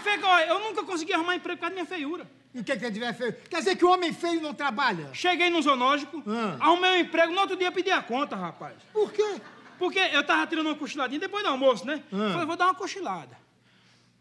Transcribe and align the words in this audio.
feio 0.00 0.20
eu 0.48 0.58
nunca 0.60 0.82
consegui 0.84 1.12
arrumar 1.12 1.34
emprego 1.36 1.56
por 1.58 1.62
causa 1.62 1.74
da 1.76 1.82
minha 1.82 1.86
feiura. 1.86 2.30
E 2.54 2.60
o 2.60 2.64
que 2.64 2.76
que 2.76 2.90
tiver 2.90 3.12
feio? 3.14 3.32
Quer 3.50 3.58
dizer 3.58 3.76
que 3.76 3.84
o 3.84 3.90
homem 3.90 4.12
feio 4.12 4.40
não 4.40 4.54
trabalha? 4.54 5.10
Cheguei 5.12 5.50
no 5.50 5.60
zoológico, 5.62 6.22
Ah. 6.26 6.56
arrumei 6.60 6.90
um 6.92 6.96
emprego, 7.00 7.32
no 7.32 7.40
outro 7.40 7.56
dia 7.56 7.70
pedi 7.70 7.90
a 7.90 8.02
conta, 8.02 8.34
rapaz. 8.36 8.74
Por 8.92 9.12
quê? 9.12 9.40
Porque 9.78 9.98
eu 9.98 10.24
tava 10.24 10.46
tirando 10.46 10.66
uma 10.66 10.74
cochiladinha 10.74 11.20
depois 11.20 11.42
do 11.44 11.50
almoço, 11.50 11.86
né? 11.86 12.02
Ah. 12.12 12.30
Falei, 12.32 12.46
vou 12.46 12.56
dar 12.56 12.64
uma 12.66 12.74
cochilada. 12.74 13.36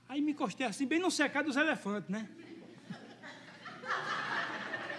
Aí 0.09 0.21
me 0.21 0.31
encostei 0.31 0.65
assim, 0.67 0.85
bem 0.85 0.99
no 0.99 1.09
secado 1.09 1.47
dos 1.47 1.57
elefantes, 1.57 2.09
né? 2.09 2.27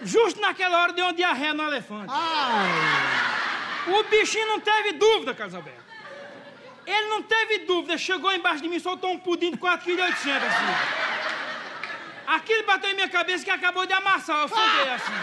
Justo 0.01 0.39
naquela 0.39 0.81
hora 0.81 0.93
deu 0.93 1.05
uma 1.05 1.13
diarreia 1.13 1.53
no 1.53 1.63
elefante. 1.63 2.07
Ai, 2.09 3.91
O 3.93 4.03
bichinho 4.03 4.47
não 4.47 4.59
teve 4.59 4.93
dúvida, 4.93 5.33
Carlos 5.33 5.55
Alberto. 5.55 5.88
Ele 6.89 7.07
não 7.07 7.21
teve 7.21 7.59
dúvida, 7.59 7.97
chegou 7.97 8.33
embaixo 8.33 8.63
de 8.63 8.67
mim, 8.67 8.79
soltou 8.79 9.11
um 9.11 9.19
pudim 9.19 9.51
de 9.51 9.57
4,8 9.57 9.83
kg 9.83 10.01
assim. 10.01 10.73
Aquilo 12.25 12.63
bateu 12.65 12.89
em 12.89 12.95
minha 12.95 13.09
cabeça 13.09 13.43
que 13.43 13.51
acabou 13.51 13.85
de 13.85 13.93
amassar, 13.93 14.41
eu 14.41 14.47
foguei 14.47 14.89
assim. 14.89 15.13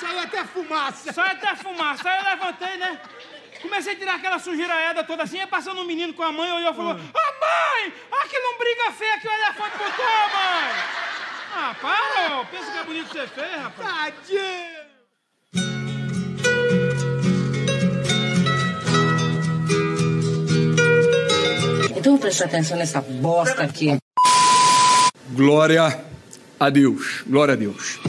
saiu 0.00 0.20
até 0.20 0.44
fumaça. 0.44 1.12
Só 1.12 1.22
até 1.22 1.56
fumaça. 1.56 2.08
Aí 2.08 2.18
eu 2.18 2.24
levantei, 2.24 2.76
né? 2.76 3.00
Comecei 3.60 3.94
a 3.94 3.96
tirar 3.96 4.14
aquela 4.14 4.38
sujeiraeda 4.38 5.02
toda 5.04 5.24
assim, 5.24 5.40
aí 5.40 5.46
passando 5.46 5.80
um 5.80 5.84
menino 5.84 6.14
com 6.14 6.22
a 6.22 6.32
mãe, 6.32 6.52
olhou 6.52 6.72
e 6.72 6.74
falou: 6.74 6.92
Ô 6.92 6.96
mãe, 6.96 7.94
olha 8.10 8.28
que 8.28 8.38
lombriga 8.38 8.92
feia 8.92 9.18
que 9.20 9.28
o 9.28 9.32
elefante 9.32 9.78
botou, 9.78 10.04
mãe! 10.04 11.02
Ah, 11.54 11.74
para, 11.80 12.44
pensa 12.46 12.70
que 12.70 12.78
é 12.78 12.84
bonito 12.84 13.12
ser 13.12 13.28
feio, 13.28 13.58
rapaz. 13.60 14.14
Tadinho. 14.14 14.81
Então 22.02 22.18
presta 22.18 22.46
atenção 22.46 22.76
nessa 22.76 23.00
bosta 23.00 23.62
aqui. 23.62 23.96
Glória 25.30 26.04
a 26.58 26.68
Deus. 26.68 27.22
Glória 27.24 27.54
a 27.54 27.56
Deus. 27.56 28.00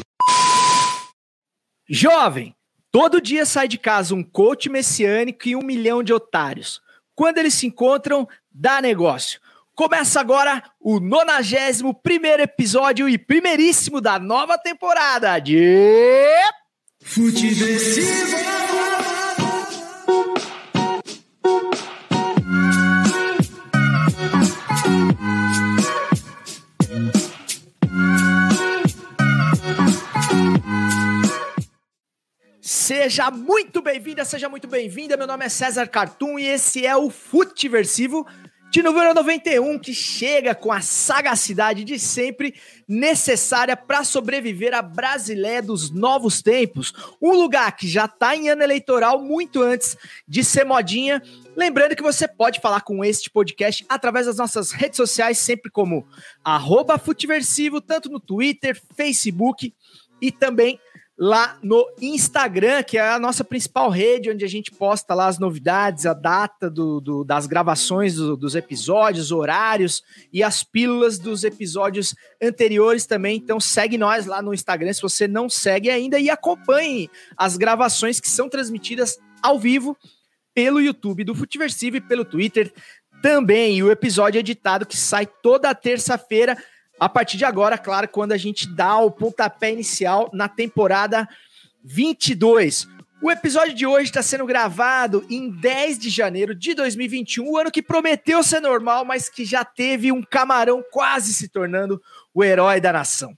Jovem, 1.88 2.56
todo 2.92 3.22
dia 3.22 3.46
sai 3.46 3.68
de 3.68 3.78
casa 3.78 4.16
um 4.16 4.24
coach 4.24 4.68
messiânico 4.68 5.48
e 5.48 5.56
um 5.56 5.62
milhão 5.62 6.02
de 6.02 6.12
otários. 6.12 6.82
Quando 7.14 7.38
eles 7.38 7.54
se 7.54 7.68
encontram, 7.68 8.28
dá 8.52 8.82
negócio. 8.82 9.40
Começa 9.76 10.20
agora 10.20 10.64
o 10.80 11.00
91 11.00 11.94
primeiro 11.94 12.42
episódio 12.42 13.08
e 13.08 13.16
primeiríssimo 13.16 14.02
da 14.02 14.18
nova 14.18 14.58
temporada 14.58 15.38
de... 15.38 16.26
Seja 32.66 33.30
muito 33.30 33.82
bem-vinda, 33.82 34.24
seja 34.24 34.48
muito 34.48 34.70
bem-vinda. 34.70 35.18
Meu 35.18 35.28
nome 35.28 35.44
é 35.44 35.50
César 35.50 35.86
Cartoon 35.86 36.40
e 36.40 36.46
esse 36.46 36.86
é 36.86 36.96
o 36.96 37.10
Futiversivo 37.10 38.26
de 38.72 38.82
número 38.82 39.14
91, 39.14 39.78
que 39.78 39.94
chega 39.94 40.56
com 40.56 40.72
a 40.72 40.80
sagacidade 40.80 41.84
de 41.84 42.00
sempre 42.00 42.56
necessária 42.88 43.76
para 43.76 44.06
sobreviver 44.06 44.74
à 44.74 44.82
Brasileia 44.82 45.62
dos 45.62 45.92
novos 45.92 46.42
tempos. 46.42 46.94
Um 47.22 47.34
lugar 47.34 47.76
que 47.76 47.86
já 47.86 48.06
está 48.06 48.34
em 48.34 48.48
ano 48.48 48.64
eleitoral 48.64 49.22
muito 49.22 49.62
antes 49.62 49.98
de 50.26 50.42
ser 50.42 50.64
modinha. 50.64 51.22
Lembrando 51.58 51.98
que 51.98 52.02
você 52.02 52.30
pode 52.30 52.62
falar 52.62 52.80
com 52.80 53.04
este 53.04 53.30
podcast 53.30 53.86
através 53.90 54.26
das 54.26 54.38
nossas 54.38 54.72
redes 54.72 54.96
sociais, 54.96 55.38
sempre 55.38 55.70
como 55.70 56.08
arroba 56.42 56.98
tanto 57.86 58.10
no 58.10 58.22
Twitter, 58.22 58.82
Facebook 58.96 59.74
e 60.22 60.32
também 60.32 60.80
lá 61.18 61.60
no 61.62 61.86
Instagram, 62.02 62.82
que 62.82 62.98
é 62.98 63.02
a 63.12 63.20
nossa 63.20 63.44
principal 63.44 63.90
rede, 63.90 64.32
onde 64.32 64.44
a 64.44 64.48
gente 64.48 64.72
posta 64.72 65.14
lá 65.14 65.28
as 65.28 65.38
novidades, 65.38 66.08
a 66.08 66.14
data 66.14 66.70
do, 66.72 67.00
do- 67.00 67.24
das 67.24 67.46
gravações 67.46 68.16
do- 68.16 68.36
dos 68.36 68.56
episódios, 68.56 69.32
horários 69.32 70.02
e 70.34 70.42
as 70.42 70.64
pílulas 70.64 71.20
dos 71.20 71.44
episódios 71.44 72.16
anteriores 72.42 73.06
também. 73.06 73.38
Então 73.38 73.60
segue 73.60 73.98
nós 73.98 74.26
lá 74.26 74.42
no 74.42 74.54
Instagram, 74.54 74.92
se 74.92 75.02
você 75.04 75.28
não 75.28 75.48
segue 75.48 75.90
ainda, 75.90 76.20
e 76.20 76.30
acompanhe 76.32 77.10
as 77.38 77.58
gravações 77.58 78.20
que 78.20 78.30
são 78.30 78.50
transmitidas 78.50 79.18
ao 79.42 79.60
vivo 79.60 79.96
pelo 80.56 80.82
YouTube 80.82 81.24
do 81.24 81.36
Futiversivo 81.36 81.98
e 81.98 82.02
pelo 82.02 82.26
Twitter 82.26 82.74
também. 83.22 83.78
E 83.78 83.84
o 83.84 83.92
episódio 83.92 84.40
editado 84.40 84.86
que 84.86 84.98
sai 84.98 85.28
toda 85.28 85.74
terça-feira 85.76 86.58
a 87.00 87.10
partir 87.10 87.38
de 87.38 87.46
agora, 87.46 87.78
claro, 87.78 88.08
quando 88.08 88.32
a 88.32 88.38
gente 88.38 88.68
dá 88.68 88.98
o 88.98 89.12
pontapé 89.12 89.72
inicial 89.72 90.30
na 90.34 90.48
temporada 90.48 91.28
22. 91.84 92.88
O 93.22 93.32
episódio 93.32 93.74
de 93.74 93.86
hoje 93.86 94.06
está 94.06 94.22
sendo 94.22 94.46
gravado 94.46 95.26
em 95.30 95.50
10 95.50 95.98
de 95.98 96.10
janeiro 96.10 96.54
de 96.54 96.74
2021, 96.74 97.50
o 97.50 97.58
ano 97.58 97.72
que 97.72 97.82
prometeu 97.82 98.44
ser 98.44 98.60
normal, 98.60 99.06
mas 99.06 99.30
que 99.30 99.46
já 99.46 99.64
teve 99.64 100.12
um 100.12 100.22
camarão 100.22 100.84
quase 100.92 101.34
se 101.34 101.48
tornando 101.48 102.02
o 102.34 102.44
herói 102.44 102.82
da 102.82 102.92
nação. 102.92 103.34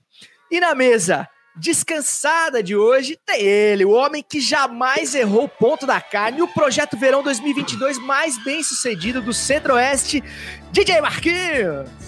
E 0.50 0.60
na 0.60 0.74
mesa 0.74 1.28
descansada 1.56 2.62
de 2.62 2.76
hoje 2.76 3.18
tem 3.26 3.42
ele, 3.42 3.86
o 3.86 3.92
homem 3.92 4.24
que 4.28 4.42
jamais 4.42 5.16
errou 5.16 5.46
o 5.46 5.50
ponto 5.50 5.86
da 5.86 6.02
carne, 6.02 6.42
o 6.42 6.48
projeto 6.48 6.98
Verão 6.98 7.24
2022 7.24 7.98
mais 8.00 8.44
bem 8.44 8.62
sucedido 8.62 9.22
do 9.22 9.34
Centro-Oeste, 9.34 10.24
DJ 10.72 11.00
Marquinhos. 11.00 12.05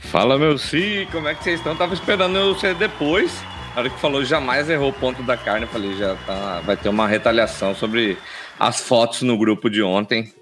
Fala, 0.00 0.38
meu 0.38 0.56
sim, 0.56 1.06
como 1.10 1.28
é 1.28 1.34
que 1.34 1.42
vocês 1.42 1.58
estão? 1.58 1.76
Tava 1.76 1.94
esperando 1.94 2.36
eu 2.36 2.54
ser 2.54 2.74
depois. 2.74 3.42
Na 3.74 3.82
hora 3.82 3.90
que 3.90 4.00
falou 4.00 4.24
jamais 4.24 4.70
errou 4.70 4.90
o 4.90 4.92
ponto 4.92 5.22
da 5.22 5.36
carne, 5.36 5.66
eu 5.66 5.68
falei, 5.68 5.94
já 5.96 6.14
tá, 6.26 6.60
vai 6.60 6.76
ter 6.76 6.88
uma 6.88 7.06
retaliação 7.06 7.74
sobre 7.74 8.16
as 8.58 8.80
fotos 8.80 9.22
no 9.22 9.36
grupo 9.36 9.68
de 9.68 9.82
ontem. 9.82 10.32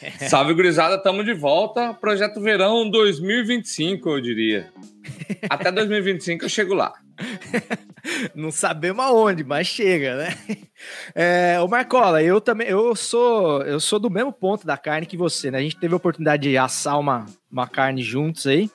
Salve, 0.28 0.54
gurizada, 0.54 0.96
tamo 1.02 1.24
de 1.24 1.34
volta. 1.34 1.92
Projeto 1.92 2.40
Verão 2.40 2.88
2025, 2.88 4.08
eu 4.08 4.20
diria. 4.20 4.72
Até 5.50 5.72
2025 5.72 6.44
eu 6.44 6.48
chego 6.48 6.74
lá. 6.74 6.92
Não 8.34 8.50
sabemos 8.50 9.04
aonde, 9.04 9.44
mas 9.44 9.66
chega, 9.66 10.16
né? 10.16 10.28
É, 11.14 11.60
ô 11.60 11.66
Marcola, 11.66 12.22
eu 12.22 12.40
também, 12.40 12.68
eu 12.68 12.94
sou, 12.94 13.62
eu 13.62 13.80
sou 13.80 13.98
do 13.98 14.08
mesmo 14.08 14.32
ponto 14.32 14.64
da 14.64 14.76
carne 14.76 15.06
que 15.06 15.16
você, 15.16 15.50
né? 15.50 15.58
A 15.58 15.60
gente 15.60 15.76
teve 15.76 15.92
a 15.92 15.96
oportunidade 15.96 16.48
de 16.48 16.56
assar 16.56 16.98
uma, 17.00 17.26
uma 17.50 17.66
carne 17.66 18.00
juntos 18.00 18.46
aí. 18.46 18.70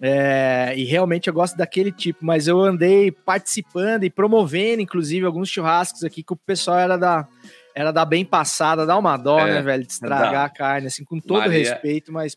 é, 0.00 0.74
e 0.76 0.84
realmente 0.84 1.28
eu 1.28 1.34
gosto 1.34 1.56
daquele 1.56 1.90
tipo, 1.90 2.24
mas 2.24 2.46
eu 2.46 2.60
andei 2.60 3.10
participando 3.10 4.04
e 4.04 4.10
promovendo, 4.10 4.82
inclusive, 4.82 5.24
alguns 5.24 5.48
churrascos 5.48 6.04
aqui 6.04 6.22
que 6.22 6.32
o 6.34 6.36
pessoal 6.36 6.78
era 6.78 6.96
da, 6.98 7.26
era 7.74 7.90
da 7.90 8.04
bem 8.04 8.24
passada, 8.24 8.84
dá 8.84 8.96
uma 8.98 9.16
dó, 9.16 9.40
É, 9.40 9.54
né, 9.54 9.62
velho, 9.62 9.84
de 9.86 9.92
estragar 9.92 10.32
dá. 10.32 10.44
a 10.44 10.50
carne, 10.50 10.86
assim, 10.88 11.04
com 11.04 11.18
todo 11.18 11.38
Maria- 11.40 11.58
respeito, 11.72 12.12
mas 12.12 12.36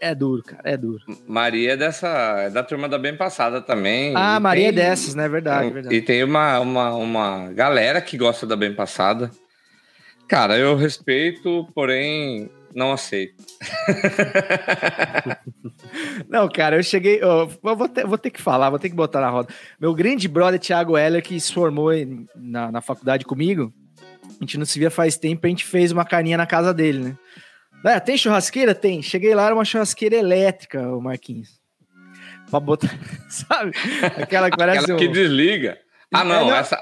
é 0.00 0.14
duro, 0.14 0.42
cara, 0.42 0.62
é 0.64 0.76
duro. 0.76 1.02
Maria 1.26 1.72
é 1.72 1.76
dessa, 1.76 2.08
é 2.40 2.50
da 2.50 2.62
turma 2.62 2.88
da 2.88 2.98
bem 2.98 3.16
passada 3.16 3.60
também. 3.60 4.12
Ah, 4.16 4.36
E 4.36 4.40
Maria 4.40 4.68
é 4.68 4.72
tem- 4.72 4.84
dessas, 4.84 5.14
né? 5.14 5.28
Verdade, 5.28 5.70
verdade. 5.70 5.94
E 5.94 6.02
tem 6.02 6.22
uma, 6.24 6.60
uma, 6.60 6.94
uma 6.94 7.52
galera 7.52 8.00
que 8.00 8.16
gosta 8.16 8.46
da 8.46 8.56
bem 8.56 8.74
passada. 8.74 9.30
Cara, 10.28 10.58
eu 10.58 10.76
respeito, 10.76 11.68
porém 11.74 12.50
não 12.74 12.92
aceito. 12.92 13.42
Não, 16.28 16.48
cara, 16.48 16.76
eu 16.76 16.82
cheguei. 16.82 17.18
eu 17.22 17.48
vou, 17.62 17.88
ter, 17.88 18.06
vou 18.06 18.18
ter 18.18 18.30
que 18.30 18.40
falar, 18.42 18.70
vou 18.70 18.78
ter 18.78 18.88
que 18.90 18.94
botar 18.94 19.20
na 19.20 19.30
roda. 19.30 19.48
Meu 19.80 19.94
grande 19.94 20.28
brother 20.28 20.58
Thiago 20.60 20.96
Heller, 20.96 21.22
que 21.22 21.38
se 21.40 21.52
formou 21.52 21.90
na, 22.34 22.70
na 22.72 22.80
faculdade 22.80 23.24
comigo, 23.24 23.72
a 24.28 24.32
gente 24.44 24.58
não 24.58 24.64
se 24.66 24.78
via 24.78 24.90
faz 24.90 25.16
tempo, 25.16 25.46
a 25.46 25.48
gente 25.48 25.64
fez 25.64 25.92
uma 25.92 26.04
carninha 26.04 26.36
na 26.36 26.46
casa 26.46 26.74
dele, 26.74 26.98
né? 26.98 27.16
É, 27.84 28.00
tem 28.00 28.16
churrasqueira? 28.16 28.74
Tem. 28.74 29.00
Cheguei 29.02 29.34
lá, 29.34 29.46
era 29.46 29.54
uma 29.54 29.64
churrasqueira 29.64 30.16
elétrica, 30.16 30.80
o 30.88 31.00
Marquinhos. 31.00 31.60
Pra 32.50 32.60
botar, 32.60 32.90
sabe? 33.28 33.72
Aquela 34.20 34.50
que 34.50 34.56
parece. 34.56 34.84
Aquela 34.84 34.98
que 34.98 35.08
um- 35.08 35.12
desliga. 35.12 35.78
Ah, 36.12 36.20
É, 36.20 36.24
não, 36.24 36.46
não, 36.48 36.54
essa. 36.56 36.80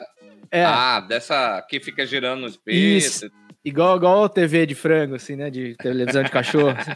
É, 0.51 0.65
Ah, 0.65 1.01
dessa 1.01 1.65
que 1.69 1.81
fica 1.81 2.07
girando 2.07 2.43
no 2.43 2.47
espeto. 2.47 2.77
Isso. 2.77 3.31
igual, 3.65 3.97
igual 3.97 4.29
TV 4.29 4.67
de 4.67 4.75
frango, 4.75 5.15
assim, 5.17 5.37
né? 5.37 5.51
De 5.51 5.75
televisão 5.77 6.23
de 6.23 6.31
cachorro. 6.31 6.77
assim. 6.79 6.93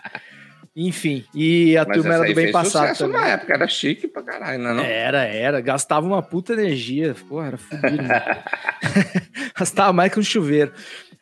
Enfim, 0.77 1.25
e 1.35 1.77
a 1.77 1.85
Mas 1.85 1.97
turma 1.97 2.15
era 2.15 2.25
do 2.29 2.35
bem 2.35 2.53
passado 2.53 2.83
sucesso 2.83 3.05
também. 3.07 3.21
na 3.21 3.29
época, 3.29 3.53
era 3.53 3.67
chique 3.67 4.07
pra 4.07 4.23
caralho, 4.23 4.59
não 4.61 4.71
é? 4.71 4.75
Não? 4.75 4.85
Era, 4.85 5.25
era. 5.25 5.61
Gastava 5.61 6.07
uma 6.07 6.23
puta 6.23 6.53
energia. 6.53 7.17
Porra, 7.29 7.49
era 7.49 7.57
fudido. 7.57 8.03
né? 8.03 8.43
Gastava 9.59 9.93
mais 9.93 10.13
que 10.13 10.21
um 10.21 10.23
chuveiro. 10.23 10.73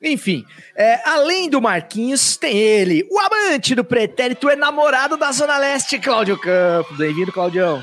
Enfim, 0.03 0.45
é, 0.77 1.01
além 1.09 1.49
do 1.49 1.61
Marquinhos, 1.61 2.37
tem 2.37 2.57
ele, 2.57 3.07
o 3.11 3.19
amante 3.19 3.75
do 3.75 3.83
pretérito 3.83 4.51
enamorado 4.51 5.17
da 5.17 5.33
Zona 5.33 5.57
Leste, 5.57 5.99
Cláudio 5.99 6.39
Campos. 6.39 6.97
Bem-vindo, 6.99 7.33
Claudião. 7.33 7.83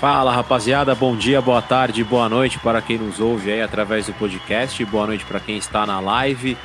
Fala 0.00 0.32
rapaziada, 0.32 0.94
bom 0.94 1.16
dia, 1.16 1.40
boa 1.40 1.62
tarde, 1.62 2.02
boa 2.02 2.28
noite 2.28 2.58
para 2.58 2.82
quem 2.82 2.98
nos 2.98 3.20
ouve 3.20 3.52
aí 3.52 3.62
através 3.62 4.06
do 4.06 4.12
podcast, 4.12 4.84
boa 4.84 5.06
noite 5.06 5.24
para 5.24 5.40
quem 5.40 5.56
está 5.56 5.86
na 5.86 6.00
live. 6.00 6.58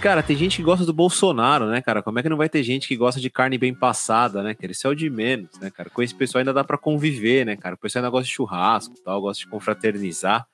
cara, 0.00 0.22
tem 0.22 0.36
gente 0.36 0.58
que 0.58 0.62
gosta 0.62 0.84
do 0.84 0.92
Bolsonaro, 0.92 1.66
né, 1.66 1.80
cara? 1.80 2.02
Como 2.02 2.18
é 2.18 2.22
que 2.22 2.28
não 2.28 2.36
vai 2.36 2.50
ter 2.50 2.62
gente 2.62 2.86
que 2.86 2.94
gosta 2.94 3.18
de 3.18 3.30
carne 3.30 3.56
bem 3.56 3.74
passada, 3.74 4.42
né, 4.42 4.54
cara? 4.54 4.70
Isso 4.70 4.86
é 4.86 4.90
o 4.90 4.94
de 4.94 5.08
menos, 5.08 5.58
né, 5.58 5.70
cara? 5.70 5.88
Com 5.88 6.02
esse 6.02 6.14
pessoal 6.14 6.40
ainda 6.40 6.52
dá 6.52 6.62
para 6.62 6.76
conviver, 6.76 7.46
né, 7.46 7.56
cara? 7.56 7.74
O 7.74 7.78
pessoal 7.78 8.04
ainda 8.04 8.10
gosta 8.10 8.26
de 8.26 8.34
churrasco 8.34 8.94
tal, 9.02 9.20
gosta 9.22 9.42
de 9.42 9.48
confraternizar. 9.48 10.46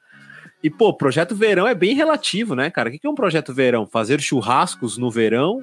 E, 0.63 0.71
pô, 0.71 0.95
projeto 0.95 1.35
verão 1.35 1.67
é 1.67 1.75
bem 1.75 1.95
relativo, 1.95 2.55
né, 2.55 2.71
cara? 2.71 2.89
O 2.89 2.93
que 2.93 3.05
é 3.07 3.11
um 3.11 3.15
projeto 3.15 3.53
verão? 3.53 3.87
Fazer 3.87 4.21
churrascos 4.21 4.97
no 4.97 5.11
verão 5.11 5.61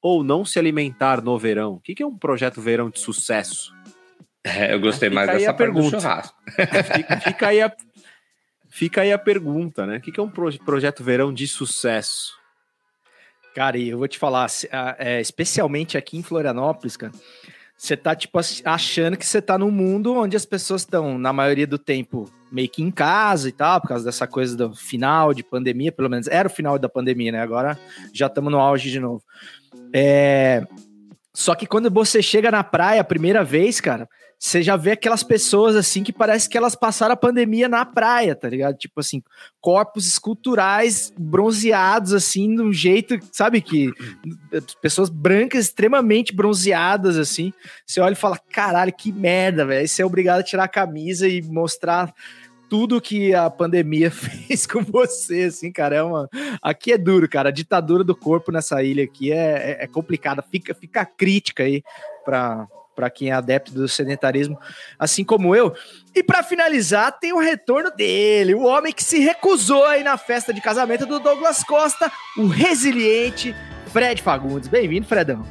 ou 0.00 0.22
não 0.22 0.44
se 0.44 0.58
alimentar 0.58 1.20
no 1.22 1.36
verão? 1.38 1.74
O 1.74 1.80
que 1.80 2.00
é 2.02 2.06
um 2.06 2.16
projeto 2.16 2.60
verão 2.60 2.90
de 2.90 3.00
sucesso? 3.00 3.74
É, 4.44 4.72
eu 4.74 4.78
gostei 4.80 5.08
Fica 5.08 5.24
mais 5.26 5.30
dessa 5.38 5.52
pergunta. 5.54 5.98
churrasco. 5.98 6.36
Fica, 6.94 7.20
fica 7.20 7.48
aí, 7.48 7.62
a, 7.62 7.72
fica 8.68 9.00
aí 9.00 9.12
a 9.12 9.18
pergunta, 9.18 9.86
né? 9.86 9.96
O 9.96 10.00
que 10.00 10.20
é 10.20 10.22
um 10.22 10.28
pro- 10.30 10.56
projeto 10.60 11.02
verão 11.02 11.32
de 11.32 11.48
sucesso? 11.48 12.34
Cara, 13.54 13.78
e 13.78 13.88
eu 13.88 13.98
vou 13.98 14.06
te 14.08 14.18
falar, 14.18 14.46
é, 14.98 15.20
especialmente 15.20 15.96
aqui 15.96 16.16
em 16.18 16.22
Florianópolis, 16.22 16.96
cara, 16.96 17.12
você 17.76 17.96
tá, 17.96 18.14
tipo, 18.14 18.38
achando 18.64 19.16
que 19.16 19.26
você 19.26 19.42
tá 19.42 19.58
num 19.58 19.70
mundo 19.70 20.14
onde 20.14 20.36
as 20.36 20.46
pessoas 20.46 20.82
estão, 20.82 21.18
na 21.18 21.32
maioria 21.32 21.66
do 21.66 21.78
tempo, 21.78 22.30
meio 22.50 22.68
que 22.68 22.82
em 22.82 22.90
casa 22.90 23.48
e 23.48 23.52
tal, 23.52 23.80
por 23.80 23.88
causa 23.88 24.04
dessa 24.04 24.26
coisa 24.26 24.56
do 24.56 24.74
final 24.74 25.34
de 25.34 25.42
pandemia, 25.42 25.92
pelo 25.92 26.08
menos 26.08 26.28
era 26.28 26.48
o 26.48 26.50
final 26.50 26.78
da 26.78 26.88
pandemia, 26.88 27.32
né? 27.32 27.40
Agora 27.40 27.78
já 28.12 28.26
estamos 28.26 28.52
no 28.52 28.58
auge 28.58 28.90
de 28.90 29.00
novo. 29.00 29.22
É... 29.92 30.64
Só 31.32 31.54
que 31.56 31.66
quando 31.66 31.90
você 31.90 32.22
chega 32.22 32.50
na 32.50 32.62
praia 32.62 33.00
a 33.00 33.04
primeira 33.04 33.42
vez, 33.42 33.80
cara, 33.80 34.08
você 34.44 34.62
já 34.62 34.76
vê 34.76 34.90
aquelas 34.90 35.22
pessoas 35.22 35.74
assim 35.74 36.02
que 36.02 36.12
parece 36.12 36.50
que 36.50 36.58
elas 36.58 36.74
passaram 36.74 37.14
a 37.14 37.16
pandemia 37.16 37.66
na 37.66 37.82
praia, 37.86 38.34
tá 38.34 38.46
ligado? 38.46 38.76
Tipo 38.76 39.00
assim, 39.00 39.22
corpos 39.58 40.06
esculturais 40.06 41.10
bronzeados 41.18 42.12
assim, 42.12 42.54
de 42.54 42.60
um 42.60 42.70
jeito, 42.70 43.18
sabe 43.32 43.62
que 43.62 43.90
pessoas 44.82 45.08
brancas 45.08 45.64
extremamente 45.64 46.34
bronzeadas 46.34 47.16
assim. 47.16 47.54
Você 47.86 48.02
olha 48.02 48.12
e 48.12 48.16
fala: 48.16 48.38
"Caralho, 48.52 48.92
que 48.92 49.10
merda, 49.10 49.64
velho". 49.64 49.80
Aí 49.80 49.88
você 49.88 50.02
é 50.02 50.06
obrigado 50.06 50.40
a 50.40 50.44
tirar 50.44 50.64
a 50.64 50.68
camisa 50.68 51.26
e 51.26 51.40
mostrar 51.40 52.14
tudo 52.68 53.00
que 53.00 53.34
a 53.34 53.48
pandemia 53.48 54.10
fez 54.12 54.66
com 54.66 54.82
você, 54.82 55.44
assim, 55.44 55.72
cara, 55.72 55.96
é 55.96 56.02
uma... 56.02 56.28
Aqui 56.60 56.92
é 56.92 56.98
duro, 56.98 57.26
cara, 57.30 57.48
a 57.48 57.52
ditadura 57.52 58.04
do 58.04 58.14
corpo 58.14 58.52
nessa 58.52 58.82
ilha 58.82 59.04
aqui 59.04 59.32
é, 59.32 59.78
é, 59.80 59.84
é 59.84 59.86
complicada, 59.86 60.42
fica, 60.42 60.74
fica 60.74 61.00
a 61.00 61.06
crítica 61.06 61.62
aí 61.62 61.82
pra, 62.24 62.66
pra 62.94 63.10
quem 63.10 63.30
é 63.30 63.32
adepto 63.32 63.72
do 63.72 63.88
sedentarismo, 63.88 64.58
assim 64.98 65.24
como 65.24 65.54
eu. 65.54 65.74
E 66.14 66.22
pra 66.22 66.42
finalizar, 66.42 67.18
tem 67.18 67.32
o 67.32 67.40
retorno 67.40 67.90
dele, 67.90 68.54
o 68.54 68.62
homem 68.62 68.92
que 68.92 69.02
se 69.02 69.18
recusou 69.18 69.84
aí 69.84 70.04
na 70.04 70.16
festa 70.16 70.52
de 70.52 70.60
casamento 70.60 71.06
do 71.06 71.18
Douglas 71.18 71.64
Costa, 71.64 72.10
o 72.36 72.46
resiliente 72.46 73.54
Fred 73.92 74.22
Fagundes. 74.22 74.68
Bem-vindo, 74.68 75.06
Fredão. 75.06 75.44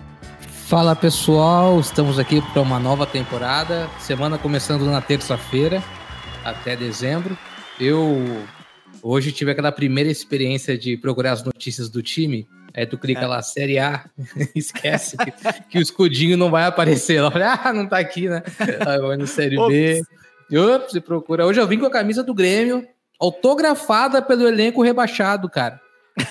Fala 0.67 0.95
pessoal, 0.95 1.79
estamos 1.79 2.17
aqui 2.17 2.41
para 2.51 2.61
uma 2.61 2.79
nova 2.79 3.05
temporada. 3.05 3.89
Semana 3.99 4.37
começando 4.37 4.85
na 4.85 5.01
terça-feira 5.01 5.83
até 6.43 6.75
dezembro. 6.75 7.37
Eu 7.79 8.45
hoje 9.01 9.31
tive 9.31 9.51
aquela 9.51 9.71
primeira 9.71 10.09
experiência 10.09 10.77
de 10.77 10.97
procurar 10.97 11.33
as 11.33 11.43
notícias 11.43 11.89
do 11.89 12.01
time. 12.01 12.47
Aí 12.75 12.87
tu 12.87 12.97
clica 12.97 13.27
lá, 13.27 13.41
Série 13.41 13.77
A, 13.77 14.05
esquece 14.55 15.15
que, 15.15 15.31
que 15.69 15.77
o 15.77 15.81
escudinho 15.81 16.35
não 16.35 16.49
vai 16.49 16.65
aparecer. 16.65 17.19
Eu 17.19 17.31
falei, 17.31 17.47
ah, 17.47 17.71
não 17.71 17.87
tá 17.87 17.99
aqui, 17.99 18.27
né? 18.27 18.41
Aí 18.85 18.99
vai 18.99 19.15
no 19.15 19.27
Série 19.27 19.57
B. 19.57 20.01
Ops, 20.57 20.91
você 20.91 20.99
procura. 20.99 21.45
Hoje 21.45 21.61
eu 21.61 21.67
vim 21.67 21.77
com 21.77 21.85
a 21.85 21.91
camisa 21.91 22.23
do 22.23 22.33
Grêmio, 22.33 22.87
autografada 23.19 24.21
pelo 24.21 24.47
elenco 24.47 24.81
rebaixado, 24.81 25.49
cara. 25.49 25.79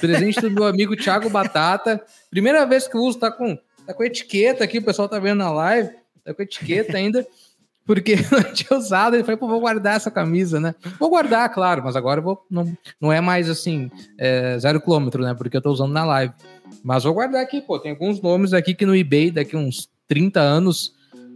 Presente 0.00 0.40
do 0.40 0.50
meu 0.50 0.64
amigo 0.64 0.96
Thiago 0.96 1.30
Batata. 1.30 2.00
Primeira 2.30 2.66
vez 2.66 2.88
que 2.88 2.96
eu 2.96 3.00
uso, 3.00 3.18
tá 3.18 3.30
com, 3.30 3.56
tá 3.86 3.94
com 3.94 4.04
etiqueta 4.04 4.64
aqui, 4.64 4.78
o 4.78 4.84
pessoal 4.84 5.08
tá 5.08 5.18
vendo 5.18 5.38
na 5.38 5.50
live. 5.50 5.90
Tá 6.24 6.34
com 6.34 6.42
etiqueta 6.42 6.96
ainda. 6.96 7.26
Porque 7.86 8.12
eu 8.30 8.40
não 8.42 8.52
tinha 8.52 8.78
usado, 8.78 9.14
ele 9.14 9.24
falou, 9.24 9.38
pô, 9.38 9.48
vou 9.48 9.60
guardar 9.60 9.96
essa 9.96 10.10
camisa, 10.10 10.60
né? 10.60 10.74
Vou 10.98 11.10
guardar, 11.10 11.48
claro, 11.52 11.82
mas 11.84 11.96
agora 11.96 12.20
vou, 12.20 12.44
não, 12.50 12.72
não 13.00 13.12
é 13.12 13.20
mais 13.20 13.50
assim, 13.50 13.90
é, 14.18 14.58
zero 14.58 14.80
quilômetro, 14.80 15.22
né? 15.22 15.34
Porque 15.34 15.56
eu 15.56 15.62
tô 15.62 15.70
usando 15.70 15.92
na 15.92 16.04
live. 16.04 16.32
Mas 16.82 17.04
vou 17.04 17.14
guardar 17.14 17.42
aqui, 17.42 17.60
pô, 17.60 17.78
tem 17.78 17.92
alguns 17.92 18.20
nomes 18.20 18.52
aqui 18.52 18.74
que 18.74 18.86
no 18.86 18.96
eBay, 18.96 19.30
daqui 19.30 19.56
uns 19.56 19.88
30 20.08 20.40
anos, 20.40 20.92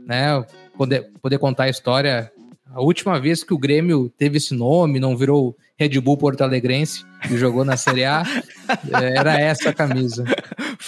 né? 0.06 0.44
Poder, 0.76 1.10
poder 1.20 1.38
contar 1.38 1.64
a 1.64 1.68
história. 1.68 2.30
A 2.72 2.80
última 2.82 3.18
vez 3.18 3.42
que 3.42 3.54
o 3.54 3.58
Grêmio 3.58 4.12
teve 4.18 4.36
esse 4.36 4.54
nome, 4.54 5.00
não 5.00 5.16
virou 5.16 5.56
Red 5.78 6.00
Bull 6.00 6.16
Porto 6.16 6.42
Alegrense 6.42 7.04
e 7.30 7.36
jogou 7.36 7.64
na 7.64 7.76
Série 7.76 8.04
A, 8.04 8.22
é, 8.92 9.18
era 9.18 9.40
essa 9.40 9.72
camisa. 9.72 10.24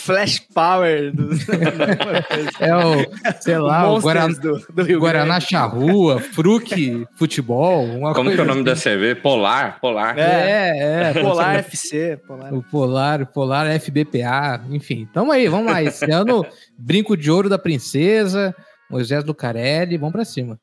Flash 0.09 0.41
Power 0.55 1.13
do... 1.13 1.29
É 2.61 2.75
o, 2.75 3.07
sei 3.41 3.59
lá, 3.59 3.93
o 3.93 4.01
Guaraná, 4.01 4.35
do, 4.35 4.59
do 4.73 4.83
Rio 4.83 5.01
Guaraná. 5.01 5.39
Charrua, 5.39 6.19
Fruc 6.19 7.07
Futebol, 7.15 7.85
uma 7.85 8.15
Como 8.15 8.31
que 8.31 8.41
é 8.41 8.43
o 8.43 8.47
nome 8.47 8.65
da 8.65 8.73
assim. 8.73 8.97
CV? 8.97 9.15
Polar, 9.15 9.79
Polar. 9.81 10.19
É, 10.19 11.13
é. 11.15 11.23
Polar 11.23 11.57
FC. 11.61 12.19
Polar. 12.27 12.55
O 12.55 12.63
Polar, 12.63 13.27
Polar 13.27 13.81
FBPA, 13.81 14.63
enfim. 14.71 15.07
Tamo 15.13 15.31
aí, 15.31 15.47
vamos 15.47 15.71
lá. 15.71 15.83
Esse 15.83 16.11
ano, 16.11 16.45
Brinco 16.79 17.17
de 17.17 17.31
Ouro 17.31 17.51
da 17.51 17.59
Princesa, 17.59 18.55
Moisés 18.91 19.23
Lucarelli, 19.25 19.99
vamos 19.99 20.13
pra 20.13 20.25
cima. 20.25 20.59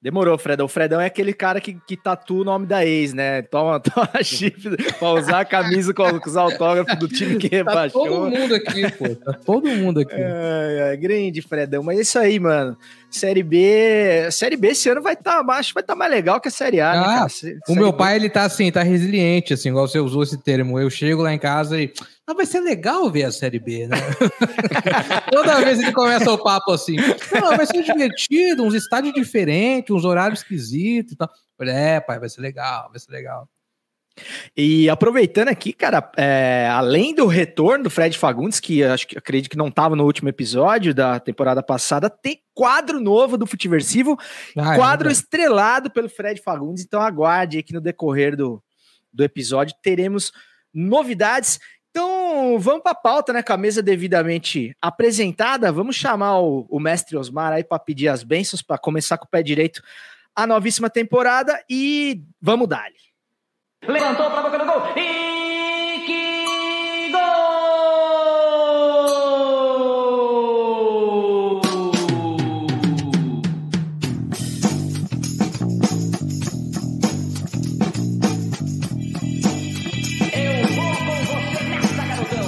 Demorou, 0.00 0.36
Fredão. 0.38 0.66
O 0.66 0.68
Fredão 0.68 1.00
é 1.00 1.06
aquele 1.06 1.32
cara 1.32 1.60
que, 1.60 1.74
que 1.86 1.96
tatua 1.96 2.42
o 2.42 2.44
nome 2.44 2.66
da 2.66 2.84
ex, 2.84 3.12
né? 3.14 3.42
Toma, 3.42 3.80
toma 3.80 4.08
chifre 4.22 4.76
pra 4.98 5.10
usar 5.12 5.40
a 5.40 5.44
camisa 5.44 5.92
com, 5.94 6.20
com 6.20 6.28
os 6.28 6.36
autógrafos 6.36 6.96
do 6.98 7.08
time 7.08 7.36
que 7.38 7.48
Tá 7.48 7.56
rebaixou. 7.56 8.06
todo 8.06 8.30
mundo 8.30 8.54
aqui, 8.54 8.92
pô. 8.92 9.14
Tá 9.16 9.32
todo 9.32 9.68
mundo 9.68 10.00
aqui. 10.00 10.14
Ai, 10.14 10.80
ai, 10.90 10.96
grande, 10.96 11.40
Fredão. 11.42 11.82
Mas 11.82 11.98
é 11.98 12.02
isso 12.02 12.18
aí, 12.18 12.38
mano. 12.38 12.76
Série 13.16 13.42
B. 13.42 14.28
Série 14.30 14.56
B 14.56 14.68
esse 14.68 14.88
ano 14.88 15.02
vai 15.02 15.14
estar 15.14 15.42
tá, 15.44 15.62
que 15.62 15.74
vai 15.74 15.82
estar 15.82 15.94
mais 15.96 16.10
legal 16.10 16.40
que 16.40 16.48
a 16.48 16.50
Série 16.50 16.80
A, 16.80 16.92
né, 16.92 17.00
Ah, 17.00 17.14
cara? 17.16 17.28
Sé- 17.28 17.56
O 17.62 17.66
Série 17.68 17.78
meu 17.80 17.92
B- 17.92 17.98
pai, 17.98 18.16
ele 18.16 18.28
tá 18.30 18.44
assim, 18.44 18.70
tá 18.70 18.82
resiliente, 18.82 19.52
assim, 19.54 19.68
igual 19.70 19.88
você 19.88 19.98
usou 19.98 20.22
esse 20.22 20.36
termo. 20.42 20.78
Eu 20.78 20.88
chego 20.90 21.22
lá 21.22 21.32
em 21.32 21.38
casa 21.38 21.80
e. 21.80 21.92
Ah, 22.26 22.34
vai 22.34 22.44
ser 22.46 22.60
legal 22.60 23.10
ver 23.10 23.24
a 23.24 23.32
Série 23.32 23.58
B, 23.58 23.86
né? 23.86 23.96
Toda 25.32 25.60
vez 25.64 25.78
ele 25.78 25.92
começa 25.92 26.30
o 26.30 26.38
papo 26.38 26.72
assim. 26.72 26.96
Não, 27.32 27.56
vai 27.56 27.66
ser 27.66 27.82
divertido, 27.82 28.64
uns 28.64 28.74
estádios 28.74 29.14
diferentes, 29.14 29.94
uns 29.94 30.04
horários 30.04 30.40
esquisitos 30.40 31.12
e 31.12 31.16
tal. 31.16 31.30
Falei, 31.56 31.74
é, 31.74 32.00
pai, 32.00 32.18
vai 32.18 32.28
ser 32.28 32.40
legal, 32.40 32.88
vai 32.90 32.98
ser 32.98 33.10
legal. 33.12 33.48
E 34.56 34.88
aproveitando 34.88 35.48
aqui, 35.48 35.72
cara, 35.72 36.10
é, 36.16 36.68
além 36.70 37.14
do 37.14 37.26
retorno 37.26 37.84
do 37.84 37.90
Fred 37.90 38.16
Fagundes, 38.16 38.58
que 38.60 38.82
acho 38.82 39.06
que 39.06 39.18
acredito 39.18 39.50
que 39.50 39.56
não 39.56 39.68
estava 39.68 39.94
no 39.94 40.04
último 40.04 40.28
episódio 40.28 40.94
da 40.94 41.20
temporada 41.20 41.62
passada, 41.62 42.08
tem 42.08 42.40
quadro 42.54 42.98
novo 43.00 43.36
do 43.36 43.46
Futiversivo, 43.46 44.18
Ah, 44.56 44.74
é 44.74 44.76
quadro 44.76 45.08
verdade. 45.08 45.12
estrelado 45.24 45.90
pelo 45.90 46.08
Fred 46.08 46.40
Fagundes. 46.40 46.84
Então 46.84 47.00
aguarde 47.00 47.58
aqui 47.58 47.72
no 47.72 47.80
decorrer 47.80 48.36
do, 48.36 48.62
do 49.12 49.22
episódio, 49.22 49.76
teremos 49.82 50.32
novidades. 50.72 51.58
Então 51.90 52.58
vamos 52.58 52.82
para 52.82 52.92
a 52.92 52.94
pauta, 52.94 53.32
né? 53.32 53.42
Com 53.42 53.52
a 53.52 53.56
mesa 53.56 53.82
devidamente 53.82 54.74
apresentada. 54.80 55.72
Vamos 55.72 55.96
chamar 55.96 56.40
o, 56.40 56.66
o 56.68 56.78
mestre 56.80 57.16
Osmar 57.16 57.52
aí 57.52 57.64
para 57.64 57.78
pedir 57.78 58.08
as 58.08 58.22
bênçãos, 58.22 58.62
para 58.62 58.76
começar 58.78 59.16
com 59.18 59.24
o 59.24 59.30
pé 59.30 59.42
direito 59.42 59.82
a 60.34 60.46
novíssima 60.46 60.90
temporada 60.90 61.58
e 61.70 62.22
vamos 62.40 62.68
dar. 62.68 62.90
Levantou 63.84 64.30
pra 64.30 64.42
boca 64.42 64.58
do 64.58 64.64
gol. 64.64 64.82
E 64.96 66.00
que 66.06 67.10
gol! 67.12 67.20
Eu 80.32 80.66
vou 80.74 80.96
com 80.96 81.24
você 81.26 81.62
nessa, 81.64 82.04
garotão. 82.06 82.46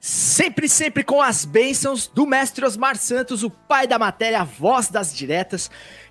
Sempre, 0.00 0.68
sempre 0.68 1.02
com 1.04 1.20
as 1.20 1.44
bênçãos 1.44 2.06
do 2.06 2.26
mestre 2.26 2.64
Osmar 2.64 2.96
Santos, 2.96 3.42
o 3.42 3.50
pai 3.50 3.86
da 3.86 3.98
matéria, 3.98 4.42
a 4.42 4.44
voz 4.44 4.88
das 4.88 5.12
diretas, 5.14 5.70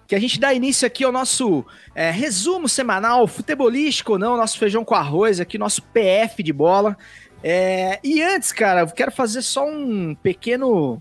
que 0.09 0.15
a 0.15 0.19
gente 0.19 0.39
dá 0.39 0.51
início 0.51 0.87
aqui 0.87 1.03
ao 1.03 1.11
nosso 1.11 1.63
é, 1.93 2.09
resumo 2.09 2.67
semanal, 2.67 3.27
futebolístico 3.27 4.13
ou 4.13 4.19
não, 4.19 4.35
nosso 4.35 4.57
feijão 4.57 4.83
com 4.83 4.95
arroz, 4.95 5.39
aqui, 5.39 5.55
nosso 5.55 5.83
PF 5.83 6.41
de 6.41 6.51
bola. 6.51 6.97
É, 7.43 7.99
e 8.03 8.19
antes, 8.19 8.51
cara, 8.51 8.81
eu 8.81 8.87
quero 8.87 9.11
fazer 9.11 9.43
só 9.43 9.63
um 9.63 10.15
pequeno 10.15 10.99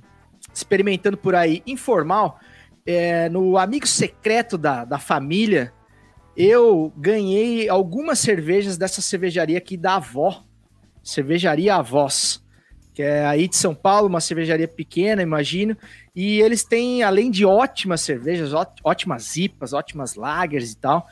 experimentando 0.53 1.17
por 1.17 1.35
aí, 1.35 1.63
informal, 1.67 2.39
é, 2.85 3.31
no 3.31 3.57
amigo 3.57 3.87
secreto 3.87 4.59
da, 4.59 4.85
da 4.85 4.99
família, 4.99 5.73
eu 6.37 6.93
ganhei 6.95 7.67
algumas 7.67 8.19
cervejas 8.19 8.77
dessa 8.77 9.01
cervejaria 9.01 9.57
aqui 9.57 9.79
da 9.79 9.95
avó, 9.95 10.45
cervejaria 11.03 11.77
Avós 11.77 12.45
que 12.99 13.03
é 13.05 13.25
aí 13.25 13.47
de 13.47 13.55
São 13.55 13.77
Paulo, 13.77 14.09
uma 14.09 14.21
cervejaria 14.21 14.67
pequena, 14.67 15.23
imagino. 15.23 15.77
E 16.17 16.41
eles 16.41 16.65
têm, 16.65 17.05
além 17.05 17.31
de 17.31 17.47
ótimas 17.47 18.01
cervejas, 18.01 18.51
ótimas 18.83 19.37
IPAs, 19.37 19.73
ótimas 19.73 20.17
lagers 20.17 20.73
e 20.73 20.77
tal. 20.77 21.07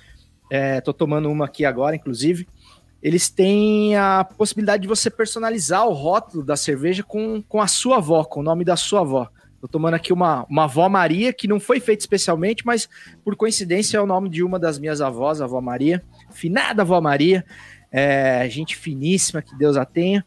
É, 0.50 0.80
tô 0.80 0.92
tomando 0.92 1.30
uma 1.30 1.44
aqui 1.44 1.64
agora, 1.64 1.94
inclusive. 1.94 2.48
eles 3.00 3.28
têm 3.28 3.94
a 3.94 4.24
possibilidade 4.24 4.82
de 4.82 4.88
você 4.88 5.08
personalizar 5.08 5.86
o 5.86 5.92
rótulo 5.92 6.42
da 6.42 6.56
cerveja 6.56 7.04
com, 7.04 7.40
com 7.40 7.60
a 7.60 7.68
sua 7.68 7.98
avó, 7.98 8.24
com 8.24 8.40
o 8.40 8.42
nome 8.42 8.64
da 8.64 8.74
sua 8.74 9.02
avó. 9.02 9.28
Tô 9.60 9.68
tomando 9.68 9.94
aqui 9.94 10.12
uma, 10.12 10.44
uma 10.50 10.64
avó 10.64 10.88
Maria, 10.88 11.32
que 11.32 11.46
não 11.46 11.60
foi 11.60 11.78
feita 11.78 12.02
especialmente, 12.02 12.66
mas 12.66 12.88
por 13.24 13.36
coincidência 13.36 13.96
é 13.96 14.00
o 14.00 14.06
nome 14.06 14.28
de 14.28 14.42
uma 14.42 14.58
das 14.58 14.76
minhas 14.76 15.00
avós, 15.00 15.40
a 15.40 15.44
avó 15.44 15.60
Maria. 15.60 16.02
Finada 16.32 16.82
avó 16.82 17.00
Maria, 17.00 17.44
é, 17.92 18.44
gente 18.50 18.74
finíssima, 18.74 19.40
que 19.40 19.56
Deus 19.56 19.76
a 19.76 19.84
tenha. 19.84 20.24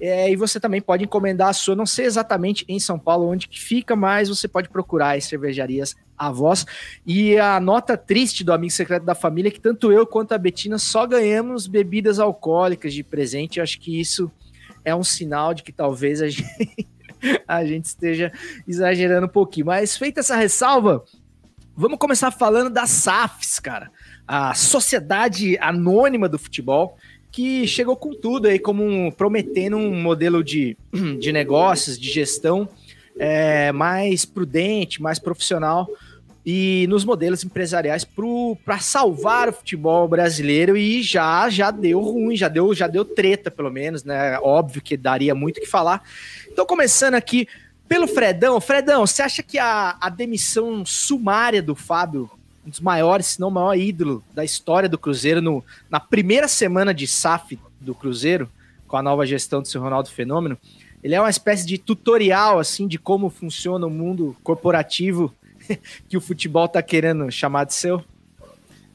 É, 0.00 0.30
e 0.30 0.36
você 0.36 0.60
também 0.60 0.80
pode 0.80 1.04
encomendar 1.04 1.48
a 1.48 1.52
sua, 1.52 1.74
não 1.74 1.86
sei 1.86 2.04
exatamente 2.04 2.64
em 2.68 2.78
São 2.78 2.98
Paulo 2.98 3.28
onde 3.28 3.48
que 3.48 3.60
fica, 3.60 3.96
mas 3.96 4.28
você 4.28 4.46
pode 4.46 4.68
procurar 4.68 5.16
as 5.16 5.24
cervejarias 5.24 5.96
avós. 6.16 6.66
E 7.06 7.38
a 7.38 7.58
nota 7.60 7.96
triste 7.96 8.44
do 8.44 8.52
amigo 8.52 8.72
secreto 8.72 9.04
da 9.04 9.14
família 9.14 9.48
é 9.48 9.52
que 9.52 9.60
tanto 9.60 9.90
eu 9.90 10.06
quanto 10.06 10.32
a 10.32 10.38
Betina 10.38 10.78
só 10.78 11.06
ganhamos 11.06 11.66
bebidas 11.66 12.18
alcoólicas 12.18 12.92
de 12.92 13.02
presente. 13.02 13.58
Eu 13.58 13.62
acho 13.62 13.78
que 13.80 13.98
isso 13.98 14.30
é 14.84 14.94
um 14.94 15.04
sinal 15.04 15.54
de 15.54 15.62
que 15.62 15.72
talvez 15.72 16.20
a 16.20 16.28
gente, 16.30 16.88
a 17.46 17.64
gente 17.64 17.86
esteja 17.86 18.32
exagerando 18.68 19.26
um 19.26 19.30
pouquinho. 19.30 19.66
Mas 19.66 19.96
feita 19.96 20.20
essa 20.20 20.36
ressalva, 20.36 21.04
vamos 21.74 21.98
começar 21.98 22.30
falando 22.30 22.70
das 22.70 22.90
SAFs, 22.90 23.58
cara. 23.58 23.90
A 24.28 24.54
Sociedade 24.54 25.56
Anônima 25.58 26.28
do 26.28 26.38
Futebol 26.38 26.96
que 27.36 27.66
chegou 27.66 27.94
com 27.94 28.14
tudo 28.14 28.48
aí, 28.48 28.58
como 28.58 28.82
um, 28.82 29.10
prometendo 29.10 29.76
um 29.76 29.94
modelo 29.94 30.42
de, 30.42 30.74
de 31.20 31.30
negócios, 31.32 31.98
de 31.98 32.10
gestão 32.10 32.66
é, 33.18 33.70
mais 33.72 34.24
prudente, 34.24 35.02
mais 35.02 35.18
profissional 35.18 35.86
e 36.46 36.86
nos 36.88 37.04
modelos 37.04 37.44
empresariais 37.44 38.08
para 38.64 38.78
salvar 38.78 39.50
o 39.50 39.52
futebol 39.52 40.08
brasileiro 40.08 40.78
e 40.78 41.02
já 41.02 41.50
já 41.50 41.70
deu 41.70 42.00
ruim, 42.00 42.34
já 42.36 42.48
deu 42.48 42.72
já 42.72 42.86
deu 42.86 43.04
treta 43.04 43.50
pelo 43.50 43.70
menos, 43.70 44.02
né? 44.02 44.38
Óbvio 44.40 44.80
que 44.80 44.96
daria 44.96 45.34
muito 45.34 45.60
que 45.60 45.66
falar. 45.66 46.02
Então 46.50 46.64
começando 46.64 47.16
aqui 47.16 47.46
pelo 47.86 48.08
Fredão, 48.08 48.58
Fredão, 48.62 49.06
você 49.06 49.20
acha 49.20 49.42
que 49.42 49.58
a, 49.58 49.98
a 50.00 50.08
demissão 50.08 50.86
sumária 50.86 51.62
do 51.62 51.74
Fábio 51.74 52.30
um 52.66 52.70
dos 52.70 52.80
maiores, 52.80 53.26
se 53.26 53.40
não 53.40 53.48
o 53.48 53.52
maior 53.52 53.76
ídolo 53.76 54.24
da 54.34 54.44
história 54.44 54.88
do 54.88 54.98
Cruzeiro 54.98 55.40
no, 55.40 55.64
na 55.88 56.00
primeira 56.00 56.48
semana 56.48 56.92
de 56.92 57.06
SAF 57.06 57.58
do 57.80 57.94
Cruzeiro, 57.94 58.50
com 58.88 58.96
a 58.96 59.02
nova 59.02 59.24
gestão 59.24 59.62
do 59.62 59.68
seu 59.68 59.80
Ronaldo 59.80 60.10
Fenômeno. 60.10 60.58
Ele 61.02 61.14
é 61.14 61.20
uma 61.20 61.30
espécie 61.30 61.64
de 61.64 61.78
tutorial 61.78 62.58
assim 62.58 62.88
de 62.88 62.98
como 62.98 63.30
funciona 63.30 63.86
o 63.86 63.90
mundo 63.90 64.36
corporativo 64.42 65.32
que 66.08 66.16
o 66.16 66.20
futebol 66.20 66.66
tá 66.66 66.82
querendo 66.82 67.30
chamar 67.30 67.64
de 67.64 67.74
seu. 67.74 68.02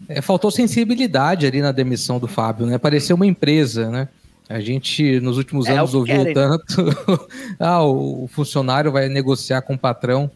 É, 0.09 0.21
faltou 0.21 0.51
sensibilidade 0.51 1.45
ali 1.45 1.61
na 1.61 1.71
demissão 1.71 2.19
do 2.19 2.27
Fábio, 2.27 2.65
né? 2.65 2.77
Pareceu 2.77 3.15
uma 3.15 3.25
empresa, 3.25 3.89
né? 3.89 4.09
A 4.49 4.59
gente, 4.59 5.21
nos 5.21 5.37
últimos 5.37 5.67
é, 5.67 5.77
anos, 5.77 5.93
ouviu 5.93 6.17
querem. 6.17 6.33
tanto. 6.33 6.85
ah, 7.57 7.83
o 7.85 8.27
funcionário 8.27 8.91
vai 8.91 9.07
negociar 9.07 9.61
com 9.61 9.75
o 9.75 9.79
patrão. 9.79 10.29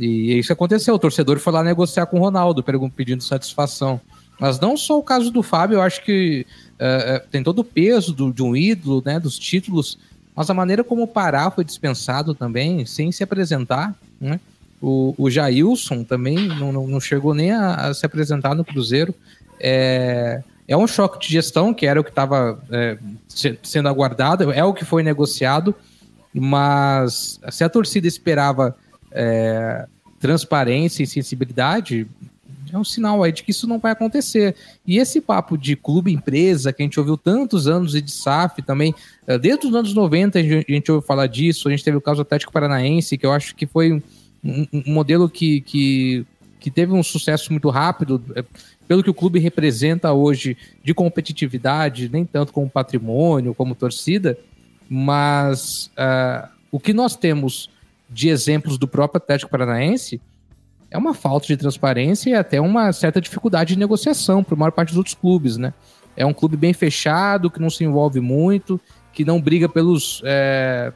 E 0.00 0.38
isso 0.38 0.52
aconteceu. 0.52 0.94
O 0.94 0.98
torcedor 0.98 1.38
foi 1.38 1.52
lá 1.52 1.62
negociar 1.62 2.06
com 2.06 2.18
o 2.18 2.20
Ronaldo, 2.20 2.64
pedindo 2.94 3.22
satisfação. 3.22 4.00
Mas 4.38 4.60
não 4.60 4.76
só 4.76 4.98
o 4.98 5.02
caso 5.02 5.30
do 5.30 5.42
Fábio, 5.42 5.76
eu 5.76 5.82
acho 5.82 6.04
que 6.04 6.46
uh, 6.74 7.26
tem 7.30 7.42
todo 7.42 7.60
o 7.60 7.64
peso 7.64 8.12
do, 8.12 8.32
de 8.32 8.42
um 8.42 8.54
ídolo, 8.54 9.02
né, 9.04 9.18
dos 9.18 9.38
títulos, 9.38 9.98
mas 10.34 10.48
a 10.48 10.54
maneira 10.54 10.84
como 10.84 11.02
o 11.02 11.08
Pará 11.08 11.50
foi 11.50 11.64
dispensado 11.64 12.34
também, 12.34 12.86
sem 12.86 13.10
se 13.10 13.24
apresentar, 13.24 13.94
né? 14.20 14.38
O, 14.80 15.12
o 15.18 15.28
Jailson 15.28 16.04
também 16.04 16.36
não, 16.36 16.70
não, 16.70 16.86
não 16.86 17.00
chegou 17.00 17.34
nem 17.34 17.50
a, 17.50 17.74
a, 17.74 17.94
se 17.94 18.06
apresentar 18.06 18.54
no 18.54 18.64
Cruzeiro. 18.64 19.12
É, 19.58 20.40
é 20.68 20.76
um 20.76 20.86
choque 20.86 21.18
de 21.18 21.32
gestão, 21.32 21.74
que 21.74 21.84
era 21.84 22.00
o 22.00 22.04
que 22.04 22.10
estava 22.10 22.62
é, 22.70 22.96
sendo 23.60 23.88
aguardado, 23.88 24.52
é 24.52 24.62
o 24.62 24.72
que 24.72 24.84
foi 24.84 25.02
negociado, 25.02 25.74
mas 26.32 27.40
se 27.50 27.64
a 27.64 27.68
torcida 27.68 28.06
esperava 28.06 28.76
é, 29.12 29.86
transparência 30.20 31.02
e 31.02 31.06
sensibilidade, 31.06 32.06
é 32.72 32.78
um 32.78 32.84
sinal 32.84 33.22
aí 33.22 33.32
de 33.32 33.42
que 33.42 33.50
isso 33.50 33.66
não 33.66 33.78
vai 33.78 33.92
acontecer. 33.92 34.54
E 34.86 34.98
esse 34.98 35.20
papo 35.20 35.56
de 35.56 35.74
clube 35.76 36.12
empresa, 36.12 36.72
que 36.72 36.82
a 36.82 36.84
gente 36.84 36.98
ouviu 36.98 37.16
tantos 37.16 37.66
anos, 37.66 37.94
e 37.94 38.00
de 38.00 38.10
SAF 38.10 38.62
também, 38.62 38.94
é, 39.26 39.38
desde 39.38 39.66
os 39.66 39.74
anos 39.74 39.94
90 39.94 40.38
a 40.38 40.42
gente 40.42 40.92
ouviu 40.92 41.06
falar 41.06 41.26
disso, 41.26 41.68
a 41.68 41.70
gente 41.70 41.84
teve 41.84 41.96
o 41.96 42.00
caso 42.00 42.22
Atlético 42.22 42.52
Paranaense, 42.52 43.16
que 43.16 43.24
eu 43.24 43.32
acho 43.32 43.54
que 43.54 43.66
foi 43.66 43.92
um, 43.92 44.02
um, 44.44 44.66
um 44.72 44.92
modelo 44.92 45.28
que, 45.28 45.60
que, 45.62 46.26
que 46.60 46.70
teve 46.70 46.92
um 46.92 47.02
sucesso 47.02 47.52
muito 47.52 47.70
rápido, 47.70 48.22
é, 48.34 48.44
pelo 48.86 49.02
que 49.02 49.10
o 49.10 49.14
clube 49.14 49.38
representa 49.38 50.12
hoje 50.12 50.56
de 50.82 50.94
competitividade, 50.94 52.08
nem 52.10 52.24
tanto 52.24 52.52
como 52.52 52.70
patrimônio, 52.70 53.54
como 53.54 53.74
torcida, 53.74 54.38
mas 54.88 55.90
uh, 55.98 56.48
o 56.72 56.80
que 56.80 56.94
nós 56.94 57.14
temos 57.14 57.68
de 58.08 58.28
exemplos 58.28 58.78
do 58.78 58.88
próprio 58.88 59.18
Atlético 59.18 59.50
Paranaense 59.50 60.20
é 60.90 60.96
uma 60.96 61.12
falta 61.12 61.46
de 61.46 61.56
transparência 61.56 62.30
e 62.30 62.34
até 62.34 62.60
uma 62.60 62.92
certa 62.92 63.20
dificuldade 63.20 63.74
de 63.74 63.78
negociação 63.78 64.42
para 64.42 64.54
a 64.54 64.58
maior 64.58 64.72
parte 64.72 64.88
dos 64.90 64.96
outros 64.96 65.14
clubes, 65.14 65.56
né? 65.56 65.74
É 66.16 66.24
um 66.24 66.32
clube 66.32 66.56
bem 66.56 66.72
fechado, 66.72 67.50
que 67.50 67.60
não 67.60 67.70
se 67.70 67.84
envolve 67.84 68.20
muito, 68.20 68.80
que 69.12 69.24
não 69.24 69.40
briga 69.40 69.68
pelos, 69.68 70.22
é, 70.24 70.92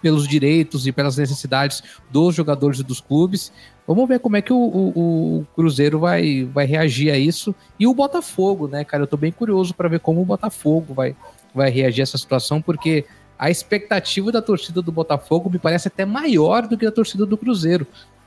pelos 0.00 0.28
direitos 0.28 0.86
e 0.86 0.92
pelas 0.92 1.16
necessidades 1.16 1.82
dos 2.10 2.34
jogadores 2.34 2.78
e 2.78 2.84
dos 2.84 3.00
clubes. 3.00 3.52
Vamos 3.86 4.06
ver 4.06 4.20
como 4.20 4.36
é 4.36 4.42
que 4.42 4.52
o, 4.52 4.56
o, 4.56 5.38
o, 5.40 5.46
Cruzeiro 5.54 5.98
vai, 5.98 6.44
vai 6.44 6.66
reagir 6.66 7.10
a 7.10 7.18
isso. 7.18 7.54
E 7.78 7.86
o 7.86 7.94
Botafogo, 7.94 8.68
né, 8.68 8.84
cara? 8.84 9.02
Eu 9.02 9.06
tô 9.06 9.16
bem 9.16 9.32
curioso 9.32 9.74
para 9.74 9.88
ver 9.88 10.00
como 10.00 10.20
o 10.20 10.24
Botafogo 10.24 10.92
vai, 10.92 11.16
vai 11.54 11.70
reagir 11.70 12.02
a 12.02 12.04
essa 12.04 12.18
situação, 12.18 12.60
porque 12.60 13.04
a 13.38 13.50
expectativa 13.50 14.32
da 14.32 14.40
torcida 14.40 14.80
do 14.80 14.90
Botafogo 14.90 15.50
me 15.50 15.58
parece 15.58 15.88
até 15.88 16.04
maior 16.04 16.66
do 16.66 16.76
que 16.76 16.86
a 16.86 16.92
torcida 16.92 17.26
do 17.26 17.36
Cruzeiro. 17.36 17.86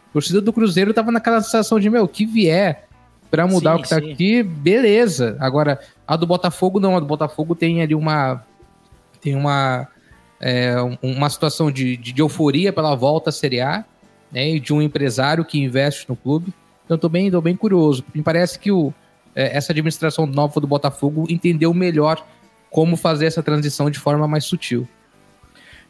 A 0.10 0.14
torcida 0.14 0.42
do 0.42 0.54
Cruzeiro 0.54 0.94
tava 0.94 1.12
naquela 1.12 1.42
sensação 1.42 1.80
de, 1.80 1.90
meu, 1.90 2.08
que 2.08 2.26
vier 2.26 2.88
para 3.30 3.48
mudar 3.48 3.74
sim, 3.74 3.80
o 3.80 3.84
que 3.84 3.90
tá 3.90 4.00
sim. 4.00 4.12
aqui, 4.12 4.44
beleza. 4.44 5.38
Agora, 5.40 5.80
a 6.08 6.16
do 6.16 6.26
Botafogo 6.26 6.80
não, 6.80 6.98
a 6.98 7.00
do 7.00 7.06
Botafogo 7.06 7.56
tem 7.56 7.82
ali 7.82 7.94
uma 7.94 8.44
tem 9.22 9.36
uma 9.36 9.88
é, 10.40 10.76
uma 11.02 11.30
situação 11.30 11.70
de, 11.70 11.98
de, 11.98 12.14
de, 12.14 12.22
euforia 12.22 12.72
pela 12.72 12.96
volta 12.96 13.30
à 13.30 13.34
Série 13.34 13.60
A, 13.60 13.84
né, 14.32 14.52
e 14.52 14.60
de 14.60 14.74
um 14.74 14.82
empresário 14.82 15.44
que 15.44 15.60
investe 15.60 16.08
no 16.08 16.16
clube. 16.16 16.54
Então, 16.86 16.96
eu 16.96 17.00
tô 17.00 17.10
bem, 17.10 17.30
tô 17.30 17.42
bem 17.42 17.56
curioso. 17.56 18.04
Me 18.16 18.24
parece 18.24 18.58
que 18.58 18.72
o, 18.72 18.94
é, 19.36 19.56
essa 19.58 19.74
administração 19.74 20.26
nova 20.26 20.60
do 20.62 20.68
Botafogo 20.68 21.26
entendeu 21.30 21.74
melhor 21.74 22.26
como 22.72 22.96
fazer 22.96 23.26
essa 23.26 23.44
transição 23.44 23.90
de 23.90 24.00
forma 24.00 24.28
mais 24.28 24.46
sutil. 24.46 24.88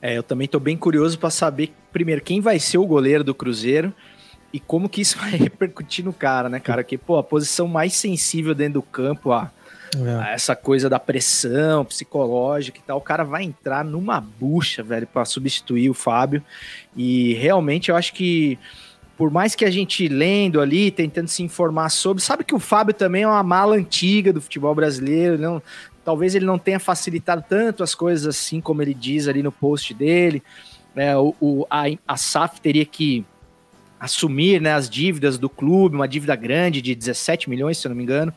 É, 0.01 0.17
eu 0.17 0.23
também 0.23 0.45
estou 0.45 0.59
bem 0.59 0.77
curioso 0.77 1.19
para 1.19 1.29
saber, 1.29 1.73
primeiro, 1.91 2.21
quem 2.21 2.39
vai 2.39 2.59
ser 2.59 2.77
o 2.77 2.85
goleiro 2.85 3.23
do 3.23 3.35
Cruzeiro 3.35 3.93
e 4.53 4.59
como 4.59 4.89
que 4.89 5.01
isso 5.01 5.17
vai 5.19 5.31
repercutir 5.31 6.03
no 6.03 6.13
cara, 6.13 6.49
né, 6.49 6.59
cara? 6.59 6.83
Que, 6.83 6.97
pô, 6.97 7.17
a 7.17 7.23
posição 7.23 7.67
mais 7.67 7.93
sensível 7.93 8.55
dentro 8.55 8.75
do 8.75 8.81
campo, 8.81 9.31
a, 9.31 9.51
é. 9.95 10.23
a 10.23 10.29
essa 10.31 10.55
coisa 10.55 10.89
da 10.89 10.99
pressão 10.99 11.83
psicológica 11.83 12.79
e 12.79 12.81
tal, 12.81 12.97
o 12.97 13.01
cara 13.01 13.23
vai 13.23 13.43
entrar 13.43 13.83
numa 13.83 14.21
bucha, 14.21 14.81
velho, 14.81 15.07
para 15.07 15.25
substituir 15.25 15.89
o 15.89 15.93
Fábio. 15.93 16.43
E 16.95 17.33
realmente 17.33 17.89
eu 17.89 17.95
acho 17.95 18.13
que 18.13 18.57
por 19.19 19.29
mais 19.29 19.53
que 19.53 19.65
a 19.65 19.69
gente 19.69 20.07
lendo 20.07 20.61
ali, 20.61 20.89
tentando 20.91 21.27
se 21.27 21.43
informar 21.43 21.89
sobre, 21.89 22.23
sabe 22.23 22.45
que 22.45 22.55
o 22.55 22.59
Fábio 22.59 22.93
também 22.93 23.23
é 23.23 23.27
uma 23.27 23.43
mala 23.43 23.75
antiga 23.75 24.31
do 24.31 24.39
futebol 24.39 24.73
brasileiro, 24.73 25.37
não, 25.37 25.61
talvez 26.09 26.33
ele 26.33 26.43
não 26.43 26.57
tenha 26.57 26.79
facilitado 26.79 27.43
tanto 27.47 27.83
as 27.83 27.93
coisas 27.93 28.25
assim 28.25 28.59
como 28.59 28.81
ele 28.81 28.95
diz 28.95 29.27
ali 29.27 29.43
no 29.43 29.51
post 29.51 29.93
dele. 29.93 30.41
É, 30.95 31.15
o, 31.15 31.35
o 31.39 31.67
a, 31.69 31.83
a 32.07 32.17
SAF 32.17 32.59
teria 32.59 32.83
que 32.83 33.23
assumir 33.99 34.59
né, 34.59 34.73
as 34.73 34.89
dívidas 34.89 35.37
do 35.37 35.47
clube, 35.47 35.95
uma 35.95 36.07
dívida 36.07 36.35
grande 36.35 36.81
de 36.81 36.95
17 36.95 37.47
milhões, 37.47 37.77
se 37.77 37.85
eu 37.85 37.89
não 37.89 37.95
me 37.95 38.01
engano, 38.01 38.33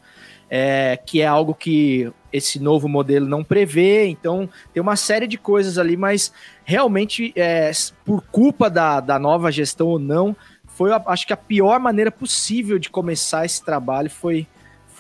é, 0.50 0.98
que 0.98 1.22
é 1.22 1.26
algo 1.26 1.54
que 1.54 2.12
esse 2.30 2.60
novo 2.60 2.90
modelo 2.90 3.26
não 3.26 3.42
prevê, 3.42 4.06
então 4.06 4.46
tem 4.74 4.82
uma 4.82 4.94
série 4.94 5.26
de 5.26 5.38
coisas 5.38 5.78
ali, 5.78 5.96
mas 5.96 6.30
realmente, 6.66 7.32
é, 7.34 7.70
por 8.04 8.20
culpa 8.30 8.68
da, 8.68 9.00
da 9.00 9.18
nova 9.18 9.50
gestão 9.50 9.86
ou 9.86 9.98
não, 9.98 10.36
foi, 10.66 10.90
acho 11.06 11.26
que 11.26 11.32
a 11.32 11.38
pior 11.38 11.80
maneira 11.80 12.10
possível 12.10 12.78
de 12.78 12.90
começar 12.90 13.46
esse 13.46 13.64
trabalho 13.64 14.10
foi 14.10 14.46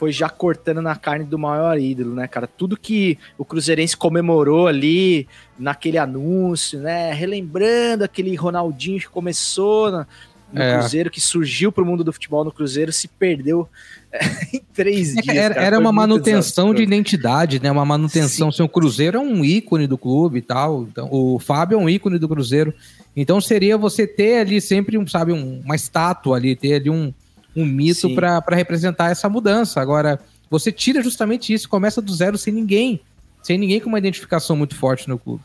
foi 0.02 0.10
já 0.10 0.28
cortando 0.28 0.82
na 0.82 0.96
carne 0.96 1.24
do 1.24 1.38
maior 1.38 1.78
ídolo, 1.78 2.16
né, 2.16 2.26
cara? 2.26 2.48
Tudo 2.48 2.76
que 2.76 3.16
o 3.38 3.44
Cruzeirense 3.44 3.96
comemorou 3.96 4.66
ali 4.66 5.28
naquele 5.56 5.96
anúncio, 5.96 6.80
né? 6.80 7.12
Relembrando 7.12 8.02
aquele 8.02 8.34
Ronaldinho 8.34 8.98
que 8.98 9.08
começou 9.08 9.92
na, 9.92 10.06
no 10.52 10.60
é. 10.60 10.76
Cruzeiro, 10.76 11.08
que 11.08 11.20
surgiu 11.20 11.70
pro 11.70 11.86
mundo 11.86 12.02
do 12.02 12.12
futebol 12.12 12.44
no 12.44 12.50
Cruzeiro, 12.50 12.92
se 12.92 13.06
perdeu 13.06 13.68
em 14.52 14.60
três 14.74 15.16
é, 15.16 15.20
dias. 15.20 15.36
Era, 15.36 15.54
era 15.54 15.78
uma 15.78 15.92
manutenção 15.92 16.74
de 16.74 16.82
identidade, 16.82 17.62
né? 17.62 17.70
Uma 17.70 17.84
manutenção. 17.84 18.50
Sim. 18.50 18.56
Assim, 18.56 18.62
o 18.64 18.68
Cruzeiro 18.68 19.18
é 19.18 19.20
um 19.20 19.44
ícone 19.44 19.86
do 19.86 19.96
clube 19.96 20.40
e 20.40 20.42
tal. 20.42 20.82
Então, 20.82 21.08
o 21.12 21.38
Fábio 21.38 21.78
é 21.78 21.80
um 21.80 21.88
ícone 21.88 22.18
do 22.18 22.28
Cruzeiro. 22.28 22.74
Então 23.14 23.40
seria 23.40 23.78
você 23.78 24.04
ter 24.04 24.40
ali 24.40 24.60
sempre, 24.60 24.98
um, 24.98 25.06
sabe, 25.06 25.32
um, 25.32 25.60
uma 25.64 25.76
estátua 25.76 26.38
ali, 26.38 26.56
ter 26.56 26.74
ali 26.74 26.90
um, 26.90 27.14
um 27.54 27.64
mito 27.64 28.14
para 28.14 28.56
representar 28.56 29.10
essa 29.10 29.28
mudança. 29.28 29.80
Agora, 29.80 30.20
você 30.50 30.70
tira 30.70 31.02
justamente 31.02 31.52
isso, 31.52 31.68
começa 31.68 32.00
do 32.00 32.12
zero 32.14 32.36
sem 32.36 32.52
ninguém, 32.52 33.00
sem 33.42 33.58
ninguém 33.58 33.80
com 33.80 33.88
uma 33.88 33.98
identificação 33.98 34.56
muito 34.56 34.74
forte 34.74 35.08
no 35.08 35.18
clube. 35.18 35.42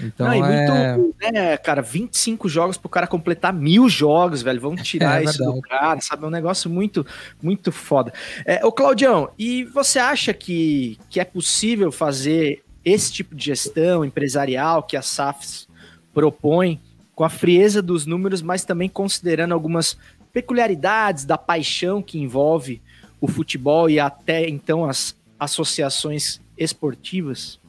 Então 0.00 0.26
Não, 0.26 0.34
e 0.34 0.38
é... 0.40 0.96
muito, 0.96 1.16
né, 1.32 1.56
cara, 1.56 1.82
25 1.82 2.48
jogos 2.48 2.76
pro 2.76 2.88
cara 2.88 3.06
completar 3.06 3.52
mil 3.52 3.88
jogos, 3.88 4.42
velho. 4.42 4.60
Vamos 4.60 4.82
tirar 4.86 5.20
É 5.20 5.24
isso 5.24 5.38
do 5.38 5.52
verdade. 5.52 5.68
cara, 5.68 6.00
sabe? 6.00 6.24
É 6.24 6.26
um 6.26 6.30
negócio 6.30 6.70
muito, 6.70 7.06
muito 7.42 7.70
foda. 7.70 8.12
É, 8.44 8.64
ô, 8.64 8.72
Claudião, 8.72 9.30
e 9.38 9.64
você 9.64 9.98
acha 9.98 10.32
que, 10.32 10.98
que 11.08 11.20
é 11.20 11.24
possível 11.24 11.92
fazer 11.92 12.62
esse 12.84 13.12
tipo 13.12 13.34
de 13.34 13.44
gestão 13.46 14.04
empresarial 14.04 14.82
que 14.82 14.96
a 14.96 15.02
SAFs 15.02 15.68
propõe 16.12 16.80
com 17.14 17.24
a 17.24 17.28
frieza 17.28 17.80
dos 17.80 18.06
números, 18.06 18.42
mas 18.42 18.64
também 18.64 18.88
considerando 18.88 19.52
algumas 19.52 19.96
peculiaridades 20.32 21.24
da 21.24 21.36
paixão 21.36 22.02
que 22.02 22.18
envolve 22.18 22.80
o 23.20 23.28
futebol 23.28 23.88
e 23.88 24.00
até 24.00 24.48
então 24.48 24.84
as 24.84 25.16
associações 25.38 26.40
esportivas? 26.56 27.60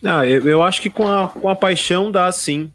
Não, 0.00 0.24
eu, 0.24 0.46
eu 0.46 0.62
acho 0.62 0.80
que 0.80 0.90
com 0.90 1.06
a, 1.06 1.28
com 1.28 1.48
a 1.48 1.56
paixão 1.56 2.10
dá 2.10 2.30
sim. 2.32 2.72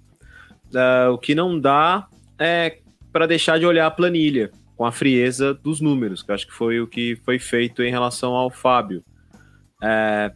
Ah, 0.74 1.10
o 1.12 1.18
que 1.18 1.34
não 1.34 1.60
dá 1.60 2.08
é 2.38 2.80
para 3.12 3.26
deixar 3.26 3.60
de 3.60 3.66
olhar 3.66 3.88
a 3.88 3.92
planilha 3.92 4.52
com 4.76 4.86
a 4.86 4.92
frieza 4.92 5.54
dos 5.54 5.80
números, 5.80 6.22
que 6.22 6.32
acho 6.32 6.46
que 6.46 6.54
foi 6.54 6.82
o 6.82 6.88
que 6.88 7.16
foi 7.24 7.40
feito 7.40 7.82
em 7.82 7.90
relação 7.90 8.34
ao 8.34 8.50
Fábio. 8.50 9.02
É, 9.82 10.32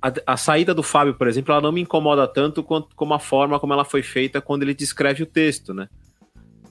a, 0.00 0.12
a 0.24 0.36
saída 0.36 0.72
do 0.72 0.82
Fábio, 0.82 1.14
por 1.14 1.26
exemplo, 1.26 1.52
ela 1.52 1.60
não 1.60 1.72
me 1.72 1.80
incomoda 1.80 2.28
tanto 2.28 2.62
quanto 2.62 2.94
como 2.94 3.12
a 3.12 3.18
forma 3.18 3.58
como 3.58 3.72
ela 3.72 3.84
foi 3.84 4.02
feita 4.02 4.40
quando 4.40 4.62
ele 4.62 4.74
descreve 4.74 5.24
o 5.24 5.26
texto, 5.26 5.74
né? 5.74 5.88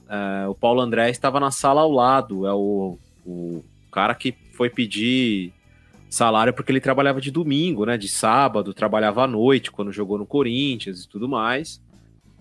É, 0.10 0.48
o 0.48 0.56
Paulo 0.56 0.82
André 0.82 1.10
estava 1.10 1.40
na 1.40 1.52
sala 1.52 1.82
ao 1.82 1.92
lado, 1.92 2.46
é 2.46 2.54
o, 2.54 2.98
o 3.26 3.64
cara 3.92 4.14
que 4.14 4.34
foi 4.54 4.70
pedir 4.70 5.54
salário 6.10 6.54
porque 6.54 6.72
ele 6.72 6.80
trabalhava 6.80 7.20
de 7.20 7.32
domingo, 7.32 7.86
né? 7.86 7.98
De 7.98 8.08
sábado, 8.08 8.74
trabalhava 8.74 9.24
à 9.24 9.28
noite 9.28 9.72
quando 9.72 9.92
jogou 9.92 10.18
no 10.18 10.26
Corinthians 10.26 11.04
e 11.04 11.10
tudo 11.10 11.28
mais. 11.28 11.82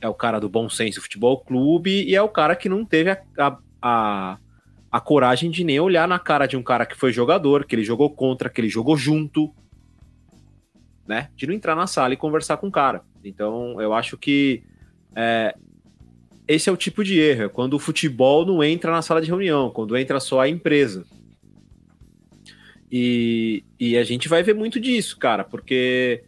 É 0.01 0.09
o 0.09 0.15
cara 0.15 0.39
do 0.39 0.49
Bom 0.49 0.69
Senso 0.69 1.01
Futebol 1.01 1.39
Clube 1.41 2.05
e 2.05 2.15
é 2.15 2.23
o 2.23 2.29
cara 2.29 2.55
que 2.55 2.69
não 2.69 2.85
teve 2.85 3.11
a, 3.11 3.23
a, 3.39 3.59
a, 3.81 4.39
a 4.91 5.01
coragem 5.01 5.51
de 5.51 5.65
nem 5.65 5.81
olhar 5.81 6.07
na 6.07 6.19
cara 6.19 6.47
de 6.47 6.57
um 6.57 6.63
cara 6.63 6.87
que 6.87 6.97
foi 6.97 7.13
jogador, 7.13 7.65
que 7.65 7.75
ele 7.75 7.85
jogou 7.85 8.11
contra, 8.11 8.51
que 8.51 8.61
ele 8.61 8.69
jogou 8.69 8.97
junto, 8.97 9.53
né? 11.07 11.31
De 11.35 11.47
não 11.47 11.55
entrar 11.55 11.75
na 11.75 11.87
sala 11.87 12.15
e 12.15 12.19
conversar 12.19 12.59
com 12.59 12.69
o 12.69 12.73
cara. 12.73 13.03
Então, 13.25 13.81
eu 13.81 13.93
acho 13.95 14.17
que 14.17 14.63
é, 15.17 15.55
esse 16.47 16.69
é 16.69 16.73
o 16.73 16.77
tipo 16.77 17.03
de 17.03 17.19
erro, 17.19 17.45
é 17.45 17.49
quando 17.49 17.75
o 17.75 17.79
futebol 17.79 18.45
não 18.45 18.63
entra 18.63 18.93
na 18.93 19.03
sala 19.03 19.21
de 19.21 19.29
reunião, 19.29 19.71
quando 19.71 19.97
entra 19.97 20.21
só 20.21 20.41
a 20.41 20.49
empresa. 20.49 21.05
E, 22.91 23.65
e 23.81 23.97
a 23.97 24.05
gente 24.05 24.29
vai 24.29 24.43
ver 24.43 24.55
muito 24.55 24.79
disso, 24.79 25.19
cara, 25.19 25.43
porque 25.43 26.23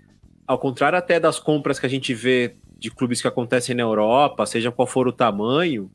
ao 0.46 0.58
contrário 0.58 0.98
até 0.98 1.20
das 1.20 1.38
compras 1.38 1.78
que 1.78 1.86
a 1.86 1.88
gente 1.88 2.14
vê 2.14 2.56
de 2.78 2.90
clubes 2.90 3.20
que 3.20 3.28
acontecem 3.28 3.74
na 3.74 3.82
Europa, 3.82 4.46
seja 4.46 4.72
qual 4.72 4.86
for 4.86 5.06
o 5.06 5.12
tamanho, 5.12 5.90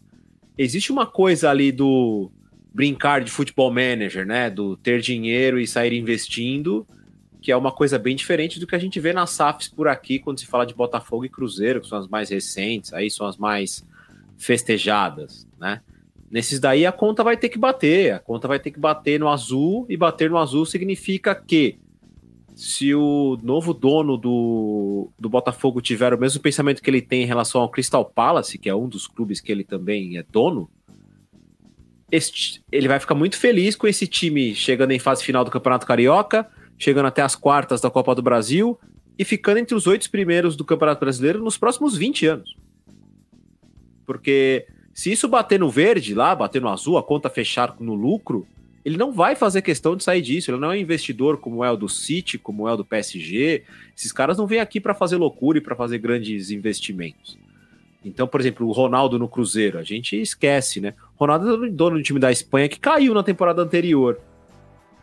existe 0.57 0.91
uma 0.91 1.05
coisa 1.05 1.49
ali 1.49 1.71
do 1.71 2.31
brincar 2.73 3.23
de 3.23 3.31
futebol 3.31 3.71
manager, 3.71 4.25
né? 4.25 4.49
Do 4.49 4.77
ter 4.77 5.01
dinheiro 5.01 5.59
e 5.59 5.67
sair 5.67 5.93
investindo, 5.93 6.87
que 7.41 7.51
é 7.51 7.57
uma 7.57 7.71
coisa 7.71 7.99
bem 7.99 8.15
diferente 8.15 8.59
do 8.59 8.67
que 8.67 8.75
a 8.75 8.79
gente 8.79 8.99
vê 8.99 9.11
nas 9.13 9.31
SAFs 9.31 9.67
por 9.67 9.87
aqui, 9.87 10.19
quando 10.19 10.39
se 10.39 10.45
fala 10.45 10.65
de 10.65 10.73
Botafogo 10.73 11.25
e 11.25 11.29
Cruzeiro, 11.29 11.81
que 11.81 11.87
são 11.87 11.97
as 11.97 12.07
mais 12.07 12.29
recentes, 12.29 12.93
aí 12.93 13.09
são 13.09 13.27
as 13.27 13.37
mais 13.37 13.85
festejadas, 14.41 15.47
né? 15.59 15.81
Nesses 16.29 16.59
daí 16.59 16.85
a 16.85 16.91
conta 16.91 17.23
vai 17.23 17.35
ter 17.37 17.49
que 17.49 17.57
bater, 17.57 18.13
a 18.13 18.19
conta 18.19 18.47
vai 18.47 18.57
ter 18.59 18.71
que 18.71 18.79
bater 18.79 19.19
no 19.19 19.27
azul, 19.27 19.85
e 19.89 19.95
bater 19.97 20.29
no 20.29 20.37
azul 20.37 20.65
significa 20.65 21.35
que 21.35 21.77
se 22.55 22.93
o 22.95 23.37
novo 23.43 23.73
dono 23.73 24.17
do, 24.17 25.09
do 25.19 25.29
Botafogo 25.29 25.81
tiver 25.81 26.13
o 26.13 26.17
mesmo 26.19 26.41
pensamento 26.41 26.81
que 26.81 26.89
ele 26.89 27.01
tem 27.01 27.23
em 27.23 27.25
relação 27.25 27.61
ao 27.61 27.69
Crystal 27.69 28.03
Palace, 28.05 28.57
que 28.57 28.69
é 28.69 28.75
um 28.75 28.87
dos 28.87 29.07
clubes 29.07 29.39
que 29.41 29.51
ele 29.51 29.63
também 29.63 30.17
é 30.17 30.23
dono, 30.23 30.69
este- 32.11 32.63
ele 32.71 32.87
vai 32.87 32.99
ficar 32.99 33.15
muito 33.15 33.37
feliz 33.37 33.75
com 33.75 33.87
esse 33.87 34.07
time 34.07 34.53
chegando 34.55 34.91
em 34.91 34.99
fase 34.99 35.23
final 35.23 35.43
do 35.45 35.51
Campeonato 35.51 35.85
Carioca, 35.85 36.47
chegando 36.77 37.05
até 37.07 37.21
as 37.21 37.35
quartas 37.35 37.79
da 37.79 37.89
Copa 37.89 38.15
do 38.15 38.21
Brasil 38.21 38.79
e 39.17 39.23
ficando 39.23 39.57
entre 39.57 39.75
os 39.75 39.85
oito 39.87 40.09
primeiros 40.09 40.55
do 40.55 40.65
Campeonato 40.65 40.99
Brasileiro 40.99 41.43
nos 41.43 41.57
próximos 41.57 41.95
20 41.95 42.25
anos. 42.25 42.55
Porque 44.05 44.65
se 44.93 45.11
isso 45.11 45.27
bater 45.27 45.59
no 45.59 45.69
verde 45.69 46.13
lá, 46.13 46.35
bater 46.35 46.61
no 46.61 46.69
azul, 46.69 46.97
a 46.97 47.03
conta 47.03 47.29
fechar 47.29 47.75
no 47.79 47.93
lucro, 47.93 48.45
ele 48.83 48.97
não 48.97 49.11
vai 49.11 49.35
fazer 49.35 49.61
questão 49.61 49.95
de 49.95 50.03
sair 50.03 50.21
disso. 50.21 50.51
Ele 50.51 50.59
não 50.59 50.71
é 50.71 50.75
um 50.75 50.79
investidor 50.79 51.37
como 51.37 51.63
é 51.63 51.71
o 51.71 51.77
do 51.77 51.87
City, 51.87 52.37
como 52.37 52.67
é 52.67 52.73
o 52.73 52.77
do 52.77 52.85
PSG. 52.85 53.63
Esses 53.95 54.11
caras 54.11 54.37
não 54.37 54.47
vêm 54.47 54.59
aqui 54.59 54.79
para 54.79 54.93
fazer 54.93 55.17
loucura 55.17 55.59
e 55.59 55.61
para 55.61 55.75
fazer 55.75 55.99
grandes 55.99 56.51
investimentos. 56.51 57.37
Então, 58.03 58.27
por 58.27 58.41
exemplo, 58.41 58.67
o 58.67 58.71
Ronaldo 58.71 59.19
no 59.19 59.27
Cruzeiro, 59.27 59.77
a 59.77 59.83
gente 59.83 60.19
esquece, 60.19 60.81
né? 60.81 60.95
Ronaldo 61.15 61.65
é 61.65 61.69
dono 61.69 61.97
do 61.97 62.03
time 62.03 62.19
da 62.19 62.31
Espanha 62.31 62.67
que 62.67 62.79
caiu 62.79 63.13
na 63.13 63.21
temporada 63.21 63.61
anterior. 63.61 64.19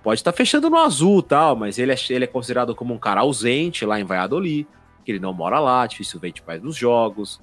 Pode 0.03 0.21
estar 0.21 0.33
fechando 0.33 0.69
no 0.69 0.77
azul 0.77 1.23
tal, 1.23 1.55
mas 1.55 1.79
ele 1.79 1.93
é, 1.93 1.97
ele 2.11 2.25
é 2.25 2.27
considerado 2.27 2.75
como 2.75 2.93
um 2.93 2.99
cara 2.99 3.21
ausente 3.21 3.85
lá 3.85 4.01
em 4.01 4.05
Valladolid, 4.05 4.67
que 5.05 5.13
ele 5.13 5.21
não 5.21 5.33
mora 5.33 5.61
lá, 5.61 5.87
dificilmente 5.87 6.43
vai 6.45 6.59
nos 6.59 6.77
jogos, 6.77 7.41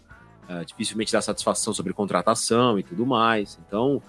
ah, 0.47 0.63
dificilmente 0.63 1.11
dá 1.11 1.21
satisfação 1.21 1.73
sobre 1.73 1.93
contratação 1.93 2.77
e 2.79 2.83
tudo 2.83 3.05
mais. 3.05 3.59
Então, 3.67 4.01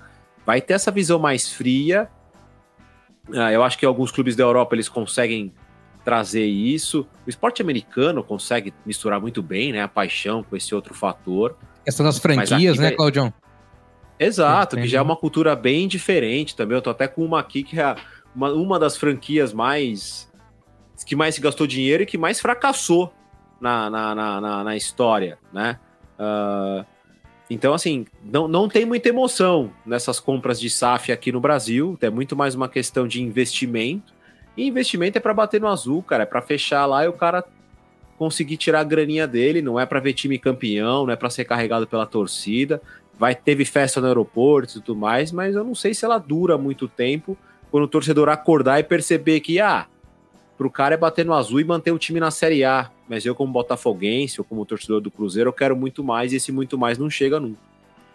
vai 0.44 0.60
ter 0.60 0.74
essa 0.74 0.90
visão 0.90 1.18
mais 1.18 1.50
fria. 1.50 2.08
Ah, 3.34 3.52
eu 3.52 3.62
acho 3.62 3.78
que 3.78 3.84
alguns 3.86 4.10
clubes 4.10 4.36
da 4.36 4.44
Europa 4.44 4.74
eles 4.74 4.88
conseguem 4.88 5.52
trazer 6.04 6.44
isso. 6.46 7.06
O 7.26 7.30
esporte 7.30 7.60
americano 7.60 8.22
consegue 8.22 8.72
misturar 8.84 9.20
muito 9.20 9.42
bem, 9.42 9.72
né, 9.72 9.82
a 9.82 9.88
paixão 9.88 10.42
com 10.42 10.56
esse 10.56 10.72
outro 10.74 10.94
fator. 10.94 11.56
Questão 11.84 12.06
das 12.06 12.18
franquias, 12.18 12.78
né, 12.78 12.88
vai- 12.88 12.96
Claudião? 12.96 13.32
Exato, 14.18 14.76
que 14.76 14.86
já 14.86 14.98
é 14.98 15.02
uma 15.02 15.16
cultura 15.16 15.54
bem 15.54 15.86
diferente 15.86 16.56
também. 16.56 16.76
Eu 16.76 16.82
tô 16.82 16.90
até 16.90 17.06
com 17.06 17.24
uma 17.24 17.38
aqui 17.40 17.62
que 17.62 17.78
é 17.78 17.96
uma, 18.34 18.50
uma 18.52 18.78
das 18.78 18.96
franquias 18.96 19.52
mais 19.52 20.30
que 21.06 21.14
mais 21.14 21.34
se 21.34 21.40
gastou 21.42 21.66
dinheiro 21.66 22.02
e 22.02 22.06
que 22.06 22.16
mais 22.16 22.40
fracassou 22.40 23.12
na, 23.60 23.90
na, 23.90 24.14
na, 24.14 24.40
na, 24.40 24.64
na 24.64 24.76
história, 24.76 25.38
né? 25.52 25.78
Ah, 26.18 26.84
então, 27.48 27.74
assim, 27.74 28.06
não, 28.24 28.48
não 28.48 28.68
tem 28.68 28.84
muita 28.84 29.08
emoção 29.08 29.70
nessas 29.84 30.18
compras 30.18 30.58
de 30.58 30.68
SAF 30.68 31.12
aqui 31.12 31.30
no 31.30 31.40
Brasil. 31.40 31.96
É 32.00 32.10
muito 32.10 32.34
mais 32.34 32.54
uma 32.54 32.68
questão 32.68 33.06
de 33.06 33.22
investimento. 33.22 34.14
E 34.56 34.66
investimento 34.66 35.18
é 35.18 35.20
para 35.20 35.34
bater 35.34 35.60
no 35.60 35.68
azul, 35.68 36.02
cara. 36.02 36.24
É 36.24 36.26
para 36.26 36.42
fechar 36.42 36.86
lá 36.86 37.04
e 37.04 37.08
o 37.08 37.12
cara 37.12 37.44
conseguir 38.18 38.56
tirar 38.56 38.80
a 38.80 38.84
graninha 38.84 39.26
dele. 39.26 39.62
Não 39.62 39.78
é 39.78 39.86
para 39.86 40.00
ver 40.00 40.14
time 40.14 40.38
campeão, 40.38 41.06
não 41.06 41.12
é 41.12 41.16
para 41.16 41.30
ser 41.30 41.44
carregado 41.44 41.86
pela 41.86 42.06
torcida 42.06 42.80
vai 43.18 43.34
teve 43.34 43.64
festa 43.64 44.00
no 44.00 44.06
aeroporto 44.06 44.78
e 44.78 44.80
tudo 44.80 44.98
mais, 44.98 45.32
mas 45.32 45.54
eu 45.54 45.64
não 45.64 45.74
sei 45.74 45.94
se 45.94 46.04
ela 46.04 46.18
dura 46.18 46.58
muito 46.58 46.86
tempo 46.86 47.36
quando 47.70 47.84
o 47.84 47.88
torcedor 47.88 48.28
acordar 48.28 48.78
e 48.78 48.84
perceber 48.84 49.40
que, 49.40 49.58
ah, 49.58 49.86
pro 50.56 50.70
cara 50.70 50.94
é 50.94 50.98
bater 50.98 51.24
no 51.24 51.34
azul 51.34 51.60
e 51.60 51.64
manter 51.64 51.90
o 51.90 51.98
time 51.98 52.20
na 52.20 52.30
Série 52.30 52.64
A, 52.64 52.90
mas 53.08 53.24
eu 53.24 53.34
como 53.34 53.52
botafoguense 53.52 54.40
ou 54.40 54.44
como 54.44 54.64
torcedor 54.64 55.00
do 55.00 55.10
Cruzeiro, 55.10 55.48
eu 55.48 55.54
quero 55.54 55.76
muito 55.76 56.02
mais 56.02 56.32
e 56.32 56.36
esse 56.36 56.50
muito 56.50 56.76
mais 56.76 56.98
não 56.98 57.08
chega 57.08 57.38
nunca. 57.40 57.60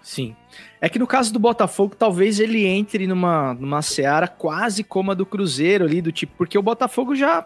Sim. 0.02 0.36
É 0.80 0.90
que 0.90 0.98
no 0.98 1.06
caso 1.06 1.32
do 1.32 1.40
Botafogo, 1.40 1.96
talvez 1.96 2.40
ele 2.40 2.66
entre 2.66 3.06
numa, 3.06 3.54
numa 3.54 3.82
seara 3.82 4.28
quase 4.28 4.84
como 4.84 5.12
a 5.12 5.14
do 5.14 5.26
Cruzeiro 5.26 5.86
ali, 5.86 6.02
do 6.02 6.12
tipo, 6.12 6.34
porque 6.38 6.58
o 6.58 6.62
Botafogo 6.62 7.16
já, 7.16 7.46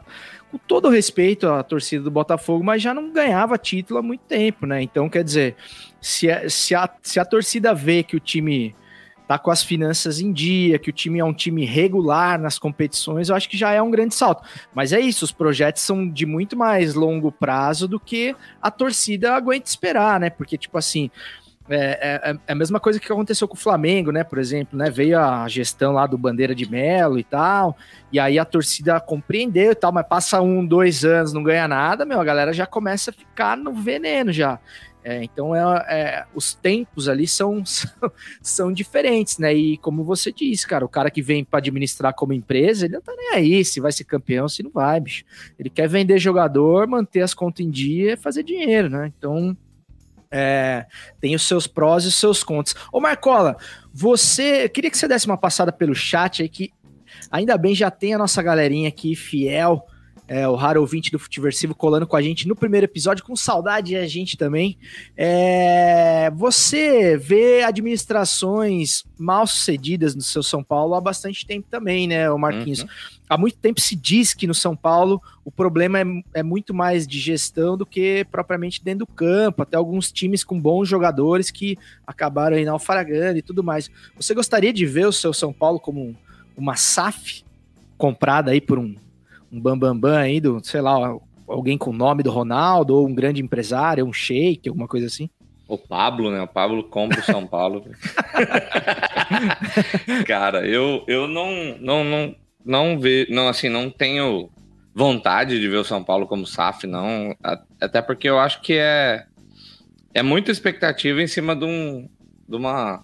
com 0.50 0.58
todo 0.58 0.88
respeito 0.88 1.48
à 1.48 1.62
torcida 1.62 2.04
do 2.04 2.12
Botafogo, 2.12 2.64
mas 2.64 2.82
já 2.82 2.94
não 2.94 3.12
ganhava 3.12 3.58
título 3.58 4.00
há 4.00 4.02
muito 4.02 4.22
tempo, 4.22 4.66
né? 4.66 4.82
Então, 4.82 5.10
quer 5.10 5.24
dizer, 5.24 5.56
se 6.00 6.28
se 6.50 6.74
a, 6.74 6.90
se 7.04 7.20
a 7.20 7.26
torcida 7.26 7.74
vê 7.74 8.04
que 8.04 8.16
o 8.16 8.22
time 8.22 8.74
tá 9.28 9.38
com 9.38 9.52
as 9.52 9.64
finanças 9.64 10.20
em 10.20 10.32
dia, 10.32 10.80
que 10.80 10.90
o 10.90 10.94
time 10.94 11.20
é 11.20 11.26
um 11.26 11.34
time 11.34 11.66
regular 11.66 12.40
nas 12.40 12.60
competições, 12.60 13.30
eu 13.30 13.36
acho 13.36 13.50
que 13.50 13.58
já 13.58 13.72
é 13.72 13.82
um 13.82 13.92
grande 13.92 14.16
salto. 14.16 14.44
Mas 14.74 14.94
é 14.94 15.00
isso, 15.00 15.26
os 15.26 15.32
projetos 15.32 15.82
são 15.82 16.08
de 16.08 16.26
muito 16.26 16.56
mais 16.56 16.94
longo 16.94 17.32
prazo 17.32 17.88
do 17.88 18.00
que 18.00 18.36
a 18.62 18.70
torcida 18.70 19.34
aguenta 19.34 19.68
esperar, 19.68 20.20
né? 20.20 20.30
Porque, 20.30 20.58
tipo 20.58 20.78
assim, 20.78 21.10
é, 21.68 22.30
é, 22.32 22.38
é 22.48 22.52
a 22.52 22.56
mesma 22.56 22.80
coisa 22.80 23.00
que 23.00 23.12
aconteceu 23.12 23.48
com 23.48 23.56
o 23.56 23.60
Flamengo, 23.60 24.12
né? 24.12 24.24
Por 24.24 24.38
exemplo, 24.38 24.78
né? 24.78 24.90
Veio 24.90 25.20
a 25.20 25.48
gestão 25.48 25.92
lá 25.92 26.06
do 26.06 26.18
Bandeira 26.18 26.54
de 26.54 26.70
Melo 26.70 27.18
e 27.18 27.24
tal, 27.24 27.76
e 28.12 28.20
aí 28.20 28.38
a 28.38 28.46
torcida 28.46 29.00
compreendeu 29.00 29.72
e 29.72 29.76
tal, 29.76 29.92
mas 29.92 30.08
passa 30.08 30.42
um, 30.42 30.66
dois 30.66 31.04
anos, 31.04 31.34
não 31.34 31.42
ganha 31.42 31.68
nada, 31.68 32.06
meu, 32.06 32.20
a 32.20 32.24
galera 32.24 32.54
já 32.54 32.66
começa 32.66 33.10
a 33.10 33.14
ficar 33.14 33.58
no 33.58 33.74
veneno 33.74 34.32
já. 34.32 34.60
É, 35.08 35.24
então, 35.24 35.56
é, 35.56 35.62
é, 35.88 36.26
os 36.34 36.56
tempos 36.56 37.08
ali 37.08 37.28
são, 37.28 37.62
são, 37.64 38.12
são 38.42 38.74
diferentes, 38.74 39.38
né? 39.38 39.54
E 39.54 39.78
como 39.78 40.04
você 40.04 40.32
disse, 40.32 40.66
cara, 40.66 40.84
o 40.84 40.90
cara 40.90 41.12
que 41.12 41.22
vem 41.22 41.46
para 41.46 41.60
administrar 41.60 42.12
como 42.16 42.34
empresa, 42.34 42.86
ele 42.86 42.96
não 42.96 43.02
tá 43.02 43.14
nem 43.16 43.30
aí 43.36 43.64
se 43.64 43.80
vai 43.80 43.92
ser 43.92 44.04
campeão, 44.06 44.50
se 44.50 44.64
não 44.64 44.72
vai, 44.72 45.00
bicho. 45.00 45.24
Ele 45.60 45.70
quer 45.70 45.88
vender 45.88 46.18
jogador, 46.18 46.88
manter 46.88 47.22
as 47.22 47.36
contas 47.36 47.64
em 47.64 47.70
dia 47.70 48.14
e 48.14 48.18
fazer 48.18 48.42
dinheiro, 48.42 48.90
né? 48.90 49.14
Então, 49.16 49.56
é, 50.32 50.88
tem 51.22 51.36
os 51.36 51.44
seus 51.44 51.68
prós 51.68 52.04
e 52.04 52.08
os 52.08 52.16
seus 52.16 52.44
contras. 52.44 52.76
Ô 52.92 53.00
Marcola, 53.00 53.58
você, 53.94 54.68
queria 54.68 54.90
que 54.90 54.98
você 54.98 55.08
desse 55.08 55.28
uma 55.28 55.38
passada 55.38 55.72
pelo 55.72 55.94
chat 55.94 56.42
aí 56.42 56.50
que 56.50 56.74
Ainda 57.32 57.58
bem, 57.58 57.74
já 57.74 57.90
tem 57.90 58.14
a 58.14 58.18
nossa 58.18 58.42
galerinha 58.42 58.90
aqui, 58.90 59.16
fiel, 59.16 59.86
é, 60.28 60.48
o 60.48 60.56
raro 60.56 60.82
ouvinte 60.82 61.12
do 61.12 61.20
Futiversivo 61.20 61.76
colando 61.76 62.08
com 62.08 62.16
a 62.16 62.22
gente 62.22 62.48
no 62.48 62.56
primeiro 62.56 62.86
episódio, 62.86 63.24
com 63.24 63.36
saudade 63.36 63.94
e 63.94 63.98
a 63.98 64.08
gente 64.08 64.36
também. 64.38 64.78
É, 65.16 66.32
você 66.36 67.18
vê 67.18 67.64
administrações 67.64 69.04
mal 69.18 69.46
sucedidas 69.46 70.16
no 70.16 70.22
seu 70.22 70.42
São 70.42 70.64
Paulo 70.64 70.96
há 70.96 71.02
bastante 71.02 71.46
tempo 71.46 71.68
também, 71.70 72.08
né, 72.08 72.30
o 72.32 72.38
Marquinhos? 72.38 72.82
Uhum. 72.82 72.88
Há 73.28 73.38
muito 73.38 73.58
tempo 73.58 73.82
se 73.82 73.96
diz 73.96 74.34
que 74.34 74.46
no 74.48 74.54
São 74.54 74.76
Paulo 74.76 75.22
o 75.44 75.52
problema 75.52 76.00
é, 76.00 76.04
é 76.36 76.44
muito 76.44 76.74
mais 76.74 77.08
de 77.08 77.20
gestão 77.20 77.76
do 77.78 77.86
que 77.86 78.26
propriamente 78.32 78.84
dentro 78.84 79.00
do 79.00 79.08
campo, 79.08 79.64
até 79.64 79.78
alguns 79.78 80.12
times 80.12 80.44
com 80.44 80.60
bons 80.60 80.88
jogadores 80.88 81.50
que 81.50 81.78
acabaram 82.06 82.56
aí 82.56 82.66
naufragando 82.66 83.38
e 83.38 83.42
tudo 83.42 83.64
mais. 83.64 83.90
Você 84.16 84.34
gostaria 84.34 84.72
de 84.72 84.86
ver 84.86 85.08
o 85.08 85.12
seu 85.12 85.34
São 85.34 85.52
Paulo 85.52 85.80
como 85.80 86.02
um- 86.02 86.16
uma 86.56 86.76
SAF 86.76 87.44
comprada 87.98 88.52
aí 88.52 88.62
por 88.62 88.78
um 88.78 88.96
um 89.56 89.62
bambambam 89.62 90.00
bam, 90.00 90.12
bam 90.12 90.18
aí 90.18 90.40
do, 90.40 90.60
sei 90.64 90.82
lá, 90.82 91.16
alguém 91.48 91.78
com 91.78 91.92
o 91.92 91.94
nome 91.94 92.24
do 92.24 92.32
Ronaldo, 92.32 92.96
ou 92.96 93.08
um 93.08 93.16
grande 93.16 93.42
empresário, 93.42 94.06
um 94.06 94.14
shake, 94.14 94.68
alguma 94.68 94.88
coisa 94.88 95.08
assim? 95.08 95.30
O 95.68 95.78
Pablo, 95.78 96.30
né? 96.30 96.42
O 96.42 96.48
Pablo 96.48 96.84
compra 96.84 97.20
o 97.20 97.24
São 97.24 97.48
Paulo. 97.48 97.84
Cara, 100.28 100.66
eu, 100.68 101.04
eu 101.08 101.28
não, 101.28 101.78
não, 101.80 102.04
não, 102.04 102.36
não 102.64 103.00
vejo, 103.00 103.32
não, 103.32 103.48
assim, 103.48 103.70
não 103.70 103.90
tenho 103.90 104.50
vontade 104.94 105.60
de 105.60 105.68
ver 105.68 105.78
o 105.78 105.84
São 105.84 106.04
Paulo 106.04 106.28
como 106.28 106.46
SAF, 106.46 106.86
não. 106.86 107.36
Até 107.82 108.02
porque 108.02 108.30
eu 108.30 108.38
acho 108.38 108.62
que 108.62 108.74
é, 108.74 109.26
é 110.14 110.22
muita 110.22 110.52
expectativa 110.52 111.22
em 111.22 111.28
cima 111.28 111.56
de, 111.56 111.66
um, 111.66 112.08
de 112.48 112.56
uma 112.56 113.02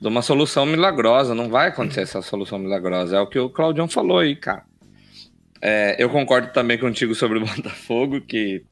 de 0.00 0.08
uma 0.08 0.22
solução 0.22 0.64
milagrosa. 0.64 1.34
Não 1.34 1.50
vai 1.50 1.68
acontecer 1.68 2.02
essa 2.02 2.22
solução 2.22 2.58
milagrosa. 2.58 3.16
É 3.16 3.20
o 3.20 3.26
que 3.26 3.38
o 3.38 3.50
Claudião 3.50 3.86
falou 3.86 4.20
aí, 4.20 4.34
cara. 4.34 4.64
É, 5.62 5.96
eu 5.98 6.08
concordo 6.08 6.52
também 6.52 6.78
contigo 6.78 7.14
sobre 7.14 7.38
o 7.38 7.44
Botafogo, 7.46 8.20
que 8.20 8.62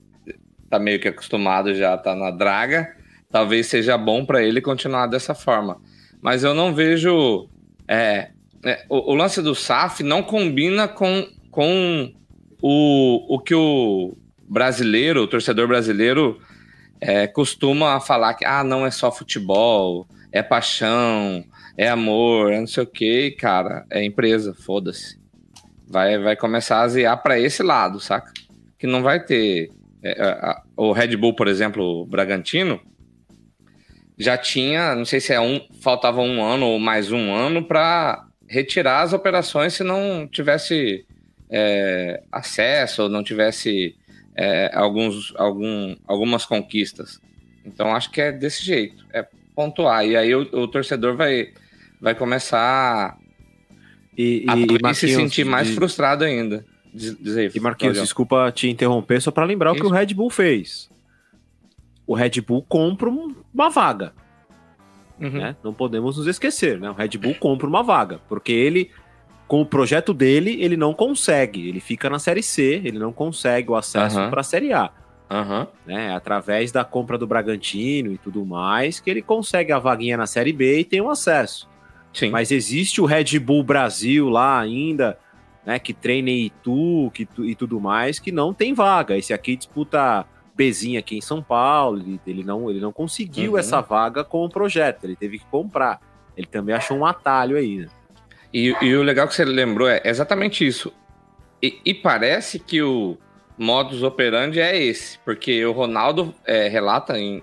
tá 0.71 0.79
meio 0.79 1.01
que 1.01 1.09
acostumado 1.09 1.75
já, 1.75 1.97
tá 1.97 2.15
na 2.15 2.31
draga. 2.31 2.97
Talvez 3.31 3.67
seja 3.67 3.99
bom 3.99 4.25
para 4.25 4.43
ele 4.43 4.61
continuar 4.61 5.07
dessa 5.07 5.35
forma. 5.35 5.81
Mas 6.21 6.45
eu 6.45 6.55
não 6.55 6.75
vejo. 6.75 7.49
é, 7.87 8.31
é, 8.65 8.85
o, 8.89 9.13
o 9.13 9.15
lance 9.15 9.41
do 9.43 9.55
SAF 9.55 10.03
não 10.03 10.23
combina 10.23 10.89
com, 10.89 11.29
com 11.51 12.13
o, 12.61 13.35
o 13.35 13.39
que 13.39 13.55
o 13.55 14.17
brasileiro, 14.49 15.23
o 15.23 15.29
torcedor 15.29 15.69
brasileiro, 15.69 16.41
é, 17.01 17.27
costuma 17.27 18.01
falar 18.01 18.35
que 18.35 18.45
ah, 18.45 18.65
não 18.65 18.87
é 18.87 18.91
só 18.91 19.13
futebol, 19.13 20.09
é 20.33 20.43
paixão, 20.43 21.45
é 21.77 21.89
amor, 21.89 22.53
é 22.53 22.61
não 22.61 22.67
sei 22.67 22.83
o 22.83 22.87
que, 22.87 23.31
cara, 23.33 23.87
é 23.91 24.05
empresa, 24.05 24.55
foda-se. 24.55 25.18
Vai, 25.91 26.19
vai 26.19 26.37
começar 26.37 26.79
a 26.79 26.83
azear 26.83 27.23
para 27.23 27.39
esse 27.39 27.63
lado, 27.63 27.99
saca? 28.01 28.33
Que 28.79 28.87
não 28.87 29.03
vai 29.03 29.25
ter. 29.25 29.71
é, 30.03 30.23
a- 30.23 30.63
o 30.77 30.93
Red 30.93 31.17
Bull, 31.17 31.35
por 31.35 31.49
exemplo, 31.49 32.03
o 32.03 32.07
Bragantino, 32.07 32.81
já 34.17 34.37
tinha, 34.37 34.95
não 34.95 35.05
sei 35.05 35.21
se 35.21 35.33
é 35.33 35.41
um, 35.41 35.61
faltava 35.81 36.21
um 36.21 36.43
ano 36.43 36.67
ou 36.67 36.79
mais 36.79 37.11
um 37.13 37.33
ano 37.33 37.65
para 37.65 38.27
retirar 38.49 39.03
as 39.03 39.13
operações 39.13 39.75
se 39.75 39.85
não 39.85 40.27
tivesse 40.27 41.05
é, 41.51 42.23
acesso 42.31 43.05
ou 43.05 43.09
não 43.09 43.23
tivesse 43.23 43.97
é, 44.35 44.71
alguns, 44.75 45.33
algum, 45.37 45.97
algumas 46.07 46.45
conquistas. 46.45 47.21
Então 47.65 47.95
acho 47.95 48.11
que 48.11 48.21
é 48.21 48.33
desse 48.33 48.65
jeito, 48.65 49.05
é 49.13 49.27
pontuar. 49.55 50.05
E 50.07 50.17
aí 50.17 50.35
o, 50.35 50.43
o 50.53 50.69
torcedor 50.69 51.17
vai, 51.17 51.49
vai 52.01 52.15
começar 52.15 53.17
E, 54.19 54.45
a 54.49 54.57
e, 54.57 54.67
poder 54.67 54.77
se 54.79 54.83
Marquinhos, 54.83 55.15
sentir 55.17 55.45
mais 55.45 55.69
de- 55.69 55.75
frustrado 55.75 56.25
ainda. 56.25 56.65
Diz, 56.93 57.37
aí, 57.37 57.51
E 57.55 57.61
Marquinhos, 57.61 57.93
Claudião. 57.93 58.03
desculpa 58.05 58.51
te 58.51 58.69
interromper, 58.69 59.23
só 59.23 59.31
para 59.31 59.45
lembrar 59.45 59.71
o 59.71 59.75
que 59.75 59.81
Isso. 59.83 59.89
o 59.91 59.93
Red 59.93 60.07
Bull 60.15 60.31
fez. 60.31 60.91
O 62.07 62.15
Red 62.15 62.41
Bull 62.41 62.63
compra 62.69 63.09
um- 63.09 63.35
uma 63.55 63.71
vaga, 63.71 64.13
Uhum. 65.21 65.31
né? 65.31 65.57
Não 65.63 65.73
podemos 65.73 66.17
nos 66.17 66.27
esquecer, 66.27 66.81
né? 66.81 66.91
O 66.91 66.95
Red 66.95 67.11
Bull 67.19 67.35
compra 67.35 67.67
uma 67.69 67.83
vaga, 67.83 68.21
porque 68.29 68.51
ele, 68.51 68.91
com 69.47 69.61
o 69.61 69.67
projeto 69.67 70.13
dele, 70.15 70.57
ele 70.63 70.77
não 70.77 70.93
consegue. 70.95 71.69
Ele 71.69 71.79
fica 71.81 72.09
na 72.11 72.19
Série 72.19 72.43
C, 72.43 72.81
ele 72.85 72.99
não 72.99 73.13
consegue 73.13 73.71
o 73.71 73.77
acesso 73.77 74.19
Aham. 74.19 74.31
para 74.31 74.41
a 74.41 74.45
Série 74.45 74.73
A. 74.73 74.91
Aham. 75.31 75.67
né? 75.87 76.15
Através 76.15 76.73
da 76.73 76.83
compra 76.87 77.19
do 77.19 77.27
Bragantino 77.27 78.11
e 78.13 78.17
tudo 78.17 78.47
mais, 78.47 78.99
que 78.99 79.11
ele 79.11 79.21
consegue 79.21 79.71
a 79.71 79.79
vaguinha 79.79 80.17
na 80.17 80.27
Série 80.27 80.55
B 80.55 80.81
e 80.81 80.85
tem 80.85 81.03
um 81.03 81.11
acesso. 81.11 81.69
Sim. 82.13 82.31
Mas 82.31 82.51
existe 82.51 83.01
o 83.01 83.05
Red 83.05 83.39
Bull 83.39 83.63
Brasil 83.63 84.29
lá 84.29 84.59
ainda, 84.61 85.19
né? 85.65 85.79
Que 85.79 85.93
treina 85.93 86.31
em 86.31 86.47
Itu 86.47 87.11
que, 87.13 87.25
tu- 87.27 87.45
e 87.45 87.55
tudo 87.55 87.81
mais, 87.81 88.19
que 88.19 88.33
não 88.33 88.53
tem 88.55 88.75
vaga. 88.75 89.17
Esse 89.17 89.33
aqui 89.33 89.57
disputa 89.57 90.27
Bezinha 90.57 90.99
aqui 90.99 91.17
em 91.17 91.21
São 91.21 91.43
Paulo. 91.43 91.99
Ele, 92.01 92.21
ele 92.27 92.43
não, 92.45 92.69
ele 92.71 92.81
não 92.81 92.93
conseguiu 92.93 93.53
Uhum. 93.53 93.59
essa 93.59 93.81
vaga 93.81 94.25
com 94.25 94.45
o 94.45 94.49
projeto, 94.49 95.05
ele 95.05 95.15
teve 95.17 95.39
que 95.39 95.47
comprar. 95.47 96.01
Ele 96.37 96.47
também 96.47 96.75
achou 96.75 96.97
um 96.97 97.05
atalho 97.07 97.57
aí, 97.57 97.79
né? 97.79 97.89
E, 98.53 98.75
e 98.81 98.95
o 98.97 99.03
legal 99.03 99.29
que 99.29 99.35
você 99.35 99.45
lembrou 99.45 99.89
é 99.89 100.01
exatamente 100.05 100.67
isso. 100.67 100.93
E, 101.63 101.79
e 101.85 101.93
parece 101.93 102.59
que 102.59 102.81
o 102.83 103.19
modus 103.59 104.03
operandi 104.03 104.61
é 104.61 104.77
esse, 104.81 105.19
porque 105.25 105.65
o 105.67 105.73
Ronaldo 105.73 106.35
é, 106.47 106.67
relata 106.69 107.19
em. 107.19 107.43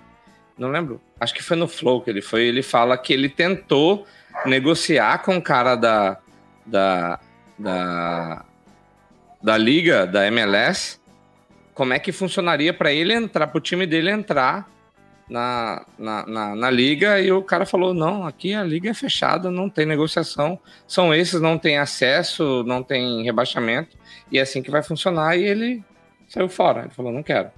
Não 0.58 0.69
lembro, 0.69 0.99
acho 1.19 1.34
que 1.34 1.43
foi 1.43 1.58
no 1.58 1.67
Flow 1.67 2.01
que 2.01 2.10
ele 2.10 2.21
foi. 2.21 2.43
Ele 2.45 2.63
fala 2.63 2.97
que 2.97 3.13
ele 3.13 3.28
tentou 3.30 4.06
negociar 4.45 5.19
com 5.23 5.37
o 5.37 5.41
cara 5.41 5.75
da. 5.75 6.17
da. 6.65 7.19
da, 7.57 8.45
da 9.41 9.57
liga, 9.57 10.07
da 10.07 10.25
MLS, 10.25 10.99
como 11.75 11.93
é 11.93 11.99
que 11.99 12.11
funcionaria 12.11 12.73
para 12.73 12.91
ele 12.91 13.13
entrar, 13.13 13.45
para 13.45 13.57
o 13.59 13.61
time 13.61 13.85
dele 13.85 14.09
entrar 14.09 14.67
na, 15.29 15.85
na, 15.97 16.25
na, 16.25 16.55
na 16.55 16.71
liga 16.71 17.19
e 17.19 17.31
o 17.31 17.43
cara 17.43 17.65
falou: 17.65 17.93
não, 17.93 18.25
aqui 18.25 18.53
a 18.53 18.63
liga 18.63 18.89
é 18.89 18.93
fechada, 18.93 19.51
não 19.51 19.69
tem 19.69 19.85
negociação, 19.85 20.59
são 20.87 21.13
esses, 21.13 21.41
não 21.41 21.57
tem 21.57 21.77
acesso, 21.77 22.63
não 22.65 22.81
tem 22.81 23.23
rebaixamento, 23.23 23.97
e 24.31 24.39
é 24.39 24.41
assim 24.41 24.61
que 24.61 24.71
vai 24.71 24.81
funcionar. 24.81 25.37
E 25.37 25.43
ele 25.43 25.83
saiu 26.27 26.47
fora, 26.47 26.81
ele 26.81 26.93
falou: 26.93 27.11
não 27.11 27.23
quero. 27.23 27.49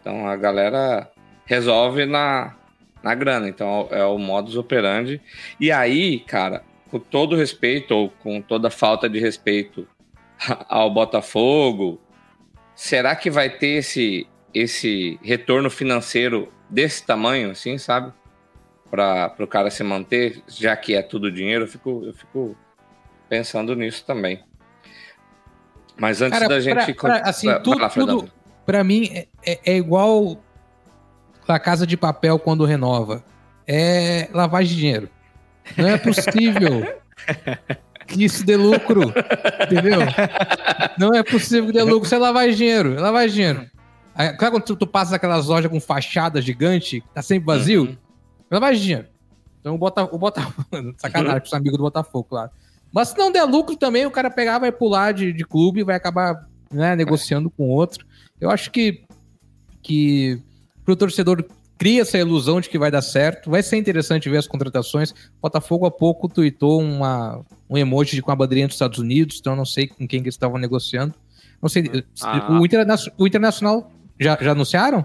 Então 0.00 0.26
a 0.26 0.36
galera 0.36 1.08
resolve 1.46 2.06
na, 2.06 2.54
na 3.04 3.14
grana, 3.14 3.46
então 3.46 3.86
é 3.90 4.02
o 4.04 4.16
modus 4.18 4.56
operandi. 4.56 5.20
E 5.60 5.70
aí, 5.70 6.20
cara, 6.20 6.64
com 6.90 6.98
todo 6.98 7.36
respeito, 7.36 7.94
ou 7.94 8.08
com 8.08 8.40
toda 8.40 8.70
falta 8.70 9.08
de 9.10 9.20
respeito 9.20 9.86
ao 10.68 10.90
Botafogo, 10.90 12.00
será 12.74 13.14
que 13.14 13.30
vai 13.30 13.50
ter 13.50 13.76
esse, 13.80 14.26
esse 14.54 15.18
retorno 15.22 15.68
financeiro 15.68 16.48
desse 16.70 17.04
tamanho, 17.06 17.50
assim, 17.50 17.76
sabe? 17.76 18.10
Para 18.90 19.34
o 19.38 19.46
cara 19.46 19.70
se 19.70 19.84
manter, 19.84 20.42
já 20.48 20.74
que 20.74 20.94
é 20.94 21.02
tudo 21.02 21.30
dinheiro, 21.30 21.64
eu 21.64 21.68
fico, 21.68 22.02
eu 22.06 22.14
fico 22.14 22.56
pensando 23.28 23.76
nisso 23.76 24.02
também. 24.06 24.42
Mas 25.98 26.22
antes 26.22 26.38
Cara, 26.38 26.48
da 26.48 26.58
gente. 26.60 26.94
pra- 26.94 27.20
pra- 27.20 27.28
assim, 27.28 27.48
vai 27.48 27.60
tudo, 27.62 27.88
tudo 27.90 28.32
pra 28.64 28.82
mim 28.82 29.10
é, 29.12 29.26
é- 29.44 29.60
é 29.72 29.76
igual 29.76 30.36
a 31.48 31.58
casa 31.58 31.86
de 31.86 31.96
papel 31.96 32.38
quando 32.38 32.64
renova. 32.64 33.24
É 33.66 34.28
lavagem 34.32 34.74
de 34.74 34.80
dinheiro. 34.80 35.08
Não 35.76 35.88
é 35.88 35.96
possível 35.96 36.86
que 38.06 38.24
isso 38.24 38.44
dê 38.44 38.56
lucro. 38.56 39.12
Entendeu? 39.64 40.00
Não 40.98 41.14
é 41.14 41.22
possível 41.22 41.66
que 41.66 41.72
dê 41.72 41.82
lucro. 41.82 42.04
Isso 42.06 42.14
é 42.14 42.18
lavagem 42.18 42.50
de 42.52 42.56
dinheiro. 42.58 42.94
É 42.94 43.00
lavagem 43.00 43.28
de 43.28 43.34
dinheiro. 43.34 43.70
Claro, 44.38 44.52
quando 44.52 44.64
tu, 44.64 44.76
tu 44.76 44.86
passa 44.86 45.16
aquelas 45.16 45.46
lojas 45.46 45.70
com 45.70 45.80
fachada 45.80 46.40
gigante, 46.40 47.02
tá 47.12 47.20
sempre 47.20 47.46
vazio, 47.46 47.82
Uhum. 47.82 47.96
é 48.50 48.54
lavagem 48.54 48.80
de 48.80 48.86
dinheiro. 48.86 49.08
Então 49.60 49.74
o 49.74 50.18
Botafogo. 50.18 50.54
Sacanagem, 50.98 51.40
pros 51.40 51.54
amigos 51.54 51.78
do 51.78 51.84
Botafogo, 51.84 52.26
claro. 52.28 52.50
Mas 52.92 53.08
se 53.08 53.18
não 53.18 53.32
der 53.32 53.42
lucro 53.42 53.74
também, 53.76 54.06
o 54.06 54.10
cara 54.10 54.30
pegar, 54.30 54.58
vai 54.58 54.70
pular 54.70 55.12
de, 55.12 55.32
de 55.32 55.44
clube 55.44 55.80
e 55.80 55.84
vai 55.84 55.96
acabar 55.96 56.46
né, 56.70 56.94
negociando 56.94 57.50
com 57.50 57.68
outro. 57.68 58.06
Eu 58.40 58.50
acho 58.50 58.70
que, 58.70 59.04
que 59.82 60.40
pro 60.84 60.96
torcedor 60.96 61.44
cria 61.76 62.02
essa 62.02 62.18
ilusão 62.18 62.60
de 62.60 62.68
que 62.68 62.78
vai 62.78 62.90
dar 62.90 63.02
certo. 63.02 63.50
Vai 63.50 63.62
ser 63.62 63.76
interessante 63.76 64.28
ver 64.30 64.38
as 64.38 64.46
contratações. 64.46 65.10
O 65.10 65.42
Botafogo 65.42 65.86
há 65.86 65.90
pouco 65.90 66.28
tweetou 66.28 66.80
uma, 66.80 67.40
um 67.68 67.76
emoji 67.76 68.20
com 68.22 68.30
a 68.30 68.36
bandeirinha 68.36 68.66
dos 68.68 68.76
Estados 68.76 68.98
Unidos, 68.98 69.38
então 69.40 69.54
eu 69.54 69.56
não 69.56 69.64
sei 69.64 69.88
com 69.88 70.06
quem 70.06 70.20
que 70.20 70.26
eles 70.26 70.34
estavam 70.34 70.58
negociando. 70.58 71.14
Não 71.60 71.68
sei. 71.68 72.04
Ah. 72.22 72.48
O, 72.60 72.64
Interna 72.64 72.94
o 73.18 73.26
Internacional 73.26 73.90
já, 74.20 74.38
já 74.40 74.52
anunciaram? 74.52 75.04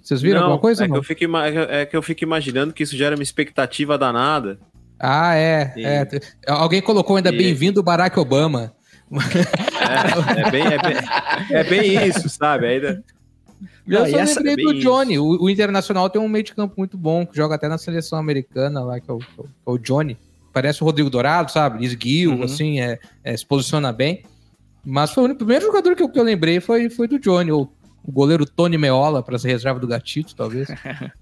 Vocês 0.00 0.22
viram 0.22 0.36
Não, 0.40 0.46
alguma 0.46 0.60
coisa? 0.60 0.82
é, 0.82 0.84
ou 0.84 0.88
que 0.88 0.92
não? 0.92 0.98
eu 0.98 1.02
fico, 1.02 1.24
ima- 1.24 1.46
é 1.46 1.84
que 1.84 1.96
eu 1.96 2.02
fico 2.02 2.22
imaginando 2.22 2.72
que 2.72 2.82
isso 2.84 2.96
gera 2.96 3.16
uma 3.16 3.22
expectativa 3.22 3.98
danada. 3.98 4.58
Ah, 4.98 5.34
é, 5.34 5.72
é. 5.76 6.08
Alguém 6.46 6.80
colocou 6.80 7.16
ainda 7.16 7.32
bem-vindo 7.32 7.82
Barack 7.82 8.18
Obama. 8.18 8.72
É, 9.10 10.40
é 10.46 10.50
bem, 10.50 10.62
é, 10.66 10.78
bem, 10.78 10.96
é 11.50 11.64
bem 11.64 12.06
isso, 12.08 12.28
sabe? 12.28 12.66
Ainda, 12.66 13.02
Eu 13.86 14.00
Não, 14.00 14.06
só 14.10 14.18
essa- 14.18 14.40
lembrei 14.40 14.64
do 14.64 14.72
isso. 14.72 14.80
Johnny. 14.82 15.18
O, 15.18 15.42
o 15.42 15.50
Internacional 15.50 16.08
tem 16.10 16.20
um 16.20 16.28
meio 16.28 16.44
de 16.44 16.54
campo 16.54 16.74
muito 16.78 16.96
bom, 16.96 17.26
que 17.26 17.36
joga 17.36 17.54
até 17.54 17.68
na 17.68 17.78
seleção 17.78 18.18
americana 18.18 18.82
lá, 18.84 19.00
que 19.00 19.10
é 19.10 19.14
o, 19.14 19.18
que 19.18 19.26
é 19.38 19.42
o- 19.42 19.46
é 19.46 19.70
o 19.70 19.78
Johnny. 19.78 20.16
parece 20.52 20.82
o 20.82 20.86
Rodrigo 20.86 21.08
Dourado, 21.10 21.52
sabe? 21.52 21.84
Esguio, 21.84 22.32
Uhum. 22.32 22.42
assim, 22.42 22.80
é, 22.80 22.98
é, 23.22 23.36
se 23.36 23.46
posiciona 23.46 23.92
bem. 23.92 24.24
Mas 24.84 25.12
foi 25.12 25.30
o 25.30 25.34
primeiro 25.36 25.66
jogador 25.66 25.94
que 25.94 26.02
eu, 26.02 26.08
que 26.08 26.18
eu 26.18 26.24
lembrei 26.24 26.58
foi, 26.60 26.88
foi 26.90 27.06
do 27.06 27.18
Johnny, 27.18 27.52
ou 27.52 27.72
o 28.02 28.10
goleiro 28.10 28.44
Tony 28.46 28.76
Meola, 28.78 29.22
para 29.22 29.38
ser 29.38 29.48
reserva 29.48 29.78
do 29.78 29.86
Gatito, 29.86 30.34
talvez. 30.34 30.66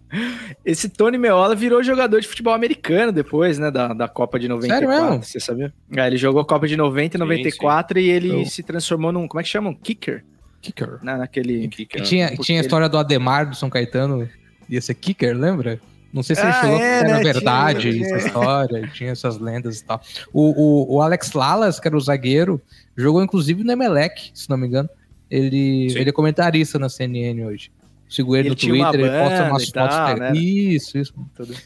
Esse 0.64 0.88
Tony 0.88 1.18
Meola 1.18 1.54
virou 1.54 1.82
jogador 1.82 2.20
de 2.20 2.28
futebol 2.28 2.54
americano 2.54 3.12
depois, 3.12 3.58
né? 3.58 3.70
Da, 3.70 3.92
da 3.92 4.08
Copa 4.08 4.38
de 4.38 4.48
94. 4.48 4.88
Sério 4.88 5.04
mesmo? 5.08 5.22
Você 5.24 5.40
sabia? 5.40 5.72
É, 5.96 6.06
ele 6.06 6.16
jogou 6.16 6.44
Copa 6.44 6.66
de 6.68 6.76
90 6.76 7.16
e 7.16 7.18
Sim, 7.18 7.24
94 7.24 7.98
e 7.98 8.08
ele 8.08 8.30
Eu- 8.42 8.46
se 8.46 8.62
transformou 8.62 9.12
num. 9.12 9.26
Como 9.28 9.40
é 9.40 9.42
que 9.42 9.48
chama? 9.48 9.70
Um 9.70 9.74
kicker? 9.74 10.24
Kicker. 10.66 10.98
Né, 11.02 11.16
naquele. 11.16 11.68
Que 11.68 11.86
que 11.86 11.98
E 11.98 12.00
é? 12.00 12.04
tinha, 12.04 12.28
porque 12.28 12.42
tinha 12.42 12.58
a 12.58 12.60
ele- 12.60 12.66
história 12.66 12.88
do 12.88 12.98
Ademar 12.98 13.48
do 13.48 13.56
São 13.56 13.68
Caetano, 13.70 14.28
ia 14.68 14.80
ser 14.80 14.94
kicker, 14.94 15.36
lembra? 15.36 15.80
Não 16.12 16.22
sei 16.22 16.34
se 16.36 16.42
ele 16.42 16.50
Ah, 16.50 16.60
chegou 16.62 16.78
é, 16.78 17.04
né? 17.04 17.22
verdade 17.22 17.90
Tinha, 17.92 18.06
essa 18.06 18.14
é. 18.14 18.18
história, 18.26 18.90
tinha 18.94 19.10
essas 19.10 19.38
lendas 19.38 19.80
e 19.80 19.84
tal. 19.84 20.00
O, 20.32 20.94
o, 20.94 20.96
o 20.96 21.02
Alex 21.02 21.32
Lalas, 21.32 21.78
que 21.78 21.86
era 21.88 21.96
o 21.96 22.00
zagueiro, 22.00 22.60
jogou 22.96 23.22
inclusive 23.22 23.62
no 23.62 23.72
Emelec, 23.72 24.30
se 24.32 24.48
não 24.48 24.56
me 24.56 24.66
engano. 24.66 24.88
Ele, 25.30 25.90
Sim. 25.90 25.98
ele 25.98 26.08
é 26.10 26.12
comentarista 26.12 26.78
na 26.78 26.88
CNN 26.88 27.44
hoje. 27.44 27.70
Sigo 28.08 28.36
ele 28.36 28.48
Ele 28.48 28.50
no 28.50 28.54
Twitter, 28.54 29.00
ele 29.00 29.10
posta 29.20 29.44
umas 29.50 29.64
fotos. 29.68 29.72
tal, 29.96 30.16
né? 30.16 30.32
Isso, 30.36 30.96
isso. 30.96 31.12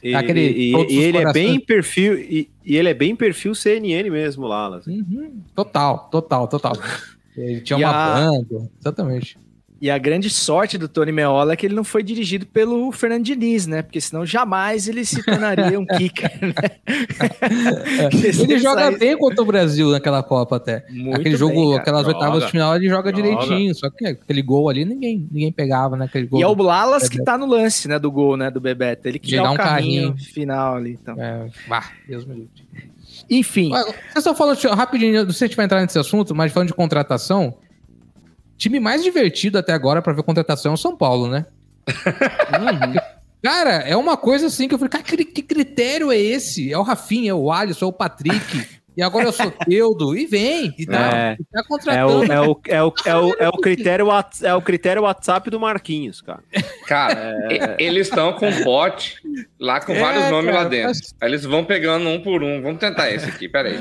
E, 0.03 0.15
Aquele 0.15 0.41
e- 0.41 0.73
e 0.91 0.99
ele 0.99 1.19
é 1.19 1.21
Corações. 1.21 1.33
bem 1.47 1.61
perfil 1.61 2.19
e, 2.19 2.51
e 2.65 2.77
ele 2.79 2.89
é 2.89 2.95
bem 2.95 3.15
perfil 3.15 3.55
CNN 3.55 4.09
mesmo, 4.11 4.47
Lalas. 4.47 4.87
Uhum. 4.87 5.43
Total, 5.55 6.09
total, 6.11 6.49
total. 6.49 6.73
Ele 7.37 7.61
tinha 7.61 7.79
E 7.79 7.85
uma 7.85 7.91
a- 7.91 8.15
banda, 8.15 8.71
exatamente. 8.81 9.37
E 9.83 9.91
a 9.91 9.97
grande 9.97 10.29
sorte 10.29 10.77
do 10.77 10.87
Tony 10.87 11.11
Meola 11.11 11.55
é 11.55 11.57
que 11.57 11.65
ele 11.67 11.75
não 11.75 11.85
foi 11.85 12.03
dirigido 12.03 12.45
pelo 12.45 12.93
Fernando 12.93 13.25
Diniz, 13.25 13.67
né? 13.67 13.81
Porque 13.81 13.99
senão 13.99 14.27
jamais 14.27 14.87
ele 14.89 15.07
se 15.07 15.23
tornaria 15.25 15.81
um 15.81 15.87
kicker, 15.97 16.31
né? 16.43 16.53
Ele 18.43 18.59
joga 18.59 18.91
bem 18.91 19.17
contra 19.17 19.43
o 19.43 19.47
Brasil 19.47 19.91
naquela 19.91 20.23
Copa 20.23 20.57
até. 20.57 20.85
Muito 20.91 21.21
Aquele 21.21 21.35
jogo, 21.37 21.71
bem, 21.71 21.79
aquelas 21.79 22.05
Joga. 22.05 22.15
oitavas 22.19 22.45
de 22.45 22.51
final, 22.51 22.77
ele 22.77 22.89
joga, 22.91 23.11
Joga. 23.11 23.23
direitinho. 23.23 23.75
Só 23.75 23.89
que 23.89 24.07
aquele 24.07 24.43
gol 24.43 24.69
ali, 24.69 24.85
ninguém, 24.85 25.27
ninguém 25.31 25.51
pegava, 25.51 25.97
né? 25.97 26.05
Aquele 26.05 26.27
gol. 26.27 26.41
E 26.41 26.43
é 26.43 26.47
o 26.47 26.55
do- 26.55 26.63
Lalas 26.65 27.09
que 27.09 27.23
tá 27.25 27.39
no 27.39 27.47
lance, 27.47 27.89
né, 27.89 27.99
do 27.99 28.11
gol, 28.13 28.37
né, 28.37 28.51
do 28.51 28.61
Bebeto. 28.61 29.09
Ele 29.09 29.19
que 29.19 29.29
De 29.29 29.37
dá 29.37 29.51
o 29.51 29.55
um 29.55 29.57
carrinho, 29.57 30.09
carrinho. 30.11 30.31
final 30.31 30.77
ali, 30.77 30.99
então. 31.01 31.15
É, 31.21 31.49
bah, 31.67 31.91
Deus 32.07 32.25
me 32.27 32.35
livre. 32.35 32.51
Enfim, 33.31 33.71
Vocês 33.71 34.17
estão 34.17 34.35
falando, 34.35 34.59
rapidinho, 34.75 35.25
não 35.25 35.31
sei 35.31 35.33
se 35.35 35.45
a 35.45 35.47
gente 35.47 35.57
vai 35.57 35.65
entrar 35.65 35.81
nesse 35.81 35.99
assunto, 35.99 36.35
mas 36.35 36.53
falando 36.53 36.69
de 36.69 36.75
contratação, 36.75 37.57
time 38.57 38.81
mais 38.81 39.05
divertido 39.05 39.57
até 39.57 39.73
agora 39.73 40.03
pra 40.03 40.13
ver 40.13 40.25
contratação 40.25 40.73
é 40.73 40.75
o 40.75 40.79
São 40.79 40.97
Paulo, 40.97 41.29
né? 41.29 41.47
Cara, 43.43 43.77
é 43.77 43.97
uma 43.97 44.19
coisa 44.19 44.49
assim 44.49 44.69
que 44.69 44.75
eu 44.75 44.79
falei, 44.79 44.91
cara, 44.91 45.03
que, 45.05 45.25
que 45.25 45.43
critério 45.43 46.13
é 46.13 46.19
esse? 46.19 46.71
É 46.71 46.77
o 46.77 46.83
Rafinha, 46.83 47.31
é 47.31 47.35
o 47.35 47.51
Alisson, 47.51 47.87
é 47.87 47.89
o 47.89 47.93
Patrick, 47.93 48.69
e 48.97 49.03
agora 49.03 49.27
é 49.27 49.29
o 49.29 49.33
Soteudo, 49.33 50.17
e 50.19 50.27
vem, 50.27 50.75
e 50.79 50.87
tá, 50.87 51.17
É. 51.17 51.37
e 51.41 51.45
tá 51.45 51.61
É 51.61 51.65
contratando. 51.65 52.19
o, 52.21 52.25
é, 52.33 52.41
o, 52.41 52.61
é, 52.69 52.83
o, 52.83 52.93
é, 53.05 53.15
o, 53.17 53.35
é, 53.41 53.49
o 53.49 53.53
critério, 53.61 54.07
é 54.43 54.55
o 54.55 54.63
critério 54.63 55.03
WhatsApp 55.03 55.49
do 55.51 55.59
Marquinhos, 55.61 56.21
cara. 56.21 56.41
Cara, 56.87 57.35
e- 57.79 57.85
eles 57.85 58.09
estão 58.09 58.33
com 58.35 58.49
um 58.49 58.63
pote 58.65 59.15
lá 59.59 59.81
com 59.81 59.93
É, 59.93 60.01
vários 60.01 60.31
nomes 60.31 60.51
cara, 60.53 60.65
lá 60.65 60.69
dentro. 60.69 60.89
mas- 60.89 61.15
Aí 61.21 61.29
eles 61.29 61.45
vão 61.45 61.65
pegando 61.65 62.09
um 62.09 62.21
por 62.21 62.43
um. 62.43 62.61
Vamos 62.63 62.79
tentar 62.81 63.11
esse 63.11 63.27
aqui, 63.27 63.49
peraí. 63.49 63.79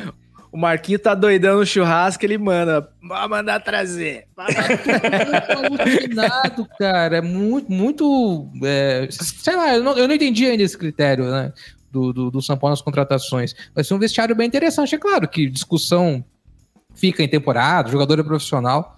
o 0.51 0.57
Marquinho 0.57 0.97
tá 0.99 1.13
doidão 1.13 1.57
no 1.59 1.65
churrasco, 1.65 2.25
ele 2.25 2.37
manda, 2.37 2.89
vai 3.07 3.27
mandar 3.27 3.59
trazer. 3.59 4.25
alucinado, 5.49 6.67
cara. 6.77 7.17
É 7.17 7.21
muito, 7.21 7.71
muito. 7.71 8.49
é, 8.63 9.07
sei 9.11 9.55
lá, 9.55 9.75
eu 9.75 9.83
não, 9.83 9.97
eu 9.97 10.07
não 10.07 10.15
entendi 10.15 10.45
ainda 10.45 10.63
esse 10.63 10.77
critério, 10.77 11.25
né? 11.25 11.51
Do, 11.91 12.13
do, 12.13 12.29
do 12.29 12.41
São 12.41 12.55
Paulo 12.55 12.73
nas 12.73 12.81
contratações. 12.81 13.55
Vai 13.73 13.83
ser 13.83 13.95
um 13.95 13.99
vestiário 13.99 14.35
bem 14.35 14.47
interessante. 14.47 14.93
É 14.93 14.97
claro 14.97 15.27
que 15.27 15.49
discussão 15.49 16.23
fica 16.93 17.23
em 17.23 17.27
temporada, 17.27 17.89
jogador 17.89 18.19
é 18.19 18.23
profissional, 18.23 18.97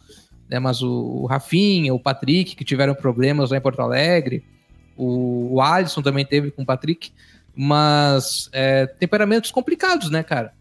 né? 0.49 0.60
Mas 0.60 0.82
o, 0.82 0.91
o 0.91 1.25
Rafinha, 1.25 1.93
o 1.93 1.99
Patrick, 1.99 2.56
que 2.56 2.65
tiveram 2.65 2.93
problemas 2.93 3.51
lá 3.51 3.58
em 3.58 3.62
Porto 3.62 3.82
Alegre, 3.82 4.43
o, 4.97 5.54
o 5.56 5.62
Alisson 5.62 6.01
também 6.01 6.25
teve 6.25 6.51
com 6.51 6.63
o 6.63 6.65
Patrick, 6.65 7.12
mas 7.56 8.49
é, 8.51 8.86
temperamentos 8.86 9.51
complicados, 9.51 10.10
né, 10.10 10.23
cara? 10.23 10.54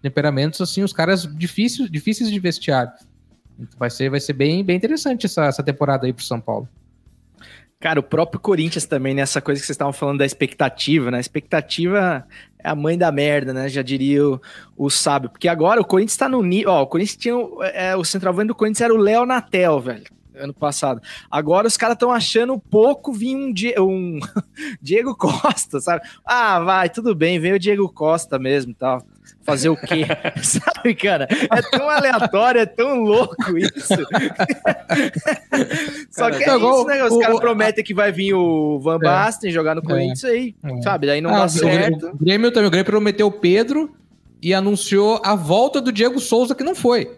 Temperamentos, 0.00 0.60
assim, 0.60 0.82
os 0.82 0.92
caras 0.92 1.22
difíceis, 1.36 1.90
difíceis 1.90 2.30
de 2.30 2.38
vestiário. 2.38 2.92
Vai 3.76 3.90
ser, 3.90 4.08
vai 4.08 4.20
ser 4.20 4.32
bem, 4.32 4.64
bem 4.64 4.76
interessante 4.76 5.26
essa, 5.26 5.46
essa 5.46 5.62
temporada 5.62 6.06
aí 6.06 6.12
pro 6.12 6.24
São 6.24 6.40
Paulo. 6.40 6.68
Cara, 7.80 8.00
o 8.00 8.02
próprio 8.02 8.40
Corinthians 8.40 8.86
também, 8.86 9.14
nessa 9.14 9.40
coisa 9.40 9.60
que 9.60 9.66
vocês 9.66 9.74
estavam 9.74 9.92
falando 9.92 10.18
da 10.18 10.26
expectativa, 10.26 11.12
né? 11.12 11.18
A 11.18 11.20
expectativa 11.20 12.26
é 12.58 12.68
a 12.68 12.74
mãe 12.74 12.98
da 12.98 13.12
merda, 13.12 13.52
né? 13.52 13.68
Já 13.68 13.82
diria 13.82 14.26
o, 14.28 14.40
o 14.76 14.90
sábio. 14.90 15.30
Porque 15.30 15.46
agora 15.46 15.80
o 15.80 15.84
Corinthians 15.84 16.16
tá 16.16 16.28
no 16.28 16.42
nível. 16.42 16.72
Ó, 16.72 16.82
o 16.82 16.86
Corinthians 16.88 17.16
tinha. 17.16 17.36
o- 17.36 17.62
É, 17.62 17.94
o 17.94 18.02
centroavante 18.02 18.48
do 18.48 18.54
Corinthians 18.54 18.80
era 18.80 18.92
o 18.92 18.96
Léo 18.96 19.24
Natel, 19.24 19.78
velho. 19.80 20.02
Ano 20.34 20.52
passado. 20.52 21.00
Agora 21.30 21.68
os 21.68 21.76
caras 21.76 21.94
estão 21.94 22.10
achando 22.12 22.58
pouco 22.58 23.12
vir 23.12 23.36
um, 23.36 23.52
um 23.84 24.18
Diego 24.82 25.14
Costa, 25.16 25.80
sabe? 25.80 26.04
Ah, 26.24 26.58
vai, 26.60 26.88
tudo 26.90 27.14
bem, 27.14 27.38
vem 27.38 27.52
o 27.52 27.58
Diego 27.60 27.88
Costa 27.92 28.38
mesmo 28.40 28.74
tal. 28.74 29.00
Fazer 29.48 29.70
o 29.70 29.76
quê? 29.76 30.04
sabe, 30.42 30.94
cara? 30.94 31.26
É 31.30 31.62
tão 31.70 31.88
aleatório, 31.88 32.60
é 32.60 32.66
tão 32.66 33.00
louco 33.00 33.56
isso. 33.56 33.94
Só 36.10 36.30
que 36.30 36.44
é 36.44 36.56
isso, 36.56 36.84
né? 36.84 37.04
Os 37.04 37.18
caras 37.18 37.40
prometem 37.40 37.82
que 37.84 37.94
vai 37.94 38.12
vir 38.12 38.34
o 38.34 38.78
Van 38.78 38.98
Basten 38.98 39.50
jogar 39.50 39.74
no 39.74 39.82
Corinthians 39.82 40.24
aí, 40.24 40.54
É. 40.64 40.82
sabe? 40.82 41.06
Daí 41.06 41.20
não 41.20 41.30
Ah, 41.34 41.40
dá 41.40 41.48
certo. 41.48 42.08
O, 42.08 42.18
Grêmio 42.18 42.50
também. 42.52 42.68
O 42.68 42.70
Grêmio 42.70 42.84
prometeu 42.86 43.26
o 43.26 43.32
Pedro 43.32 43.90
e 44.42 44.52
anunciou 44.54 45.20
a 45.24 45.34
volta 45.34 45.80
do 45.80 45.90
Diego 45.90 46.20
Souza, 46.20 46.54
que 46.54 46.62
não 46.62 46.74
foi. 46.74 47.10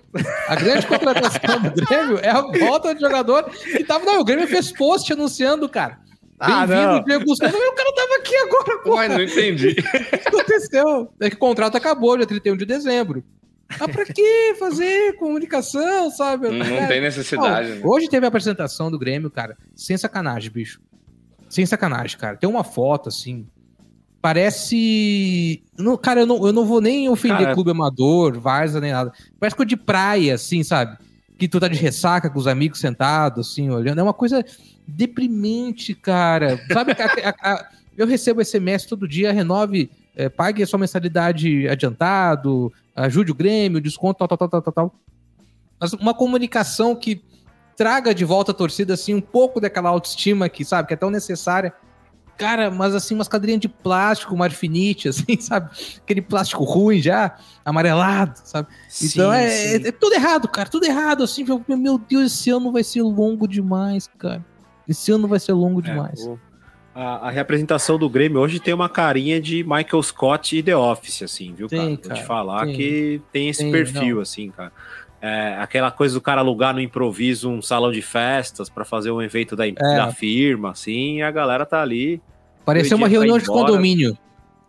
A 0.49 0.55
grande 0.55 0.87
contratação 0.89 1.61
do 1.75 1.85
Grêmio 1.85 2.19
é 2.23 2.31
a 2.31 2.41
volta 2.43 2.95
do 2.95 3.01
jogador 3.01 3.45
que 3.51 3.85
tava. 3.85 4.05
Não, 4.05 4.21
o 4.21 4.25
Grêmio 4.25 4.47
fez 4.47 4.71
post 4.73 5.13
anunciando, 5.13 5.69
cara. 5.69 5.99
Ah, 6.41 6.67
não. 6.67 7.05
Diego. 7.05 7.25
Mas 7.29 7.39
O 7.55 7.73
cara 7.75 7.93
tava 7.95 8.17
aqui 8.19 8.37
agora, 8.37 8.79
pô. 8.83 8.97
Mas 8.97 9.11
não 9.13 9.23
entendi. 9.23 9.77
O 9.79 10.19
que 10.19 10.29
aconteceu? 10.29 11.13
É 11.21 11.29
que 11.31 11.37
o 11.37 11.39
contrato 11.39 11.77
acabou 11.77 12.17
dia 12.17 12.27
31 12.27 12.57
de 12.57 12.65
dezembro. 12.65 13.23
Ah, 13.79 13.87
pra 13.89 14.05
que 14.05 14.55
fazer 14.59 15.17
comunicação, 15.17 16.11
sabe? 16.11 16.49
Não, 16.49 16.59
não 16.59 16.67
Cara, 16.67 16.87
tem 16.89 17.01
necessidade. 17.01 17.69
Né? 17.75 17.81
Hoje 17.85 18.09
teve 18.09 18.25
a 18.25 18.29
apresentação 18.29 18.91
do 18.91 18.99
Grêmio, 18.99 19.31
cara. 19.31 19.57
Sem 19.77 19.97
sacanagem, 19.97 20.51
bicho. 20.51 20.81
Sem 21.49 21.65
sacanagem, 21.67 22.19
cara. 22.19 22.37
Tem 22.37 22.49
uma 22.51 22.65
foto, 22.65 23.09
assim. 23.09 23.47
Parece. 24.21 25.63
Não, 25.79 25.97
cara, 25.97 26.21
eu 26.21 26.27
não, 26.27 26.47
eu 26.47 26.53
não 26.53 26.65
vou 26.67 26.81
nem 26.81 27.09
ofender 27.09 27.39
Cara- 27.39 27.55
clube 27.55 27.71
amador, 27.71 28.39
Varsa, 28.39 28.81
nem 28.81 28.93
nada. 28.93 29.13
Parece 29.39 29.57
coisa 29.57 29.69
de 29.69 29.77
praia, 29.77 30.35
assim, 30.35 30.63
sabe? 30.63 30.97
Que 31.41 31.49
tu 31.49 31.59
tá 31.59 31.69
de 31.69 31.79
ressaca 31.79 32.29
com 32.29 32.39
os 32.39 32.47
amigos 32.47 32.79
sentados, 32.81 33.49
assim, 33.51 33.71
olhando. 33.71 33.99
É 33.99 34.03
uma 34.03 34.13
coisa 34.13 34.45
deprimente, 34.87 35.95
cara. 35.95 36.61
Sabe? 36.71 36.93
a- 36.93 37.31
a- 37.31 37.53
a- 37.55 37.69
eu 37.97 38.07
recebo 38.07 38.43
SMS 38.45 38.87
todo 38.87 39.09
dia, 39.09 39.33
renove, 39.33 39.91
é, 40.15 40.29
pague 40.29 40.63
a 40.63 40.67
sua 40.67 40.79
mensalidade 40.79 41.67
adiantado, 41.67 42.71
ajude 42.95 43.33
o 43.33 43.35
Grêmio, 43.35 43.81
desconto, 43.81 44.19
tal, 44.19 44.29
tal, 44.29 44.37
tal, 44.37 44.49
tal, 44.49 44.63
tal, 44.63 44.73
tal. 44.73 44.95
Mas 45.81 45.95
uma 45.95 46.13
comunicação 46.13 46.95
que 46.95 47.23
traga 47.75 48.15
de 48.15 48.25
volta 48.27 48.53
a 48.53 48.55
torcida, 48.55 48.93
assim, 48.93 49.15
um 49.15 49.21
pouco 49.23 49.61
daquela 49.63 49.89
autoestima 49.89 50.47
que, 50.49 50.63
sabe, 50.63 50.89
que 50.89 50.95
é 50.95 50.97
tão 50.97 51.09
necessária. 51.09 51.73
Cara, 52.41 52.71
mas 52.71 52.95
assim, 52.95 53.15
umas 53.15 53.29
cadeirinhas 53.29 53.61
de 53.61 53.69
plástico, 53.69 54.35
marfinite, 54.37 55.09
assim, 55.13 55.39
sabe? 55.39 55.71
Aquele 55.99 56.23
plástico 56.23 56.65
ruim 56.65 57.01
já, 57.01 57.37
amarelado, 57.65 58.41
sabe? 58.45 58.69
Então 59.03 59.31
Sim, 59.31 59.37
é, 59.39 59.49
sim. 59.51 59.69
é- 59.85 59.89
é 59.89 59.93
tudo 59.93 60.15
errado, 60.15 60.49
cara, 60.49 60.69
tudo 60.69 60.85
errado, 60.87 61.23
assim. 61.23 61.45
eu- 61.47 61.63
Meu 61.77 61.99
Deus, 61.99 62.33
esse 62.33 62.49
ano 62.51 62.73
vai 62.73 62.83
ser 62.83 63.03
longo 63.03 63.47
demais, 63.47 64.09
cara. 64.19 64.45
Esse 64.89 65.13
ano 65.13 65.29
vai 65.29 65.39
ser 65.39 65.53
longo 65.53 65.83
demais. 65.83 66.27
O- 66.27 66.39
A, 66.93 67.29
a 67.29 67.31
representação 67.31 67.97
do 67.97 68.11
Grêmio 68.11 68.41
hoje 68.41 68.59
tem 68.59 68.75
uma 68.75 68.89
carinha 68.89 69.41
de 69.41 69.63
Michael 69.63 70.03
Scott 70.03 70.57
e 70.57 70.63
The 70.63 70.77
Office, 70.77 71.23
assim, 71.23 71.55
viu, 71.55 71.69
Tem, 71.69 71.79
cara? 71.79 71.89
Vou 71.91 71.99
te 71.99 72.09
cara, 72.09 72.25
falar 72.25 72.67
tem. 72.67 72.75
que 72.75 73.23
tem 73.33 73.49
esse 73.49 73.63
Tem, 73.63 73.71
perfil, 73.71 74.17
não. 74.17 74.23
assim, 74.23 74.51
cara. 74.51 74.73
É, 75.23 75.57
aquela 75.61 75.91
coisa 75.91 76.15
do 76.15 76.21
cara 76.21 76.41
alugar 76.41 76.73
no 76.73 76.81
improviso 76.81 77.51
um 77.51 77.61
salão 77.61 77.93
de 77.93 78.01
festas 78.01 78.71
pra 78.71 78.85
fazer 78.87 79.11
um 79.11 79.21
evento 79.21 79.55
da, 79.55 79.67
É. 79.67 79.73
da 79.75 80.11
firma, 80.13 80.71
assim, 80.71 81.19
e 81.19 81.23
a 81.23 81.31
galera 81.31 81.67
tá 81.67 81.83
ali. 81.83 82.23
Pareceu 82.65 82.97
uma 82.97 83.09
reunião 83.09 83.39
de 83.39 83.45
condomínio. 83.47 84.17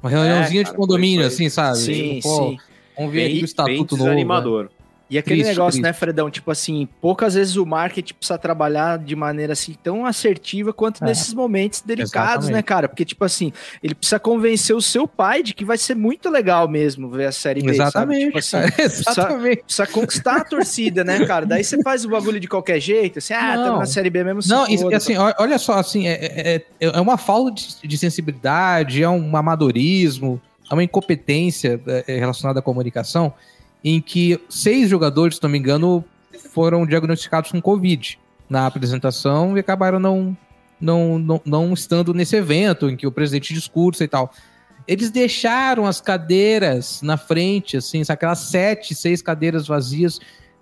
Uma 0.04 0.10
reuniãozinha 0.10 0.62
É, 0.62 0.64
de 0.64 0.70
cara, 0.72 0.78
condomínio, 0.78 1.22
foi- 1.22 1.30
foi- 1.30 1.34
assim, 1.36 1.50
sabe? 1.50 1.78
Sim, 1.78 2.20
Pô, 2.22 2.30
sim. 2.50 2.58
Vamos 2.98 3.12
ver 3.14 3.20
Bem, 3.20 3.26
aqui 3.28 3.36
o 3.36 3.40
bem 3.40 3.46
estatuto 3.46 3.98
novo. 3.98 4.10
né? 4.10 4.70
E 5.12 5.17
aquele 5.17 5.43
Triste, 5.43 5.58
negócio, 5.58 5.82
né, 5.82 5.89
triste. 5.89 6.00
Fredão? 6.00 6.32
Tipo 6.32 6.52
assim, 6.52 6.88
poucas 7.02 7.34
vezes 7.34 7.58
o 7.58 7.65
marketing 7.65 8.13
precisa 8.13 8.38
trabalhar 8.39 8.97
de 8.97 9.13
maneira 9.13 9.52
assim 9.52 9.76
tão 9.84 10.06
assertiva 10.06 10.71
quanto 10.71 11.04
É. 11.04 11.08
nesses 11.08 11.34
momentos 11.34 11.82
delicados, 11.82 12.45
Exatamente. 12.45 12.52
né, 12.54 12.62
cara? 12.62 12.88
Porque, 12.88 13.04
tipo 13.04 13.26
assim, 13.26 13.52
ele 13.84 13.93
precisa 13.93 14.17
convencer 14.19 14.74
o 14.74 14.82
seu 14.82 15.06
pai 15.06 15.43
de 15.43 15.54
que 15.54 15.65
vai 15.65 15.78
ser 15.78 15.95
muito 15.95 16.30
legal 16.30 16.65
mesmo 16.69 17.10
ver 17.10 17.26
a 17.26 17.32
série 17.34 17.62
B. 17.62 17.71
Exatamente? 17.71 18.26
Tipo 18.28 18.38
assim, 18.39 18.58
exatamente. 18.80 19.63
precisa 19.63 19.88
conquistar 19.88 20.38
a 20.38 20.43
torcida, 20.45 21.04
né, 21.04 21.26
cara? 21.26 21.45
Daí 21.45 21.62
você 21.63 21.82
faz 21.84 22.06
o 22.06 22.10
bagulho 22.10 22.39
de 22.39 22.47
qualquer 22.47 22.80
jeito, 22.80 23.19
assim, 23.19 23.34
ah, 23.34 23.41
Não. 23.56 23.62
estamos 23.63 23.80
na 23.80 23.86
série 23.88 24.10
B 24.10 24.24
mesmo. 24.24 24.41
Não, 24.47 24.65
e, 24.65 24.95
assim, 24.95 25.15
olha 25.17 25.60
só, 25.60 25.74
assim, 25.74 26.08
é, 26.08 26.13
é, 26.13 26.56
é- 26.56 26.88
é 26.97 27.02
uma 27.02 27.17
falta 27.17 27.52
de, 27.52 27.86
de 27.86 27.97
sensibilidade, 27.97 29.04
é 29.04 29.10
um 29.10 29.36
amadorismo. 29.36 30.41
há 30.69 30.74
uma 30.74 30.84
incompetência 30.86 31.82
é, 32.08 32.15
relacionada 32.17 32.60
à 32.60 32.62
comunicação 32.63 33.34
em 33.84 34.02
que 34.02 34.39
seis 34.50 34.89
jogadores, 34.89 35.38
se 35.38 35.44
não 35.44 35.50
me 35.50 35.58
engano, 35.58 36.04
foram 36.52 36.86
diagnosticados 36.86 37.52
com 37.52 37.62
Covid 37.62 38.20
na 38.50 38.67
apresentação 38.67 39.56
e 39.56 39.60
acabaram 39.60 40.00
não, 40.00 40.38
não, 40.80 41.17
não, 41.17 41.41
não 41.46 41.74
estando 41.74 42.13
nesse 42.13 42.36
evento 42.36 42.89
em 42.89 42.98
que 42.98 43.08
o 43.08 43.12
presidente 43.12 43.54
discursa 43.54 44.04
e 44.04 44.08
tal. 44.08 44.32
Eles 44.88 45.12
deixaram 45.12 45.86
as 45.86 46.02
cadeiras 46.02 47.02
na 47.02 47.15
frente, 47.15 47.78
assim, 47.78 48.02
aquelas 48.08 48.39
sete, 48.39 48.94
seis 48.94 49.22
cadeiras 49.22 49.67
vazias. 49.67 50.20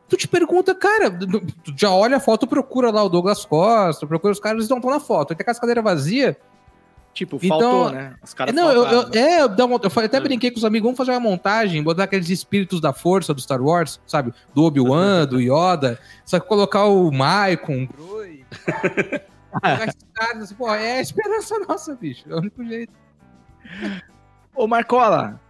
Tu 0.08 0.18
te 0.18 0.28
pergunta, 0.28 0.76
cara, 0.76 1.10
tu 1.10 1.74
já 1.76 1.90
olha 1.90 2.18
a 2.18 2.20
foto, 2.20 2.46
procura 2.46 2.92
lá 2.92 3.04
o 3.04 3.10
Douglas 3.10 3.46
Costa, 3.46 4.06
procura 4.06 4.34
os 4.34 4.40
caras, 4.40 4.58
eles 4.58 4.70
não 4.70 4.78
estão 4.78 4.92
na 4.92 5.00
foto. 5.00 5.30
Tem 5.30 5.42
aquelas 5.42 5.60
cadeiras 5.60 5.84
vazias. 5.84 6.36
Tipo, 7.20 7.38
Então, 7.44 7.60
faltou, 7.60 7.92
né? 7.92 8.16
Os 8.24 8.34
caras 8.34 8.56
não, 8.56 8.72
eu, 8.72 8.84
eu, 8.86 9.02
faltaram. 9.04 9.26
é, 9.26 9.42
eu, 9.42 9.50
eu 9.84 10.06
até 10.06 10.20
brinquei 10.22 10.50
com 10.52 10.58
os 10.58 10.64
amigos, 10.64 10.86
vamos 10.86 10.98
fazer 10.98 11.12
uma 11.12 11.20
montagem, 11.20 11.84
botar 11.84 12.06
aqueles 12.06 12.30
espíritos 12.30 12.80
da 12.80 12.94
força 12.94 13.34
do 13.34 13.42
Star 13.42 13.62
Wars, 13.62 14.00
sabe? 14.08 14.34
Do 14.56 14.64
Obi-Wan, 14.64 15.26
do 15.28 15.38
Yoda, 15.42 16.00
só 16.24 16.40
que 16.40 16.48
colocar 16.48 16.86
o 16.86 17.12
Maicon, 17.12 17.90
o 18.00 18.24
caras, 20.14 20.44
assim, 20.44 20.56
pô, 20.56 20.74
é 20.74 21.00
a 21.00 21.02
esperança 21.02 21.60
nossa, 21.68 21.94
bicho. 21.94 22.24
É 22.30 22.36
o 22.36 22.38
único 22.38 22.64
jeito. 22.64 22.94
Ô, 24.56 24.66
Marcola, 24.66 25.42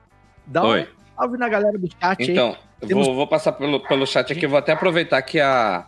dá 0.47 0.63
um 0.63 0.69
Oi. 0.69 0.87
salve 1.15 1.37
na 1.37 1.49
galera 1.49 1.77
do 1.77 1.87
chat 1.87 2.19
aí. 2.19 2.31
Então, 2.31 2.57
eu 2.81 2.87
Temos- 2.87 3.05
vou, 3.05 3.15
vou 3.15 3.27
passar 3.27 3.51
pelo, 3.51 3.79
pelo 3.87 4.07
chat 4.07 4.33
aqui, 4.33 4.47
vou 4.47 4.57
até 4.57 4.71
aproveitar 4.71 5.21
que 5.21 5.39
a. 5.39 5.85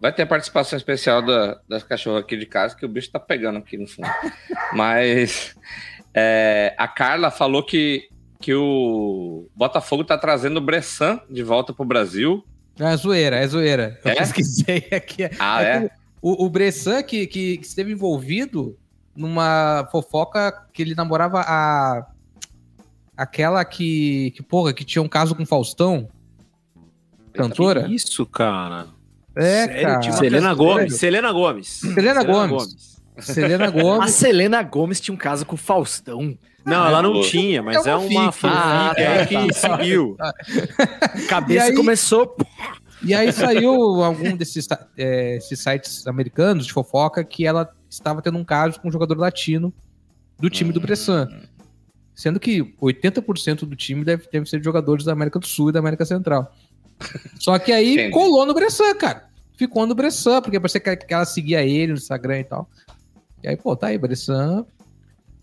Vai 0.00 0.12
ter 0.12 0.22
a 0.22 0.26
participação 0.26 0.76
especial 0.76 1.22
da, 1.22 1.58
das 1.68 1.82
cachorras 1.82 2.22
aqui 2.22 2.36
de 2.36 2.46
casa, 2.46 2.76
que 2.76 2.84
o 2.84 2.88
bicho 2.88 3.10
tá 3.10 3.18
pegando 3.18 3.58
aqui 3.58 3.78
no 3.78 3.86
fundo. 3.86 4.08
Mas 4.74 5.56
é, 6.12 6.74
a 6.76 6.86
Carla 6.86 7.30
falou 7.30 7.64
que, 7.64 8.08
que 8.40 8.54
o 8.54 9.48
Botafogo 9.54 10.04
tá 10.04 10.18
trazendo 10.18 10.58
o 10.58 10.60
Bressan 10.60 11.20
de 11.30 11.42
volta 11.42 11.72
pro 11.72 11.84
Brasil. 11.84 12.44
É 12.78 12.94
zoeira, 12.96 13.36
é 13.36 13.46
zoeira. 13.46 13.98
Eu 14.04 14.10
É? 14.10 14.14
pesquisei 14.20 14.86
aqui. 14.92 15.24
Ah, 15.38 15.62
é? 15.62 15.90
O, 16.20 16.44
o 16.44 16.50
Bressan, 16.50 17.02
que, 17.02 17.26
que, 17.26 17.56
que 17.56 17.66
esteve 17.66 17.92
envolvido 17.92 18.76
numa 19.14 19.88
fofoca 19.90 20.66
que 20.72 20.82
ele 20.82 20.94
namorava 20.94 21.40
a. 21.40 22.06
Aquela 23.16 23.64
que, 23.64 24.30
que, 24.32 24.42
porra, 24.42 24.74
que 24.74 24.84
tinha 24.84 25.00
um 25.00 25.08
caso 25.08 25.34
com 25.34 25.46
Faustão. 25.46 26.06
Cantora? 27.32 27.88
Isso, 27.88 28.26
cara? 28.26 28.88
É, 29.36 29.66
Sério? 29.66 29.82
cara. 29.82 30.00
Tinha 30.00 30.12
uma 30.14 30.18
Selena? 30.18 30.54
Gomes. 30.54 30.96
Selena 30.96 31.32
Gomes. 31.32 31.68
Selena 31.68 32.24
Gomes. 32.24 32.96
Selena 33.18 33.66
A 33.66 33.70
Gomes. 33.70 34.10
Selena 34.12 34.62
Gomes 34.62 35.00
tinha 35.00 35.14
um 35.14 35.18
caso 35.18 35.46
com 35.46 35.54
o 35.54 35.58
Faustão. 35.58 36.36
Não, 36.64 36.86
ela 36.86 37.00
não 37.00 37.20
tinha, 37.22 37.62
mas 37.62 37.86
É 37.86 37.90
é 37.90 37.94
uma 37.96 38.06
uma 38.22 38.32
fic. 38.32 38.46
Ah, 38.52 38.92
que 39.28 39.48
tá. 39.60 39.76
seguiu. 39.78 40.16
Cabeça 41.28 41.66
E 41.66 41.70
aí- 41.70 41.76
começou. 41.76 42.36
E 43.02 43.14
aí 43.14 43.30
saiu 43.32 44.02
algum 44.02 44.36
desses 44.36 44.66
é, 44.96 45.36
esses 45.36 45.60
sites 45.60 46.06
americanos 46.06 46.66
de 46.66 46.72
fofoca 46.72 47.22
que 47.22 47.46
ela 47.46 47.70
estava 47.88 48.20
tendo 48.22 48.38
um 48.38 48.44
caso 48.44 48.80
com 48.80 48.88
um 48.88 48.92
jogador 48.92 49.16
latino 49.18 49.72
do 50.40 50.50
time 50.50 50.72
do 50.72 50.80
Bressan. 50.80 51.28
Sendo 52.14 52.40
que 52.40 52.62
80% 52.80 53.60
do 53.66 53.76
time 53.76 54.02
deve, 54.02 54.26
deve 54.32 54.48
ser 54.48 54.58
de 54.58 54.64
jogadores 54.64 55.04
da 55.04 55.12
América 55.12 55.38
do 55.38 55.46
Sul 55.46 55.68
e 55.68 55.72
da 55.72 55.78
América 55.78 56.04
Central. 56.06 56.52
Só 57.38 57.58
que 57.58 57.72
aí 57.72 57.94
Entendi. 57.94 58.10
colou 58.10 58.46
no 58.46 58.54
Bressan, 58.54 58.94
cara. 58.94 59.24
Ficou 59.56 59.86
no 59.86 59.94
Bressan, 59.94 60.42
porque 60.42 60.58
parecia 60.60 60.80
que, 60.80 61.12
ela 61.12 61.24
seguia 61.24 61.62
ele 61.62 61.92
no 61.92 61.98
Instagram 61.98 62.40
e 62.40 62.44
tal. 62.44 62.68
E 63.42 63.48
aí, 63.48 63.56
pô, 63.56 63.74
tá 63.76 63.88
aí, 63.88 63.98
Bressan. 63.98 64.64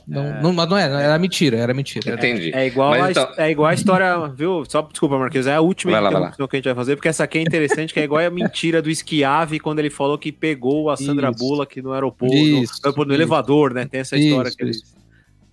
Não, 0.06 0.42
não, 0.42 0.54
mas 0.54 0.70
não 0.70 0.78
era, 0.78 1.02
era 1.02 1.18
mentira, 1.18 1.58
era 1.58 1.74
mentira. 1.74 2.14
Entendi. 2.14 2.52
É 2.54 2.68
igual, 2.68 2.92
Mas 2.92 3.18
a, 3.18 3.22
então- 3.22 3.34
é 3.38 3.50
igual 3.50 3.70
a 3.70 3.74
história, 3.74 4.28
viu? 4.28 4.64
Só 4.68 4.82
desculpa, 4.82 5.18
Marquinhos, 5.18 5.48
é 5.48 5.56
a 5.56 5.62
última 5.62 5.98
lá, 6.00 6.32
que 6.32 6.44
a 6.44 6.56
gente 6.56 6.66
vai 6.66 6.76
fazer, 6.76 6.98
porque 6.98 7.08
essa 7.08 7.24
aqui 7.24 7.38
é 7.38 7.42
interessante, 7.42 7.94
que 7.94 8.00
é 8.02 8.04
igual 8.04 8.22
a 8.22 8.30
mentira 8.30 8.82
do 8.82 8.94
Schiave 8.94 9.60
quando 9.62 9.80
ele 9.80 9.90
falou 9.90 10.18
que 10.18 10.32
pegou 10.32 10.90
a 10.90 10.98
Sandra 10.98 11.30
Isso. 11.30 11.40
Bullock 11.40 11.82
no 11.82 11.94
aeroporto, 11.94 12.36
Isso, 12.36 12.82
no, 12.84 12.92
no 12.92 13.04
isso. 13.04 13.14
elevador, 13.14 13.74
né? 13.74 13.86
Tem 13.86 14.02
essa 14.02 14.18
história 14.18 14.50
Isso, 14.50 14.58
que 14.58 14.64
ele... 14.64 14.72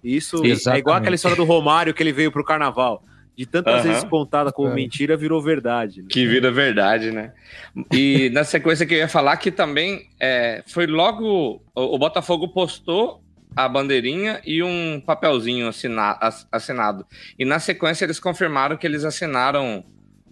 isso. 0.02 0.44
Isso, 0.44 0.70
é 0.70 0.78
igual 0.78 0.96
aquela 0.96 1.14
história 1.14 1.36
do 1.36 1.44
Romário 1.44 1.94
que 1.94 2.02
ele 2.02 2.12
veio 2.12 2.32
pro 2.32 2.44
carnaval. 2.44 3.04
De 3.36 3.46
tantas 3.46 3.74
Aham. 3.76 3.82
vezes 3.84 4.04
contada 4.04 4.52
como 4.52 4.68
É. 4.70 4.74
mentira, 4.74 5.16
virou 5.16 5.40
verdade. 5.42 6.02
né? 6.02 6.08
Que 6.10 6.26
vira 6.26 6.50
verdade, 6.50 7.10
né? 7.10 7.32
E 7.92 8.28
na 8.34 8.44
sequência 8.44 8.84
que 8.84 8.94
eu 8.94 8.98
ia 8.98 9.08
falar 9.08 9.36
que 9.38 9.50
também 9.50 10.08
é, 10.20 10.62
foi 10.66 10.86
logo. 10.86 11.62
O, 11.74 11.94
o 11.94 11.98
Botafogo 11.98 12.48
postou 12.48 13.22
a 13.56 13.68
bandeirinha 13.68 14.40
e 14.44 14.62
um 14.62 15.00
papelzinho 15.04 15.68
assina- 15.68 16.18
ass- 16.20 16.46
assinado. 16.52 17.06
E 17.38 17.44
na 17.44 17.58
sequência 17.58 18.04
eles 18.04 18.20
confirmaram 18.20 18.76
que 18.76 18.86
eles 18.86 19.04
assinaram 19.04 19.82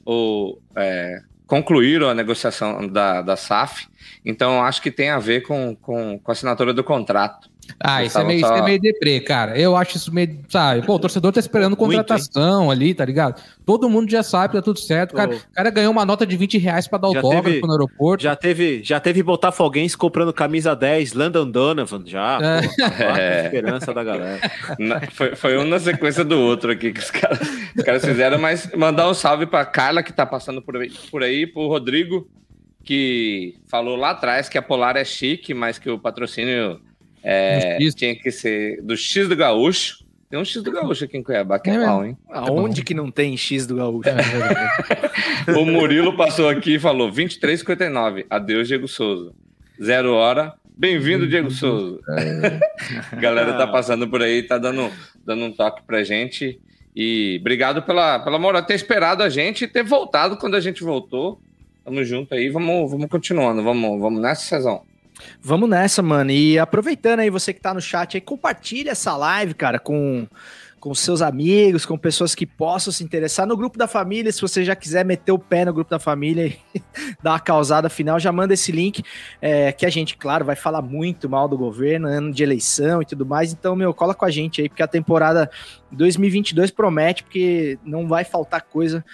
o. 0.04 0.58
é, 0.76 1.20
concluíram 1.46 2.08
a 2.10 2.14
negociação 2.14 2.86
da, 2.86 3.22
da 3.22 3.34
SAF. 3.36 3.86
Então 4.24 4.62
acho 4.62 4.82
que 4.82 4.90
tem 4.90 5.08
a 5.08 5.18
ver 5.18 5.40
com, 5.42 5.74
com, 5.76 6.18
com 6.18 6.30
a 6.30 6.32
assinatura 6.32 6.74
do 6.74 6.84
contrato. 6.84 7.48
Ah, 7.80 8.02
isso 8.04 8.18
é, 8.18 8.24
meio, 8.24 8.40
isso 8.40 8.52
é 8.52 8.62
meio 8.62 8.80
deprê, 8.80 9.20
cara. 9.20 9.58
Eu 9.58 9.76
acho 9.76 9.96
isso 9.96 10.12
meio. 10.12 10.38
Sabe, 10.48 10.82
pô, 10.86 10.94
o 10.94 10.98
torcedor 10.98 11.32
tá 11.32 11.38
esperando 11.40 11.76
Muito, 11.78 11.96
contratação 11.96 12.70
ali, 12.70 12.94
tá 12.94 13.04
ligado? 13.04 13.40
Todo 13.64 13.88
mundo 13.90 14.10
já 14.10 14.22
sabe, 14.22 14.54
tá 14.54 14.62
tudo 14.62 14.78
certo. 14.80 15.12
O 15.12 15.14
cara, 15.16 15.34
o 15.34 15.40
cara 15.54 15.70
ganhou 15.70 15.92
uma 15.92 16.04
nota 16.04 16.26
de 16.26 16.36
20 16.36 16.56
reais 16.58 16.88
pra 16.88 16.98
dar 16.98 17.10
Já 17.10 17.18
autógrafo 17.18 17.44
teve- 17.44 17.60
no 17.66 17.72
aeroporto. 17.72 18.22
Já 18.24 18.34
teve, 18.34 18.82
já 18.82 18.98
teve 18.98 19.22
botafoguense 19.22 19.96
comprando 19.96 20.32
camisa 20.32 20.74
10, 20.74 21.12
Landon 21.12 21.50
Donovan, 21.50 22.02
já. 22.06 22.38
É. 22.42 22.62
pô, 22.62 23.04
É. 23.20 23.44
esperança 23.44 23.92
da 23.92 24.02
galera. 24.02 24.40
Na- 24.78 25.00
foi, 25.12 25.36
foi 25.36 25.58
um 25.58 25.64
na 25.64 25.78
sequência 25.78 26.24
do 26.24 26.38
outro 26.38 26.72
aqui 26.72 26.92
que 26.92 27.00
os 27.00 27.10
caras, 27.10 27.38
os 27.76 27.84
caras 27.84 28.04
fizeram, 28.04 28.38
mas 28.38 28.70
mandar 28.74 29.08
um 29.08 29.14
salve 29.14 29.46
pra 29.46 29.64
Carla, 29.64 30.02
que 30.02 30.12
tá 30.12 30.24
passando 30.26 30.62
por 30.62 30.76
aí, 30.76 30.90
por 31.10 31.22
aí, 31.22 31.46
pro 31.46 31.66
Rodrigo, 31.68 32.26
que 32.84 33.56
falou 33.68 33.96
lá 33.96 34.10
atrás 34.10 34.48
que 34.48 34.56
a 34.56 34.62
Polar 34.62 34.96
é 34.96 35.04
chique, 35.04 35.52
mas 35.52 35.78
que 35.78 35.90
o 35.90 35.98
patrocínio 35.98 36.80
é, 37.30 37.78
tinha 37.94 38.16
que 38.16 38.30
ser 38.30 38.80
do 38.82 38.96
X 38.96 39.28
do 39.28 39.36
Gaúcho. 39.36 40.02
Tem 40.30 40.38
um 40.38 40.44
X 40.44 40.62
do 40.62 40.72
Gaúcho 40.72 41.04
aqui 41.04 41.18
em 41.18 41.22
Cuiabá, 41.22 41.58
que 41.58 41.68
é, 41.68 41.74
É 41.74 41.78
mal, 41.78 42.04
hein? 42.04 42.16
Aonde 42.30 42.82
que 42.82 42.94
não 42.94 43.10
tem 43.10 43.36
X 43.36 43.66
do 43.66 43.76
Gaúcho? 43.76 44.08
O 45.58 45.64
Murilo 45.66 46.16
passou 46.16 46.48
aqui 46.48 46.74
e 46.74 46.78
falou 46.78 47.12
23,59. 47.12 48.24
Adeus, 48.30 48.68
Diego 48.68 48.88
Souza. 48.88 49.32
Zero 49.82 50.14
hora. 50.14 50.54
Bem-vindo, 50.76 51.28
Diego 51.28 51.50
Souza. 51.50 52.00
Galera 53.20 53.54
tá 53.54 53.66
passando 53.66 54.08
por 54.08 54.22
aí, 54.22 54.42
tá 54.42 54.56
dando, 54.56 54.90
dando 55.24 55.44
um 55.44 55.52
toque 55.52 55.82
pra 55.82 56.02
gente. 56.02 56.58
E 56.96 57.38
obrigado 57.40 57.82
pela, 57.82 58.18
pela 58.20 58.38
moral, 58.38 58.62
ter 58.62 58.74
esperado 58.74 59.22
a 59.22 59.28
gente 59.28 59.64
e 59.64 59.68
ter 59.68 59.82
voltado 59.82 60.36
quando 60.38 60.56
a 60.56 60.60
gente 60.60 60.82
voltou. 60.82 61.40
Tamo 61.84 62.02
junto 62.04 62.34
aí, 62.34 62.48
vamos, 62.48 62.90
vamos 62.90 63.08
continuando. 63.08 63.62
Vamos, 63.62 64.00
vamos 64.00 64.20
nessa, 64.20 64.42
Cezão. 64.42 64.82
Vamos 65.40 65.68
nessa, 65.68 66.02
mano. 66.02 66.30
E 66.30 66.58
aproveitando 66.58 67.20
aí, 67.20 67.30
você 67.30 67.52
que 67.52 67.60
tá 67.60 67.74
no 67.74 67.80
chat 67.80 68.16
aí, 68.16 68.20
compartilha 68.20 68.90
essa 68.90 69.16
live, 69.16 69.54
cara, 69.54 69.78
com, 69.78 70.26
com 70.78 70.94
seus 70.94 71.22
amigos, 71.22 71.84
com 71.84 71.98
pessoas 71.98 72.34
que 72.34 72.46
possam 72.46 72.92
se 72.92 73.02
interessar. 73.02 73.46
No 73.46 73.56
grupo 73.56 73.78
da 73.78 73.86
família, 73.86 74.32
se 74.32 74.40
você 74.40 74.64
já 74.64 74.76
quiser 74.76 75.04
meter 75.04 75.32
o 75.32 75.38
pé 75.38 75.64
no 75.64 75.72
grupo 75.72 75.90
da 75.90 75.98
família 75.98 76.46
e 76.46 76.58
dar 77.22 77.32
uma 77.32 77.40
causada 77.40 77.88
final, 77.88 78.18
já 78.18 78.32
manda 78.32 78.54
esse 78.54 78.72
link, 78.72 79.02
é, 79.40 79.72
que 79.72 79.86
a 79.86 79.90
gente, 79.90 80.16
claro, 80.16 80.44
vai 80.44 80.56
falar 80.56 80.82
muito 80.82 81.28
mal 81.28 81.48
do 81.48 81.58
governo, 81.58 82.08
ano 82.08 82.32
de 82.32 82.42
eleição 82.42 83.02
e 83.02 83.04
tudo 83.04 83.26
mais. 83.26 83.52
Então, 83.52 83.74
meu, 83.74 83.92
cola 83.92 84.14
com 84.14 84.24
a 84.24 84.30
gente 84.30 84.60
aí, 84.60 84.68
porque 84.68 84.82
a 84.82 84.88
temporada 84.88 85.50
2022 85.90 86.70
promete, 86.70 87.22
porque 87.22 87.78
não 87.84 88.06
vai 88.06 88.24
faltar 88.24 88.62
coisa 88.62 89.04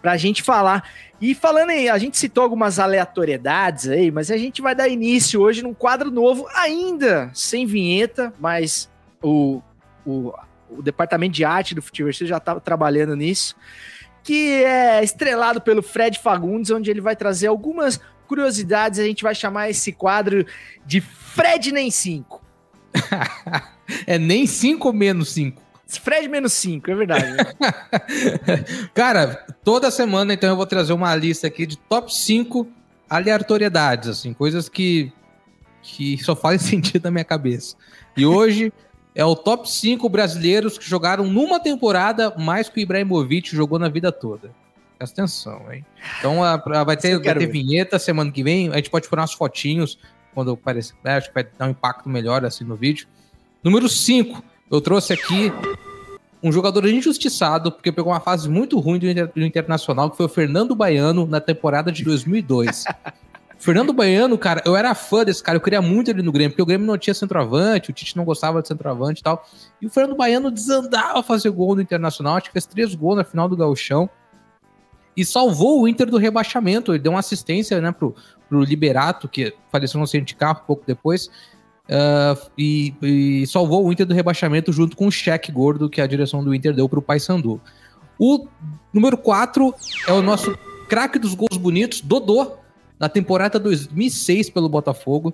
pra 0.00 0.16
gente 0.16 0.42
falar. 0.42 0.88
E 1.20 1.34
falando 1.34 1.70
aí, 1.70 1.88
a 1.88 1.98
gente 1.98 2.16
citou 2.16 2.42
algumas 2.42 2.78
aleatoriedades 2.78 3.88
aí, 3.88 4.10
mas 4.10 4.30
a 4.30 4.36
gente 4.36 4.62
vai 4.62 4.74
dar 4.74 4.88
início 4.88 5.40
hoje 5.40 5.62
num 5.62 5.74
quadro 5.74 6.10
novo, 6.10 6.46
ainda 6.54 7.30
sem 7.34 7.66
vinheta, 7.66 8.32
mas 8.40 8.90
o, 9.22 9.60
o, 10.06 10.32
o 10.70 10.82
departamento 10.82 11.34
de 11.34 11.44
arte 11.44 11.74
do 11.74 11.82
Futiverso 11.82 12.26
já 12.26 12.38
estava 12.38 12.60
trabalhando 12.60 13.14
nisso, 13.14 13.54
que 14.22 14.64
é 14.64 15.02
estrelado 15.04 15.60
pelo 15.60 15.82
Fred 15.82 16.18
Fagundes, 16.18 16.70
onde 16.70 16.90
ele 16.90 17.00
vai 17.00 17.14
trazer 17.14 17.48
algumas 17.48 18.00
curiosidades. 18.26 18.98
A 18.98 19.04
gente 19.04 19.22
vai 19.22 19.34
chamar 19.34 19.68
esse 19.68 19.92
quadro 19.92 20.46
de 20.86 21.00
Fred 21.00 21.72
Nem 21.72 21.90
5. 21.90 22.42
É 24.06 24.18
nem 24.18 24.46
5 24.46 24.86
ou 24.86 24.94
menos 24.94 25.32
5. 25.32 25.60
Fred 25.98 26.28
menos 26.28 26.52
5, 26.52 26.90
é 26.90 26.94
verdade. 26.94 27.32
né? 27.32 27.44
Cara, 28.94 29.46
toda 29.64 29.90
semana, 29.90 30.32
então, 30.34 30.48
eu 30.50 30.56
vou 30.56 30.66
trazer 30.66 30.92
uma 30.92 31.14
lista 31.14 31.46
aqui 31.46 31.66
de 31.66 31.76
top 31.76 32.14
5 32.14 32.66
aleatoriedades, 33.08 34.08
assim, 34.08 34.32
coisas 34.32 34.68
que, 34.68 35.12
que 35.82 36.16
só 36.18 36.34
fazem 36.36 36.58
sentido 36.66 37.04
na 37.04 37.10
minha 37.10 37.24
cabeça. 37.24 37.76
E 38.16 38.24
hoje 38.24 38.72
é 39.14 39.24
o 39.24 39.34
top 39.34 39.68
5 39.70 40.08
brasileiros 40.08 40.78
que 40.78 40.88
jogaram 40.88 41.24
numa 41.26 41.58
temporada 41.60 42.34
mais 42.38 42.68
que 42.68 42.80
o 42.80 42.82
Ibrahimovic 42.82 43.54
jogou 43.54 43.78
na 43.78 43.88
vida 43.88 44.12
toda. 44.12 44.50
Presta 44.98 45.22
atenção, 45.22 45.72
hein? 45.72 45.84
Então 46.18 46.44
a- 46.44 46.54
a- 46.54 46.84
vai 46.84 46.96
ter, 46.96 47.14
vai 47.18 47.22
ter 47.34 47.38
ver. 47.40 47.46
vinheta 47.46 47.98
semana 47.98 48.30
que 48.30 48.42
vem. 48.42 48.70
A 48.70 48.76
gente 48.76 48.90
pode 48.90 49.08
pôr 49.08 49.18
umas 49.18 49.32
fotinhos 49.32 49.98
quando 50.34 50.52
aparecer. 50.52 50.94
né? 51.02 51.16
Acho 51.16 51.28
que 51.28 51.34
vai 51.34 51.48
dar 51.58 51.66
um 51.66 51.70
impacto 51.70 52.08
melhor 52.08 52.44
assim 52.44 52.64
no 52.64 52.76
vídeo. 52.76 53.08
Número 53.64 53.88
5, 53.88 54.42
eu 54.70 54.80
trouxe 54.80 55.12
aqui 55.12 55.52
um 56.42 56.50
jogador 56.50 56.86
injustiçado, 56.88 57.70
porque 57.70 57.92
pegou 57.92 58.12
uma 58.12 58.20
fase 58.20 58.48
muito 58.48 58.78
ruim 58.78 58.98
do, 58.98 59.08
Inter- 59.08 59.30
do 59.34 59.44
Internacional, 59.44 60.10
que 60.10 60.16
foi 60.16 60.26
o 60.26 60.28
Fernando 60.28 60.74
Baiano 60.74 61.26
na 61.26 61.40
temporada 61.40 61.92
de 61.92 62.02
2002. 62.04 62.84
Fernando 63.58 63.92
Baiano, 63.92 64.38
cara, 64.38 64.62
eu 64.64 64.74
era 64.74 64.94
fã 64.94 65.22
desse 65.22 65.42
cara, 65.42 65.58
eu 65.58 65.60
queria 65.60 65.82
muito 65.82 66.10
ele 66.10 66.22
no 66.22 66.32
Grêmio, 66.32 66.52
porque 66.52 66.62
o 66.62 66.66
Grêmio 66.66 66.86
não 66.86 66.96
tinha 66.96 67.12
centroavante, 67.12 67.90
o 67.90 67.92
Tite 67.92 68.16
não 68.16 68.24
gostava 68.24 68.62
de 68.62 68.68
centroavante 68.68 69.20
e 69.20 69.22
tal. 69.22 69.46
E 69.82 69.86
o 69.86 69.90
Fernando 69.90 70.16
Baiano 70.16 70.50
desandava 70.50 71.18
a 71.18 71.22
fazer 71.22 71.50
gol 71.50 71.74
no 71.74 71.82
Internacional, 71.82 72.36
acho 72.36 72.46
que 72.46 72.52
fez 72.52 72.64
três 72.64 72.94
gols 72.94 73.16
na 73.16 73.24
final 73.24 73.50
do 73.50 73.56
Gauchão. 73.56 74.08
E 75.14 75.26
salvou 75.26 75.82
o 75.82 75.88
Inter 75.88 76.08
do 76.08 76.16
rebaixamento. 76.16 76.92
Ele 76.92 77.00
deu 77.00 77.12
uma 77.12 77.18
assistência 77.18 77.78
né, 77.82 77.92
pro, 77.92 78.14
pro 78.48 78.62
Liberato, 78.62 79.28
que 79.28 79.52
faleceu 79.70 79.98
no 79.98 80.04
acidente 80.04 80.28
de 80.28 80.36
carro 80.36 80.62
pouco 80.66 80.84
depois. 80.86 81.28
Ah, 81.90 82.36
e, 82.56 82.94
e 83.02 83.46
salvou 83.46 83.84
o 83.84 83.92
Inter 83.92 84.06
do 84.06 84.14
rebaixamento 84.14 84.72
junto 84.72 84.96
com 84.96 85.06
o 85.06 85.10
cheque 85.12 85.50
gordo 85.50 85.90
que 85.90 86.00
a 86.00 86.06
direção 86.06 86.42
do 86.44 86.54
Inter 86.54 86.72
deu 86.74 86.88
pro 86.88 87.02
Paysandu. 87.02 87.60
O 88.18 88.46
número 88.92 89.16
4 89.16 89.74
é 90.06 90.12
o 90.12 90.22
nosso 90.22 90.56
craque 90.88 91.18
dos 91.18 91.34
gols 91.34 91.56
bonitos, 91.56 92.00
Dodô, 92.00 92.52
na 92.98 93.08
temporada 93.08 93.58
2006 93.58 94.50
pelo 94.50 94.68
Botafogo. 94.68 95.32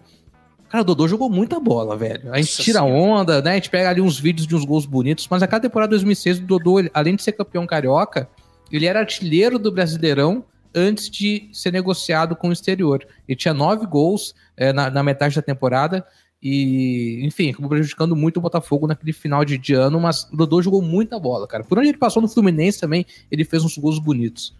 Cara, 0.68 0.82
o 0.82 0.84
Dodô 0.84 1.06
jogou 1.06 1.28
muita 1.30 1.60
bola, 1.60 1.96
velho. 1.96 2.32
A 2.32 2.36
gente 2.38 2.50
Nossa 2.50 2.62
tira 2.62 2.80
Senhora. 2.80 2.94
onda, 3.20 3.42
né? 3.42 3.52
A 3.52 3.54
gente 3.54 3.70
pega 3.70 3.88
ali 3.90 4.00
uns 4.00 4.18
vídeos 4.18 4.46
de 4.46 4.54
uns 4.56 4.64
gols 4.64 4.84
bonitos, 4.86 5.26
mas 5.30 5.42
aquela 5.42 5.60
temporada 5.60 5.90
2006, 5.90 6.38
o 6.38 6.42
Dodô, 6.42 6.78
ele- 6.78 6.90
além 6.92 7.14
de 7.16 7.22
ser 7.22 7.32
campeão 7.32 7.66
carioca, 7.66 8.28
ele 8.70 8.86
era 8.86 8.98
artilheiro 9.00 9.58
do 9.58 9.70
Brasileirão 9.70 10.44
antes 10.74 11.08
de 11.08 11.48
ser 11.52 11.72
negociado 11.72 12.34
com 12.36 12.48
o 12.48 12.52
exterior. 12.52 13.06
Ele 13.28 13.36
tinha 13.36 13.54
nove 13.54 13.86
gols 13.86 14.34
eh, 14.56 14.72
na, 14.72 14.90
na 14.90 15.02
metade 15.02 15.34
da 15.36 15.42
temporada 15.42 16.04
e, 16.48 17.26
enfim, 17.26 17.50
acabou 17.50 17.68
prejudicando 17.68 18.14
muito 18.14 18.36
o 18.36 18.40
Botafogo 18.40 18.86
naquele 18.86 19.12
final 19.12 19.44
de, 19.44 19.58
de 19.58 19.74
ano, 19.74 19.98
mas 19.98 20.30
o 20.32 20.36
Dodô 20.36 20.62
jogou 20.62 20.80
muita 20.80 21.18
bola, 21.18 21.44
cara. 21.44 21.64
Por 21.64 21.76
onde 21.76 21.88
ele 21.88 21.98
passou 21.98 22.22
no 22.22 22.28
Fluminense 22.28 22.78
também, 22.78 23.04
ele 23.32 23.44
fez 23.44 23.64
uns 23.64 23.76
gols 23.76 23.98
bonitos. 23.98 24.54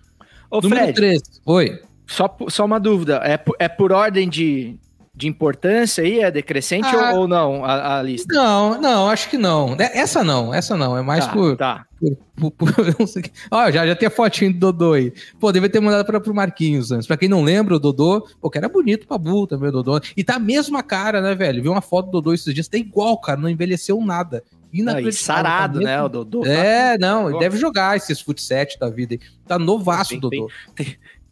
Ô, 0.51 0.61
Número 0.61 0.83
Fred, 0.83 0.95
3. 0.95 1.23
Oi. 1.47 1.81
só, 2.05 2.37
só 2.49 2.65
uma 2.65 2.81
dúvida. 2.81 3.21
É 3.23 3.37
por, 3.37 3.55
é 3.61 3.69
por 3.69 3.93
ordem 3.93 4.29
de, 4.29 4.77
de 5.17 5.27
importância 5.27 6.05
aí? 6.05 6.21
É 6.21 6.31
decrescente 6.31 6.87
Ah. 6.95 7.13
ou, 7.15 7.21
ou 7.21 7.29
não 7.29 7.65
a, 7.65 7.99
a 7.99 8.03
lista? 8.03 8.35
Não, 8.35 8.79
não, 8.79 9.09
acho 9.09 9.31
que 9.31 9.39
não. 9.39 9.75
É- 9.79 9.99
Essa 9.99 10.23
não, 10.23 10.53
essa 10.53 10.77
não. 10.77 10.97
É 10.97 11.01
mais 11.03 11.27
tá, 11.27 11.33
por, 11.33 11.57
tá. 11.57 11.87
por- 11.99 12.51
por- 12.51 12.73
por- 12.73 12.75
o 13.01 13.73
já, 13.73 13.87
já 13.87 13.97
tem 13.97 14.07
a 14.09 14.11
fotinho 14.11 14.53
do 14.53 14.59
Dodô 14.59 14.93
aí. 14.93 15.11
Pô, 15.41 15.51
deve 15.51 15.71
ter 15.71 15.81
mandado 15.81 16.05
pra, 16.05 16.21
pro 16.21 16.35
Marquinhos 16.35 16.93
antes. 16.93 17.07
Pra 17.07 17.17
quem 17.17 17.31
não 17.31 17.43
lembra, 17.43 17.75
o 17.77 17.79
Dodô, 17.79 18.29
pô, 18.41 18.51
que 18.51 18.59
era 18.59 18.69
bonito 18.69 19.07
pra 19.09 19.17
burro 19.17 19.47
também, 19.47 19.71
o 19.71 19.73
Dodô. 19.73 19.99
E 20.15 20.23
tá 20.23 20.35
a 20.35 20.39
mesma 20.39 20.83
cara, 20.83 21.23
né, 21.23 21.35
velho? 21.35 21.63
Vi 21.63 21.69
uma 21.71 21.81
foto 21.81 22.07
do 22.07 22.13
Dodô 22.21 22.35
esses 22.35 22.53
dias, 22.53 22.69
tá 22.69 22.77
igual, 22.77 23.19
cara, 23.19 23.41
não 23.41 23.49
envelheceu 23.49 23.99
nada. 24.03 24.45
Não, 24.53 24.79
e 24.79 24.83
Inacreditável, 24.83 25.23
sarado, 25.43 25.79
tá 25.81 25.85
né? 25.87 26.03
O 26.03 26.09
Dodô. 26.11 26.41
tá- 26.43 26.51
É, 26.51 26.99
não, 26.99 27.31
ele 27.31 27.39
deve 27.39 27.57
jogar 27.57 27.97
esses 27.97 28.21
futset 28.21 28.79
da 28.79 28.91
vida 28.91 29.15
aí. 29.15 29.21
Tá 29.49 29.59
novaço 29.59 30.15
o 30.15 30.21
Tem- 30.21 30.41
Dodô. 30.41 30.51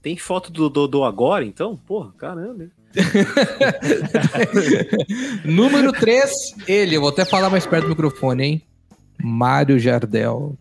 Tem 0.01 0.17
foto 0.17 0.51
do 0.51 0.71
Dodô 0.71 1.05
agora, 1.05 1.45
então? 1.45 1.77
Porra, 1.77 2.13
caramba. 2.17 2.69
Número 5.45 5.93
3, 5.93 6.55
ele, 6.67 6.97
eu 6.97 7.01
vou 7.01 7.11
até 7.11 7.25
falar 7.25 7.51
mais 7.51 7.67
perto 7.67 7.85
do 7.85 7.91
microfone, 7.91 8.45
hein? 8.45 8.63
Mário 9.23 9.79
Jardel. 9.79 10.57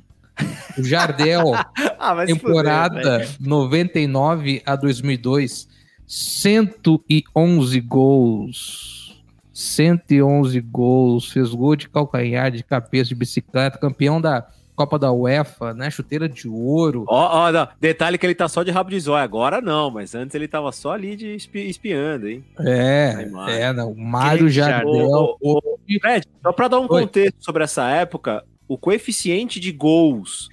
O 0.77 0.84
Jardel, 0.84 1.51
Ah, 1.99 2.25
temporada 2.25 3.27
99 3.39 4.61
a 4.65 4.75
2002, 4.75 5.67
111 6.05 7.79
gols. 7.79 9.23
111 9.53 10.59
gols, 10.59 11.31
fez 11.31 11.51
gol 11.51 11.75
de 11.75 11.88
calcanhar, 11.88 12.51
de 12.51 12.63
cabeça, 12.63 13.09
de 13.09 13.15
bicicleta, 13.15 13.77
campeão 13.77 14.19
da 14.19 14.47
Copa 14.76 14.97
da 14.97 15.11
UEFA, 15.11 15.74
né? 15.74 15.91
Chuteira 15.91 16.28
de 16.28 16.47
ouro. 16.47 17.05
Ó, 17.07 17.47
ó, 17.47 17.51
não, 17.51 17.67
detalhe 17.80 18.17
que 18.17 18.26
ele 18.26 18.34
tá 18.34 18.47
só 18.47 18.63
de 18.63 18.71
rabo 18.71 18.89
de 18.89 18.99
zóio. 18.99 19.24
Agora 19.24 19.61
não, 19.61 19.91
mas 19.91 20.15
antes 20.15 20.34
ele 20.34 20.47
tava 20.47 20.71
só 20.71 20.93
ali 20.93 21.15
de 21.15 21.36
espi- 21.36 21.69
espiando, 21.69 22.28
hein? 22.28 22.43
É, 22.59 23.30
é, 23.49 23.74
não. 23.74 23.93
Mário 23.93 24.49
Jardel. 24.49 25.07
Ô, 25.07 25.38
ô, 25.39 25.57
ô, 25.57 25.80
Fred, 26.01 26.26
só 26.41 26.51
pra 26.51 26.67
dar 26.67 26.80
um 26.80 26.88
Oi. 26.89 27.01
contexto 27.03 27.36
sobre 27.39 27.63
essa 27.63 27.88
época, 27.89 28.43
o 28.67 28.78
coeficiente 28.78 29.59
de 29.59 29.71
gols 29.71 30.49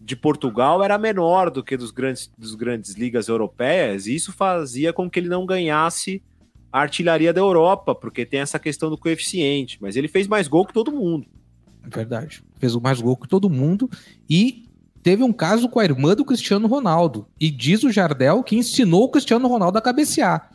de 0.00 0.16
Portugal 0.16 0.82
era 0.82 0.98
menor 0.98 1.50
do 1.50 1.62
que 1.62 1.76
dos 1.76 1.92
grandes, 1.92 2.30
dos 2.36 2.54
grandes 2.56 2.94
ligas 2.94 3.28
europeias, 3.28 4.06
e 4.06 4.14
isso 4.14 4.32
fazia 4.32 4.92
com 4.92 5.08
que 5.08 5.20
ele 5.20 5.28
não 5.28 5.46
ganhasse 5.46 6.20
a 6.72 6.80
artilharia 6.80 7.32
da 7.32 7.40
Europa, 7.40 7.94
porque 7.94 8.24
tem 8.26 8.40
essa 8.40 8.58
questão 8.58 8.90
do 8.90 8.98
coeficiente. 8.98 9.78
Mas 9.80 9.94
ele 9.96 10.08
fez 10.08 10.26
mais 10.26 10.48
gol 10.48 10.66
que 10.66 10.72
todo 10.72 10.90
mundo. 10.90 11.26
Verdade. 11.84 12.42
Fez 12.58 12.74
o 12.74 12.80
mais 12.80 13.00
gol 13.00 13.16
que 13.16 13.28
todo 13.28 13.50
mundo. 13.50 13.90
E 14.28 14.64
teve 15.02 15.22
um 15.22 15.32
caso 15.32 15.68
com 15.68 15.80
a 15.80 15.84
irmã 15.84 16.14
do 16.14 16.24
Cristiano 16.24 16.68
Ronaldo. 16.68 17.26
E 17.40 17.50
diz 17.50 17.82
o 17.82 17.90
Jardel 17.90 18.42
que 18.42 18.56
ensinou 18.56 19.04
o 19.04 19.10
Cristiano 19.10 19.48
Ronaldo 19.48 19.78
a 19.78 19.82
cabecear 19.82 20.50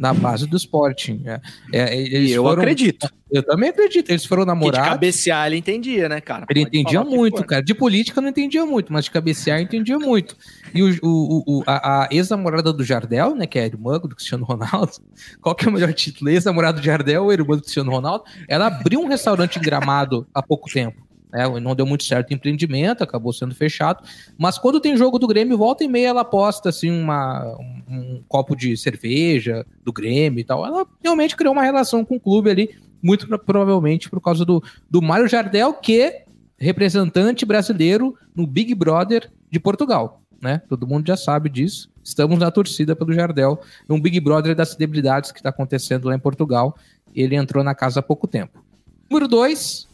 na 0.00 0.14
base 0.14 0.46
do 0.46 0.56
Sporting. 0.56 1.22
É, 1.26 1.40
é, 1.72 1.96
eles 2.00 2.30
E 2.30 2.32
eu 2.32 2.42
foram- 2.42 2.62
acredito. 2.62 3.08
Eu 3.30 3.44
também 3.44 3.68
acredito. 3.68 4.10
Eles 4.10 4.24
foram 4.24 4.42
Que 4.42 4.46
de 4.48 4.54
namorados. 4.54 4.88
cabecear 4.88 5.46
ele 5.46 5.56
entendia, 5.58 6.08
né, 6.08 6.20
cara? 6.20 6.46
Ele 6.50 6.64
Pode 6.64 6.78
entendia 6.78 7.04
muito, 7.04 7.44
cara. 7.44 7.62
De 7.62 7.74
política 7.74 8.20
não 8.20 8.30
entendia 8.30 8.64
muito, 8.66 8.92
mas 8.92 9.04
de 9.04 9.10
cabecear 9.12 9.60
entendia 9.60 9.98
muito. 9.98 10.34
E 10.74 10.82
o, 10.82 10.96
o- 11.02 11.44
o- 11.46 11.62
a, 11.66 12.04
a 12.04 12.08
ex-namorada 12.10 12.72
do 12.72 12.82
Jardel, 12.82 13.36
né, 13.36 13.46
que 13.46 13.58
é 13.58 13.62
a 13.62 13.66
irmã 13.66 13.98
do 14.00 14.08
Cristiano 14.08 14.44
Ronaldo, 14.44 14.92
qual 15.40 15.54
que 15.54 15.66
é 15.66 15.68
o 15.68 15.72
melhor 15.72 15.92
título? 15.92 16.30
Ex-namorada 16.30 16.80
do 16.80 16.84
Jardel 16.84 17.22
ou 17.24 17.32
irmã 17.32 17.54
do 17.56 17.62
Cristiano 17.62 17.90
Ronaldo? 17.92 18.24
Ela 18.48 18.66
abriu 18.68 19.00
um 19.00 19.06
restaurante 19.06 19.58
em 19.58 19.62
Gramado 19.62 20.26
há 20.34 20.42
pouco 20.42 20.68
tempo. 20.68 20.96
Né? 21.32 21.46
não 21.60 21.74
deu 21.74 21.86
muito 21.86 22.04
certo 22.04 22.30
o 22.30 22.34
empreendimento, 22.34 23.02
acabou 23.02 23.32
sendo 23.32 23.54
fechado. 23.54 24.02
Mas 24.38 24.58
quando 24.58 24.80
tem 24.80 24.96
jogo 24.96 25.18
do 25.18 25.26
Grêmio, 25.26 25.56
volta 25.56 25.84
e 25.84 25.88
meia 25.88 26.08
ela 26.08 26.24
posta 26.24 26.68
assim 26.68 26.90
uma, 26.90 27.56
um, 27.58 27.82
um 27.88 28.24
copo 28.28 28.54
de 28.56 28.76
cerveja 28.76 29.64
do 29.84 29.92
Grêmio 29.92 30.40
e 30.40 30.44
tal. 30.44 30.66
Ela 30.66 30.86
realmente 31.02 31.36
criou 31.36 31.52
uma 31.52 31.62
relação 31.62 32.04
com 32.04 32.16
o 32.16 32.20
clube 32.20 32.50
ali, 32.50 32.70
muito 33.02 33.26
pro- 33.26 33.38
provavelmente 33.38 34.10
por 34.10 34.20
causa 34.20 34.44
do, 34.44 34.62
do 34.90 35.00
Mário 35.00 35.28
Jardel, 35.28 35.74
que 35.74 36.00
é 36.00 36.24
representante 36.58 37.46
brasileiro 37.46 38.14
no 38.34 38.46
Big 38.46 38.74
Brother 38.74 39.30
de 39.50 39.58
Portugal, 39.58 40.22
né? 40.40 40.60
Todo 40.68 40.86
mundo 40.86 41.06
já 41.06 41.16
sabe 41.16 41.48
disso. 41.48 41.90
Estamos 42.04 42.38
na 42.38 42.50
torcida 42.50 42.94
pelo 42.94 43.12
Jardel, 43.12 43.60
num 43.88 44.00
Big 44.00 44.20
Brother 44.20 44.54
das 44.54 44.70
celebridades 44.70 45.32
que 45.32 45.38
está 45.38 45.48
acontecendo 45.48 46.08
lá 46.08 46.14
em 46.14 46.18
Portugal. 46.18 46.76
Ele 47.14 47.34
entrou 47.34 47.64
na 47.64 47.74
casa 47.74 48.00
há 48.00 48.02
pouco 48.02 48.26
tempo. 48.26 48.62
Número 49.10 49.26
2, 49.26 49.88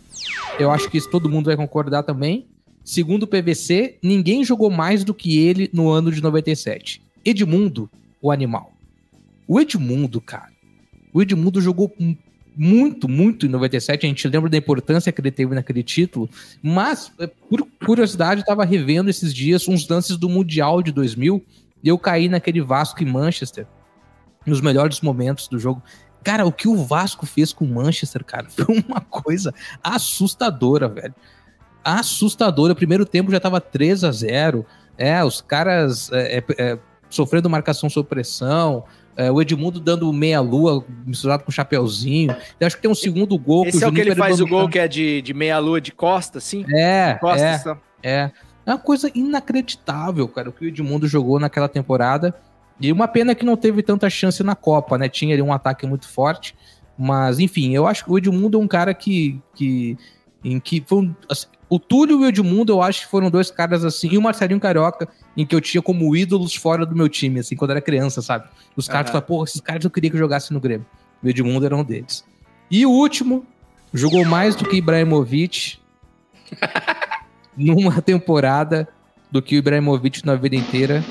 eu 0.59 0.71
acho 0.71 0.91
que 0.91 0.99
isso 0.99 1.11
todo 1.11 1.29
mundo 1.29 1.47
vai 1.47 1.57
concordar 1.57 2.03
também. 2.03 2.47
Segundo 2.85 3.25
o 3.25 3.27
PVC, 3.27 3.99
ninguém 4.03 4.45
jogou 4.45 4.71
mais 4.71 5.03
do 5.03 5.13
que 5.13 5.39
ele 5.39 5.69
no 5.73 5.89
ano 5.89 6.13
de 6.13 6.23
97. 6.23 7.03
Edmundo, 7.25 7.91
o 8.23 8.31
animal. 8.31 8.73
O 9.49 9.61
Edmundo, 9.61 10.21
cara. 10.21 10.51
O 11.13 11.21
Edmundo 11.21 11.61
jogou 11.61 11.93
muito, 12.57 13.09
muito 13.09 13.47
em 13.47 13.49
97. 13.49 14.07
A 14.07 14.09
gente 14.09 14.29
lembra 14.29 14.49
da 14.49 14.57
importância 14.57 15.13
que 15.13 15.21
ele 15.21 15.31
teve 15.31 15.55
naquele 15.55 15.83
título. 15.83 16.29
Mas, 16.63 17.13
eh, 17.19 17.31
por 17.51 17.67
curiosidade, 17.85 18.41
eu 18.41 18.47
tava 18.47 18.65
revendo 18.65 19.11
esses 19.11 19.35
dias 19.35 19.69
uns 19.69 19.87
lances 19.89 20.17
do 20.17 20.29
Mundial 20.29 20.83
de 20.83 20.93
2000 20.93 21.45
e 21.83 21.89
eu 21.89 21.99
caí 21.99 22.29
naquele 22.29 22.61
Vasco 22.61 23.03
e 23.03 23.07
Manchester 23.07 23.67
nos 24.47 24.61
melhores 24.61 25.01
momentos 25.01 25.49
do 25.49 25.59
jogo. 25.59 25.83
Cara, 26.27 26.45
o 26.45 26.51
que 26.51 26.67
o 26.67 26.75
Vasco 26.75 27.25
fez 27.25 27.53
com 27.53 27.65
o 27.65 27.69
Manchester, 27.69 28.25
cara, 28.25 28.49
foi 28.51 28.83
uma 28.89 29.01
coisa 29.01 29.55
assustadora, 29.81 30.89
velho. 30.89 31.15
Assustadora. 31.85 32.73
O 32.73 32.77
primeiro 32.77 33.07
tempo 33.07 33.31
já 33.31 33.39
tava 33.39 33.61
3 33.61 34.03
a 34.03 34.11
0 34.11 34.67
É, 34.99 35.23
os 35.23 35.41
caras 35.41 36.11
é, 36.11 36.39
é, 36.39 36.45
é, 36.59 36.79
sofrendo 37.09 37.49
marcação 37.49 37.89
sob 37.89 38.09
pressão. 38.09 38.83
é, 39.17 39.31
o 39.31 39.41
Edmundo 39.41 39.79
dando 39.79 40.13
meia-lua 40.13 40.85
misturado 41.07 41.45
com 41.45 41.53
chapeuzinho. 41.53 42.35
Eu 42.59 42.67
acho 42.67 42.75
que 42.75 42.83
tem 42.83 42.91
um 42.91 42.95
segundo 42.95 43.39
gol 43.39 43.65
Esse 43.65 43.85
é 43.85 43.87
o 43.87 43.93
que 43.93 44.01
ele 44.01 44.17
faz 44.17 44.41
o 44.41 44.49
gol 44.49 44.69
que 44.69 44.81
é 44.81 44.89
de, 44.89 45.23
de 45.23 45.33
meia-lua 45.33 45.81
de 45.81 45.93
costa, 45.93 46.39
assim? 46.39 46.67
É, 46.75 47.15
Costa, 47.21 47.47
é. 47.47 47.59
só. 47.59 47.79
É. 48.03 48.33
É 48.67 48.71
uma 48.73 48.79
coisa 48.79 49.09
inacreditável, 49.15 50.27
cara, 50.27 50.49
o 50.49 50.53
que 50.53 50.65
o 50.65 50.69
Edmundo 50.69 51.07
jogou 51.07 51.39
naquela 51.39 51.69
temporada. 51.69 52.35
E 52.81 52.93
uma 52.93 53.09
pena 53.09 53.35
que 53.35 53.45
não 53.45 53.57
teve 53.57 53.83
tanta 53.83 54.09
chance 54.11 54.43
na 54.43 54.55
Copa, 54.55 54.99
né? 54.99 55.09
Tinha 55.09 55.35
ali 55.35 55.43
um 55.43 55.53
ataque 55.53 55.87
muito 55.87 56.09
forte. 56.09 56.55
Mas, 56.99 57.39
enfim, 57.39 57.75
eu 57.75 57.87
acho 57.87 58.05
que 58.05 58.11
o 58.11 58.19
Edmundo 58.19 58.59
é 58.59 58.61
um 58.61 58.69
cara 58.69 58.93
que. 58.95 59.41
que 59.55 59.97
em 60.45 60.61
que 60.61 60.85
foi 60.87 61.11
assim, 61.29 61.47
o 61.69 61.79
Túlio 61.79 62.21
e 62.21 62.25
o 62.25 62.29
Edmundo, 62.29 62.73
eu 62.73 62.83
acho 62.83 63.01
que 63.01 63.11
foram 63.11 63.29
dois 63.29 63.51
caras 63.51 63.85
assim, 63.85 64.09
e 64.13 64.19
o 64.19 64.23
Marcelinho 64.23 64.61
Carioca, 64.61 65.09
em 65.37 65.45
que 65.45 65.55
eu 65.55 65.61
tinha 65.61 65.83
como 65.83 66.15
ídolos 66.15 66.55
fora 66.55 66.87
do 66.87 66.95
meu 66.95 67.09
time, 67.09 67.41
assim, 67.41 67.57
quando 67.57 67.73
era 67.73 67.81
criança, 67.81 68.23
sabe? 68.23 68.49
Os 68.77 68.87
caras 68.87 69.07
Aham. 69.07 69.13
falavam, 69.15 69.27
porra, 69.27 69.45
esses 69.45 69.61
caras 69.61 69.85
eu 69.85 69.91
queria 69.91 70.11
que 70.11 70.17
jogasse 70.17 70.53
no 70.53 70.61
Grêmio. 70.61 70.87
O 71.23 71.29
Edmundo 71.29 71.67
era 71.67 71.77
um 71.77 71.83
deles. 71.83 72.25
E 72.71 72.87
o 72.87 72.91
último, 72.91 73.45
jogou 73.93 74.25
mais 74.25 74.55
do 74.55 74.65
que 74.65 74.77
Ibrahimovic 74.77 75.79
numa 77.57 78.01
temporada 78.01 78.89
do 79.31 79.43
que 79.43 79.57
o 79.57 79.59
Ibrahimovic 79.59 80.25
na 80.25 80.37
vida 80.37 80.55
inteira. 80.55 81.05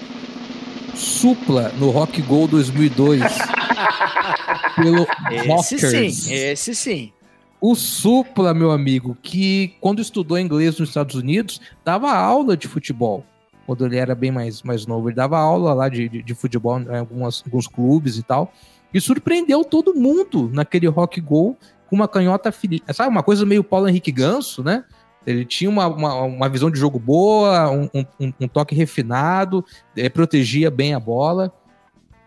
Supla 0.95 1.69
no 1.77 1.89
Rock 1.89 2.21
Goal 2.21 2.47
2002 2.47 3.21
pelo 4.75 5.07
Esse 5.31 5.47
Rockers. 5.47 6.15
sim, 6.15 6.33
esse 6.33 6.75
sim. 6.75 7.11
O 7.59 7.75
Supla, 7.75 8.53
meu 8.53 8.71
amigo, 8.71 9.17
que 9.21 9.73
quando 9.81 10.01
estudou 10.01 10.37
inglês 10.37 10.77
nos 10.77 10.89
Estados 10.89 11.15
Unidos, 11.15 11.59
dava 11.83 12.11
aula 12.13 12.55
de 12.55 12.67
futebol. 12.67 13.25
Quando 13.65 13.85
ele 13.85 13.97
era 13.97 14.13
bem 14.13 14.31
mais, 14.31 14.61
mais 14.61 14.85
novo, 14.85 15.09
ele 15.09 15.15
dava 15.15 15.39
aula 15.39 15.73
lá 15.73 15.89
de, 15.89 16.07
de, 16.07 16.21
de 16.21 16.35
futebol 16.35 16.79
em 16.79 16.97
algumas, 16.97 17.43
alguns 17.45 17.67
clubes 17.67 18.17
e 18.17 18.23
tal. 18.23 18.53
E 18.93 19.01
surpreendeu 19.01 19.63
todo 19.63 19.95
mundo 19.95 20.49
naquele 20.53 20.87
rock 20.87 21.19
goal 21.19 21.57
com 21.89 21.95
uma 21.95 22.07
canhota 22.07 22.51
fininha. 22.51 22.81
Sabe, 22.93 23.09
uma 23.09 23.23
coisa 23.23 23.45
meio 23.45 23.63
Paulo 23.63 23.89
Henrique 23.89 24.11
Ganso, 24.11 24.63
né? 24.63 24.83
Ele 25.25 25.43
tinha 25.43 25.69
uma, 25.69 25.87
uma, 25.87 26.21
uma 26.23 26.49
visão 26.49 26.69
de 26.69 26.79
jogo 26.79 26.99
boa, 26.99 27.69
um, 27.71 27.89
um, 28.19 28.33
um 28.41 28.47
toque 28.47 28.75
refinado, 28.75 29.65
é, 29.95 30.07
protegia 30.09 30.69
bem 30.69 30.93
a 30.93 30.99
bola. 30.99 31.51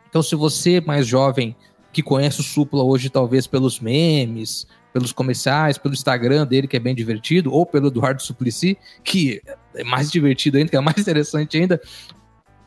Então, 0.09 0.23
se 0.23 0.35
você 0.35 0.81
mais 0.81 1.07
jovem 1.07 1.55
que 1.93 2.03
conhece 2.03 2.41
o 2.41 2.43
Supla 2.45 2.83
hoje, 2.83 3.11
talvez 3.11 3.47
pelos 3.47 3.81
memes, 3.81 4.67
pelos 4.93 5.13
comerciais, 5.13 5.79
pelo 5.79 5.95
Instagram 5.95 6.47
dele, 6.47 6.67
que 6.67 6.77
é 6.77 6.81
bem 6.81 6.95
divertido, 6.95 7.53
ou 7.53 7.65
pelo 7.65 7.89
Eduardo 7.89 8.23
Suplicy, 8.23 8.77
que 9.05 9.41
é 9.75 9.85
mais 9.85 10.11
divertido 10.11 10.59
ainda, 10.59 10.71
que 10.71 10.77
é 10.77 10.81
mais 10.81 10.99
interessante 10.99 11.57
ainda, 11.57 11.81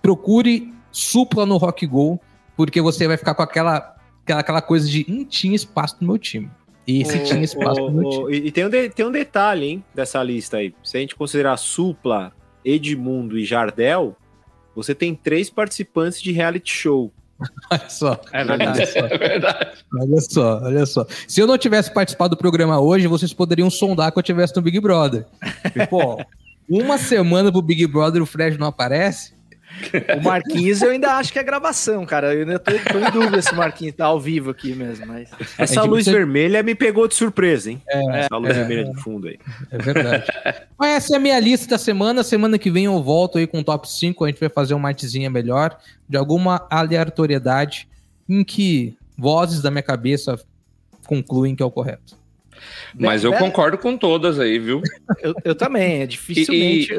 procure 0.02 0.74
Supla 0.92 1.46
no 1.46 1.58
Rock 1.58 1.86
Go, 1.86 2.20
porque 2.56 2.82
você 2.82 3.08
vai 3.08 3.18
ficar 3.18 3.34
com 3.34 3.42
aquela, 3.42 3.96
aquela, 4.24 4.40
aquela 4.40 4.62
coisa 4.62 4.88
de 4.88 5.06
hum, 5.10 5.26
tinha 5.26 5.56
espaço 5.56 5.98
no 6.02 6.08
meu 6.08 6.18
time. 6.18 6.50
E 6.88 7.04
Ô, 7.04 7.24
tinha 7.24 7.44
espaço 7.44 7.82
ô, 7.82 8.10
time. 8.10 8.34
E, 8.38 8.48
e 8.48 8.52
tem, 8.52 8.66
um 8.66 8.70
de- 8.70 8.90
tem 8.90 9.06
um 9.06 9.12
detalhe, 9.12 9.66
hein, 9.66 9.84
dessa 9.94 10.22
lista 10.24 10.58
aí. 10.58 10.74
Se 10.84 10.98
a 10.98 11.00
gente 11.00 11.16
considerar 11.16 11.58
Supla, 11.58 12.32
Edmundo 12.66 13.38
e 13.38 13.46
Jardel, 13.46 14.16
você 14.76 14.96
tem 14.96 15.14
três 15.14 15.50
participantes 15.50 16.22
de 16.22 16.32
reality 16.32 16.72
show. 16.74 17.12
Olha 17.72 17.90
só. 17.90 18.20
É 18.32 18.44
verdade. 18.44 18.82
É 18.96 19.18
verdade. 19.18 19.72
Olha 20.00 20.22
só, 20.22 20.60
olha 20.64 20.86
só. 20.86 21.06
Se 21.28 21.42
eu 21.42 21.48
não 21.48 21.58
tivesse 21.58 21.92
participado 21.94 22.36
do 22.36 22.40
programa 22.40 22.80
hoje, 22.80 23.08
vocês 23.08 23.34
poderiam 23.34 23.70
sondar 23.70 24.12
que 24.12 24.20
eu 24.20 24.24
tivesse 24.24 24.56
no 24.56 24.62
Big 24.62 24.80
Brother. 24.80 25.26
E, 25.76 25.86
pô, 25.88 26.24
uma 26.70 26.98
semana 26.98 27.52
pro 27.52 27.62
Big 27.62 27.86
Brother 27.88 28.22
o 28.22 28.26
Fred 28.26 28.58
não 28.60 28.68
aparece. 28.68 29.34
O 30.18 30.24
Marquinhos 30.24 30.82
eu 30.82 30.92
ainda 30.92 31.14
acho 31.16 31.34
que 31.34 31.40
é 31.40 31.44
gravação, 31.44 32.06
cara. 32.06 32.34
Eu 32.34 32.42
ainda 32.42 32.60
tô, 32.60 32.72
tô 32.72 33.00
em 33.00 33.12
dúvida 33.12 33.42
se 33.42 33.52
o 33.52 33.56
Marquinhos 33.56 33.96
tá 33.96 34.06
ao 34.06 34.20
vivo 34.20 34.52
aqui 34.52 34.74
mesmo, 34.76 35.08
mas... 35.08 35.30
Essa 35.58 35.80
É, 35.82 35.84
luz 35.84 36.06
você- 36.06 36.12
vermelha 36.12 36.62
me 36.62 36.76
pegou 36.76 37.08
de 37.08 37.16
surpresa, 37.16 37.72
hein? 37.72 37.82
É, 37.88 38.20
Essa 38.22 38.38
luz 38.38 38.56
vermelha 38.56 38.86
de 38.86 39.02
fundo 39.02 39.28
aí. 39.28 39.40
É 39.72 39.78
verdade. 39.78 40.26
Mas 40.78 40.92
essa 41.04 41.14
é 41.14 41.18
a 41.18 41.20
minha 41.20 41.40
lista 41.40 41.68
da 41.68 41.78
semana. 41.78 42.24
Semana 42.24 42.58
que 42.58 42.72
vem 42.72 42.86
eu 42.86 43.02
volto 43.04 43.38
aí 43.38 43.46
com 43.46 43.60
o 43.60 43.64
top 43.64 43.88
5. 43.90 44.24
A 44.26 44.28
gente 44.30 44.40
vai 44.40 44.50
fazer 44.50 44.74
uma 44.74 44.88
artezinha 44.90 45.30
melhor 45.30 45.78
de 46.10 46.18
alguma 46.18 46.66
aleatoriedade 46.70 47.88
em 48.28 48.44
que 48.44 48.96
vozes 49.18 49.62
da 49.62 49.70
minha 49.70 49.84
cabeça 49.84 50.40
concluem 51.06 51.56
que 51.56 51.62
é 51.62 51.66
o 51.66 51.70
correto. 51.72 52.16
Mas 52.98 53.24
eu 53.24 53.34
concordo 53.34 53.78
com 53.78 53.98
todas 53.98 54.40
aí, 54.40 54.60
viu? 54.60 54.82
Eu, 55.22 55.34
eu 55.44 55.56
também, 55.56 56.02
é 56.02 56.06
dificilmente... 56.06 56.90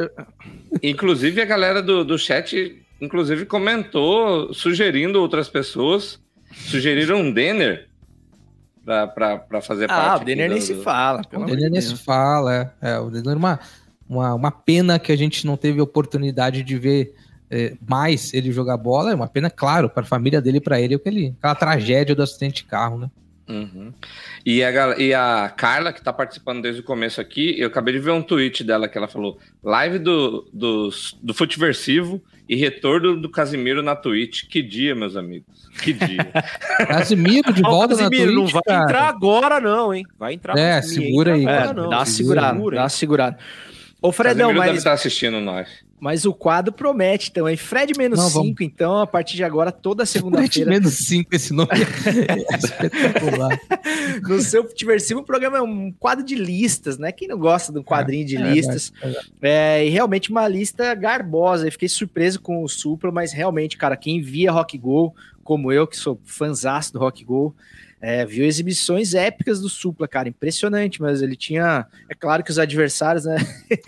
Inclusive, 0.82 1.40
a 1.40 1.44
galera 1.44 1.82
do, 1.82 2.04
do 2.04 2.18
chat, 2.18 2.76
inclusive, 3.00 3.44
comentou, 3.44 4.52
sugerindo 4.54 5.20
outras 5.20 5.48
pessoas, 5.48 6.18
sugeriram 6.50 7.20
um 7.20 7.30
Denner 7.32 7.88
pra 8.84 9.60
fazer 9.62 9.86
parte. 9.88 10.20
Ah, 10.20 10.22
o 10.22 10.24
Denner 10.24 10.48
do- 10.48 10.52
nem 10.52 10.60
se 10.60 10.74
do- 10.74 10.82
fala, 10.82 11.22
pelo 11.24 11.44
O 11.44 11.46
Denner 11.46 11.70
nem 11.70 11.80
se 11.80 11.96
fala. 11.96 12.74
É, 12.80 12.92
é, 12.92 12.98
o 12.98 13.10
Denner 13.10 13.34
é 13.34 13.36
uma, 13.36 13.60
uma, 14.08 14.34
uma 14.34 14.50
pena 14.50 14.98
que 14.98 15.12
a 15.12 15.16
gente 15.16 15.46
não 15.46 15.56
teve 15.56 15.78
a 15.80 15.84
oportunidade 15.84 16.62
de 16.62 16.78
ver 16.78 17.14
é, 17.50 17.74
mais 17.86 18.32
ele 18.34 18.50
jogar 18.50 18.76
bola. 18.76 19.12
É 19.12 19.14
uma 19.14 19.28
pena, 19.28 19.50
claro, 19.50 19.88
para 19.88 20.02
a 20.02 20.06
família 20.06 20.40
dele 20.40 20.58
e 20.58 20.60
para 20.60 20.80
ele, 20.80 20.94
aquele, 20.94 21.34
aquela 21.38 21.54
tragédia 21.54 22.14
do 22.14 22.22
acidente 22.22 22.62
de 22.62 22.68
carro, 22.68 22.98
né? 22.98 23.10
Uhum. 23.48 23.92
E, 24.46 24.62
a, 24.62 24.98
e 24.98 25.12
a 25.12 25.52
Carla, 25.56 25.92
que 25.92 26.02
tá 26.02 26.12
participando 26.12 26.62
desde 26.62 26.80
o 26.80 26.84
começo 26.84 27.20
aqui, 27.20 27.58
eu 27.58 27.68
acabei 27.68 27.94
de 27.94 28.00
ver 28.00 28.12
um 28.12 28.22
tweet 28.22 28.62
dela 28.62 28.88
que 28.88 28.96
ela 28.96 29.08
falou: 29.08 29.38
live 29.62 29.98
do, 29.98 30.48
do, 30.52 30.90
do 31.22 31.34
Futiversivo 31.34 32.22
e 32.48 32.56
retorno 32.56 33.20
do 33.20 33.30
Casimiro 33.30 33.82
na 33.82 33.96
Twitch. 33.96 34.44
Que 34.48 34.62
dia, 34.62 34.94
meus 34.94 35.16
amigos. 35.16 35.68
Que 35.82 35.92
dia. 35.92 36.30
Casimiro 36.86 37.52
de 37.52 37.62
volta 37.62 37.94
na 37.94 38.02
Casimiro, 38.02 38.32
Twitch, 38.32 38.36
não 38.36 38.46
vai 38.46 38.62
cara. 38.62 38.82
entrar 38.84 39.08
agora, 39.08 39.60
não, 39.60 39.92
hein? 39.92 40.04
Vai 40.18 40.34
entrar 40.34 40.56
É, 40.56 40.80
segura 40.80 41.34
aí, 41.34 41.46
Agora 41.46 41.86
É, 41.86 41.90
dá 41.90 42.04
segura, 42.04 42.06
segurada, 42.06 42.54
segura, 42.54 42.76
dá 42.76 42.88
segurada. 42.88 43.38
Ô, 44.00 44.12
Fredão, 44.12 44.48
Casimiro 44.48 44.60
deve 44.60 44.70
mas, 44.72 44.78
estar 44.78 44.92
assistindo 44.92 45.40
nós. 45.40 45.68
Mas 46.04 46.24
o 46.24 46.34
quadro 46.34 46.72
promete 46.72 47.30
também. 47.30 47.56
Fred 47.56 47.92
menos 47.96 48.18
Não, 48.18 48.26
5, 48.26 48.38
vamos. 48.42 48.60
então, 48.60 48.98
a 49.00 49.06
partir 49.06 49.36
de 49.36 49.44
agora, 49.44 49.70
toda 49.70 50.04
Fred 50.04 50.18
segunda-feira, 50.18 50.68
menos 50.68 50.94
5, 51.06 51.32
esse 51.32 51.52
nome 51.54 51.68
é 51.70 52.56
espetacular. 52.58 53.56
no 54.22 54.40
seu 54.40 54.64
Futiversivo, 54.66 55.20
o 55.20 55.24
programa 55.24 55.58
é 55.58 55.62
um 55.62 55.92
quadro 55.92 56.24
de 56.24 56.34
listas, 56.34 56.98
né? 56.98 57.12
Quem 57.12 57.28
não 57.28 57.38
gosta 57.38 57.72
de 57.72 57.78
um 57.78 57.84
quadrinho 57.84 58.26
de 58.26 58.36
É, 58.36 58.40
listas? 58.52 58.92
é 59.40 59.78
É, 59.80 59.86
e 59.86 59.90
realmente 59.90 60.28
uma 60.32 60.48
lista 60.48 60.92
garbosa. 60.96 61.68
Eu 61.68 61.72
fiquei 61.72 61.88
surpreso 61.88 62.40
com 62.40 62.64
o 62.64 62.68
Supra, 62.68 63.12
mas 63.12 63.32
realmente, 63.32 63.76
cara, 63.76 63.96
quem 63.96 64.20
via 64.20 64.50
Rock 64.50 64.76
Go, 64.76 65.14
como 65.44 65.70
eu, 65.70 65.86
que 65.86 65.96
sou 65.96 66.20
fãzaço 66.24 66.92
do 66.94 66.98
Rock 66.98 67.24
Go, 67.24 67.54
é, 68.02 68.26
viu 68.26 68.44
exibições 68.44 69.14
épicas 69.14 69.60
do 69.60 69.68
Supla, 69.68 70.08
cara. 70.08 70.28
Impressionante, 70.28 71.00
mas 71.00 71.22
ele 71.22 71.36
tinha. 71.36 71.86
É 72.10 72.14
claro 72.14 72.42
que 72.42 72.50
os 72.50 72.58
adversários, 72.58 73.24
né? 73.24 73.36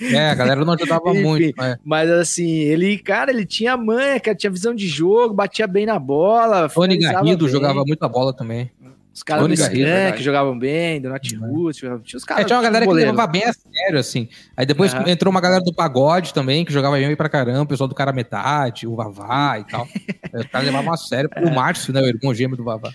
É, 0.01 0.31
a 0.31 0.35
galera 0.37 0.65
não 0.65 0.75
ajudava 0.75 1.11
Enfim, 1.11 1.23
muito. 1.23 1.61
né? 1.61 1.77
Mas 1.85 2.09
assim, 2.09 2.49
ele, 2.49 2.97
cara, 2.99 3.33
ele 3.33 3.45
tinha 3.45 3.77
manha, 3.77 4.21
cara, 4.21 4.37
tinha 4.37 4.51
visão 4.51 4.73
de 4.73 4.87
jogo, 4.87 5.35
batia 5.35 5.67
bem 5.67 5.85
na 5.85 5.99
bola. 5.99 6.69
Tony 6.69 6.95
finalizava 6.95 7.25
Garrido 7.25 7.45
bem. 7.45 7.53
jogava 7.53 7.85
muita 7.85 8.09
bola 8.09 8.33
também. 8.33 8.71
Os 9.13 9.23
caras 9.23 9.43
do 9.47 9.49
Garrido, 9.49 9.63
Skank 9.79 9.85
verdade. 9.85 10.23
jogavam 10.25 10.59
bem, 10.59 11.01
Donati 11.01 11.37
Ruth, 11.37 11.77
tinha 11.77 11.95
os 12.17 12.25
caras. 12.25 12.43
É, 12.43 12.47
tinha 12.47 12.57
uma 12.57 12.65
galera 12.65 12.85
que 12.85 12.93
levava 12.93 13.27
bem 13.29 13.45
a 13.45 13.53
sério, 13.53 14.01
assim. 14.01 14.29
Aí 14.57 14.67
depois 14.67 14.93
Aham. 14.93 15.09
entrou 15.09 15.31
uma 15.31 15.41
galera 15.41 15.63
do 15.63 15.73
pagode 15.73 16.35
também, 16.35 16.65
que 16.65 16.73
jogava 16.73 16.97
bem 16.97 17.15
pra 17.15 17.29
caramba, 17.29 17.63
o 17.63 17.67
pessoal 17.67 17.87
do 17.87 17.95
cara 17.95 18.13
metade, 18.13 18.89
o 18.89 18.97
Vavá 18.97 19.57
e 19.61 19.65
tal. 19.65 19.87
Aí 20.33 20.41
Os 20.43 20.47
caras 20.49 20.67
levavam 20.67 20.93
a 20.93 20.97
sério. 20.97 21.31
É. 21.33 21.45
O 21.45 21.55
Márcio, 21.55 21.93
né, 21.93 22.01
o 22.01 22.07
irmão 22.07 22.35
gêmeo 22.35 22.57
do 22.57 22.65
Vavá. 22.65 22.93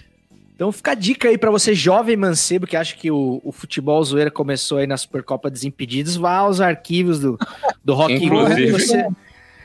Então 0.59 0.73
fica 0.73 0.91
a 0.91 0.93
dica 0.93 1.29
aí 1.29 1.37
pra 1.37 1.49
você, 1.49 1.73
jovem 1.73 2.17
mancebo, 2.17 2.67
que 2.67 2.75
acha 2.75 2.93
que 2.93 3.09
o, 3.09 3.39
o 3.45 3.49
futebol 3.53 4.03
zoeira 4.03 4.29
começou 4.29 4.79
aí 4.79 4.85
na 4.85 4.97
Supercopa 4.97 5.49
Desimpedidos, 5.49 6.17
vá 6.17 6.35
aos 6.35 6.59
arquivos 6.59 7.17
do, 7.21 7.37
do 7.81 7.93
Rock. 7.93 8.13
Inclusive- 8.15 8.71
Você... 8.73 9.07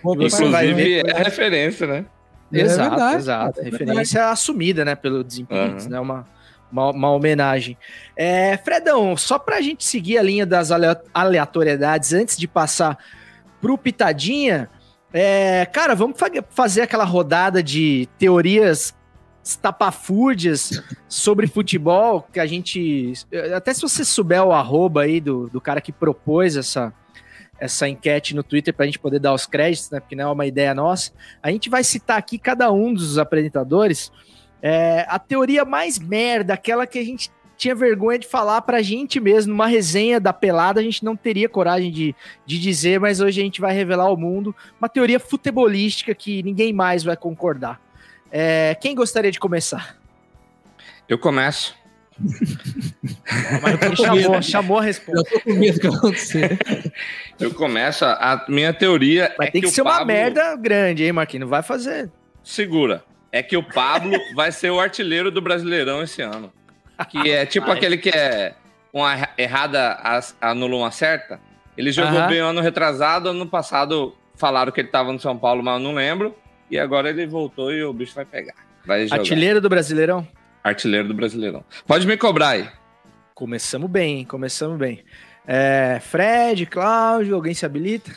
Você 0.05 0.49
vai 0.49 0.69
Inclusive, 0.69 0.75
ver 1.03 1.07
é 1.09 1.13
a 1.13 1.25
referência, 1.25 1.85
né? 1.89 2.05
É 2.53 2.61
exato, 2.61 2.91
verdade, 2.91 3.17
exato. 3.17 3.61
é 3.61 3.65
Referência 3.65 4.29
assumida, 4.31 4.85
né, 4.85 4.95
pelo 4.95 5.25
Desimpedidos, 5.25 5.85
Aham. 5.87 5.91
né? 5.91 5.99
Uma, 5.99 6.27
uma, 6.71 6.91
uma 6.91 7.11
homenagem. 7.11 7.77
É, 8.17 8.57
Fredão, 8.59 9.17
só 9.17 9.37
pra 9.37 9.61
gente 9.61 9.85
seguir 9.85 10.17
a 10.19 10.23
linha 10.23 10.47
das 10.47 10.71
alea- 10.71 11.03
aleatoriedades 11.13 12.13
antes 12.13 12.37
de 12.37 12.47
passar 12.47 12.97
pro 13.61 13.77
Pitadinha, 13.77 14.71
é, 15.13 15.67
cara, 15.67 15.97
vamos 15.97 16.17
fa- 16.21 16.31
fazer 16.51 16.83
aquela 16.83 17.05
rodada 17.05 17.61
de 17.61 18.09
teorias 18.17 18.95
estapafúrdias 19.45 20.83
sobre 21.07 21.47
futebol 21.47 22.27
que 22.33 22.41
a 22.41 22.47
gente. 22.47 23.13
Até 23.55 23.75
se 23.75 23.83
você 23.83 24.05
souber 24.05 24.43
o 24.43 24.53
arroba 24.53 25.03
aí 25.03 25.21
do, 25.21 25.51
do 25.51 25.61
cara 25.61 25.83
que 25.83 25.93
propôs 25.93 26.57
essa, 26.57 26.93
essa 27.61 27.87
enquete 27.87 28.35
no 28.35 28.43
Twitter 28.43 28.73
pra 28.73 28.87
gente 28.87 28.99
poder 28.99 29.19
dar 29.19 29.35
os 29.35 29.45
créditos, 29.45 29.91
né? 29.91 30.01
Porque 30.01 30.17
não 30.17 30.31
é 30.31 30.33
uma 30.33 30.47
ideia 30.47 30.75
nossa. 30.75 31.13
A 31.43 31.51
gente 31.51 31.69
vai 31.69 31.85
citar 31.85 32.19
aqui 32.19 32.39
cada 32.39 32.73
um 32.73 32.93
dos 32.95 33.19
apresentadores 33.19 34.11
é, 34.63 35.05
a 35.11 35.19
teoria 35.19 35.63
mais 35.63 35.99
merda, 35.99 36.55
aquela 36.55 36.87
que 36.87 36.99
a 36.99 37.05
gente 37.05 37.31
tinha 37.55 37.75
vergonha 37.75 38.19
de 38.19 38.27
falar 38.27 38.63
pra 38.63 38.81
gente 38.81 39.21
mesmo. 39.21 39.53
Numa 39.53 39.67
resenha 39.67 40.19
da 40.19 40.33
pelada, 40.33 40.81
a 40.81 40.83
gente 40.83 41.05
não 41.05 41.15
teria 41.15 41.51
coragem 41.51 41.93
de, 41.93 42.15
de 42.47 42.59
dizer, 42.59 42.99
mas 42.99 43.21
hoje 43.21 43.43
a 43.43 43.45
gente 43.45 43.61
vai 43.61 43.75
revelar 43.75 44.05
ao 44.05 44.17
mundo 44.17 44.57
uma 44.81 44.89
teoria 44.89 45.21
futebolística 45.21 46.15
que 46.15 46.43
ninguém 46.43 46.73
mais 46.73 47.05
vai 47.05 47.15
concordar. 47.15 47.79
É, 48.37 48.75
quem 48.81 48.97
gostaria 48.97 49.31
de 49.31 49.39
começar? 49.39 49.97
Eu 51.09 51.17
começo. 51.17 51.73
Marquinhos 53.63 53.99
chamou, 53.99 54.43
chamou 54.43 54.79
a 54.79 54.83
resposta. 54.83 55.21
Eu 55.35 55.39
tô 55.39 55.45
com 55.45 55.53
medo 55.55 55.79
que 55.79 55.87
acontecer. 55.87 56.59
Eu 57.39 57.55
começo. 57.55 58.05
A 58.05 58.45
minha 58.49 58.73
teoria 58.73 59.33
Mas 59.39 59.49
é 59.49 59.51
tem 59.53 59.61
que, 59.61 59.69
o 59.69 59.71
ser 59.71 59.83
uma 59.83 59.93
Pablo- 59.93 60.07
merda 60.07 60.57
grande, 60.57 61.05
hein, 61.05 61.13
Marquinhos? 61.13 61.43
Não 61.43 61.49
vai 61.49 61.63
fazer. 61.63 62.11
Segura. 62.43 63.05
É 63.31 63.41
que 63.41 63.57
o 63.57 63.63
Pablo 63.63 64.17
vai 64.35 64.51
ser 64.51 64.71
o 64.71 64.81
artilheiro 64.81 65.31
do 65.31 65.41
Brasileirão 65.41 66.03
esse 66.03 66.21
ano. 66.21 66.53
Que 67.11 67.31
é 67.31 67.47
tipo 67.47 67.71
Ai. 67.71 67.77
aquele 67.77 67.97
que 67.99 68.11
é 68.11 68.55
uma 68.93 69.13
erra- 69.13 69.31
errada 69.39 69.99
anula 70.41 70.77
uma 70.77 70.91
certa. 70.91 71.41
Ele 71.77 71.93
jogou 71.93 72.19
Aham. 72.19 72.29
bem 72.29 72.39
ano 72.41 72.61
retrasado, 72.61 73.29
ano 73.29 73.47
passado 73.47 74.13
falaram 74.37 74.73
que 74.73 74.81
ele 74.81 74.89
tava 74.89 75.13
no 75.13 75.21
São 75.21 75.37
Paulo, 75.39 75.63
mas 75.63 75.75
eu 75.75 75.81
não 75.81 75.95
lembro. 75.95 76.35
E 76.75 76.79
agora 76.81 77.09
ele 77.09 77.25
voltou 77.25 77.73
e 77.73 77.85
o 77.85 77.93
bicho 77.93 78.17
vai 78.17 78.25
pegar. 78.25 78.55
Vai 78.85 79.07
jogar. 79.07 79.21
Artilheiro 79.21 79.61
do 79.61 79.69
Brasileirão? 79.69 80.27
Artilheiro 80.65 81.07
do 81.07 81.15
Brasileirão. 81.15 81.63
Pode 81.87 82.05
me 82.05 82.17
cobrar 82.17 82.49
aí. 82.49 82.69
Começamos 83.33 83.89
bem, 83.89 84.19
hein? 84.19 84.25
Começamos 84.25 84.77
bem. 84.77 85.05
É, 85.47 86.01
Fred, 86.01 86.67
Cláudio, 86.67 87.37
alguém 87.37 87.55
se 87.55 87.65
habilita? 87.65 88.11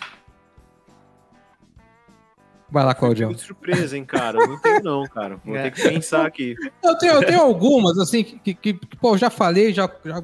Vai 2.67 2.83
lá, 2.83 2.95
Claudião. 2.95 3.29
Muito 3.29 3.43
surpresa, 3.43 3.95
hein, 3.95 4.03
cara? 4.03 4.39
Não 4.47 4.57
tenho, 4.59 4.81
não, 4.83 5.03
cara. 5.05 5.37
Vou 5.45 5.53
ter 5.53 5.71
que 5.71 5.83
pensar 5.83 6.25
aqui. 6.25 6.55
Eu 6.83 6.97
tenho, 6.97 7.13
eu 7.13 7.23
tenho 7.27 7.41
algumas, 7.41 7.99
assim, 7.99 8.23
que, 8.23 8.55
que, 8.55 8.73
que, 8.73 8.95
pô, 8.97 9.13
eu 9.13 9.17
já 9.19 9.29
falei, 9.29 9.71
já, 9.71 9.87
já- 10.03 10.17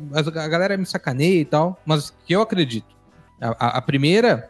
a 0.43 0.47
galera 0.47 0.75
me 0.75 0.87
sacaneia 0.87 1.39
e 1.39 1.45
tal, 1.45 1.79
mas 1.85 2.09
que 2.25 2.33
eu 2.33 2.41
acredito. 2.41 2.95
A, 3.39 3.49
a- 3.67 3.77
a 3.77 3.81
primeira, 3.81 4.49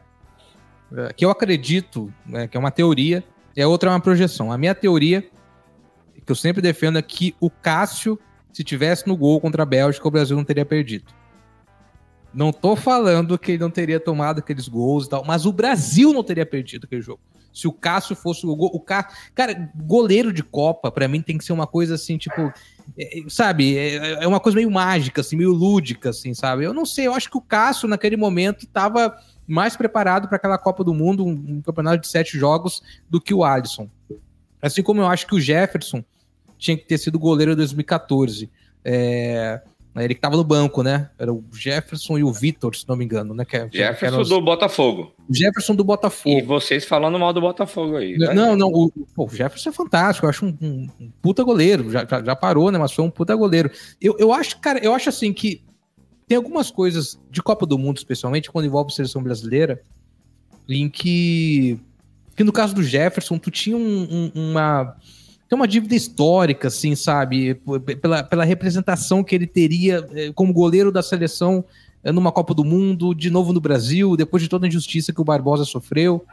é, 0.96 1.12
que 1.12 1.26
eu 1.26 1.30
acredito, 1.30 2.12
né, 2.26 2.48
que 2.48 2.56
é 2.56 2.60
uma 2.60 2.72
teoria, 2.72 3.22
a 3.62 3.68
outra 3.68 3.90
é 3.90 3.94
uma 3.94 4.00
projeção. 4.00 4.52
A 4.52 4.58
minha 4.58 4.74
teoria, 4.74 5.22
que 6.26 6.32
eu 6.32 6.36
sempre 6.36 6.62
defendo, 6.62 6.98
é 6.98 7.02
que 7.02 7.36
o 7.40 7.50
Cássio, 7.50 8.20
se 8.52 8.64
tivesse 8.64 9.08
no 9.08 9.16
gol 9.16 9.40
contra 9.40 9.64
a 9.64 9.66
Bélgica, 9.66 10.08
o 10.08 10.12
Brasil 10.12 10.36
não 10.36 10.44
teria 10.44 10.66
perdido. 10.66 11.14
Não 12.34 12.52
tô 12.52 12.76
falando 12.76 13.38
que 13.38 13.52
ele 13.52 13.60
não 13.60 13.70
teria 13.70 14.00
tomado 14.00 14.40
aqueles 14.40 14.68
gols 14.68 15.06
e 15.06 15.10
tal, 15.10 15.24
mas 15.24 15.46
o 15.46 15.54
Brasil 15.54 16.12
não 16.12 16.24
teria 16.24 16.46
perdido 16.46 16.86
aquele 16.86 17.02
jogo. 17.02 17.22
Se 17.54 17.68
o 17.68 17.72
Cássio 17.72 18.16
fosse 18.16 18.46
o 18.48 18.56
gol, 18.56 18.72
o 18.74 18.80
Cá... 18.80 19.08
cara, 19.36 19.72
goleiro 19.76 20.34
de 20.34 20.42
Copa, 20.42 20.92
pra 20.92 21.08
mim 21.08 21.22
tem 21.22 21.38
que 21.38 21.46
ser 21.46 21.54
uma 21.54 21.68
coisa 21.68 21.94
assim, 21.94 22.18
tipo, 22.18 22.52
é, 22.98 23.20
é, 23.20 23.30
sabe, 23.30 23.78
é, 23.78 24.24
é 24.24 24.28
uma 24.28 24.40
coisa 24.40 24.56
meio 24.56 24.70
mágica, 24.70 25.22
assim, 25.22 25.36
meio 25.36 25.52
lúdica, 25.52 26.10
assim, 26.10 26.34
sabe? 26.34 26.64
Eu 26.64 26.74
não 26.74 26.86
sei, 26.86 27.08
eu 27.08 27.14
acho 27.14 27.30
que 27.30 27.38
o 27.38 27.42
Cássio 27.42 27.88
naquele 27.88 28.18
momento 28.18 28.68
tava 28.68 29.16
mais 29.48 29.76
preparado 29.76 30.28
para 30.28 30.38
aquela 30.38 30.58
Copa 30.58 30.84
do 30.84 30.94
Mundo, 30.94 31.26
um, 31.26 31.32
um 31.32 31.62
campeonato 31.62 32.02
de 32.02 32.08
sete 32.08 32.38
jogos, 32.38 32.82
do 33.10 33.20
que 33.20 33.34
o 33.34 33.44
Alisson. 33.44 33.90
Assim 34.62 34.82
como 34.82 35.02
eu 35.02 35.08
acho 35.08 35.28
que 35.28 35.36
o 35.36 35.42
Jefferson 35.42 36.04
tinha 36.58 36.78
que 36.78 36.86
ter 36.86 36.98
sido 36.98 37.20
goleiro 37.20 37.52
em 37.52 37.56
2014. 37.56 38.50
É, 38.86 39.62
ele 39.96 40.16
que 40.16 40.22
tava 40.22 40.36
no 40.36 40.44
banco, 40.44 40.82
né? 40.82 41.10
Era 41.20 41.32
o 41.32 41.44
Jefferson 41.54 42.18
e 42.18 42.24
o 42.24 42.32
Vitor, 42.34 42.76
se 42.76 42.88
não 42.88 42.96
me 42.96 43.06
engano, 43.06 43.34
né? 43.34 43.46
Que, 43.46 43.70
Jefferson 43.72 44.22
os- 44.22 44.30
do 44.30 44.42
Botafogo. 44.42 45.14
Jefferson 45.30 45.76
do 45.76 45.84
Botafogo. 45.84 46.40
E 46.40 46.42
vocês 46.42 46.84
falando 46.86 47.20
mal 47.20 47.32
do 47.32 47.40
Botafogo 47.42 47.98
aí. 47.98 48.18
né? 48.18 48.34
Não, 48.34 48.56
não, 48.56 48.70
o, 48.70 48.92
pô, 49.16 49.26
o 49.26 49.30
Jefferson 49.30 49.70
é 49.70 49.74
fantástico, 49.74 50.26
eu 50.26 50.30
acho 50.32 50.46
um, 50.46 50.58
um- 50.62 50.88
um 51.00 51.12
puta 51.22 51.44
goleiro, 51.44 51.92
já, 51.92 52.06
já, 52.10 52.24
já 52.24 52.36
parou, 52.36 52.72
né, 52.72 52.80
mas 52.80 52.92
foi 52.92 53.06
um 53.06 53.10
puta 53.12 53.36
goleiro. 53.36 53.70
Eu, 54.02 54.16
eu 54.18 54.34
acho, 54.34 54.60
cara, 54.60 54.80
eu 54.84 54.94
acho 54.96 55.10
assim 55.10 55.32
que 55.32 55.62
tem 56.28 56.38
algumas 56.38 56.72
coisas 56.72 57.20
de 57.30 57.44
Copa 57.44 57.66
do 57.66 57.78
Mundo, 57.78 57.98
especialmente, 57.98 58.50
quando 58.50 58.66
envolve 58.66 58.92
a 58.92 58.96
seleção 58.96 59.22
brasileira, 59.22 59.82
em 60.68 60.90
que, 60.90 61.78
que 62.36 62.44
no 62.44 62.52
caso 62.52 62.74
do 62.74 62.82
Jefferson, 62.82 63.38
tu 63.38 63.52
tinha 63.52 63.78
um- 63.78 64.32
uma... 64.34 64.96
Tem 65.54 65.60
uma 65.60 65.68
dívida 65.68 65.94
histórica, 65.94 66.68
assim, 66.68 66.96
sabe? 66.96 67.54
Pela, 68.02 68.24
pela 68.24 68.44
representação 68.44 69.24
que 69.24 69.36
ele 69.36 69.46
teria 69.46 70.04
eh, 70.16 70.32
como 70.34 70.52
goleiro 70.52 70.92
da 70.92 71.04
seleção 71.04 71.64
eh, 72.04 72.12
numa 72.12 72.32
Copa 72.32 72.56
do 72.56 72.66
Mundo, 72.66 73.14
de 73.14 73.30
novo 73.30 73.54
no 73.54 73.62
Brasil, 73.62 74.18
depois 74.18 74.42
de 74.42 74.50
toda 74.50 74.66
a 74.66 74.68
injustiça 74.68 75.14
que 75.14 75.22
o 75.22 75.24
Barbosa 75.24 75.64
sofreu. 75.64 76.26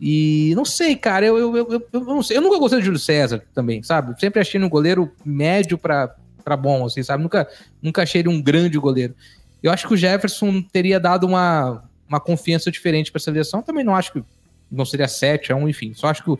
E 0.00 0.54
não 0.56 0.64
sei, 0.64 0.96
cara, 0.96 1.26
eu, 1.26 1.36
eu, 1.36 1.68
eu, 1.70 1.86
eu- 1.92 2.00
não 2.06 2.22
sei. 2.22 2.38
Eu 2.38 2.40
nunca 2.40 2.58
gostei 2.58 2.78
do 2.78 2.84
Júlio 2.86 2.98
César 2.98 3.42
também, 3.54 3.82
sabe? 3.82 4.18
Sempre 4.18 4.40
achei 4.40 4.56
ele 4.56 4.64
um 4.64 4.70
goleiro 4.70 5.10
médio 5.22 5.76
pra, 5.76 6.14
pra 6.42 6.56
bom, 6.56 6.86
assim, 6.86 7.02
sabe? 7.02 7.22
Nunca, 7.22 7.46
nunca 7.82 8.02
achei 8.02 8.22
ele 8.22 8.30
um 8.30 8.40
grande 8.40 8.78
goleiro. 8.78 9.14
Eu 9.62 9.72
acho 9.72 9.86
que 9.86 9.92
o 9.92 9.96
Jefferson 9.98 10.62
teria 10.72 10.98
dado 10.98 11.26
uma, 11.26 11.84
uma 12.08 12.18
confiança 12.18 12.70
diferente 12.70 13.12
pra 13.12 13.20
seleção. 13.20 13.60
Também 13.60 13.84
não 13.84 13.94
acho 13.94 14.10
que 14.10 14.24
não 14.72 14.86
seria 14.86 15.06
7 15.06 15.52
a 15.52 15.56
1, 15.56 15.68
enfim. 15.68 15.92
Só 15.94 16.06
acho 16.06 16.24
que 16.24 16.30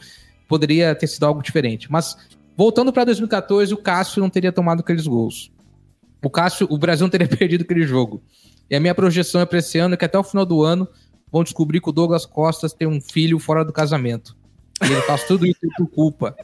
poderia 0.55 0.95
ter 0.95 1.09
sido 1.09 1.27
algo 1.27 1.43
diferente. 1.43 1.91
Mas 1.91 2.17
voltando 2.57 2.93
pra 2.93 3.03
2014, 3.03 3.75
o 3.75 3.77
Cássio 3.77 4.23
não 4.23 4.31
teria 4.31 4.53
tomado 4.53 4.81
aqueles 4.81 5.05
gols. 5.05 5.51
O 6.23 6.31
Cássio, 6.31 6.69
o 6.71 6.79
Brasil 6.79 7.05
não 7.05 7.11
teria 7.11 7.27
perdido 7.37 7.63
aquele 7.63 7.83
jogo. 7.83 8.23
E 8.71 8.77
a 8.77 8.81
minha 8.81 8.95
projeção 8.95 9.41
é 9.41 9.47
pra 9.47 9.59
esse 9.59 9.79
ano 9.79 9.97
que 9.97 10.05
até 10.05 10.17
o 10.17 10.23
final 10.23 10.47
do 10.47 10.63
ano 10.63 10.89
vão 11.31 11.43
descobrir 11.43 11.81
que 11.81 11.89
o 11.89 11.93
Douglas 11.93 12.25
Costas 12.25 12.73
tem 12.73 12.87
um 12.87 13.01
filho 13.01 13.41
fora 13.41 13.65
do 13.65 13.73
casamento. 13.73 14.37
E 14.81 14.93
ele 14.93 15.03
faz 15.03 15.25
tudo 15.25 15.45
isso 15.45 15.59
por 15.77 15.89
culpa. 15.89 16.37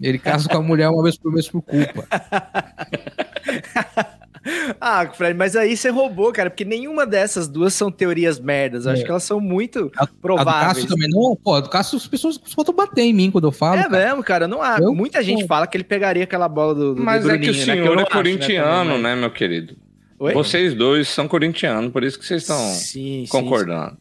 Ele 0.00 0.18
casa 0.18 0.48
com 0.48 0.58
a 0.58 0.62
mulher 0.62 0.88
uma 0.88 1.02
vez 1.02 1.18
por 1.18 1.32
mês 1.32 1.48
por 1.48 1.62
culpa. 1.62 2.06
Ah, 4.80 5.06
Fred, 5.12 5.36
mas 5.38 5.54
aí 5.54 5.76
você 5.76 5.88
roubou, 5.88 6.32
cara, 6.32 6.50
porque 6.50 6.64
nenhuma 6.64 7.06
dessas 7.06 7.46
duas 7.48 7.72
são 7.74 7.90
teorias 7.90 8.40
merdas. 8.40 8.86
Eu 8.86 8.92
acho 8.92 9.02
É. 9.02 9.04
que 9.04 9.10
elas 9.10 9.22
são 9.22 9.40
muito 9.40 9.90
A 9.96 10.04
do 10.04 10.12
prováveis. 10.14 10.66
Cássio 10.74 10.88
também 10.88 11.08
não. 11.08 11.36
Pô, 11.36 11.54
a 11.54 11.60
do 11.60 11.68
Cássio 11.68 11.96
as 11.96 12.06
pessoas 12.06 12.40
faltam 12.54 12.74
bater 12.74 13.02
em 13.02 13.12
mim 13.12 13.30
quando 13.30 13.46
eu 13.46 13.52
falo. 13.52 13.78
É 13.80 13.84
cara. 13.88 14.04
mesmo, 14.06 14.22
cara. 14.24 14.48
Não 14.48 14.60
há. 14.62 14.78
Eu- 14.80 14.94
Muita 14.94 15.22
gente 15.22 15.42
pô. 15.42 15.48
fala 15.48 15.66
que 15.66 15.76
ele 15.76 15.84
pegaria 15.84 16.24
aquela 16.24 16.48
bola 16.48 16.74
do, 16.74 16.94
do 16.94 17.02
Mas 17.02 17.22
do 17.22 17.30
é 17.30 17.38
que 17.38 17.50
o 17.50 17.52
Bruninho, 17.52 17.66
né? 17.66 17.72
senhor 17.74 17.86
eu 17.86 17.94
não 17.94 18.00
é 18.00 18.06
acho, 18.06 18.12
corintiano, 18.12 18.90
também, 18.90 19.02
né, 19.02 19.16
meu 19.16 19.30
querido? 19.30 19.76
Oi? 20.18 20.32
Vocês 20.34 20.74
dois 20.74 21.08
são 21.08 21.26
corintianos, 21.28 21.90
por 21.92 22.02
isso 22.04 22.18
que 22.18 22.24
vocês 22.26 22.42
estão 22.42 22.58
Sim, 22.58 23.24
sim, 23.24 23.26
concordando. 23.28 23.96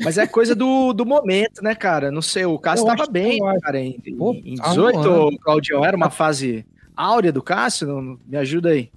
Mas 0.00 0.16
é 0.16 0.26
coisa 0.26 0.54
do, 0.54 0.92
do 0.92 1.04
momento, 1.04 1.62
né, 1.62 1.74
cara? 1.74 2.10
Não 2.12 2.22
sei, 2.22 2.44
o 2.44 2.58
Cássio 2.58 2.84
Eu 2.88 2.96
tava 2.96 3.10
bem, 3.10 3.38
cara, 3.60 3.80
em, 3.80 3.98
Pô, 4.16 4.32
em 4.32 4.54
tá 4.54 4.66
um 4.68 4.70
18, 4.70 4.98
ano. 4.98 5.38
Claudião, 5.40 5.84
era 5.84 5.96
uma 5.96 6.08
fase 6.08 6.64
áurea 7.02 7.32
do 7.32 7.42
Cássio? 7.42 7.86
Não- 7.86 8.18
Me 8.26 8.36
ajuda 8.36 8.70
aí. 8.70 8.90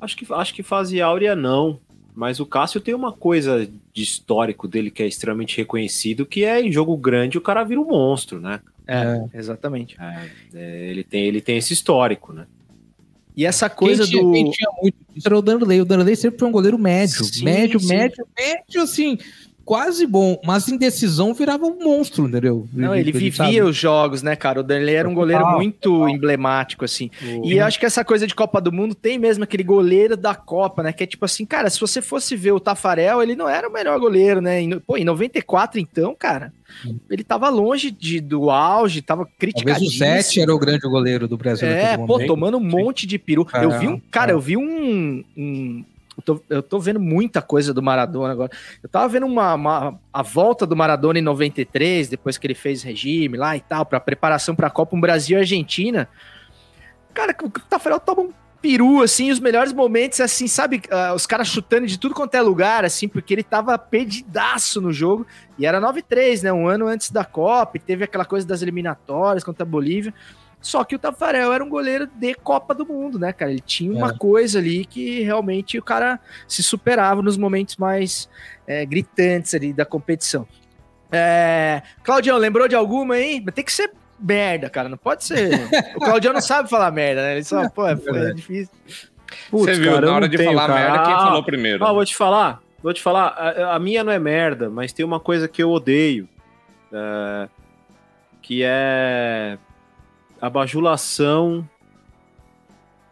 Acho 0.00 0.16
que, 0.16 0.26
acho 0.32 0.54
que 0.54 0.62
fase 0.62 1.00
áurea 1.00 1.34
não. 1.34 1.78
Mas 2.14 2.38
o 2.38 2.46
Cássio 2.46 2.80
tem 2.80 2.94
uma 2.94 3.10
coisa 3.12 3.68
de 3.92 4.02
histórico 4.02 4.68
dele 4.68 4.90
que 4.90 5.02
é 5.02 5.06
extremamente 5.06 5.56
reconhecido, 5.56 6.24
que 6.24 6.44
é 6.44 6.60
em 6.62 6.70
jogo 6.70 6.96
grande 6.96 7.36
o 7.36 7.40
cara 7.40 7.64
vira 7.64 7.80
um 7.80 7.86
monstro, 7.88 8.40
né? 8.40 8.60
É, 8.86 9.24
exatamente. 9.36 9.96
É, 10.54 10.90
ele, 10.90 11.02
tem, 11.02 11.24
ele 11.24 11.40
tem 11.40 11.56
esse 11.56 11.72
histórico, 11.72 12.32
né? 12.32 12.46
E 13.36 13.44
essa 13.44 13.68
Quem 13.68 13.78
coisa 13.78 14.06
tinha, 14.06 14.22
do. 14.22 14.30
quem 14.30 14.48
tinha 14.48 14.70
muito 14.80 14.96
isso 15.16 15.26
era 15.26 15.36
o 15.36 15.42
Danley. 15.42 15.80
O 15.80 15.84
Danley 15.84 16.14
sempre 16.14 16.38
foi 16.38 16.46
um 16.48 16.52
goleiro 16.52 16.78
médio. 16.78 17.24
Sim, 17.24 17.44
médio, 17.44 17.80
sim. 17.80 17.88
médio, 17.88 18.28
médio, 18.38 18.82
assim, 18.82 19.18
quase 19.64 20.06
bom. 20.06 20.40
Mas 20.44 20.68
em 20.68 20.76
decisão 20.76 21.32
virava 21.34 21.64
um 21.66 21.78
monstro, 21.82 22.26
entendeu? 22.26 22.68
Não, 22.72 22.94
ele 22.94 23.12
vivia 23.12 23.32
sabe? 23.32 23.62
os 23.62 23.76
jogos, 23.76 24.22
né, 24.22 24.36
cara? 24.36 24.60
O 24.60 24.62
Danley 24.62 24.94
era 24.94 25.08
um 25.08 25.14
goleiro 25.14 25.46
muito 25.52 26.08
emblemático, 26.08 26.84
assim. 26.84 27.10
E 27.42 27.56
eu 27.56 27.64
acho 27.64 27.78
que 27.78 27.86
essa 27.86 28.04
coisa 28.04 28.26
de 28.26 28.34
Copa 28.34 28.60
do 28.60 28.72
Mundo 28.72 28.94
tem 28.94 29.18
mesmo 29.18 29.44
aquele 29.44 29.62
goleiro 29.62 30.16
da 30.16 30.34
Copa, 30.34 30.82
né? 30.82 30.92
Que 30.92 31.04
é 31.04 31.06
tipo 31.06 31.24
assim, 31.24 31.44
cara, 31.44 31.70
se 31.70 31.80
você 31.80 32.00
fosse 32.02 32.36
ver 32.36 32.52
o 32.52 32.60
Tafarel, 32.60 33.22
ele 33.22 33.34
não 33.34 33.48
era 33.48 33.68
o 33.68 33.72
melhor 33.72 33.98
goleiro, 33.98 34.40
né? 34.40 34.60
Pô, 34.86 34.96
em 34.96 35.04
94, 35.04 35.80
então, 35.80 36.14
cara, 36.18 36.52
ele 37.10 37.22
tava 37.24 37.48
longe 37.48 37.90
de, 37.90 38.20
do 38.20 38.50
auge, 38.50 39.02
tava 39.02 39.24
Talvez 39.24 39.38
criticadíssimo. 39.38 39.88
o 39.88 39.90
Zete 39.98 40.40
era 40.40 40.54
o 40.54 40.58
grande 40.58 40.88
goleiro 40.88 41.26
do 41.28 41.36
Brasil 41.36 41.68
É, 41.68 41.96
pô, 41.96 42.06
momento. 42.06 42.26
tomando 42.28 42.56
um 42.58 42.60
monte 42.64 43.06
de 43.06 43.18
peru. 43.18 43.46
eu 43.54 43.78
vi 43.78 43.88
um, 43.88 44.00
cara, 44.10 44.32
é. 44.32 44.34
eu 44.34 44.40
vi 44.40 44.56
um. 44.56 45.24
um- 45.36 45.84
eu, 46.16 46.22
tô, 46.22 46.42
eu 46.48 46.62
tô 46.62 46.78
vendo 46.78 47.00
muita 47.00 47.42
coisa 47.42 47.72
do 47.74 47.82
Maradona 47.82 48.32
agora. 48.32 48.50
Eu 48.82 48.88
tava 48.88 49.08
vendo 49.08 49.26
uma, 49.26 49.54
uma- 49.54 49.98
a 50.12 50.22
volta 50.22 50.66
do 50.66 50.76
Maradona 50.76 51.18
em 51.18 51.22
93, 51.22 52.08
depois 52.08 52.38
que 52.38 52.46
ele 52.46 52.54
fez 52.54 52.82
regime 52.82 53.36
lá 53.36 53.56
e 53.56 53.60
tal, 53.60 53.84
pra 53.86 53.98
preparação 54.00 54.54
pra 54.54 54.70
Copa, 54.70 54.96
um 54.96 55.00
Brasil 55.00 55.36
e 55.38 55.40
Argentina. 55.40 56.08
Cara, 57.12 57.34
o 57.42 57.50
Tafarel 57.50 58.00
toma 58.00 58.22
um 58.22 58.32
peru, 58.60 59.02
assim, 59.02 59.30
os 59.30 59.38
melhores 59.38 59.72
momentos, 59.74 60.20
assim, 60.20 60.48
sabe? 60.48 60.80
ah, 60.90 61.12
os 61.14 61.26
caras 61.26 61.46
chutando 61.48 61.86
de 61.86 61.98
tudo 61.98 62.14
quanto 62.14 62.34
é 62.34 62.40
lugar, 62.40 62.82
assim, 62.84 63.06
porque 63.06 63.34
ele 63.34 63.42
tava 63.42 63.76
perdidaço 63.78 64.80
no 64.80 64.90
jogo. 64.92 65.26
E 65.58 65.66
era 65.66 65.78
9-3, 65.80 66.42
né? 66.42 66.52
Um 66.52 66.66
ano 66.66 66.86
antes 66.86 67.10
da 67.10 67.24
Copa, 67.24 67.76
e 67.76 67.80
teve 67.80 68.04
aquela 68.04 68.24
coisa 68.24 68.46
das 68.46 68.62
eliminatórias 68.62 69.44
contra 69.44 69.64
a 69.64 69.66
Bolívia. 69.66 70.14
Só 70.66 70.82
que 70.82 70.94
o 70.96 70.98
Tafarel 70.98 71.52
era 71.52 71.62
um 71.62 71.68
goleiro 71.68 72.06
de 72.06 72.34
Copa 72.34 72.74
do 72.74 72.86
Mundo, 72.86 73.18
né, 73.18 73.34
cara? 73.34 73.50
Ele 73.50 73.60
tinha 73.60 73.92
uma 73.92 74.10
É. 74.12 74.16
coisa 74.16 74.58
ali 74.58 74.86
que 74.86 75.20
realmente 75.22 75.78
o 75.78 75.82
cara 75.82 76.18
se 76.48 76.62
superava 76.62 77.20
nos 77.20 77.36
momentos 77.36 77.76
mais 77.76 78.28
é, 78.66 78.84
gritantes 78.86 79.52
ali 79.52 79.74
da 79.74 79.84
competição. 79.84 80.48
É... 81.12 81.82
Claudião, 82.02 82.38
lembrou 82.38 82.66
de 82.66 82.74
alguma 82.74 83.14
aí? 83.16 83.42
Mas 83.44 83.54
tem 83.54 83.62
que 83.62 83.72
ser 83.72 83.92
merda, 84.18 84.70
cara. 84.70 84.88
Não 84.88 84.96
pode 84.96 85.22
ser. 85.24 85.50
o 85.96 86.00
Claudião 86.00 86.32
não 86.32 86.40
sabe 86.40 86.70
falar 86.70 86.90
merda, 86.90 87.20
né? 87.20 87.32
Ele 87.34 87.44
só, 87.44 87.68
pô, 87.68 87.86
é, 87.86 87.92
é 87.92 88.32
difícil. 88.32 88.72
Putz, 89.50 89.64
Você 89.66 89.74
viu, 89.74 89.92
cara, 89.92 90.06
na 90.06 90.14
hora 90.14 90.28
de 90.28 90.36
tenho, 90.38 90.50
falar 90.54 90.66
cara. 90.66 90.80
merda, 90.80 91.04
quem 91.04 91.14
Ah, 91.14 91.18
falou 91.18 91.42
primeiro? 91.44 91.84
Ah, 91.84 91.92
vou 91.92 92.04
te 92.06 92.16
falar, 92.16 92.62
vou 92.82 92.92
te 92.94 93.02
falar. 93.02 93.26
A, 93.28 93.74
a 93.74 93.78
minha 93.78 94.02
não 94.02 94.12
é 94.12 94.18
merda, 94.18 94.70
mas 94.70 94.92
tem 94.94 95.04
uma 95.04 95.20
coisa 95.20 95.46
que 95.46 95.62
eu 95.62 95.70
odeio, 95.70 96.26
é, 96.90 97.48
que 98.40 98.62
é 98.64 99.58
a 100.44 100.50
bajulação 100.50 101.66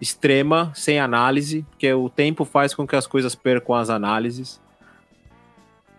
extrema, 0.01 0.71
sem 0.75 0.99
análise, 0.99 1.65
porque 1.71 1.91
o 1.95 2.11
tempo 2.11 2.45
faz 2.45 2.75
com 2.75 2.87
que 2.87 2.97
as 2.97 3.07
coisas 3.07 3.35
percam 3.35 3.75
as 3.75 3.89
análises. 3.89 4.61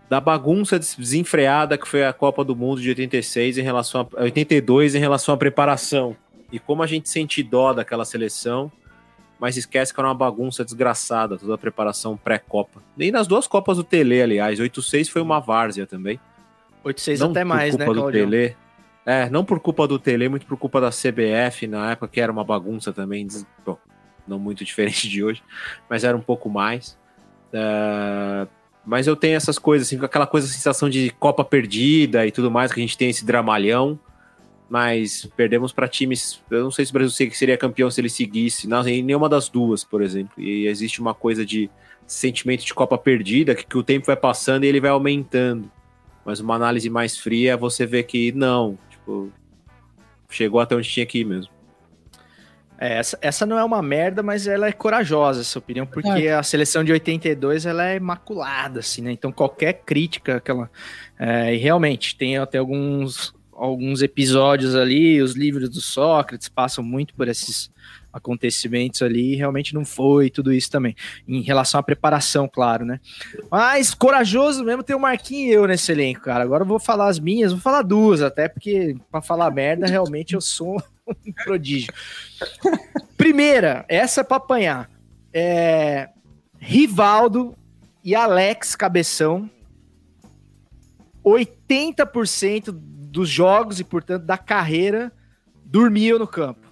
Da 0.10 0.20
bagunça 0.20 0.78
des- 0.78 0.96
desenfreada 0.96 1.78
que 1.78 1.88
foi 1.88 2.06
a 2.06 2.14
Copa 2.14 2.44
do 2.44 2.56
Mundo 2.56 2.82
de 2.82 2.90
86 2.90 3.58
em 3.58 3.62
relação 3.62 4.08
a 4.16 4.22
82 4.24 4.94
em 4.94 5.00
relação 5.00 5.34
à 5.34 5.38
preparação. 5.38 6.16
E 6.52 6.60
como 6.60 6.84
a 6.84 6.88
gente 6.88 7.10
sente 7.10 7.42
dó 7.42 7.74
daquela 7.74 8.06
seleção, 8.06 8.72
mas 9.40 9.58
esquece 9.58 9.92
que 9.92 10.00
era 10.00 10.08
uma 10.08 10.14
bagunça 10.14 10.64
desgraçada 10.64 11.36
toda 11.38 11.56
a 11.56 11.58
preparação 11.58 12.16
pré-Copa. 12.16 12.80
Nem 12.96 13.10
nas 13.10 13.26
duas 13.26 13.48
Copas 13.48 13.78
do 13.78 13.84
Tele, 13.84 14.22
aliás. 14.22 14.60
8-6 14.60 15.10
foi 15.10 15.22
uma 15.22 15.40
várzea 15.40 15.88
também. 15.88 16.20
8-6 16.86 17.20
Não 17.20 17.32
até 17.32 17.44
mais, 17.44 17.76
né, 17.76 17.86
do? 17.86 18.12
Tele. 18.12 18.56
É, 19.06 19.30
não 19.30 19.44
por 19.44 19.60
culpa 19.60 19.88
do 19.88 20.00
Tele, 20.00 20.30
muito 20.30 20.46
por 20.46 20.58
culpa 20.58 20.80
da 20.80 20.90
CBF 20.90 21.68
na 21.68 21.92
época, 21.92 22.08
que 22.08 22.22
era 22.22 22.32
uma 22.32 22.44
bagunça 22.44 22.94
também. 22.94 23.26
des- 23.28 23.46
Bom, 23.66 23.78
não 24.28 24.40
muito 24.40 24.64
diferente 24.66 25.10
de 25.10 25.24
hoje, 25.24 25.44
mas 25.90 26.04
era 26.04 26.16
um 26.16 26.22
pouco 26.22 26.50
mais. 26.50 26.98
É, 27.52 28.48
Mas 28.86 29.08
eu 29.08 29.16
tenho 29.16 29.36
essas 29.36 29.58
coisas, 29.60 29.88
assim, 29.88 29.98
com 29.98 30.06
aquela 30.06 30.28
coisa, 30.28 30.48
sensação 30.48 30.90
de 30.90 31.10
Copa 31.20 31.44
perdida 31.44 32.26
e 32.26 32.32
tudo 32.32 32.50
mais, 32.52 32.72
que 32.74 32.80
a 32.80 32.84
gente 32.84 32.98
tem 32.98 33.10
esse 33.10 33.26
dramalhão. 33.26 34.00
Mas 34.70 35.30
perdemos 35.38 35.72
para 35.72 35.88
times. 35.88 36.42
Eu 36.50 36.64
não 36.64 36.72
sei 36.72 36.86
se 36.86 36.92
o 36.92 36.94
Brasil 36.94 37.30
seria 37.32 37.58
campeão 37.58 37.92
se 37.92 38.02
ele 38.02 38.10
seguisse. 38.10 38.68
Não, 38.68 38.86
em 38.88 39.04
nenhuma 39.04 39.30
das 39.30 39.48
duas, 39.50 39.84
por 39.84 40.02
exemplo. 40.02 40.32
E 40.42 40.66
existe 40.68 41.00
uma 41.00 41.14
coisa 41.14 41.46
de 41.46 41.70
sentimento 42.08 42.66
de 42.66 42.74
Copa 42.74 42.98
perdida, 42.98 43.54
que, 43.54 43.66
que 43.66 43.78
o 43.78 43.84
tempo 43.84 44.06
vai 44.08 44.16
passando 44.16 44.64
e 44.64 44.68
ele 44.68 44.80
vai 44.82 44.90
aumentando. 44.90 45.70
Mas 46.26 46.40
uma 46.40 46.56
análise 46.56 46.90
mais 46.90 47.18
fria, 47.18 47.56
você 47.56 47.86
vê 47.86 48.02
que 48.02 48.32
não. 48.32 48.78
Tipo, 49.04 49.32
chegou 50.30 50.62
até 50.62 50.76
onde 50.76 50.88
tinha 50.88 51.06
que 51.06 51.20
ir 51.20 51.26
mesmo. 51.26 51.52
É, 52.80 52.98
essa, 52.98 53.18
essa 53.22 53.46
não 53.46 53.58
é 53.58 53.64
uma 53.64 53.82
merda, 53.82 54.24
mas 54.24 54.48
ela 54.48 54.68
é 54.68 54.72
corajosa, 54.72 55.42
essa 55.42 55.60
opinião, 55.60 55.86
porque 55.86 56.28
a 56.28 56.42
seleção 56.42 56.84
de 56.84 56.92
82 56.92 57.66
ela 57.66 57.88
é 57.88 57.98
imaculada, 57.98 58.80
assim, 58.80 59.02
né? 59.02 59.12
Então 59.12 59.32
qualquer 59.32 59.74
crítica 59.86 60.40
que 60.40 60.50
ela. 60.50 60.72
É, 61.20 61.54
e 61.54 61.58
realmente, 61.58 62.16
tem 62.16 62.38
até 62.38 62.58
alguns, 62.58 63.34
alguns 63.52 64.02
episódios 64.02 64.76
ali, 64.76 65.22
os 65.22 65.34
livros 65.36 65.70
do 65.70 65.82
Sócrates 65.82 66.50
passam 66.50 66.84
muito 66.84 67.14
por 67.14 67.28
esses 67.28 67.72
acontecimentos 68.14 69.02
ali, 69.02 69.36
realmente 69.36 69.74
não 69.74 69.84
foi 69.84 70.30
tudo 70.30 70.54
isso 70.54 70.70
também. 70.70 70.96
Em 71.28 71.42
relação 71.42 71.80
à 71.80 71.84
preparação, 71.84 72.48
claro, 72.48 72.86
né? 72.86 73.00
Mas 73.50 73.94
corajoso 73.94 74.64
mesmo 74.64 74.84
tem 74.84 74.96
o 74.96 75.00
Marquinhos 75.00 75.52
e 75.52 75.56
eu 75.56 75.68
nesse 75.68 75.92
elenco, 75.92 76.22
cara. 76.22 76.44
Agora 76.44 76.64
eu 76.64 76.68
vou 76.68 76.80
falar 76.80 77.08
as 77.08 77.20
minhas, 77.20 77.52
vou 77.52 77.62
falar 77.62 77.82
duas, 77.82 78.22
até 78.22 78.48
porque 78.48 78.96
para 79.12 79.22
falar 79.22 79.50
merda, 79.52 79.88
realmente 79.88 80.36
eu 80.36 80.42
sou 80.42 80.82
um 81.08 81.34
prodígio. 81.44 81.92
Primeira, 83.18 83.84
essa 83.90 84.22
é 84.22 84.24
para 84.24 84.38
apanhar. 84.38 84.90
É, 85.34 86.10
Rivaldo 86.60 87.56
e 88.04 88.14
Alex 88.14 88.76
Cabeção. 88.76 89.50
80% 91.26 92.72
dos 92.72 93.30
jogos 93.30 93.80
e, 93.80 93.84
portanto, 93.84 94.24
da 94.24 94.38
carreira 94.38 95.12
dormiam 95.64 96.20
no 96.20 96.28
campo. 96.28 96.63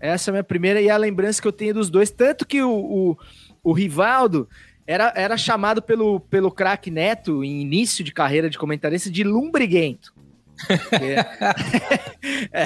Essa 0.00 0.30
é 0.30 0.32
a 0.32 0.34
minha 0.34 0.44
primeira 0.44 0.80
e 0.80 0.88
é 0.88 0.90
a 0.90 0.96
lembrança 0.96 1.40
que 1.40 1.46
eu 1.46 1.52
tenho 1.52 1.74
dos 1.74 1.90
dois. 1.90 2.10
Tanto 2.10 2.46
que 2.46 2.62
o, 2.62 2.70
o, 2.72 3.18
o 3.62 3.72
Rivaldo 3.72 4.48
era, 4.86 5.12
era 5.14 5.36
chamado 5.36 5.82
pelo, 5.82 6.20
pelo 6.20 6.50
craque 6.50 6.90
Neto, 6.90 7.44
em 7.44 7.60
início 7.60 8.02
de 8.02 8.12
carreira 8.12 8.48
de 8.48 8.58
comentarista, 8.58 9.10
de 9.10 9.22
lumbriguento. 9.22 10.14
é, 12.52 12.64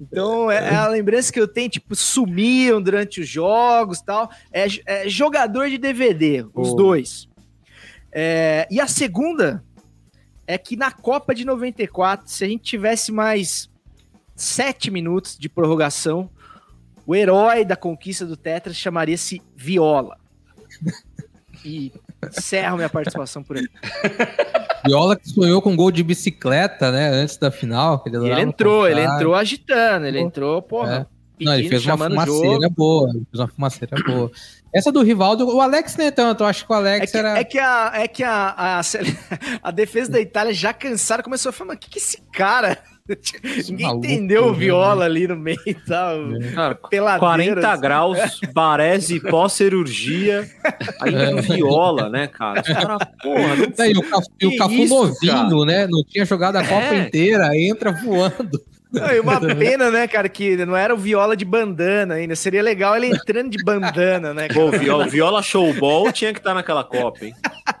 então, 0.00 0.50
é, 0.50 0.56
é, 0.56 0.74
a 0.74 0.86
lembrança 0.88 1.32
que 1.32 1.40
eu 1.40 1.48
tenho, 1.48 1.70
tipo, 1.70 1.96
sumiam 1.96 2.80
durante 2.80 3.20
os 3.20 3.28
jogos 3.28 4.00
tal. 4.00 4.30
É, 4.52 4.66
é 4.86 5.08
jogador 5.08 5.68
de 5.68 5.78
DVD, 5.78 6.46
os 6.54 6.70
oh. 6.70 6.74
dois. 6.74 7.28
É, 8.12 8.66
e 8.70 8.80
a 8.80 8.86
segunda 8.86 9.64
é 10.46 10.56
que 10.56 10.76
na 10.76 10.90
Copa 10.90 11.34
de 11.34 11.44
94, 11.44 12.28
se 12.28 12.44
a 12.44 12.48
gente 12.48 12.62
tivesse 12.62 13.12
mais 13.12 13.68
sete 14.34 14.90
minutos 14.90 15.36
de 15.36 15.48
prorrogação, 15.48 16.30
o 17.08 17.16
herói 17.16 17.64
da 17.64 17.74
conquista 17.74 18.26
do 18.26 18.36
Tetra 18.36 18.70
chamaria-se 18.70 19.40
Viola. 19.56 20.18
E 21.64 21.90
encerro 22.22 22.76
minha 22.76 22.90
participação 22.90 23.42
por 23.42 23.56
aí. 23.56 23.66
Viola 24.84 25.16
que 25.16 25.26
sonhou 25.26 25.62
com 25.62 25.74
gol 25.74 25.90
de 25.90 26.02
bicicleta, 26.02 26.92
né? 26.92 27.08
Antes 27.08 27.38
da 27.38 27.50
final. 27.50 28.04
ele, 28.04 28.16
ele 28.18 28.42
entrou, 28.42 28.86
ele 28.86 29.00
entrou 29.00 29.34
agitando, 29.34 30.04
ele 30.04 30.20
entrou, 30.20 30.60
porra. 30.60 31.08
É. 31.40 31.44
Não, 31.46 31.54
ele 31.54 31.66
fez 31.70 31.86
uma 31.86 31.96
fumaceira 31.96 32.68
boa. 32.68 33.08
Ele 33.08 33.26
fez 33.30 33.40
uma 33.40 33.48
fumaceira 33.48 33.96
boa. 34.06 34.30
Essa 34.74 34.92
do 34.92 35.02
Rivaldo, 35.02 35.48
o 35.48 35.62
Alex 35.62 35.96
nem 35.96 36.12
tanto, 36.12 36.42
eu 36.42 36.46
acho 36.46 36.66
que 36.66 36.70
o 36.70 36.76
Alex 36.76 37.08
é 37.08 37.10
que, 37.10 37.16
era. 37.16 37.38
É 37.38 37.44
que, 37.44 37.58
a, 37.58 37.92
é 37.94 38.08
que 38.08 38.22
a, 38.22 38.54
a, 38.54 38.80
a, 39.62 39.70
defesa 39.70 40.12
da 40.12 40.20
Itália 40.20 40.52
já 40.52 40.74
cansada 40.74 41.22
começou 41.22 41.48
a 41.48 41.52
falar, 41.54 41.68
mas 41.68 41.76
o 41.76 41.80
que, 41.80 41.88
que 41.88 41.98
esse 41.98 42.20
cara 42.30 42.76
Ninguém 43.68 43.86
maluco, 43.86 44.06
entendeu 44.06 44.46
o 44.46 44.52
viola 44.52 45.04
ali 45.04 45.26
no 45.26 45.36
meio 45.36 45.58
e 45.66 45.74
tal. 45.74 46.18
Cara, 46.54 46.74
40 47.18 47.68
assim. 47.68 47.80
graus, 47.80 48.18
Baresi 48.52 49.20
pós-cirurgia, 49.28 50.48
ainda 51.00 51.30
no 51.30 51.42
viola, 51.42 52.08
né, 52.08 52.26
cara? 52.26 52.62
cara 52.62 52.98
porra, 53.22 53.56
não 53.56 53.84
é, 53.84 53.90
e 53.90 53.96
o 53.96 54.02
Cafu, 54.02 54.30
e 54.40 54.46
o 54.46 54.56
Cafu 54.56 54.74
isso, 54.74 54.94
novinho, 54.94 55.64
cara? 55.64 55.64
né? 55.64 55.86
Não 55.86 56.04
tinha 56.04 56.24
jogado 56.24 56.56
a 56.56 56.62
Copa 56.62 56.94
é. 56.94 57.06
inteira, 57.06 57.48
entra 57.56 57.92
voando. 57.92 58.60
Não, 58.90 59.06
e 59.12 59.20
uma 59.20 59.38
pena, 59.38 59.90
né, 59.90 60.08
cara, 60.08 60.28
que 60.28 60.56
não 60.64 60.74
era 60.76 60.94
o 60.94 60.96
viola 60.96 61.36
de 61.36 61.44
bandana 61.44 62.14
ainda. 62.14 62.34
Seria 62.34 62.62
legal 62.62 62.96
ele 62.96 63.08
entrando 63.08 63.50
de 63.50 63.62
bandana, 63.62 64.32
né? 64.32 64.48
Cara? 64.48 64.60
Pô, 64.60 64.70
viola, 64.70 65.06
viola 65.06 65.42
showball 65.42 66.10
tinha 66.10 66.32
que 66.32 66.38
estar 66.38 66.50
tá 66.50 66.54
naquela 66.54 66.82
Copa, 66.82 67.24
hein? 67.24 67.34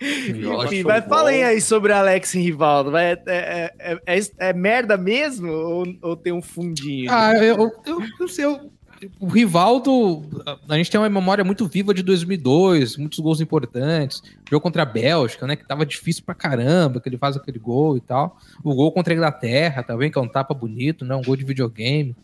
Enfim, 0.00 0.82
vai 0.82 1.00
falem 1.02 1.44
aí 1.44 1.60
sobre 1.60 1.92
Alex 1.92 2.34
e 2.34 2.40
Rivaldo. 2.40 2.90
Vai, 2.90 3.12
é, 3.12 3.22
é, 3.26 3.72
é, 3.78 4.18
é, 4.18 4.20
é 4.38 4.52
merda 4.52 4.96
mesmo 4.96 5.50
ou, 5.50 5.86
ou, 6.02 6.16
tem 6.16 6.32
um 6.32 6.42
fundinho? 6.42 7.10
Ah, 7.10 7.32
eu, 7.34 7.70
eu, 7.86 8.02
eu 8.20 8.28
sei. 8.28 8.44
Eu, 8.44 8.72
o 9.20 9.26
Rivaldo, 9.26 10.22
a 10.68 10.76
gente 10.76 10.90
tem 10.90 10.98
uma 10.98 11.08
memória 11.08 11.44
muito 11.44 11.66
viva 11.66 11.92
de 11.92 12.02
2002, 12.02 12.96
muitos 12.96 13.18
gols 13.18 13.40
importantes. 13.40 14.22
Jogo 14.48 14.62
contra 14.62 14.82
a 14.82 14.86
Bélgica, 14.86 15.46
né? 15.46 15.56
Que 15.56 15.66
tava 15.66 15.84
difícil 15.84 16.24
pra 16.24 16.34
caramba, 16.34 17.00
que 17.00 17.08
ele 17.08 17.18
faz 17.18 17.36
aquele 17.36 17.58
gol 17.58 17.96
e 17.96 18.00
tal. 18.00 18.38
O 18.62 18.74
gol 18.74 18.92
contra 18.92 19.12
a 19.12 19.16
Inglaterra 19.16 19.82
também, 19.82 20.10
que 20.10 20.18
é 20.18 20.22
um 20.22 20.28
tapa 20.28 20.54
bonito, 20.54 21.04
né? 21.04 21.14
Um 21.14 21.22
gol 21.22 21.36
de 21.36 21.44
videogame. 21.44 22.16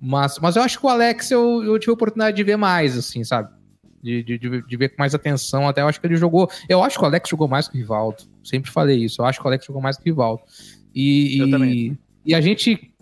Mas, 0.00 0.38
mas 0.38 0.56
eu 0.56 0.62
acho 0.62 0.78
que 0.78 0.86
o 0.86 0.88
Alex 0.88 1.30
eu, 1.30 1.62
eu 1.62 1.78
tive 1.78 1.90
a 1.90 1.94
oportunidade 1.94 2.36
de 2.36 2.42
ver 2.42 2.56
mais, 2.56 2.96
assim, 2.96 3.22
sabe? 3.22 3.50
De, 4.02 4.22
de, 4.22 4.38
de, 4.38 4.76
ver 4.76 4.90
com 4.90 4.96
mais 4.98 5.14
atenção. 5.14 5.68
Até 5.68 5.82
eu 5.82 5.88
acho 5.88 6.00
que 6.00 6.06
ele 6.06 6.16
jogou. 6.16 6.50
Eu 6.68 6.82
acho 6.82 6.98
que 6.98 7.04
o 7.04 7.06
Alex 7.06 7.28
jogou 7.28 7.48
mais 7.48 7.68
que 7.68 7.76
o 7.76 7.78
Rivaldo. 7.78 8.24
Sempre 8.42 8.70
falei 8.70 9.04
isso. 9.04 9.20
Eu 9.20 9.26
acho 9.26 9.38
que 9.38 9.44
o 9.44 9.48
Alex 9.48 9.64
jogou 9.66 9.82
mais 9.82 9.96
que 9.96 10.02
o 10.02 10.12
Rivaldo. 10.12 10.42
E, 10.94 11.38
eu 11.38 11.48
e, 11.48 11.50
também. 11.50 11.98
e 12.24 12.34
a 12.34 12.40
gente 12.40 12.92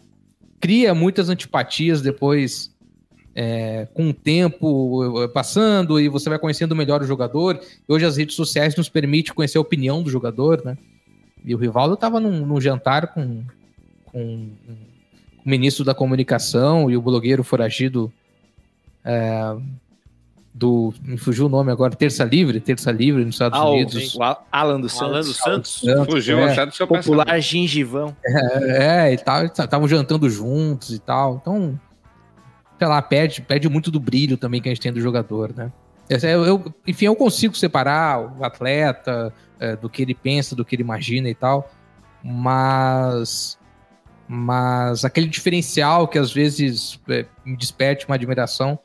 cria 0.61 0.95
muitas 0.95 1.29
antipatias 1.29 2.03
depois. 2.03 2.77
É, 3.41 3.87
com 3.95 4.09
o 4.09 4.13
tempo 4.13 5.29
passando 5.29 6.01
e 6.01 6.09
você 6.09 6.29
vai 6.29 6.41
conhecendo 6.41 6.75
melhor 6.75 7.03
o 7.03 7.07
jogador. 7.07 7.61
Hoje 7.87 8.05
as 8.05 8.17
redes 8.17 8.35
sociais 8.35 8.75
nos 8.75 8.89
permitem 8.89 9.33
conhecer 9.33 9.59
a 9.59 9.61
opinião 9.61 10.03
do 10.03 10.11
jogador, 10.11 10.61
né? 10.65 10.77
E 11.45 11.55
o 11.55 11.59
Rivaldo 11.59 11.95
estava 11.95 12.19
num, 12.19 12.45
num, 12.45 12.61
jantar 12.61 13.15
com, 13.15 13.45
com, 14.07 14.51
com, 14.67 14.73
o 14.73 15.49
ministro 15.49 15.85
da 15.85 15.95
comunicação 15.95 16.91
e 16.91 16.97
o 16.97 17.03
blogueiro 17.03 17.45
foragido 17.45 18.13
é, 19.05 19.57
do. 20.59 20.93
Me 21.03 21.17
fugiu 21.17 21.47
o 21.47 21.49
nome 21.49 21.71
agora, 21.71 21.95
Terça 21.95 22.25
Livre, 22.25 22.61
Terça 22.61 22.91
Livre 22.91 23.25
nos 23.25 23.37
Estados 23.37 23.59
ah, 23.59 23.69
Unidos. 23.69 24.15
O 24.17 24.23
Alan 24.51 24.81
dos 24.81 24.93
Santos. 24.93 25.09
Alan 25.09 25.21
dos 25.21 25.37
Santos. 25.37 25.85
Fugiu 26.11 26.39
é, 26.41 26.67
do 26.67 26.75
seu 26.75 26.87
Popular 26.87 27.25
pensamento. 27.25 27.43
gingivão. 27.43 28.17
É, 28.25 29.11
é 29.11 29.13
e 29.13 29.19
tal, 29.19 29.45
estavam 29.45 29.87
jantando 29.87 30.29
juntos 30.29 30.91
e 30.91 30.99
tal. 30.99 31.39
Então, 31.41 31.79
sei 32.79 32.89
lá, 32.89 33.01
perde, 33.01 33.41
perde 33.41 33.69
muito 33.69 33.91
do 33.91 34.01
brilho 34.01 34.37
também 34.37 34.61
que 34.61 34.69
a 34.69 34.73
gente 34.73 34.81
tem 34.81 34.93
do 34.93 35.01
jogador, 35.01 35.55
né? 35.57 35.73
Eu, 36.09 36.45
eu, 36.45 36.75
enfim, 36.87 37.05
eu 37.05 37.15
consigo 37.15 37.55
separar 37.55 38.39
o 38.39 38.43
atleta 38.43 39.33
é, 39.61 39.77
do 39.77 39.89
que 39.89 40.03
ele 40.03 40.15
pensa, 40.15 40.57
do 40.57 40.65
que 40.65 40.75
ele 40.75 40.83
imagina 40.83 41.29
e 41.29 41.35
tal, 41.35 41.71
mas 42.23 43.57
mas 44.31 45.07
aquele 45.07 45.27
diferencial 45.27 46.07
que 46.07 46.19
às 46.19 46.31
vezes 46.31 47.01
é, 47.09 47.25
me 47.47 47.57
desperte 47.57 48.05
uma 48.07 48.15
admiração 48.15 48.79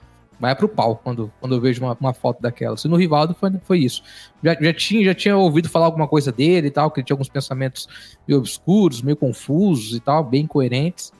vai 0.43 0.55
pro 0.55 0.67
pau 0.67 0.97
quando, 1.01 1.31
quando 1.39 1.55
eu 1.55 1.61
vejo 1.61 1.81
uma, 1.81 1.97
uma 1.97 2.13
foto 2.13 2.41
daquela. 2.41 2.75
Se 2.75 2.85
no 2.89 2.97
Rivaldo 2.97 3.33
foi, 3.33 3.49
foi 3.63 3.79
isso. 3.79 4.03
Já, 4.43 4.53
já, 4.59 4.73
tinha, 4.73 5.05
já 5.05 5.13
tinha 5.13 5.37
ouvido 5.37 5.69
falar 5.69 5.85
alguma 5.85 6.05
coisa 6.05 6.33
dele 6.33 6.67
e 6.67 6.71
tal, 6.71 6.91
que 6.91 6.99
ele 6.99 7.05
tinha 7.05 7.13
alguns 7.13 7.29
pensamentos 7.29 7.87
meio 8.27 8.39
obscuros, 8.39 9.01
meio 9.01 9.15
confusos 9.15 9.95
e 9.95 10.01
tal, 10.01 10.21
bem 10.21 10.45
coerentes. 10.45 11.13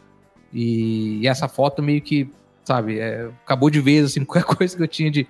E, 0.51 1.19
e 1.21 1.27
essa 1.27 1.47
foto 1.47 1.81
meio 1.81 2.01
que, 2.01 2.29
sabe, 2.65 2.99
é, 2.99 3.29
acabou 3.45 3.69
de 3.69 3.79
vez, 3.79 4.07
assim, 4.07 4.23
qualquer 4.25 4.43
coisa 4.57 4.75
que 4.75 4.83
eu 4.83 4.87
tinha 4.89 5.09
de, 5.09 5.25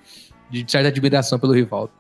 de 0.50 0.66
certa 0.68 0.88
admiração 0.88 1.38
pelo 1.38 1.54
Rivaldo. 1.54 1.92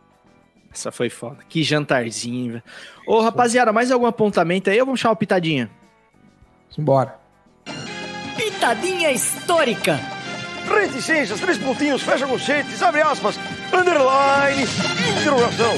Essa 0.74 0.91
foi 0.91 1.12
foda. 1.12 1.38
Que 1.48 1.62
jantarzinho, 1.62 2.54
velho. 2.54 2.64
Ô, 3.06 3.22
rapaziada, 3.22 3.72
mais 3.72 3.91
algum 3.91 4.08
apontamento 4.08 4.72
aí 4.72 4.80
ou 4.80 4.88
vamos 4.88 5.00
chamar 5.00 5.14
o 5.14 5.18
Pitadinha? 5.18 5.70
Simbora. 6.72 7.20
Pitadinha 8.36 9.12
histórica 9.12 10.00
reticências, 10.68 11.39
três 11.39 11.57
pontinhos, 11.57 12.01
fecha 12.01 12.28
conchetes, 12.28 12.82
abre 12.82 13.01
aspas, 13.01 13.38
underline, 13.74 14.64
interrogação. 15.20 15.74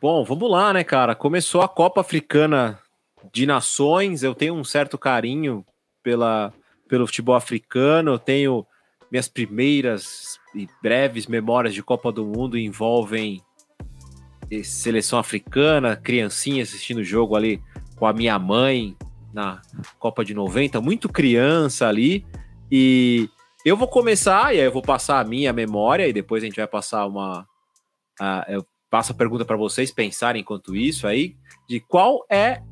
Bom, 0.00 0.24
vamos 0.24 0.50
lá, 0.50 0.72
né, 0.72 0.82
cara? 0.82 1.14
Começou 1.14 1.62
a 1.62 1.68
Copa 1.68 2.00
Africana 2.00 2.78
de 3.32 3.46
Nações, 3.46 4.22
eu 4.22 4.34
tenho 4.34 4.54
um 4.54 4.64
certo 4.64 4.96
carinho 4.96 5.64
pela, 6.02 6.52
pelo 6.88 7.06
futebol 7.06 7.34
africano, 7.34 8.12
eu 8.12 8.18
tenho 8.18 8.66
minhas 9.10 9.28
primeiras 9.28 10.38
e 10.54 10.68
breves 10.82 11.26
memórias 11.26 11.74
de 11.74 11.82
Copa 11.82 12.10
do 12.10 12.24
Mundo 12.24 12.56
envolvem 12.56 13.42
seleção 14.64 15.18
africana, 15.18 15.96
criancinha 15.96 16.62
assistindo 16.62 16.98
o 16.98 17.04
jogo 17.04 17.36
ali 17.36 17.62
com 17.96 18.06
a 18.06 18.12
minha 18.12 18.38
mãe 18.38 18.96
na 19.32 19.60
Copa 19.98 20.24
de 20.24 20.34
90, 20.34 20.80
muito 20.80 21.08
criança 21.08 21.86
ali. 21.86 22.24
E 22.70 23.28
eu 23.64 23.76
vou 23.76 23.88
começar, 23.88 24.54
e 24.54 24.58
aí 24.58 24.64
eu 24.64 24.72
vou 24.72 24.82
passar 24.82 25.20
a 25.20 25.24
minha 25.24 25.52
memória, 25.52 26.06
e 26.06 26.12
depois 26.12 26.42
a 26.42 26.46
gente 26.46 26.56
vai 26.56 26.66
passar 26.66 27.06
uma. 27.06 27.46
A, 28.18 28.46
eu 28.48 28.64
passo 28.90 29.12
a 29.12 29.14
pergunta 29.14 29.44
para 29.44 29.56
vocês 29.56 29.90
pensarem 29.90 30.42
enquanto 30.42 30.74
isso 30.74 31.06
aí, 31.06 31.36
de 31.68 31.80
qual 31.80 32.24
é 32.30 32.62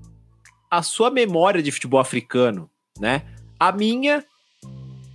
a 0.70 0.82
sua 0.82 1.10
memória 1.10 1.62
de 1.62 1.70
futebol 1.70 2.00
africano, 2.00 2.70
né? 2.98 3.22
A 3.58 3.72
minha 3.72 4.24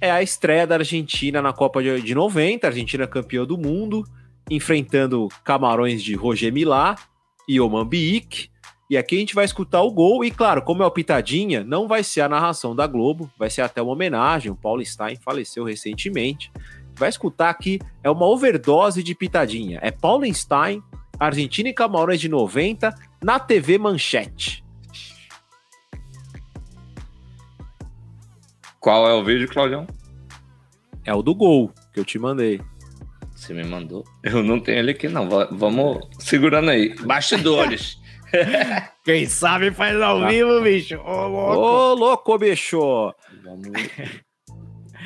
é 0.02 0.12
a 0.12 0.22
estreia 0.22 0.68
da 0.68 0.76
Argentina 0.76 1.42
na 1.42 1.54
Copa 1.54 1.82
de, 1.82 2.02
de 2.02 2.16
90, 2.16 2.68
a 2.68 2.70
Argentina 2.70 3.08
campeã 3.08 3.46
do 3.46 3.58
mundo, 3.58 4.04
enfrentando 4.50 5.30
Camarões 5.44 6.04
de 6.04 6.14
Roger 6.14 6.52
Milá 6.52 6.96
e 7.48 7.60
Oman 7.60 7.88
Biik. 7.88 8.50
E 8.94 8.98
aqui 8.98 9.16
a 9.16 9.20
gente 9.20 9.34
vai 9.34 9.44
escutar 9.44 9.82
o 9.82 9.90
gol, 9.90 10.24
e 10.24 10.30
claro, 10.30 10.62
como 10.62 10.84
é 10.84 10.86
o 10.86 10.92
Pitadinha, 10.92 11.64
não 11.64 11.88
vai 11.88 12.04
ser 12.04 12.22
a 12.22 12.30
narração 12.30 12.76
da 12.76 12.86
Globo, 12.86 13.28
vai 13.36 13.50
ser 13.50 13.64
até 13.64 13.82
uma 13.82 13.94
homenagem. 13.94 14.52
O 14.52 14.56
Paulo 14.56 14.86
Stein 14.86 15.16
faleceu 15.16 15.64
recentemente. 15.64 16.52
Vai 16.96 17.10
escutar 17.10 17.50
aqui, 17.50 17.80
é 18.04 18.10
uma 18.12 18.28
overdose 18.28 19.02
de 19.02 19.16
Pitadinha. 19.16 19.80
É 19.82 19.90
Paulo 19.90 20.32
Stein, 20.32 20.84
Argentina 21.20 21.70
e 21.70 21.74
Camarões 21.74 22.22
de 22.22 22.30
90, 22.30 22.94
na 23.20 23.40
TV 23.40 23.80
Manchete. 23.80 24.64
Qual 28.80 29.10
é 29.10 29.14
o 29.16 29.24
vídeo, 29.24 29.48
Claudião? 29.50 29.88
É 31.04 31.16
o 31.16 31.24
do 31.24 31.34
gol 31.34 31.72
que 31.92 32.00
eu 32.00 32.06
te 32.06 32.20
mandei. 32.20 32.62
Você 33.36 33.56
me 33.56 33.64
mandou? 33.64 34.04
Eu 34.22 34.44
não 34.44 34.60
tenho 34.60 34.78
ele 34.78 34.92
aqui, 34.92 35.08
não. 35.08 35.28
Va- 35.28 35.50
Vamos 35.52 36.08
segurando 36.20 36.70
aí. 36.70 36.94
Bastidores. 37.02 37.98
Quem 39.04 39.26
sabe 39.28 39.72
faz 39.72 40.00
ao 40.02 40.20
Tá. 40.22 40.28
vivo, 40.28 40.62
bicho. 40.62 40.98
Ô, 41.00 41.28
louco. 41.28 41.58
Ô, 41.60 41.94
louco, 41.94 42.38
bicho! 42.38 43.14
Vamos... 43.44 43.68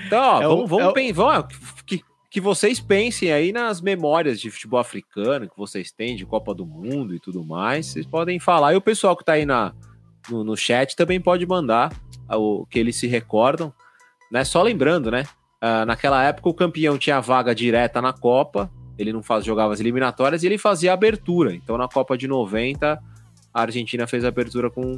Então, 0.05 0.21
ó, 0.21 0.41
É 0.41 0.47
o- 0.47 0.51
vamos, 0.51 0.69
vamos, 0.69 0.85
é 0.85 0.87
o- 0.89 0.93
pen- 0.93 1.13
vamos- 1.13 1.45
que, 1.85 2.01
que 2.29 2.39
vocês 2.41 2.79
pensem 2.79 3.31
aí 3.31 3.51
nas 3.51 3.81
memórias 3.81 4.39
de 4.39 4.49
futebol 4.51 4.79
africano 4.79 5.49
que 5.49 5.57
vocês 5.57 5.91
têm 5.91 6.15
de 6.15 6.25
Copa 6.25 6.53
do 6.53 6.65
Mundo 6.65 7.13
e 7.15 7.19
tudo 7.19 7.43
mais. 7.43 7.87
Vocês 7.87 8.05
podem 8.05 8.39
falar. 8.39 8.73
E 8.73 8.77
o 8.77 8.81
pessoal 8.81 9.15
que 9.15 9.25
tá 9.25 9.33
aí 9.33 9.45
na, 9.45 9.73
no, 10.29 10.43
no 10.43 10.55
chat 10.55 10.95
também 10.95 11.19
pode 11.19 11.45
mandar 11.45 11.91
ah, 12.29 12.37
o 12.37 12.65
que 12.69 12.79
eles 12.79 12.95
se 12.95 13.07
recordam. 13.07 13.73
Né? 14.31 14.43
Só 14.43 14.61
lembrando, 14.61 15.09
né? 15.11 15.23
ah, 15.61 15.85
naquela 15.85 16.23
época 16.23 16.49
o 16.49 16.53
campeão 16.53 16.97
tinha 16.97 17.19
vaga 17.19 17.53
direta 17.55 18.01
na 18.01 18.13
Copa. 18.13 18.69
Ele 18.97 19.13
não 19.13 19.21
faz, 19.21 19.45
jogava 19.45 19.73
as 19.73 19.79
eliminatórias 19.79 20.41
e 20.43 20.47
ele 20.47 20.57
fazia 20.57 20.91
a 20.91 20.93
abertura. 20.95 21.53
Então 21.53 21.77
na 21.77 21.87
Copa 21.87 22.17
de 22.17 22.27
90, 22.27 22.99
a 23.53 23.61
Argentina 23.61 24.05
fez 24.07 24.23
a 24.23 24.27
abertura 24.27 24.69
com, 24.69 24.97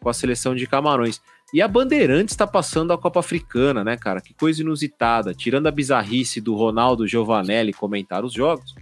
com 0.00 0.08
a 0.08 0.12
seleção 0.14 0.54
de 0.54 0.66
Camarões. 0.66 1.20
E 1.54 1.60
a 1.60 1.68
Bandeirantes 1.68 2.32
está 2.32 2.46
passando 2.46 2.92
a 2.92 2.98
Copa 2.98 3.20
Africana, 3.20 3.84
né, 3.84 3.96
cara? 3.96 4.20
Que 4.20 4.32
coisa 4.34 4.62
inusitada. 4.62 5.34
Tirando 5.34 5.66
a 5.66 5.70
bizarrice 5.70 6.40
do 6.40 6.54
Ronaldo 6.54 7.06
Giovanelli 7.06 7.72
comentar 7.72 8.24
os 8.24 8.32
jogos, 8.32 8.74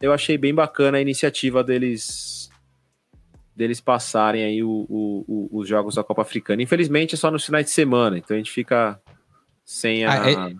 eu 0.00 0.12
achei 0.12 0.36
bem 0.36 0.54
bacana 0.54 0.98
a 0.98 1.00
iniciativa 1.00 1.62
deles 1.62 2.48
deles 3.54 3.78
passarem 3.80 4.42
aí 4.42 4.62
o- 4.64 4.86
o- 4.88 5.24
o- 5.28 5.58
os 5.60 5.68
jogos 5.68 5.94
da 5.96 6.02
Copa 6.02 6.22
Africana. 6.22 6.62
Infelizmente 6.62 7.14
é 7.14 7.18
só 7.18 7.30
nos 7.30 7.44
finais 7.44 7.66
de 7.66 7.70
semana, 7.72 8.16
então 8.16 8.34
a 8.34 8.38
gente 8.38 8.50
fica 8.50 8.98
sem 9.64 10.04
a. 10.04 10.12
Ah, 10.12 10.30
é- 10.30 10.54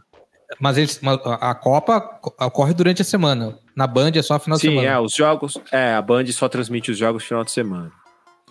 Mas 0.61 0.77
eles, 0.77 1.01
mas 1.01 1.19
a 1.25 1.55
Copa 1.55 1.99
co- 2.01 2.35
ocorre 2.45 2.75
durante 2.75 3.01
a 3.01 3.05
semana. 3.05 3.59
Na 3.81 3.87
Band 3.87 4.11
é 4.15 4.21
só 4.21 4.39
final 4.39 4.59
de 4.59 4.61
Sim, 4.61 4.69
semana. 4.75 4.89
é, 4.89 5.01
os 5.01 5.15
jogos. 5.15 5.59
É, 5.73 5.95
a 5.95 6.03
Band 6.03 6.27
só 6.27 6.51
transmite 6.51 6.91
os 6.91 6.99
jogos 6.99 7.23
no 7.23 7.27
final 7.29 7.45
de 7.45 7.51
semana. 7.51 7.91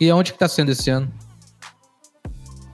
E 0.01 0.11
onde 0.11 0.33
que 0.33 0.39
tá 0.39 0.47
sendo 0.47 0.71
esse 0.71 0.89
ano? 0.89 1.07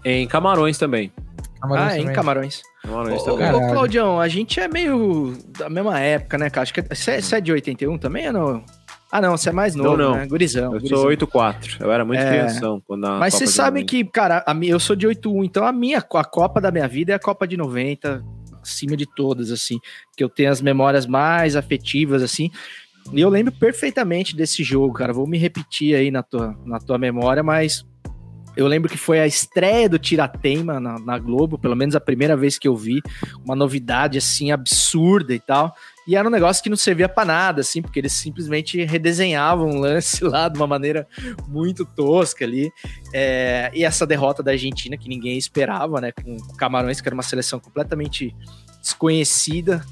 Em 0.06 0.26
Camarões 0.26 0.78
também. 0.78 1.12
Camarões 1.60 1.92
ah, 1.92 1.96
em 1.98 2.00
também. 2.00 2.16
Camarões. 2.16 2.62
Camarões 2.82 3.22
Ô, 3.24 3.26
também. 3.26 3.52
ô. 3.52 3.72
Claudião, 3.74 4.22
a 4.22 4.30
gente 4.30 4.58
é 4.58 4.70
meio 4.70 5.38
da 5.58 5.70
mesma 5.70 6.00
época, 6.00 6.38
né, 6.38 6.50
cara? 6.50 6.64
Acho 6.64 6.74
que 6.74 6.80
é- 6.80 6.96
você 6.96 7.12
é, 7.12 7.38
é 7.38 7.42
de 7.42 7.52
81 7.52 7.98
também 7.98 8.28
ou 8.28 8.34
não? 8.34 8.64
Ah, 9.12 9.20
não, 9.20 9.36
você 9.36 9.50
é 9.50 9.52
mais 9.52 9.76
novo, 9.76 9.98
não. 9.98 10.16
né? 10.16 10.26
Gurizão. 10.26 10.66
Eu 10.76 10.80
gurizão. 10.80 10.98
sou 11.00 11.08
8-4. 11.08 11.82
Eu 11.82 11.92
era 11.92 12.06
muito 12.06 12.22
É. 12.22 12.30
crianção 12.30 12.82
quando 12.88 13.06
a 13.06 13.20
Mas 13.20 13.34
você 13.34 13.44
de 13.44 13.52
sabe 13.52 13.82
90. 13.82 13.90
que, 13.90 14.06
cara, 14.06 14.46
a 14.48 14.56
eu 14.64 14.80
sou 14.80 14.96
de 14.96 15.06
81, 15.06 15.44
então 15.44 15.66
a 15.66 15.74
minha, 15.74 15.98
a 15.98 16.24
Copa 16.24 16.62
da 16.62 16.72
minha 16.72 16.88
vida 16.88 17.12
é 17.12 17.16
a 17.16 17.20
Copa 17.20 17.46
de 17.46 17.58
90, 17.58 18.24
acima 18.66 18.98
de 18.98 19.06
todas, 19.06 19.52
assim, 19.52 19.80
que 20.18 20.24
eu 20.24 20.30
tenho 20.30 20.52
as 20.52 20.62
memórias 20.62 21.06
mais 21.06 21.56
afetivas, 21.56 22.22
assim. 22.22 22.50
E 23.14 23.22
eu 23.22 23.30
lembro 23.30 23.54
perfeitamente 23.54 24.36
desse 24.36 24.64
jogo, 24.64 24.94
cara. 24.94 25.14
Vou 25.14 25.28
me 25.28 25.38
repetir 25.38 25.96
aí 25.96 26.10
na 26.10 26.24
tua, 26.24 26.58
na 26.66 26.80
tua 26.80 26.98
memória, 26.98 27.44
mas 27.44 27.86
eu 28.58 28.68
lembro 28.68 28.90
que 28.90 28.98
foi 28.98 29.20
a 29.20 29.28
estreia 29.28 29.88
do 29.88 30.00
Tirateima 30.00 30.80
na, 30.80 30.98
na 31.00 31.20
Globo, 31.20 31.58
pelo 31.58 31.76
menos 31.76 31.96
a 31.96 32.00
primeira 32.00 32.36
vez 32.36 32.58
que 32.58 32.68
eu 32.68 32.76
vi, 32.76 33.02
uma 33.44 33.56
novidade 33.56 34.18
assim 34.18 34.52
absurda 34.52 35.34
e 35.34 35.40
tal. 35.40 35.76
E 36.08 36.16
era 36.16 36.28
um 36.28 36.32
negócio 36.32 36.62
que 36.62 36.70
não 36.70 36.78
servia 36.78 37.10
pra 37.10 37.26
nada, 37.26 37.62
assim, 37.62 37.82
porque 37.82 38.00
eles 38.00 38.14
simplesmente 38.14 38.84
redesenhavam 38.84 39.70
o 39.70 39.80
lance 39.80 40.22
lá 40.26 40.48
de 40.48 40.58
uma 40.58 40.68
maneira 40.68 41.08
muito 41.48 41.86
tosca 41.86 42.46
ali. 42.46 42.72
É, 43.14 43.72
e 43.74 43.84
essa 43.84 44.06
derrota 44.06 44.44
da 44.44 44.52
Argentina, 44.52 44.98
que 44.98 45.10
ninguém 45.10 45.38
esperava, 45.38 46.00
né? 46.00 46.12
Com 46.12 46.38
Camarões, 46.58 47.02
que 47.02 47.08
era 47.08 47.16
uma 47.16 47.24
seleção 47.24 47.60
completamente 47.60 48.36
desconhecida 48.82 49.84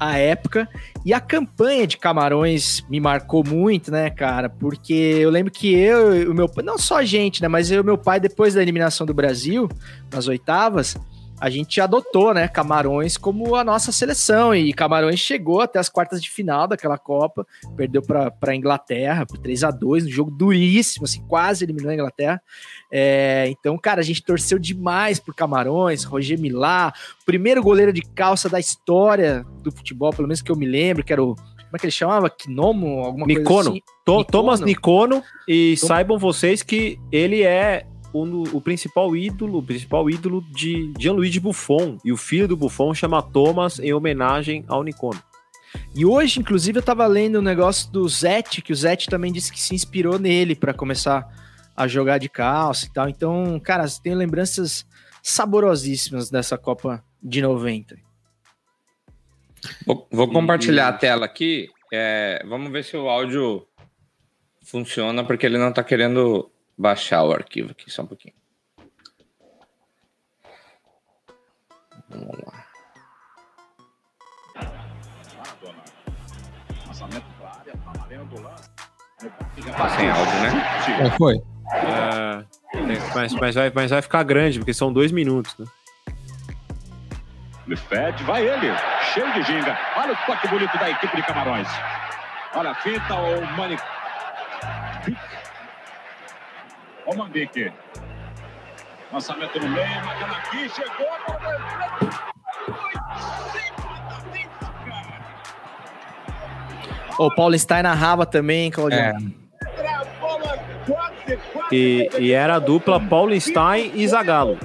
à 0.00 0.18
época. 0.18 0.68
E 1.04 1.14
a 1.14 1.20
campanha 1.20 1.86
de 1.86 1.96
Camarões 1.96 2.84
me 2.90 2.98
marcou 2.98 3.44
muito, 3.46 3.92
né, 3.92 4.10
cara? 4.10 4.48
Porque 4.48 4.92
eu 4.92 5.30
lembro 5.30 5.52
que 5.52 5.72
eu 5.72 6.30
o 6.30 6.34
meu 6.34 6.48
pai, 6.48 6.64
não 6.64 6.76
só 6.76 6.98
a 6.98 7.04
gente, 7.04 7.40
né? 7.40 7.46
Mas 7.46 7.70
eu 7.70 7.82
e 7.82 7.84
meu 7.84 7.96
pai, 7.96 8.18
depois 8.18 8.54
da 8.54 8.62
eliminação 8.62 9.06
do 9.06 9.14
Brasil, 9.14 9.68
nas 10.12 10.26
oitavas, 10.26 10.96
a 11.42 11.50
gente 11.50 11.80
adotou, 11.80 12.32
né, 12.32 12.46
Camarões 12.46 13.16
como 13.16 13.56
a 13.56 13.64
nossa 13.64 13.90
seleção. 13.90 14.54
E 14.54 14.72
Camarões 14.72 15.18
chegou 15.18 15.60
até 15.60 15.80
as 15.80 15.88
quartas 15.88 16.22
de 16.22 16.30
final 16.30 16.68
daquela 16.68 16.96
Copa, 16.96 17.44
perdeu 17.76 18.00
para 18.00 18.32
a 18.46 18.54
Inglaterra 18.54 19.26
por 19.26 19.38
3 19.38 19.64
a 19.64 19.72
2 19.72 20.06
um 20.06 20.08
jogo 20.08 20.30
duríssimo, 20.30 21.04
assim, 21.04 21.20
quase 21.26 21.64
eliminou 21.64 21.90
a 21.90 21.94
Inglaterra. 21.94 22.40
É, 22.92 23.46
então, 23.48 23.76
cara, 23.76 24.00
a 24.00 24.04
gente 24.04 24.22
torceu 24.22 24.56
demais 24.56 25.18
por 25.18 25.34
Camarões, 25.34 26.04
Roger 26.04 26.38
Milá, 26.38 26.92
primeiro 27.26 27.60
goleiro 27.60 27.92
de 27.92 28.02
calça 28.02 28.48
da 28.48 28.60
história 28.60 29.44
do 29.64 29.72
futebol, 29.72 30.12
pelo 30.12 30.28
menos 30.28 30.42
que 30.42 30.50
eu 30.52 30.56
me 30.56 30.66
lembro, 30.66 31.02
que 31.02 31.12
era 31.12 31.24
o. 31.24 31.34
Como 31.34 31.76
é 31.76 31.78
que 31.80 31.86
ele 31.86 31.90
chamava? 31.90 32.30
Quinomo? 32.30 33.00
Alguma 33.02 33.26
Nicono. 33.26 33.46
coisa 33.46 33.70
assim? 33.70 33.80
Nicono. 34.06 34.24
Thomas 34.26 34.60
Nicono, 34.60 35.24
e 35.48 35.74
Tom- 35.80 35.86
saibam 35.88 36.18
vocês 36.18 36.62
que 36.62 37.00
ele 37.10 37.42
é 37.42 37.84
o, 38.12 38.56
o 38.56 38.60
principal 38.60 39.16
ídolo, 39.16 39.58
o 39.58 39.62
principal 39.62 40.08
ídolo 40.08 40.44
de 40.50 40.92
Gianluigi 40.98 41.40
Buffon, 41.40 41.98
e 42.04 42.12
o 42.12 42.16
filho 42.16 42.48
do 42.48 42.56
Buffon 42.56 42.94
chama 42.94 43.22
Thomas 43.22 43.78
em 43.78 43.92
homenagem 43.92 44.64
ao 44.68 44.82
Nicono. 44.82 45.22
E 45.94 46.04
hoje, 46.04 46.40
inclusive, 46.40 46.78
eu 46.78 46.82
tava 46.82 47.06
lendo 47.06 47.38
um 47.38 47.42
negócio 47.42 47.90
do 47.90 48.06
Zete, 48.08 48.62
que 48.62 48.72
o 48.72 48.76
Zete 48.76 49.08
também 49.08 49.32
disse 49.32 49.52
que 49.52 49.60
se 49.60 49.74
inspirou 49.74 50.18
nele 50.18 50.54
para 50.54 50.74
começar 50.74 51.26
a 51.76 51.88
jogar 51.88 52.18
de 52.18 52.28
calça 52.28 52.86
e 52.86 52.90
tal. 52.90 53.08
Então, 53.08 53.58
cara, 53.60 53.86
tenho 54.02 54.16
lembranças 54.16 54.86
saborosíssimas 55.22 56.30
dessa 56.30 56.58
Copa 56.58 57.02
de 57.22 57.40
90. 57.40 57.96
Vou, 59.86 60.06
vou 60.10 60.28
compartilhar 60.28 60.88
a 60.88 60.92
tela 60.92 61.24
aqui. 61.24 61.68
É, 61.92 62.44
vamos 62.46 62.70
ver 62.70 62.84
se 62.84 62.96
o 62.96 63.08
áudio 63.08 63.66
funciona, 64.62 65.24
porque 65.24 65.46
ele 65.46 65.58
não 65.58 65.70
está 65.70 65.82
querendo 65.82 66.50
baixar 66.82 67.22
o 67.22 67.32
arquivo 67.32 67.70
aqui, 67.70 67.88
só 67.88 68.02
um 68.02 68.06
pouquinho. 68.06 68.34
Vamos 72.10 72.38
lá. 72.44 72.66
Tá 79.76 79.88
sem 79.90 80.10
áudio, 80.10 80.40
né? 80.40 80.50
Qual 80.98 81.10
foi? 81.12 81.36
É, 81.74 82.44
mas, 83.14 83.32
mas 83.34 83.54
vai, 83.54 83.72
mas 83.72 83.90
vai 83.90 84.02
ficar 84.02 84.24
grande, 84.24 84.58
porque 84.58 84.74
são 84.74 84.92
dois 84.92 85.12
minutos, 85.12 85.56
né? 85.56 85.66
Lefete, 87.66 88.24
vai 88.24 88.44
ele, 88.44 88.76
cheio 89.14 89.32
de 89.34 89.42
ginga. 89.44 89.78
Olha 89.96 90.12
o 90.12 90.16
toque 90.26 90.48
bonito 90.48 90.76
da 90.76 90.90
equipe 90.90 91.14
de 91.14 91.22
Camarões. 91.22 91.68
Olha 92.54 92.70
a 92.70 92.74
finta, 92.74 93.14
o 93.14 93.56
Mani. 97.06 97.14
O 97.14 97.16
Mandique. 97.16 97.72
Lançamento 99.12 99.60
no 99.60 99.68
meio, 99.68 100.04
marcando 100.04 100.34
aqui, 100.34 100.68
chegou. 100.70 101.06
O 107.18 107.34
Paulo 107.34 107.58
Stein 107.58 107.82
narrava 107.82 108.24
também, 108.24 108.70
Claudio. 108.70 108.98
É. 108.98 109.12
E, 111.70 112.08
e 112.18 112.32
era 112.32 112.56
a 112.56 112.58
dupla 112.58 112.98
Paulo 113.00 113.38
Stein 113.38 113.92
e 113.94 114.06
Zagallo. 114.08 114.58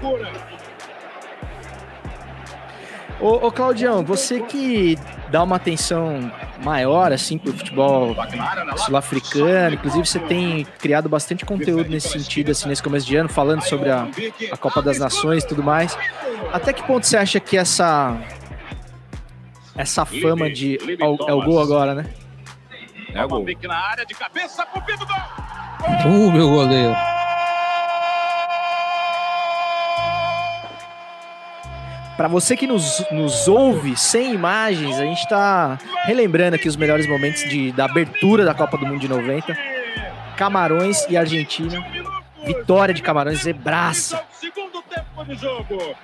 Ô, 3.20 3.48
ô 3.48 3.52
Claudião, 3.52 4.04
você 4.04 4.42
que 4.42 4.98
dá 5.30 5.44
uma 5.44 5.56
atenção 5.56 6.32
maior, 6.64 7.12
assim, 7.12 7.38
pro 7.38 7.54
futebol 7.54 8.16
sul-africano, 8.78 9.76
inclusive 9.76 10.06
você 10.06 10.20
tem 10.20 10.66
criado 10.80 11.08
bastante 11.08 11.46
conteúdo 11.46 11.90
nesse 11.90 12.10
sentido, 12.10 12.52
assim, 12.52 12.68
nesse 12.68 12.84
começo 12.84 13.06
de 13.06 13.16
ano, 13.16 13.30
falando 13.30 13.62
sobre 13.62 13.90
a, 13.90 14.08
a 14.52 14.58
Copa 14.58 14.82
das 14.82 15.00
Nações 15.00 15.44
e 15.44 15.48
tudo 15.48 15.64
mais. 15.64 15.98
Até 16.52 16.74
que 16.74 16.84
ponto 16.84 17.06
você 17.06 17.18
acha 17.18 17.40
que 17.40 17.58
essa 17.58 18.18
essa 19.76 20.06
fama 20.06 20.50
de... 20.50 20.80
É 21.00 21.06
o, 21.06 21.30
é 21.30 21.34
o 21.34 21.42
gol 21.44 21.62
agora, 21.62 21.94
né? 21.94 22.06
É 23.14 23.22
gol. 23.22 23.40
Moçambique 23.40 23.68
na 23.68 23.78
área 23.78 24.06
de 24.06 24.16
cabeça 24.16 24.66
pro 24.66 24.82
Pinto 24.82 25.06
Gol. 25.06 25.16
Uh, 26.06 26.32
meu 26.32 26.50
goleiro. 26.50 26.96
Para 32.18 32.28
você 32.28 32.58
que 32.58 32.66
nos, 32.66 33.06
nos 33.12 33.48
ouve 33.48 33.96
sem 33.96 34.34
imagens, 34.34 34.98
a 34.98 35.04
gente 35.04 35.30
tá 35.30 35.78
relembrando 36.04 36.56
aqui 36.56 36.68
os 36.68 36.76
melhores 36.76 37.08
momentos 37.08 37.42
de, 37.44 37.72
da 37.72 37.86
abertura 37.86 38.44
da 38.44 38.56
Copa 38.56 38.76
do 38.76 38.88
Mundo 38.88 39.00
de 39.00 39.08
90. 39.08 39.56
Camarões 40.36 41.06
e 41.08 41.16
Argentina. 41.16 41.80
Vitória 42.44 42.92
de 42.92 43.04
Camarões, 43.04 43.44
zebraça. 43.44 44.24
Segundo 44.32 44.82
tempo 44.82 45.26
de 45.26 45.36
jogo. 45.36 45.96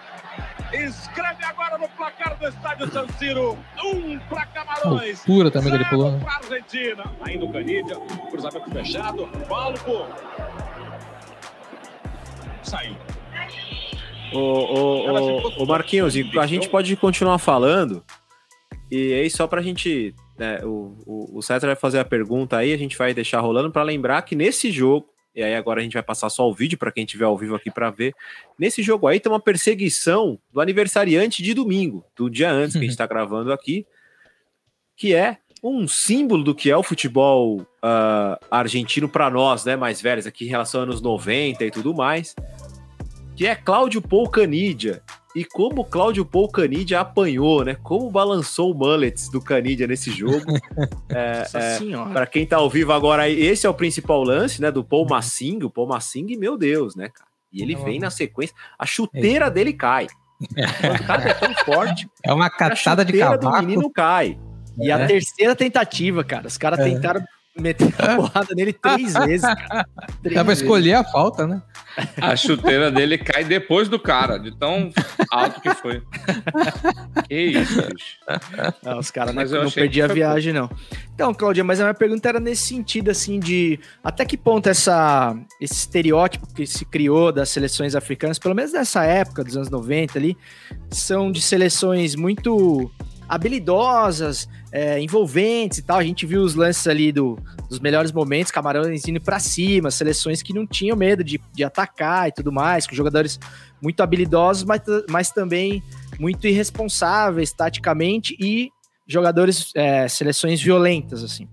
Escreve 0.72 1.44
agora 1.46 1.80
no 1.80 1.88
placar 1.90 2.38
do 2.38 2.48
estádio 2.48 2.92
San 2.92 3.08
Siro. 3.18 3.58
Um 3.84 4.20
para 4.20 4.46
Camarões. 4.46 5.20
Altura 5.20 5.50
também 5.50 5.72
que 5.72 5.78
ele 5.78 5.86
pulou, 5.86 6.12
né? 6.12 6.20
Argentina. 6.28 7.04
Ainda 7.22 7.46
o 7.46 7.52
Canidia. 7.52 7.96
Cruzamento 8.30 8.70
fechado. 8.70 9.28
Palco. 9.48 10.08
Saiu. 12.62 12.96
Ô, 14.34 14.40
ô, 14.40 15.12
ô, 15.12 15.64
ô, 15.64 15.66
Marquinhos, 15.66 16.16
a 16.40 16.48
gente 16.48 16.68
pode 16.68 16.96
continuar 16.96 17.38
falando. 17.38 18.04
E 18.90 19.14
aí, 19.14 19.30
só 19.30 19.48
pra 19.48 19.62
gente. 19.62 20.14
né, 20.38 20.60
o, 20.64 20.96
o, 21.06 21.38
o 21.38 21.42
César 21.42 21.68
vai 21.68 21.76
fazer 21.76 22.00
a 22.00 22.06
pergunta 22.06 22.58
aí, 22.58 22.74
a 22.74 22.78
gente 22.78 22.98
vai 22.98 23.14
deixar 23.14 23.40
rolando 23.42 23.72
pra 23.72 23.84
lembrar 23.84 24.22
que 24.24 24.36
nesse 24.36 24.72
jogo. 24.72 25.08
E 25.36 25.42
aí 25.42 25.56
agora 25.56 25.80
a 25.80 25.84
gente 25.84 25.94
vai 25.94 26.04
passar 26.04 26.30
só 26.30 26.48
o 26.48 26.54
vídeo 26.54 26.78
pra 26.78 26.92
quem 26.92 27.06
tiver 27.06 27.26
ao 27.26 27.38
vivo 27.38 27.56
aqui 27.56 27.72
pra 27.72 27.90
ver. 27.90 28.14
Nesse 28.58 28.84
jogo 28.84 29.08
aí 29.08 29.20
tem 29.20 29.32
uma 29.32 29.40
perseguição 29.40 30.40
do 30.52 30.62
aniversariante 30.62 31.42
de 31.42 31.56
domingo, 31.56 32.06
do 32.16 32.30
dia 32.30 32.52
antes 32.52 32.74
que 32.74 32.80
a 32.80 32.88
gente 32.88 32.98
tá 32.98 33.06
gravando 33.08 33.52
aqui, 33.52 33.86
que 34.96 35.16
é 35.16 35.38
um 35.64 35.88
símbolo 35.88 36.44
do 36.44 36.54
que 36.54 36.70
é 36.70 36.78
o 36.78 36.84
futebol 36.84 37.66
ah, 37.82 38.38
argentino 38.52 39.10
pra 39.10 39.32
nós, 39.32 39.66
né, 39.66 39.76
mais 39.76 40.00
velhos 40.00 40.28
aqui 40.28 40.46
em 40.46 40.50
relação 40.50 40.82
aos 40.82 40.90
anos 40.90 41.02
90 41.02 41.66
e 41.66 41.72
tudo 41.72 41.96
mais 41.96 42.36
que 43.36 43.46
é 43.48 43.56
Cláudio 43.56 44.02
Paul 44.02 44.30
Canidia. 44.30 45.02
E 45.36 45.44
como 45.44 45.82
o 45.82 45.86
Cláudio 45.86 46.24
Paul 46.24 46.48
Canidia 46.48 47.00
apanhou, 47.00 47.66
né? 47.66 47.76
Como 47.82 48.10
balançou 48.12 48.72
o 48.72 48.76
mullets 48.76 49.30
do 49.30 49.42
Canidia 49.42 49.88
nesse 49.88 50.12
jogo. 50.12 50.44
é, 51.10 51.44
é, 51.54 52.14
para 52.14 52.28
quem 52.28 52.46
tá 52.46 52.58
ao 52.58 52.70
vivo 52.70 52.94
agora, 52.94 53.24
aí, 53.24 53.40
esse 53.42 53.66
é 53.66 53.70
o 53.70 53.74
principal 53.74 54.24
lance, 54.24 54.62
né? 54.62 54.70
Do 54.70 54.84
Paul 54.84 55.08
Massing. 55.10 55.64
O 55.64 55.72
Paul 55.72 55.88
Massing, 55.88 56.38
meu 56.38 56.56
Deus, 56.56 56.96
né, 56.96 57.10
cara? 57.10 57.28
E 57.52 57.64
ele 57.64 57.76
vem 57.76 58.00
na 58.00 58.12
sequência. 58.12 58.56
A 58.78 58.86
chuteira 58.86 59.50
dele 59.50 59.74
cai. 59.74 60.08
Quando 60.82 60.96
o 61.02 61.08
cara 61.08 61.30
é 61.30 61.34
tão 61.34 61.54
forte, 61.66 62.08
É 62.24 62.32
uma 62.34 62.46
a 62.48 62.50
catada 62.50 63.04
de 63.04 63.12
chuteira 63.14 63.38
do 63.38 63.46
cavaco. 63.48 63.66
menino 63.66 63.90
cai. 63.92 64.38
E 64.80 64.92
a 64.92 65.00
É. 65.00 65.06
terceira 65.08 65.56
tentativa, 65.56 66.24
cara. 66.24 66.48
Os 66.48 66.58
caras 66.58 66.80
É. 66.80 66.84
tentaram 66.84 67.24
meter 67.60 67.94
a 68.00 68.16
porrada 68.16 68.54
nele 68.56 68.74
três 68.74 69.14
vezes, 69.14 69.42
cara. 69.42 69.88
Três 70.24 70.36
Dá 70.36 70.44
pra 70.44 70.54
vezes. 70.54 70.64
escolher 70.64 70.94
a 70.94 71.04
falta, 71.04 71.46
né? 71.46 71.62
A 72.20 72.36
chuteira 72.36 72.90
dele 72.90 73.18
cai 73.18 73.44
depois 73.44 73.88
do 73.88 74.00
cara, 74.00 74.38
de 74.40 74.52
tão 74.58 74.92
alto 75.30 75.62
que 75.62 75.70
foi. 75.76 76.02
Que 77.28 77.36
isso, 77.36 77.82
bicho. 77.82 78.18
Não, 78.84 79.00
os 79.00 79.12
caras 79.12 79.34
não, 79.34 79.42
Mas 79.42 79.52
eu 79.52 79.60
não 79.60 79.68
achei 79.68 79.84
perdi 79.84 80.00
que 80.00 80.02
a 80.02 80.08
foi 80.08 80.16
viagem, 80.16 80.52
não. 80.54 80.70
Então, 81.14 81.34
Cláudia, 81.34 81.64
mas 81.64 81.80
a 81.80 81.84
minha 81.84 81.94
pergunta 81.94 82.28
era 82.28 82.40
nesse 82.40 82.64
sentido, 82.64 83.12
assim, 83.12 83.40
de 83.40 83.80
até 84.04 84.26
que 84.26 84.36
ponto 84.36 84.68
essa, 84.68 85.36
esse 85.62 85.76
estereótipo 85.76 86.52
que 86.54 86.66
se 86.66 86.86
criou 86.86 87.32
das 87.32 87.50
seleções 87.50 87.96
africanas, 87.96 88.40
pelo 88.40 88.56
menos 88.56 88.74
nessa 88.74 89.04
época, 89.04 89.44
dos 89.44 89.56
anos 89.56 89.70
90 89.70 90.18
ali, 90.18 90.36
são 90.90 91.32
de 91.32 91.42
seleções 91.42 92.16
muito 92.16 92.92
habilidosas, 93.30 94.50
é, 94.74 95.00
envolventes 95.00 95.78
e 95.78 95.84
tal. 95.84 96.00
A 96.00 96.04
gente 96.04 96.26
viu 96.26 96.42
os 96.42 96.56
lances 96.56 96.88
ali 96.88 97.12
do, 97.12 97.38
dos 97.70 97.80
melhores 97.80 98.12
momentos, 98.12 98.52
Camarões 98.52 99.08
indo 99.08 99.22
pra 99.22 99.40
cima, 99.40 99.92
seleções 99.92 100.42
que 100.42 100.52
não 100.52 100.66
tinham 100.66 100.98
medo 100.98 101.24
de, 101.24 101.40
de 101.54 101.64
atacar 101.64 102.28
e 102.28 102.32
tudo 102.32 102.52
mais, 102.52 102.88
com 102.88 102.96
jogadores 102.96 103.40
muito 103.80 104.02
habilidosos, 104.02 104.64
mas, 104.64 104.82
mas 105.08 105.30
também 105.30 105.84
muito 106.20 106.48
irresponsáveis 106.48 107.54
taticamente 107.54 108.36
e 108.40 108.72
jogadores, 109.06 109.72
é, 109.76 110.08
seleções 110.08 110.60
violentas, 110.60 111.24
assim. 111.24 111.48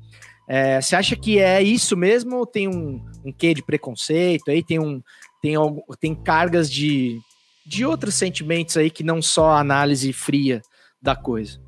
É, 0.49 0.81
você 0.81 0.97
acha 0.97 1.15
que 1.15 1.39
é 1.39 1.63
isso 1.63 1.97
mesmo 1.97 2.39
ou 2.39 2.47
tem 2.47 2.69
um, 2.69 3.05
um 3.23 3.31
quê 3.31 3.53
de 3.53 3.63
preconceito 3.63 4.51
aí? 4.51 4.65
Tem, 4.65 4.79
um, 4.79 5.03
tem, 5.43 5.55
tem 6.01 6.15
cargas 6.15 6.71
de, 6.71 7.21
de 7.67 7.85
outros 7.85 8.15
sentimentos 8.15 8.79
aí 8.79 8.91
que 8.91 9.05
não 9.05 9.21
só 9.21 9.51
a 9.51 9.61
análise 9.61 10.11
fria 10.13 10.63
da 11.03 11.15
coisa? 11.15 11.61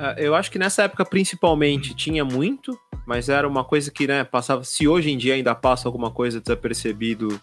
Ah, 0.00 0.14
Eu 0.16 0.36
acho 0.36 0.50
que 0.50 0.58
nessa 0.58 0.84
época, 0.84 1.04
principalmente, 1.04 1.92
tinha 1.92 2.24
muito, 2.24 2.78
mas 3.04 3.28
era 3.28 3.48
uma 3.48 3.64
coisa 3.64 3.90
que, 3.90 4.06
né, 4.06 4.22
passava. 4.22 4.62
Se 4.62 4.86
hoje 4.86 5.10
em 5.10 5.18
dia 5.18 5.34
ainda 5.34 5.54
passa 5.56 5.88
alguma 5.88 6.10
coisa 6.12 6.40
desapercebido, 6.40 7.40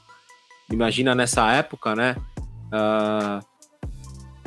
imagina 0.72 1.14
nessa 1.14 1.52
época, 1.52 1.94
né? 1.94 2.16
ah, 2.72 3.42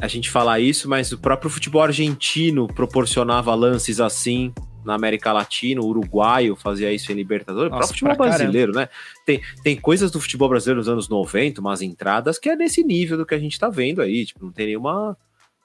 a 0.01 0.07
gente 0.07 0.31
falar 0.31 0.61
isso, 0.61 0.89
mas 0.89 1.13
o 1.13 1.19
próprio 1.19 1.51
futebol 1.51 1.83
argentino 1.83 2.67
proporcionava 2.69 3.55
lances 3.55 4.01
assim 4.01 4.53
na 4.85 4.95
América 4.95 5.33
Latina, 5.33 5.81
o 5.81 5.87
uruguaio 5.87 6.57
fazia 6.57 6.93
isso 6.93 7.11
em 7.13 7.17
Libertadores, 7.17 7.71
o 7.71 7.75
Nossa, 7.75 7.89
próprio 7.89 8.09
futebol 8.09 8.27
brasileiro, 8.27 8.73
né? 8.73 8.89
Tem, 9.27 9.43
tem 9.63 9.77
coisas 9.77 10.11
do 10.11 10.21
futebol 10.21 10.49
brasileiro 10.49 10.79
nos 10.79 10.89
anos 10.89 11.09
90, 11.09 11.61
umas 11.61 11.83
entradas, 11.83 12.39
que 12.39 12.49
é 12.49 12.57
nesse 12.57 12.83
nível 12.83 13.19
do 13.19 13.27
que 13.27 13.35
a 13.35 13.39
gente 13.39 13.59
tá 13.59 13.69
vendo 13.69 14.01
aí, 14.01 14.25
tipo, 14.25 14.45
não 14.45 14.53
tem 14.53 14.67
nenhuma, 14.67 15.17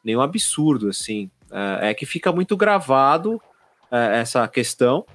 nenhum 0.03 0.19
absurdo, 0.19 0.89
assim. 0.89 1.29
É, 1.53 1.91
é 1.91 1.93
que 1.93 2.05
fica 2.05 2.31
muito 2.31 2.57
gravado 2.57 3.41
é, 3.91 4.19
essa 4.19 4.47
questão. 4.47 5.05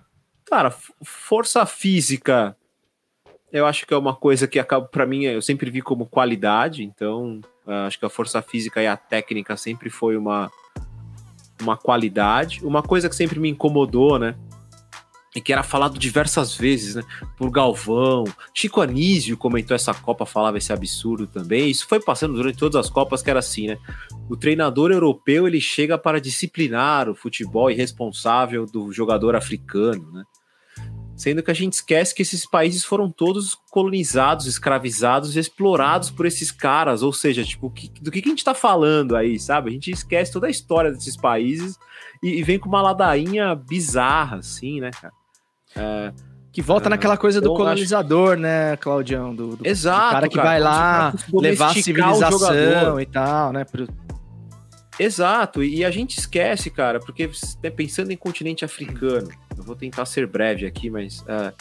Cara, 0.45 0.73
força 1.03 1.67
física, 1.67 2.57
eu 3.53 3.67
acho 3.67 3.87
que 3.87 3.93
é 3.93 3.97
uma 3.97 4.15
coisa 4.15 4.47
que 4.47 4.59
acaba, 4.59 4.87
para 4.87 5.05
mim, 5.05 5.25
eu 5.25 5.43
sempre 5.43 5.71
vi 5.71 5.83
como 5.83 6.07
qualidade, 6.07 6.85
então 6.85 7.41
é, 7.67 7.75
acho 7.87 7.99
que 7.99 8.07
a 8.07 8.11
força 8.11 8.41
física 8.41 8.81
e 8.81 8.87
a 8.87 8.97
técnica 8.97 9.57
sempre 9.57 9.91
foi 9.91 10.17
uma, 10.17 10.51
uma 11.61 11.77
qualidade. 11.77 12.65
Uma 12.65 12.83
coisa 12.83 13.09
que 13.09 13.17
sempre 13.17 13.41
me 13.41 13.49
incomodou, 13.49 14.19
né? 14.19 14.35
E 15.39 15.41
que 15.41 15.53
era 15.53 15.63
falado 15.63 15.97
diversas 15.97 16.57
vezes, 16.57 16.97
né? 16.97 17.03
Por 17.37 17.49
Galvão. 17.49 18.25
Chico 18.53 18.81
Anísio 18.81 19.37
comentou 19.37 19.73
essa 19.75 19.95
Copa, 19.95 20.27
falava 20.27 20.59
esse 20.59 20.73
absurdo 20.73 21.29
também. 21.29 21.71
Isso 21.71 21.87
foi 21.87 22.01
passando 22.01 22.35
durante 22.35 22.59
todas 22.59 22.75
as 22.75 22.91
Copas, 22.91 23.23
que 23.23 23.31
era 23.31 23.39
assim, 23.39 23.69
né? 23.69 23.79
O 24.29 24.37
treinador 24.37 24.91
europeu 24.91 25.47
ele 25.47 25.61
chega 25.61 25.97
para 25.97 26.21
disciplinar 26.21 27.09
o 27.09 27.15
futebol 27.15 27.71
irresponsável 27.71 28.67
do 28.67 28.93
jogador 28.93 29.37
africano, 29.37 30.11
né? 30.11 30.25
Sendo 31.17 31.41
que 31.43 31.51
a 31.53 31.55
gente 31.55 31.75
esquece 31.75 32.13
que 32.15 32.23
esses 32.23 32.45
países 32.45 32.85
foram 32.85 33.09
todos 33.11 33.57
colonizados, 33.71 34.47
escravizados, 34.47 35.37
explorados 35.37 36.11
por 36.11 36.27
esses 36.27 36.51
caras. 36.51 37.03
Ou 37.03 37.13
seja, 37.13 37.45
tipo, 37.45 37.71
que- 37.71 37.89
do 38.01 38.11
que, 38.11 38.21
que 38.23 38.29
a 38.29 38.33
gente 38.33 38.45
tá 38.45 38.55
falando 38.55 39.15
aí, 39.15 39.39
sabe? 39.39 39.71
A 39.71 39.73
gente 39.73 39.91
esquece 39.91 40.33
toda 40.33 40.49
a 40.49 40.51
história 40.51 40.91
desses 40.91 41.17
países 41.17 41.77
e, 42.23 42.39
e 42.39 42.43
vem 42.43 42.59
com 42.59 42.69
uma 42.69 42.83
ladainha 42.83 43.55
bizarra, 43.55 44.39
assim, 44.39 44.81
né, 44.81 44.91
cara? 44.91 45.13
É, 45.79 46.13
Que 46.53 46.61
volta 46.63 46.89
Ah, 46.89 46.91
naquela 46.91 47.17
coisa 47.17 47.41
do 47.41 47.47
eu 47.49 47.53
acho- 47.53 47.63
colonizador, 47.63 48.37
né, 48.37 48.77
Claudião? 48.79 49.35
Do, 49.35 49.57
do- 49.57 49.67
Exato, 49.67 50.07
do 50.09 50.11
cara 50.13 50.29
que 50.29 50.35
cara, 50.37 50.49
vai 50.49 50.61
lá 50.61 51.15
levar 51.33 51.71
a 51.71 51.75
civilização 51.75 53.01
e 53.01 53.07
tal, 53.07 53.53
né? 53.53 53.65
pro- 53.65 53.87
Exato, 54.99 55.63
e 55.63 55.85
a 55.85 55.91
gente 55.93 56.19
esquece, 56.19 56.71
cara, 56.71 56.99
porque 56.99 57.31
né, 57.63 57.71
pensando 57.71 58.11
em 58.11 58.17
continente 58.17 58.65
africano, 58.65 59.29
eu 59.57 59.63
vou 59.63 59.77
tentar 59.77 60.05
ser 60.07 60.27
breve 60.27 60.67
aqui, 60.67 60.91
mas 60.91 61.25
ah, 61.29 61.53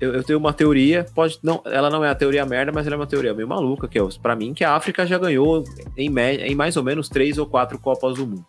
eu, 0.00 0.12
eu 0.14 0.24
tenho 0.24 0.38
uma 0.40 0.52
teoria, 0.52 1.06
pode 1.14 1.38
não, 1.42 1.62
ela 1.66 1.88
não 1.88 2.04
é 2.04 2.08
a 2.10 2.14
teoria 2.14 2.44
merda, 2.44 2.72
mas 2.72 2.86
ela 2.86 2.96
é 2.96 2.98
uma 2.98 3.06
teoria 3.06 3.32
meio 3.32 3.46
maluca, 3.46 3.86
que 3.86 3.96
é 3.96 4.02
para 4.20 4.34
mim 4.34 4.52
que 4.52 4.64
a 4.64 4.74
África 4.74 5.06
já 5.06 5.16
ganhou 5.16 5.62
em, 5.96 6.10
em 6.18 6.54
mais 6.56 6.76
ou 6.76 6.82
menos 6.82 7.08
três 7.08 7.38
ou 7.38 7.46
quatro 7.46 7.78
Copas 7.78 8.16
do 8.16 8.26
Mundo, 8.26 8.44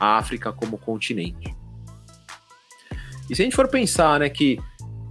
a 0.00 0.18
África 0.18 0.52
como 0.52 0.76
continente. 0.76 1.54
E 3.28 3.34
se 3.34 3.42
a 3.42 3.44
gente 3.44 3.56
for 3.56 3.68
pensar, 3.68 4.20
né, 4.20 4.28
que 4.28 4.58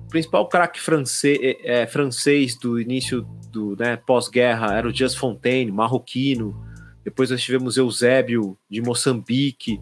o 0.05 0.09
principal 0.09 0.47
craque 0.47 0.79
francês, 0.79 1.39
é, 1.63 1.87
francês 1.87 2.55
do 2.55 2.79
início 2.79 3.27
do 3.51 3.75
né, 3.77 3.97
pós-guerra 3.97 4.75
era 4.75 4.87
o 4.87 4.93
Just 4.93 5.17
Fontaine, 5.17 5.71
marroquino. 5.71 6.55
Depois 7.03 7.29
nós 7.29 7.41
tivemos 7.41 7.77
Eusébio 7.77 8.57
de 8.69 8.81
Moçambique. 8.81 9.79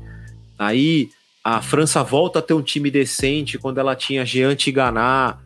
Aí 0.57 1.09
a 1.43 1.61
França 1.61 2.03
volta 2.03 2.39
a 2.39 2.41
ter 2.41 2.53
um 2.53 2.61
time 2.61 2.89
decente 2.89 3.57
quando 3.57 3.79
ela 3.79 3.95
tinha 3.95 4.25
Jean 4.25 4.55
Tiganá 4.55 5.39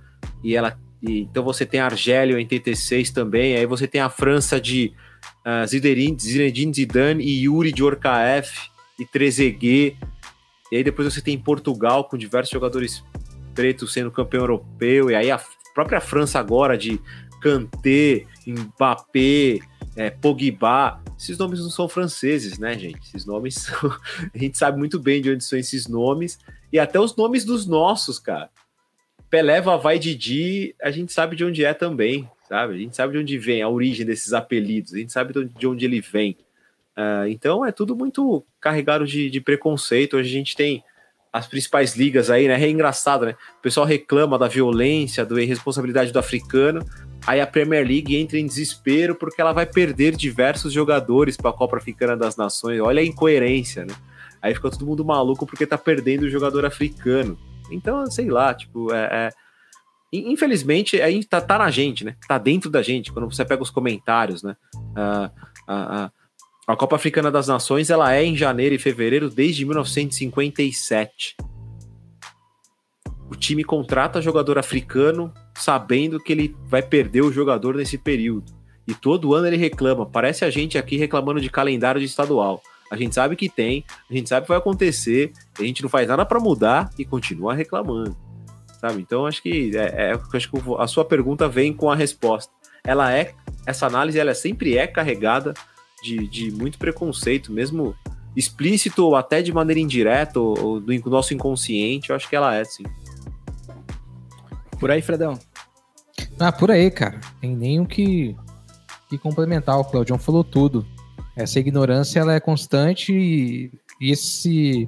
e 0.44 0.56
ela 0.56 0.78
então 1.08 1.44
você 1.44 1.66
tem 1.66 1.80
a 1.80 1.86
Argélia 1.86 2.34
em 2.34 2.38
86 2.38 3.12
também. 3.12 3.56
Aí 3.56 3.66
você 3.66 3.88
tem 3.88 4.02
a 4.02 4.10
França 4.10 4.60
de 4.60 4.92
uh, 5.46 5.68
Zinedine, 5.68 6.18
Zinedine 6.20 6.74
Zidane 6.74 7.24
e 7.24 7.44
Yuri 7.44 7.72
Djorkaeff 7.72 8.70
e 9.00 9.06
Trezeguet. 9.06 9.98
E 10.72 10.78
aí 10.78 10.84
depois 10.84 11.14
você 11.14 11.22
tem 11.22 11.38
Portugal 11.38 12.06
com 12.06 12.18
diversos 12.18 12.52
jogadores 12.52 13.04
pretos 13.54 13.94
sendo 13.94 14.12
campeão 14.12 14.42
europeu. 14.42 15.10
E 15.10 15.16
aí 15.16 15.32
a 15.32 15.42
própria 15.74 16.02
França 16.02 16.40
agora 16.40 16.78
de 16.78 17.00
Kanté, 17.42 18.26
Mbappé, 18.46 19.60
é, 19.96 20.10
Pogba. 20.10 21.02
Esses 21.18 21.38
nomes 21.38 21.60
não 21.60 21.70
são 21.70 21.88
franceses, 21.88 22.58
né, 22.58 22.78
gente? 22.78 23.00
Esses 23.08 23.26
nomes 23.26 23.56
são... 23.62 23.92
a 24.34 24.38
gente 24.38 24.58
sabe 24.58 24.78
muito 24.78 25.00
bem 25.00 25.22
de 25.22 25.32
onde 25.32 25.44
são 25.44 25.58
esses 25.58 25.88
nomes. 25.88 26.40
E 26.72 26.80
até 26.80 27.00
os 27.00 27.16
nomes 27.16 27.46
dos 27.46 27.66
nossos, 27.66 28.20
cara. 28.20 28.50
Pelé, 29.30 29.60
vai 29.62 30.00
Didi, 30.00 30.76
a 30.82 30.92
gente 30.92 31.12
sabe 31.12 31.36
de 31.36 31.44
onde 31.44 31.66
é 31.66 31.74
também, 31.74 32.30
sabe? 32.48 32.76
A 32.76 32.78
gente 32.78 32.96
sabe 32.96 33.14
de 33.14 33.20
onde 33.20 33.38
vem 33.38 33.62
a 33.62 33.68
origem 33.68 34.06
desses 34.06 34.34
apelidos, 34.34 34.94
a 34.94 34.98
gente 34.98 35.12
sabe 35.12 35.34
de 35.34 35.40
onde, 35.40 35.54
de 35.54 35.68
onde 35.68 35.86
ele 35.86 36.00
vem. 36.00 36.38
Uh, 36.98 37.28
então 37.28 37.66
é 37.66 37.72
tudo 37.72 37.96
muito 37.96 38.46
carregado 38.60 39.06
de, 39.06 39.30
de 39.30 39.42
preconceito. 39.42 40.18
Hoje 40.18 40.30
a 40.30 40.38
gente 40.38 40.56
tem 40.56 40.84
as 41.36 41.46
principais 41.48 41.98
ligas 41.98 42.30
aí, 42.30 42.48
né? 42.48 42.62
É 42.62 42.70
engraçado, 42.70 43.26
né? 43.26 43.36
O 43.60 43.62
pessoal 43.62 43.86
reclama 43.86 44.40
da 44.40 44.48
violência, 44.48 45.26
da 45.26 45.42
irresponsabilidade 45.42 46.14
do 46.14 46.18
africano. 46.18 46.80
Aí 47.28 47.42
a 47.42 47.48
Premier 47.48 47.86
League 47.86 48.16
entra 48.16 48.40
em 48.40 48.46
desespero 48.46 49.16
porque 49.16 49.42
ela 49.42 49.52
vai 49.52 49.66
perder 49.66 50.16
diversos 50.16 50.72
jogadores 50.72 51.36
para 51.36 51.50
a 51.50 51.54
Copa 51.54 51.76
Africana 51.76 52.16
das 52.16 52.38
Nações. 52.38 52.80
Olha 52.80 53.02
a 53.02 53.06
incoerência, 53.06 53.84
né? 53.84 53.94
Aí 54.42 54.54
fica 54.54 54.70
todo 54.70 54.86
mundo 54.86 55.04
maluco 55.04 55.46
porque 55.46 55.68
tá 55.68 55.78
perdendo 55.78 56.24
o 56.24 56.30
jogador 56.30 56.66
africano. 56.66 57.38
Então, 57.70 58.06
sei 58.10 58.30
lá, 58.30 58.54
tipo, 58.54 58.94
é, 58.94 59.10
é... 59.12 59.30
Infelizmente, 60.14 61.02
aí 61.02 61.22
tá, 61.26 61.42
tá 61.42 61.58
na 61.58 61.70
gente, 61.70 62.06
né? 62.06 62.16
Tá 62.28 62.38
dentro 62.38 62.70
da 62.70 62.82
gente. 62.82 63.12
Quando 63.12 63.30
você 63.30 63.44
pega 63.44 63.62
os 63.62 63.70
comentários, 63.70 64.42
né? 64.42 64.56
Uh, 64.74 65.26
uh, 65.70 66.06
uh, 66.06 66.12
a 66.68 66.76
Copa 66.76 66.96
Africana 66.96 67.30
das 67.30 67.48
Nações 67.48 67.92
ela 67.92 68.14
é 68.14 68.24
em 68.24 68.36
janeiro 68.36 68.74
e 68.74 68.80
fevereiro 68.80 69.30
desde 69.30 69.64
1957. 69.66 71.36
O 73.30 73.36
time 73.36 73.64
contrata 73.64 74.22
jogador 74.22 74.58
africano 74.58 75.32
sabendo 75.56 76.20
que 76.20 76.34
ele 76.34 76.56
vai 76.66 76.82
perder 76.82 77.22
o 77.22 77.32
jogador 77.32 77.76
nesse 77.76 77.98
período. 77.98 78.52
E 78.88 78.94
todo 78.94 79.34
ano 79.34 79.48
ele 79.48 79.58
reclama. 79.58 80.06
Parece 80.06 80.44
a 80.44 80.50
gente 80.50 80.78
aqui 80.78 80.98
reclamando 80.98 81.40
de 81.40 81.50
calendário 81.50 82.00
de 82.00 82.06
estadual. 82.06 82.62
A 82.92 82.96
gente 82.96 83.14
sabe 83.14 83.36
que 83.36 83.50
tem, 83.50 83.84
a 84.10 84.14
gente 84.14 84.30
sabe 84.30 84.46
que 84.46 84.50
vai 84.50 84.60
acontecer, 84.60 85.32
a 85.60 85.64
gente 85.64 85.82
não 85.82 85.90
faz 85.90 86.08
nada 86.08 86.26
para 86.26 86.40
mudar 86.40 86.90
e 86.98 87.06
continua 87.06 87.54
reclamando. 87.54 88.16
Sabe? 88.80 89.02
Então 89.02 89.26
acho 89.26 89.42
que 89.42 89.72
é, 89.76 90.12
é, 90.12 90.20
acho 90.34 90.52
que 90.52 90.58
a 90.78 90.88
sua 90.88 91.06
pergunta 91.06 91.48
vem 91.48 91.74
com 91.74 91.90
a 91.90 91.96
resposta. 91.96 92.52
Ela 92.84 93.12
é 93.12 93.34
essa 93.66 93.88
análise, 93.88 94.20
ela 94.20 94.36
sempre 94.36 94.78
é 94.78 94.86
carregada 94.86 95.54
de, 96.06 96.28
de 96.28 96.52
muito 96.52 96.78
preconceito, 96.78 97.52
mesmo 97.52 97.96
explícito 98.36 99.06
ou 99.06 99.16
até 99.16 99.42
de 99.42 99.52
maneira 99.52 99.80
indireta, 99.80 100.40
ou, 100.40 100.60
ou 100.60 100.80
do 100.80 101.10
nosso 101.10 101.34
inconsciente, 101.34 102.10
eu 102.10 102.16
acho 102.16 102.30
que 102.30 102.36
ela 102.36 102.56
é, 102.56 102.64
sim. 102.64 102.84
Por 104.80 104.92
aí, 104.92 105.02
Fredão. 105.02 105.40
Ah, 106.40 106.52
por 106.52 106.70
aí, 106.70 106.92
cara. 106.92 107.20
Tem 107.42 107.56
nem 107.56 107.80
o 107.80 107.86
que, 107.86 108.36
que 109.10 109.18
complementar. 109.18 109.80
O 109.80 109.86
Claudião 109.86 110.20
falou 110.20 110.44
tudo. 110.44 110.86
Essa 111.36 111.60
ignorância 111.60 112.20
ela 112.20 112.34
é 112.34 112.40
constante 112.40 113.14
e, 113.14 113.72
e 114.00 114.12
esse, 114.12 114.88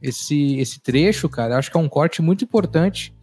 esse, 0.00 0.56
esse 0.56 0.80
trecho, 0.80 1.28
cara, 1.28 1.58
acho 1.58 1.70
que 1.70 1.76
é 1.76 1.80
um 1.80 1.88
corte 1.88 2.22
muito 2.22 2.44
importante 2.44 3.14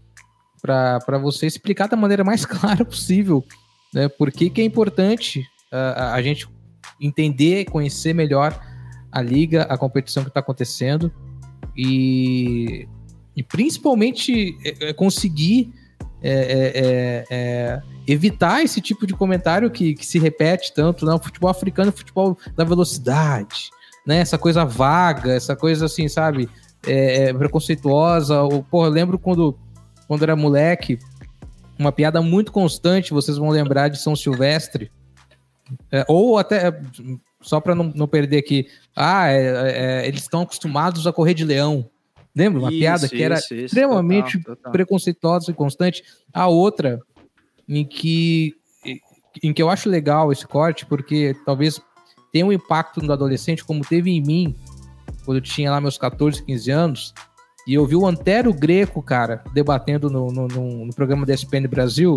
para 0.61 1.17
você 1.21 1.45
explicar 1.45 1.87
da 1.87 1.97
maneira 1.97 2.23
mais 2.23 2.45
clara 2.47 2.85
possível 2.85 3.43
né, 3.93 4.07
por 4.07 4.31
que, 4.31 4.49
que 4.49 4.61
é 4.61 4.63
importante 4.63 5.41
uh, 5.71 6.13
a 6.13 6.21
gente 6.21 6.47
entender, 7.05 7.65
conhecer 7.65 8.13
melhor 8.13 8.59
a 9.11 9.21
liga, 9.21 9.63
a 9.63 9.77
competição 9.77 10.23
que 10.23 10.29
está 10.29 10.39
acontecendo 10.39 11.11
e, 11.75 12.87
e 13.35 13.43
principalmente 13.43 14.57
é, 14.63 14.89
é 14.89 14.93
conseguir 14.93 15.71
é, 16.21 16.29
é, 16.29 16.71
é, 16.75 17.25
é, 17.29 17.81
evitar 18.07 18.63
esse 18.63 18.79
tipo 18.79 19.05
de 19.05 19.13
comentário 19.13 19.69
que, 19.69 19.93
que 19.93 20.05
se 20.05 20.17
repete 20.17 20.73
tanto, 20.73 21.05
né? 21.05 21.13
O 21.13 21.19
futebol 21.19 21.49
africano 21.49 21.91
futebol 21.91 22.37
da 22.55 22.63
velocidade, 22.63 23.69
né? 24.07 24.19
Essa 24.19 24.37
coisa 24.37 24.63
vaga, 24.63 25.33
essa 25.33 25.55
coisa 25.55 25.85
assim, 25.85 26.07
sabe? 26.07 26.49
preconceituosa. 27.37 28.41
Ou, 28.41 28.63
porra, 28.63 28.87
eu 28.87 28.91
lembro 28.91 29.17
quando, 29.17 29.57
quando 30.07 30.23
era 30.23 30.35
moleque, 30.35 30.97
uma 31.77 31.91
piada 31.91 32.21
muito 32.21 32.51
constante, 32.51 33.13
vocês 33.13 33.37
vão 33.37 33.49
lembrar 33.49 33.89
de 33.89 33.97
São 33.99 34.15
Silvestre, 34.15 34.91
é, 35.91 36.05
ou 36.07 36.37
até, 36.37 36.71
só 37.41 37.59
para 37.59 37.75
não, 37.75 37.91
não 37.95 38.07
perder 38.07 38.37
aqui, 38.37 38.67
ah, 38.95 39.29
é, 39.29 40.01
é, 40.01 40.07
eles 40.07 40.21
estão 40.21 40.41
acostumados 40.41 41.05
a 41.05 41.13
correr 41.13 41.33
de 41.33 41.45
leão. 41.45 41.89
Lembra? 42.35 42.61
Uma 42.61 42.71
isso, 42.71 42.79
piada 42.79 43.09
que 43.09 43.21
era 43.21 43.35
isso, 43.35 43.53
extremamente 43.53 44.39
total, 44.39 44.55
total. 44.55 44.71
preconceituosa 44.71 45.51
e 45.51 45.53
constante. 45.53 46.03
A 46.33 46.47
outra, 46.47 46.99
em 47.67 47.85
que, 47.85 48.55
em 49.43 49.53
que 49.53 49.61
eu 49.61 49.69
acho 49.69 49.89
legal 49.89 50.31
esse 50.31 50.47
corte, 50.47 50.85
porque 50.85 51.35
talvez 51.45 51.79
tenha 52.31 52.45
um 52.45 52.51
impacto 52.51 53.01
no 53.01 53.13
adolescente, 53.13 53.63
como 53.63 53.85
teve 53.85 54.09
em 54.09 54.21
mim, 54.21 54.55
quando 55.25 55.37
eu 55.37 55.41
tinha 55.41 55.69
lá 55.69 55.79
meus 55.79 55.97
14, 55.97 56.43
15 56.43 56.71
anos, 56.71 57.13
e 57.67 57.75
eu 57.75 57.85
vi 57.85 57.95
o 57.95 58.05
Antero 58.05 58.53
Greco, 58.53 59.01
cara, 59.01 59.43
debatendo 59.53 60.09
no, 60.09 60.31
no, 60.31 60.47
no, 60.47 60.85
no 60.87 60.93
programa 60.93 61.25
da 61.25 61.33
ESPN 61.33 61.67
Brasil, 61.67 62.15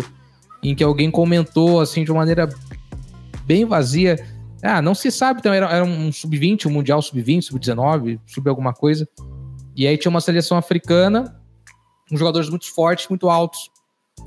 em 0.61 0.75
que 0.75 0.83
alguém 0.83 1.09
comentou, 1.09 1.79
assim, 1.79 2.03
de 2.03 2.11
uma 2.11 2.19
maneira 2.19 2.49
bem 3.47 3.65
vazia. 3.65 4.17
Ah, 4.61 4.81
não 4.81 4.93
se 4.93 5.09
sabe, 5.09 5.39
então 5.39 5.53
era, 5.53 5.67
era 5.67 5.85
um 5.85 6.11
sub-20, 6.11 6.65
um 6.65 6.71
mundial 6.71 7.01
sub-20, 7.01 7.43
sub-19, 7.43 8.19
sub 8.27 8.49
alguma 8.49 8.73
coisa. 8.73 9.07
E 9.75 9.87
aí 9.87 9.97
tinha 9.97 10.09
uma 10.09 10.21
seleção 10.21 10.57
africana, 10.57 11.39
com 12.09 12.17
jogadores 12.17 12.49
muito 12.49 12.71
fortes, 12.73 13.07
muito 13.07 13.29
altos. 13.29 13.71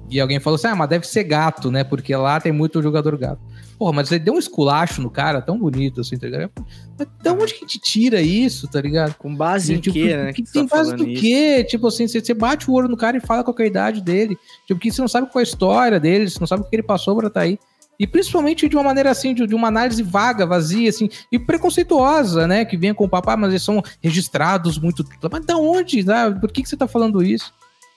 E 0.09 0.21
alguém 0.21 0.41
falou 0.41 0.57
assim: 0.57 0.68
ah, 0.68 0.77
mas 0.77 0.89
deve 0.89 1.07
ser 1.07 1.25
gato, 1.25 1.71
né? 1.71 1.85
Porque 1.85 2.14
lá 2.14 2.41
tem 2.41 2.53
muito 2.53 2.81
jogador 2.81 3.16
gato. 3.16 3.41
Porra, 3.79 3.93
mas 3.93 4.12
ele 4.12 4.23
deu 4.23 4.35
um 4.35 4.39
esculacho 4.39 5.01
no 5.01 5.11
cara 5.11 5.41
tão 5.41 5.59
bonito 5.59 6.01
assim, 6.01 6.16
tá 6.16 6.27
ligado? 6.27 6.53
Da 7.23 7.33
onde 7.33 7.55
que 7.55 7.64
a 7.64 7.66
gente 7.66 7.79
tira 7.79 8.21
isso, 8.21 8.68
tá 8.68 8.81
ligado? 8.81 9.14
Com 9.14 9.35
base 9.35 9.75
em 9.75 9.81
tipo, 9.81 9.95
quê, 9.95 10.16
né? 10.16 10.33
Que 10.33 10.43
tem 10.43 10.66
tá 10.66 10.77
base 10.77 10.95
do 10.95 11.09
isso? 11.09 11.21
quê? 11.23 11.64
Tipo 11.64 11.87
assim, 11.87 12.07
você, 12.07 12.35
bate 12.35 12.71
o 12.71 12.75
ouro 12.75 12.89
no 12.89 12.97
cara 12.97 13.16
e 13.16 13.21
fala 13.21 13.43
qual 13.43 13.57
é 13.59 13.62
a 13.62 13.66
idade 13.66 14.01
dele. 14.01 14.37
Tipo, 14.66 14.79
que 14.79 14.93
você 14.93 15.01
não 15.01 15.09
sabe 15.09 15.31
qual 15.31 15.41
é 15.41 15.45
a 15.45 15.49
história 15.49 15.99
dele, 15.99 16.29
você 16.29 16.39
não 16.39 16.47
sabe 16.47 16.62
o 16.62 16.68
que 16.68 16.77
ele 16.77 16.83
passou 16.83 17.16
pra 17.16 17.29
estar 17.29 17.41
tá 17.41 17.47
aí. 17.47 17.59
E 18.01 18.07
principalmente 18.07 18.67
de 18.67 18.75
uma 18.75 18.83
maneira 18.83 19.11
assim, 19.11 19.35
de, 19.35 19.47
de, 19.47 19.55
uma 19.55 19.69
análise 19.69 20.03
vaga, 20.03 20.47
vazia, 20.47 20.89
assim, 20.89 21.11
e 21.31 21.39
preconceituosa, 21.39 22.47
né? 22.47 22.65
Que 22.65 22.75
vem 22.75 22.95
com 22.95 23.05
o 23.05 23.09
papai, 23.09 23.37
mas 23.37 23.51
eles 23.51 23.63
são 23.63 23.83
registrados 24.03 24.79
muito. 24.79 25.05
Mas 25.31 25.45
da 25.45 25.59
onde? 25.59 26.03
Né? 26.03 26.31
Por 26.41 26.51
que, 26.51 26.63
que 26.63 26.69
você 26.71 26.79
tá 26.79 26.89
falando 26.89 27.23
isso? 27.23 27.53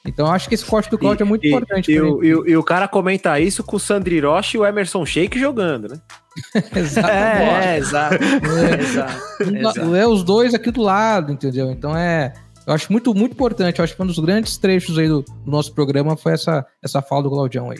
Então 0.05 0.29
acho 0.29 0.49
que 0.49 0.55
esse 0.55 0.65
corte 0.65 0.89
do 0.89 0.97
Claudio 0.97 1.23
é 1.23 1.25
muito 1.25 1.45
e, 1.45 1.47
importante. 1.47 1.89
E, 1.89 1.95
e, 1.95 2.27
e, 2.27 2.57
o 2.57 2.63
cara 2.63 2.85
comenta 2.89 3.39
isso 3.39 3.63
com 3.63 3.77
o 3.77 3.79
Sandri 3.79 4.19
Rocha 4.19 4.57
e 4.57 4.59
o 4.59 4.65
Emerson 4.65 5.05
Sheik 5.05 5.39
jogando, 5.39 5.87
né? 5.87 6.01
Exatamente. 6.75 7.65
É, 7.65 7.75
é, 7.75 7.77
exato. 7.77 8.15
É, 8.15 8.81
exato. 8.81 9.95
É, 9.95 10.05
os 10.05 10.21
dois 10.21 10.53
aqui 10.53 10.69
do 10.69 10.81
lado, 10.81 11.31
entendeu? 11.31 11.71
Então 11.71 11.95
é. 11.95 12.33
Eu 12.67 12.73
acho 12.73 12.91
muito, 12.91 13.13
muito 13.13 13.33
importante. 13.33 13.79
Eu 13.79 13.83
acho 13.85 13.95
que 13.95 14.01
um 14.01 14.05
dos 14.05 14.19
grandes 14.19 14.57
trechos 14.57 14.97
aí 14.97 15.07
do, 15.07 15.21
do 15.21 15.51
nosso 15.51 15.73
programa 15.73 16.17
foi 16.17 16.33
essa, 16.33 16.65
essa 16.81 17.01
fala 17.01 17.23
do 17.23 17.29
Claudião 17.29 17.71
aí. 17.71 17.77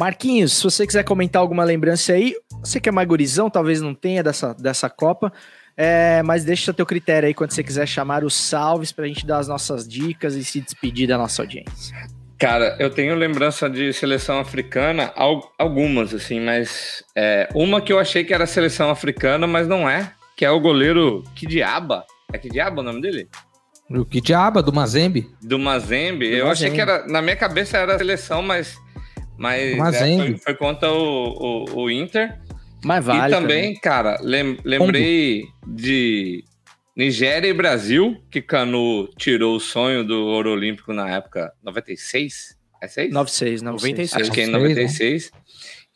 Marquinhos, 0.00 0.54
se 0.54 0.64
você 0.64 0.86
quiser 0.86 1.04
comentar 1.04 1.42
alguma 1.42 1.62
lembrança 1.62 2.14
aí, 2.14 2.34
você 2.64 2.80
que 2.80 2.88
é 2.88 2.92
mais 2.92 3.06
gurizão, 3.06 3.50
talvez 3.50 3.82
não 3.82 3.94
tenha 3.94 4.22
dessa, 4.22 4.54
dessa 4.54 4.88
Copa, 4.88 5.30
é, 5.76 6.22
mas 6.22 6.42
deixa 6.42 6.70
o 6.70 6.74
teu 6.74 6.86
critério 6.86 7.26
aí 7.26 7.34
quando 7.34 7.50
você 7.50 7.62
quiser 7.62 7.86
chamar 7.86 8.24
os 8.24 8.32
salves 8.32 8.92
pra 8.92 9.06
gente 9.06 9.26
dar 9.26 9.36
as 9.36 9.46
nossas 9.46 9.86
dicas 9.86 10.36
e 10.36 10.42
se 10.42 10.58
despedir 10.58 11.06
da 11.06 11.18
nossa 11.18 11.42
audiência. 11.42 11.94
Cara, 12.38 12.76
eu 12.78 12.88
tenho 12.88 13.14
lembrança 13.14 13.68
de 13.68 13.92
seleção 13.92 14.40
africana, 14.40 15.12
algumas, 15.58 16.14
assim, 16.14 16.40
mas 16.40 17.04
é, 17.14 17.50
uma 17.54 17.82
que 17.82 17.92
eu 17.92 17.98
achei 17.98 18.24
que 18.24 18.32
era 18.32 18.46
seleção 18.46 18.88
africana, 18.88 19.46
mas 19.46 19.68
não 19.68 19.86
é, 19.86 20.14
que 20.34 20.46
é 20.46 20.50
o 20.50 20.58
goleiro 20.58 21.22
Kidiaba. 21.34 22.06
É 22.32 22.38
Kidiaba 22.38 22.80
o 22.80 22.84
nome 22.84 23.02
dele? 23.02 23.28
O 23.90 24.06
Kidiaba, 24.06 24.62
do 24.62 24.72
Mazembe. 24.72 25.28
Do 25.42 25.58
Mazembe. 25.58 26.30
Do 26.30 26.36
eu 26.36 26.46
Mazembe. 26.46 26.52
achei 26.52 26.70
que 26.70 26.80
era, 26.80 27.06
na 27.06 27.20
minha 27.20 27.36
cabeça 27.36 27.76
era 27.76 27.98
seleção, 27.98 28.40
mas 28.40 28.78
mas 29.40 29.94
é, 29.94 30.16
foi, 30.16 30.36
foi, 30.36 30.54
contra 30.54 30.92
o, 30.92 31.64
o, 31.66 31.82
o, 31.82 31.90
Inter. 31.90 32.38
Mas 32.84 33.04
vale. 33.04 33.32
E 33.32 33.36
também, 33.36 33.62
também. 33.62 33.80
cara, 33.80 34.18
lem, 34.20 34.58
lembrei 34.62 35.44
de 35.66 36.44
Nigéria 36.94 37.48
e 37.48 37.54
Brasil, 37.54 38.22
que 38.30 38.42
Canu 38.42 39.08
tirou 39.16 39.56
o 39.56 39.60
sonho 39.60 40.04
do 40.04 40.26
Ouro 40.26 40.52
Olímpico 40.52 40.92
na 40.92 41.08
época 41.08 41.52
96. 41.62 42.58
É 42.82 42.88
6? 42.88 43.12
96, 43.12 43.62
96. 43.62 44.22
Acho 44.22 44.32
que 44.32 44.40
é 44.42 44.44
em 44.44 44.50
96. 44.50 45.30
Né? 45.32 45.40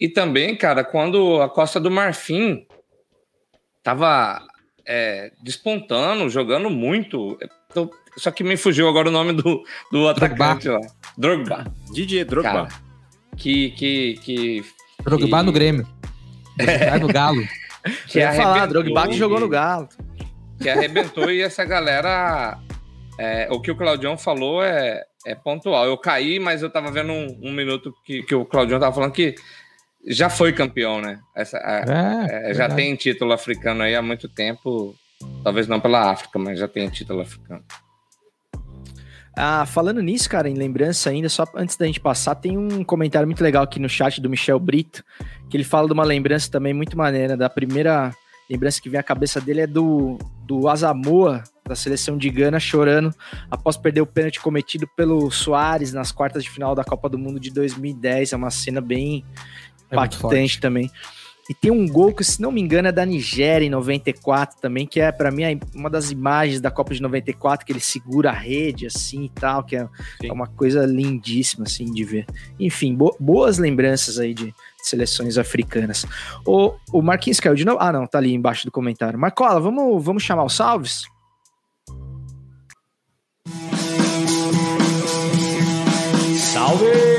E 0.00 0.08
também, 0.08 0.56
cara, 0.56 0.82
quando 0.82 1.40
a 1.42 1.48
Costa 1.48 1.78
do 1.78 1.90
Marfim 1.90 2.66
tava 3.82 4.42
é, 4.86 5.32
despontando, 5.42 6.28
jogando 6.28 6.70
muito. 6.70 7.38
Só 8.16 8.30
que 8.30 8.44
me 8.44 8.56
fugiu 8.56 8.88
agora 8.88 9.08
o 9.08 9.12
nome 9.12 9.32
do, 9.32 9.62
do 9.90 10.08
atacante 10.08 10.64
Drogba. 10.64 10.86
lá. 10.86 10.94
Drogba. 11.18 11.74
Didier 11.92 12.24
Drogba. 12.24 12.68
Cara, 12.68 12.83
que. 13.36 13.70
que, 13.70 14.14
que 14.22 14.64
Drogba 15.02 15.38
que... 15.38 15.46
no 15.46 15.52
Grêmio. 15.52 15.86
Drogba 16.56 16.98
no 16.98 17.08
Galo. 17.08 17.42
Que 18.08 18.20
ia 18.20 18.32
falar, 18.32 18.64
Drogba 18.64 19.08
que 19.08 19.14
jogou 19.14 19.38
no 19.38 19.46
Galo. 19.46 19.86
Que 20.58 20.70
arrebentou 20.70 21.30
e 21.30 21.42
essa 21.42 21.66
galera. 21.66 22.58
É, 23.18 23.46
o 23.50 23.60
que 23.60 23.70
o 23.70 23.76
Claudião 23.76 24.16
falou 24.16 24.64
é, 24.64 25.04
é 25.26 25.34
pontual. 25.34 25.84
Eu 25.84 25.98
caí, 25.98 26.38
mas 26.38 26.62
eu 26.62 26.70
tava 26.70 26.90
vendo 26.90 27.12
um, 27.12 27.38
um 27.42 27.52
minuto 27.52 27.94
que, 28.04 28.22
que 28.22 28.34
o 28.34 28.46
Claudião 28.46 28.80
tava 28.80 28.94
falando 28.94 29.12
que 29.12 29.34
já 30.06 30.28
foi 30.28 30.52
campeão, 30.52 31.00
né? 31.00 31.20
Essa, 31.34 31.58
é, 31.58 32.50
é, 32.50 32.54
já 32.54 32.68
tem 32.68 32.94
título 32.96 33.32
africano 33.32 33.82
aí 33.82 33.94
há 33.94 34.02
muito 34.02 34.28
tempo. 34.28 34.94
Talvez 35.42 35.66
não 35.66 35.80
pela 35.80 36.10
África, 36.10 36.38
mas 36.38 36.58
já 36.58 36.68
tem 36.68 36.88
título 36.88 37.20
africano. 37.20 37.64
Ah, 39.36 39.66
falando 39.66 40.00
nisso, 40.00 40.28
cara, 40.30 40.48
em 40.48 40.54
lembrança 40.54 41.10
ainda, 41.10 41.28
só 41.28 41.44
antes 41.56 41.76
da 41.76 41.86
gente 41.86 42.00
passar, 42.00 42.36
tem 42.36 42.56
um 42.56 42.84
comentário 42.84 43.26
muito 43.26 43.42
legal 43.42 43.64
aqui 43.64 43.80
no 43.80 43.88
chat 43.88 44.20
do 44.20 44.30
Michel 44.30 44.60
Brito, 44.60 45.04
que 45.50 45.56
ele 45.56 45.64
fala 45.64 45.88
de 45.88 45.92
uma 45.92 46.04
lembrança 46.04 46.50
também 46.50 46.72
muito 46.72 46.96
maneira. 46.96 47.36
Da 47.36 47.50
primeira 47.50 48.14
lembrança 48.48 48.80
que 48.80 48.88
vem 48.88 49.00
à 49.00 49.02
cabeça 49.02 49.40
dele 49.40 49.62
é 49.62 49.66
do, 49.66 50.18
do 50.46 50.68
Asamoah, 50.68 51.42
da 51.66 51.74
seleção 51.74 52.16
de 52.16 52.30
Gana, 52.30 52.60
chorando 52.60 53.10
após 53.50 53.76
perder 53.76 54.02
o 54.02 54.06
pênalti 54.06 54.40
cometido 54.40 54.86
pelo 54.96 55.30
Soares 55.30 55.92
nas 55.92 56.12
quartas 56.12 56.44
de 56.44 56.50
final 56.50 56.74
da 56.74 56.84
Copa 56.84 57.08
do 57.08 57.18
Mundo 57.18 57.40
de 57.40 57.50
2010. 57.50 58.32
É 58.32 58.36
uma 58.36 58.50
cena 58.50 58.80
bem 58.80 59.24
É 59.90 59.94
impactante 59.94 60.60
também. 60.60 60.90
E 61.48 61.52
tem 61.54 61.70
um 61.70 61.86
gol 61.86 62.14
que, 62.14 62.24
se 62.24 62.40
não 62.40 62.50
me 62.50 62.60
engano, 62.60 62.88
é 62.88 62.92
da 62.92 63.04
Nigéria 63.04 63.66
em 63.66 63.70
94 63.70 64.58
também, 64.60 64.86
que 64.86 64.98
é, 64.98 65.12
pra 65.12 65.30
mim, 65.30 65.42
uma 65.74 65.90
das 65.90 66.10
imagens 66.10 66.58
da 66.60 66.70
Copa 66.70 66.94
de 66.94 67.02
94, 67.02 67.66
que 67.66 67.72
ele 67.72 67.80
segura 67.80 68.30
a 68.30 68.32
rede, 68.32 68.86
assim, 68.86 69.24
e 69.24 69.28
tal, 69.28 69.62
que 69.62 69.76
é, 69.76 69.86
é 70.22 70.32
uma 70.32 70.46
coisa 70.46 70.86
lindíssima, 70.86 71.64
assim, 71.66 71.84
de 71.92 72.02
ver. 72.02 72.26
Enfim, 72.58 72.94
bo- 72.94 73.14
boas 73.20 73.58
lembranças 73.58 74.18
aí 74.18 74.32
de 74.32 74.54
seleções 74.82 75.36
africanas. 75.36 76.06
O, 76.46 76.72
o 76.92 77.02
Marquinhos 77.02 77.40
caiu 77.40 77.54
de 77.54 77.64
novo? 77.64 77.78
Ah, 77.80 77.92
não, 77.92 78.06
tá 78.06 78.18
ali 78.18 78.32
embaixo 78.32 78.64
do 78.64 78.72
comentário. 78.72 79.18
Marcola, 79.18 79.60
vamos, 79.60 80.02
vamos 80.02 80.22
chamar 80.22 80.44
os 80.44 80.54
salves? 80.54 81.02
Salve! 86.52 87.13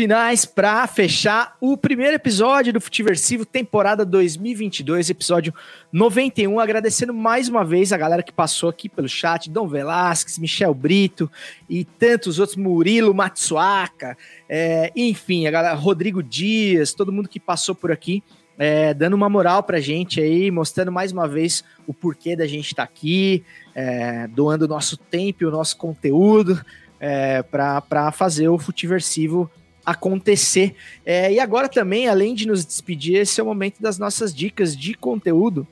Finais 0.00 0.46
para 0.46 0.86
fechar 0.86 1.58
o 1.60 1.76
primeiro 1.76 2.14
episódio 2.14 2.72
do 2.72 2.80
Futiversivo, 2.80 3.44
temporada 3.44 4.02
2022, 4.02 5.10
episódio 5.10 5.52
91. 5.92 6.58
Agradecendo 6.58 7.12
mais 7.12 7.50
uma 7.50 7.62
vez 7.62 7.92
a 7.92 7.98
galera 7.98 8.22
que 8.22 8.32
passou 8.32 8.70
aqui 8.70 8.88
pelo 8.88 9.06
chat: 9.06 9.50
Dom 9.50 9.68
Velasquez, 9.68 10.38
Michel 10.38 10.72
Brito 10.72 11.30
e 11.68 11.84
tantos 11.84 12.38
outros, 12.38 12.56
Murilo 12.56 13.12
Matsuaka, 13.12 14.16
é, 14.48 14.90
enfim, 14.96 15.46
a 15.46 15.50
galera, 15.50 15.74
Rodrigo 15.74 16.22
Dias, 16.22 16.94
todo 16.94 17.12
mundo 17.12 17.28
que 17.28 17.38
passou 17.38 17.74
por 17.74 17.92
aqui. 17.92 18.22
é, 18.58 18.94
dando 18.94 19.12
uma 19.12 19.28
moral 19.28 19.62
pra 19.62 19.80
gente 19.80 20.18
aí, 20.18 20.50
mostrando 20.50 20.90
mais 20.90 21.12
uma 21.12 21.28
vez 21.28 21.62
o 21.86 21.92
porquê 21.92 22.34
da 22.34 22.46
gente 22.46 22.68
estar 22.68 22.84
aqui, 22.84 23.44
é, 23.74 24.26
doando 24.28 24.64
o 24.64 24.68
nosso 24.68 24.96
tempo 24.96 25.44
e 25.44 25.46
o 25.46 25.50
nosso 25.50 25.76
conteúdo 25.76 26.58
é, 26.98 27.42
para 27.42 28.10
fazer 28.12 28.48
o 28.48 28.58
Futiversivo 28.58 29.50
acontecer. 29.90 30.74
É, 31.04 31.32
e 31.32 31.40
agora 31.40 31.68
também, 31.68 32.08
além 32.08 32.34
de 32.34 32.46
nos 32.46 32.64
despedir, 32.64 33.16
esse 33.16 33.40
é 33.40 33.42
o 33.42 33.46
momento 33.46 33.80
das 33.80 33.98
nossas 33.98 34.34
dicas 34.34 34.76
de 34.76 34.94
conteúdo. 34.94 35.66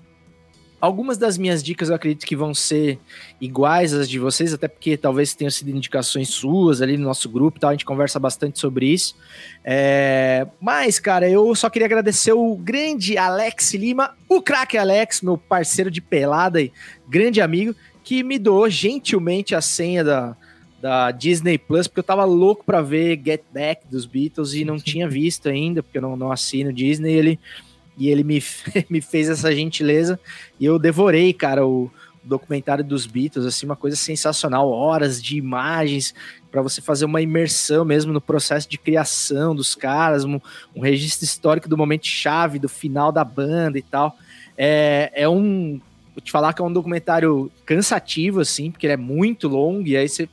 Algumas 0.81 1.19
das 1.19 1.37
minhas 1.37 1.61
dicas 1.61 1.89
eu 1.89 1.97
acredito 1.97 2.25
que 2.25 2.37
vão 2.37 2.55
ser 2.55 3.01
iguais 3.41 3.93
às 3.93 4.09
de 4.09 4.17
vocês, 4.17 4.55
até 4.55 4.69
porque 4.69 4.97
talvez 4.97 5.35
tenham 5.35 5.51
sido 5.51 5.71
indicações 5.71 6.29
suas 6.29 6.81
ali 6.81 6.97
no 6.97 7.03
nosso 7.03 7.29
grupo 7.29 7.59
e 7.59 7.61
tal, 7.61 7.71
a 7.71 7.73
gente 7.73 7.85
conversa 7.85 8.21
bastante 8.21 8.61
sobre 8.61 8.87
isso. 8.87 9.17
É, 9.65 10.47
mas, 10.61 11.01
cara, 11.01 11.29
eu 11.29 11.53
só 11.57 11.69
queria 11.69 11.87
agradecer 11.87 12.33
o 12.33 12.55
grande 12.55 13.19
Alex 13.19 13.75
Lima, 13.75 14.15
o 14.29 14.41
craque 14.41 14.79
Alex, 14.79 15.21
meu 15.21 15.37
parceiro 15.37 15.91
de 15.91 16.01
pelada 16.01 16.63
e 16.63 16.73
grande 17.09 17.41
amigo, 17.41 17.75
que 18.05 18.23
me 18.23 18.39
doou 18.39 18.71
gentilmente 18.71 19.57
a 19.57 19.61
senha 19.61 20.05
da, 20.05 20.37
da 20.81 21.11
Disney 21.11 21.59
Plus, 21.59 21.87
porque 21.87 22.01
eu 22.01 22.05
tava 22.05 22.25
louco 22.25 22.65
pra 22.65 22.81
ver 22.81 23.21
Get 23.25 23.43
Back 23.53 23.87
dos 23.89 24.07
Beatles 24.07 24.55
e 24.55 24.65
não 24.65 24.77
tinha 24.79 25.09
visto 25.09 25.49
ainda, 25.49 25.83
porque 25.83 25.99
eu 25.99 26.03
não, 26.03 26.17
não 26.17 26.31
assino 26.31 26.73
Disney. 26.73 27.13
Ele, 27.13 27.41
e 27.97 28.09
ele 28.09 28.23
me, 28.23 28.43
me 28.89 29.01
fez 29.01 29.29
essa 29.29 29.55
gentileza 29.55 30.19
e 30.59 30.65
eu 30.65 30.79
devorei, 30.79 31.33
cara, 31.33 31.67
o 31.67 31.91
documentário 32.23 32.85
dos 32.85 33.07
Beatles, 33.07 33.47
assim, 33.47 33.67
uma 33.67 33.75
coisa 33.75 33.97
sensacional, 33.97 34.71
horas 34.71 35.23
de 35.23 35.37
imagens 35.37 36.15
para 36.51 36.63
você 36.63 36.81
fazer 36.81 37.05
uma 37.05 37.23
imersão 37.23 37.85
mesmo 37.85 38.13
no 38.13 38.21
processo 38.21 38.69
de 38.69 38.79
criação 38.79 39.55
dos 39.55 39.75
caras, 39.75 40.25
um, 40.25 40.41
um 40.75 40.81
registro 40.81 41.25
histórico 41.25 41.69
do 41.69 41.77
momento 41.77 42.07
chave, 42.07 42.59
do 42.59 42.69
final 42.69 43.11
da 43.11 43.25
banda 43.25 43.79
e 43.79 43.83
tal. 43.83 44.17
É, 44.57 45.11
é 45.15 45.29
um, 45.29 45.81
vou 46.15 46.23
te 46.23 46.31
falar 46.31 46.53
que 46.53 46.61
é 46.61 46.65
um 46.65 46.73
documentário 46.73 47.51
cansativo, 47.65 48.41
assim, 48.41 48.71
porque 48.71 48.87
ele 48.87 48.95
é 48.95 48.99
muito 48.99 49.49
longo, 49.49 49.87
e 49.87 49.97
aí 49.97 50.09
você 50.09 50.29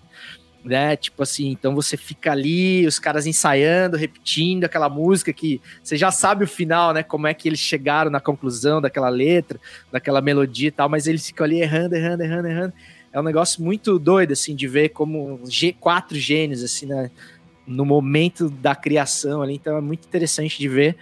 né? 0.66 0.96
Tipo 0.96 1.22
assim, 1.22 1.50
então 1.50 1.76
você 1.76 1.96
fica 1.96 2.32
ali, 2.32 2.86
os 2.88 2.98
caras 2.98 3.28
ensaiando, 3.28 3.96
repetindo 3.96 4.64
aquela 4.64 4.90
música 4.90 5.32
que 5.32 5.62
você 5.82 5.96
já 5.96 6.10
sabe 6.10 6.44
o 6.44 6.48
final, 6.48 6.92
né? 6.92 7.04
Como 7.04 7.28
é 7.28 7.34
que 7.34 7.48
eles 7.48 7.60
chegaram 7.60 8.10
na 8.10 8.20
conclusão 8.20 8.82
daquela 8.82 9.10
letra, 9.10 9.60
daquela 9.92 10.22
melodia 10.22 10.70
e 10.70 10.72
tal, 10.72 10.90
mas 10.90 11.06
eles 11.06 11.26
ficam 11.28 11.46
ali 11.46 11.62
errando, 11.62 11.96
errando, 11.96 12.24
errando, 12.24 12.48
errando. 12.48 12.74
É 13.14 13.20
um 13.20 13.24
negócio 13.24 13.64
muito 13.64 13.98
doido, 14.00 14.34
assim, 14.34 14.56
de 14.56 14.68
ver 14.68 14.90
como 14.90 15.40
G, 15.48 15.72
quatro 15.72 16.18
gênios, 16.18 16.64
assim, 16.64 16.88
né? 16.88 17.12
No 17.66 17.86
momento 17.86 18.50
da 18.50 18.76
criação 18.76 19.42
ali, 19.42 19.56
então 19.56 19.78
é 19.78 19.82
muito 19.82 20.06
interessante 20.06 20.58
de 20.58 20.68
ver. 20.68 20.98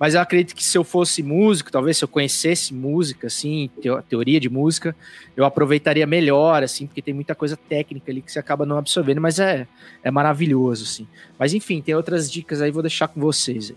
Mas 0.00 0.14
eu 0.14 0.20
acredito 0.22 0.56
que 0.56 0.64
se 0.64 0.78
eu 0.78 0.82
fosse 0.82 1.22
músico, 1.22 1.70
talvez 1.70 1.98
se 1.98 2.04
eu 2.04 2.08
conhecesse 2.08 2.72
música, 2.72 3.26
assim, 3.26 3.68
teo- 3.82 4.00
teoria 4.00 4.40
de 4.40 4.48
música, 4.48 4.96
eu 5.36 5.44
aproveitaria 5.44 6.06
melhor, 6.06 6.62
assim, 6.62 6.86
porque 6.86 7.02
tem 7.02 7.12
muita 7.12 7.34
coisa 7.34 7.54
técnica 7.54 8.10
ali 8.10 8.22
que 8.22 8.32
você 8.32 8.38
acaba 8.38 8.64
não 8.64 8.78
absorvendo, 8.78 9.20
mas 9.20 9.38
é, 9.38 9.68
é 10.02 10.10
maravilhoso, 10.10 10.84
assim. 10.84 11.06
Mas 11.38 11.52
enfim, 11.52 11.82
tem 11.82 11.94
outras 11.94 12.32
dicas 12.32 12.62
aí, 12.62 12.70
vou 12.70 12.80
deixar 12.80 13.08
com 13.08 13.20
vocês. 13.20 13.70
aí. 13.72 13.76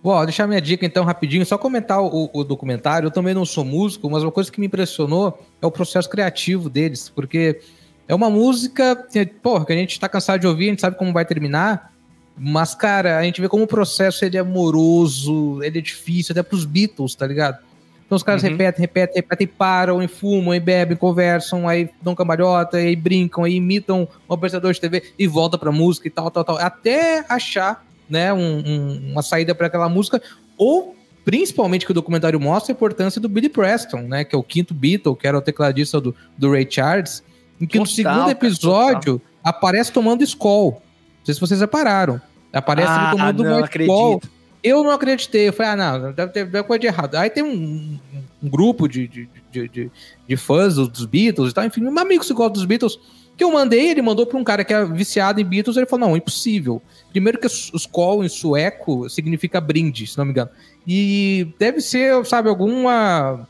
Bom, 0.00 0.24
deixar 0.24 0.46
minha 0.46 0.60
dica 0.60 0.86
então 0.86 1.04
rapidinho, 1.04 1.44
só 1.44 1.58
comentar 1.58 2.00
o, 2.00 2.30
o 2.32 2.44
documentário. 2.44 3.08
Eu 3.08 3.10
também 3.10 3.34
não 3.34 3.44
sou 3.44 3.64
músico, 3.64 4.08
mas 4.08 4.22
uma 4.22 4.30
coisa 4.30 4.52
que 4.52 4.60
me 4.60 4.66
impressionou 4.66 5.44
é 5.60 5.66
o 5.66 5.70
processo 5.70 6.08
criativo 6.08 6.70
deles, 6.70 7.08
porque 7.08 7.58
é 8.06 8.14
uma 8.14 8.30
música, 8.30 8.94
que, 8.94 9.26
porra, 9.26 9.66
que 9.66 9.72
a 9.72 9.76
gente 9.76 9.98
tá 9.98 10.08
cansado 10.08 10.38
de 10.40 10.46
ouvir, 10.46 10.66
a 10.66 10.70
gente 10.70 10.80
sabe 10.80 10.96
como 10.96 11.12
vai 11.12 11.24
terminar, 11.24 11.92
mas, 12.38 12.74
cara, 12.74 13.18
a 13.18 13.22
gente 13.22 13.40
vê 13.40 13.48
como 13.48 13.64
o 13.64 13.66
processo 13.66 14.24
ele 14.24 14.36
é 14.36 14.42
moroso, 14.42 15.62
ele 15.62 15.78
é 15.78 15.80
difícil, 15.82 16.32
até 16.32 16.42
pros 16.42 16.64
Beatles, 16.64 17.14
tá 17.14 17.26
ligado? 17.26 17.58
Então 18.04 18.14
os 18.14 18.22
caras 18.22 18.42
Uhum. 18.44 18.50
repetem, 18.50 18.80
repetem, 18.80 19.16
repetem, 19.16 19.46
param, 19.46 20.00
e 20.02 20.06
fumam, 20.06 20.54
e 20.54 20.60
bebem, 20.60 20.96
conversam, 20.96 21.68
aí 21.68 21.90
dão 22.00 22.14
cambalhota, 22.14 22.76
aí 22.76 22.94
brincam, 22.94 23.42
aí 23.42 23.54
imitam 23.56 24.06
um 24.28 24.34
apresentador 24.34 24.72
de 24.72 24.80
TV 24.80 25.02
e 25.18 25.26
volta 25.26 25.58
pra 25.58 25.72
música 25.72 26.06
e 26.06 26.10
tal, 26.10 26.30
tal, 26.30 26.44
tal, 26.44 26.56
até 26.58 27.24
achar, 27.28 27.84
né, 28.08 28.32
um- 28.32 28.62
um- 28.64 29.10
uma 29.12 29.22
saída 29.22 29.54
para 29.56 29.66
aquela 29.66 29.88
música, 29.88 30.22
ou 30.56 30.94
principalmente 31.24 31.84
que 31.84 31.90
o 31.90 31.94
documentário 31.94 32.38
mostra 32.38 32.72
a 32.72 32.74
importância 32.74 33.20
do 33.20 33.28
Billy 33.28 33.48
Preston, 33.48 34.02
né, 34.02 34.22
que 34.24 34.36
é 34.36 34.38
o 34.38 34.42
quinto 34.44 34.72
Beatle, 34.72 35.16
que 35.16 35.26
era 35.26 35.36
o 35.36 35.40
tecladista 35.42 36.00
do, 36.00 36.14
do 36.38 36.52
Ray 36.52 36.66
Charles, 36.70 37.24
em 37.60 37.66
que 37.66 37.76
no 37.78 37.84
Total, 37.84 37.94
segundo 37.96 38.18
cara, 38.18 38.30
episódio 38.30 39.20
aparece 39.42 39.90
tomando 39.90 40.22
Skol. 40.22 40.80
Não 41.26 41.34
sei 41.34 41.34
se 41.34 41.40
vocês 41.40 41.60
repararam. 41.60 42.20
Aparece 42.52 42.88
Ah, 42.88 43.08
ele 43.08 43.18
tomando 43.18 43.42
não 43.42 43.64
Skol. 43.64 44.14
acredito. 44.14 44.30
Eu 44.62 44.84
não 44.84 44.90
acreditei. 44.92 45.48
Eu 45.48 45.52
falei, 45.52 45.72
ah, 45.72 45.76
não, 45.76 46.12
deve 46.12 46.32
ter, 46.32 46.44
deve 46.46 46.62
coisa 46.62 46.80
de 46.80 46.86
errado. 46.86 47.16
Aí 47.16 47.28
tem 47.28 47.42
um, 47.42 47.98
um 48.42 48.48
grupo 48.48 48.88
de, 48.88 49.08
de, 49.08 49.28
de, 49.50 49.68
de, 49.68 49.90
de 50.28 50.36
fãs 50.36 50.76
dos, 50.76 51.04
Beatles 51.04 51.50
e 51.50 51.54
tal, 51.54 51.64
enfim, 51.64 51.82
um 51.84 51.98
amigo 51.98 52.24
que 52.24 52.32
gosta 52.32 52.52
dos 52.52 52.64
Beatles, 52.64 52.98
que 53.36 53.42
eu 53.44 53.50
mandei, 53.52 53.90
ele 53.90 54.02
mandou 54.02 54.24
para 54.24 54.38
um 54.38 54.44
cara 54.44 54.64
que 54.64 54.72
é 54.72 54.84
viciado 54.84 55.40
em 55.40 55.44
Beatles, 55.44 55.76
ele 55.76 55.86
falou, 55.86 56.08
não, 56.08 56.16
impossível. 56.16 56.80
Primeiro 57.10 57.38
que 57.38 57.46
os 57.46 57.70
Skol 57.74 58.24
em 58.24 58.28
sueco 58.28 59.08
significa 59.10 59.60
brinde, 59.60 60.06
se 60.06 60.16
não 60.16 60.24
me 60.24 60.30
engano. 60.30 60.50
E 60.86 61.52
deve 61.58 61.80
ser, 61.80 62.24
sabe, 62.24 62.48
alguma 62.48 63.46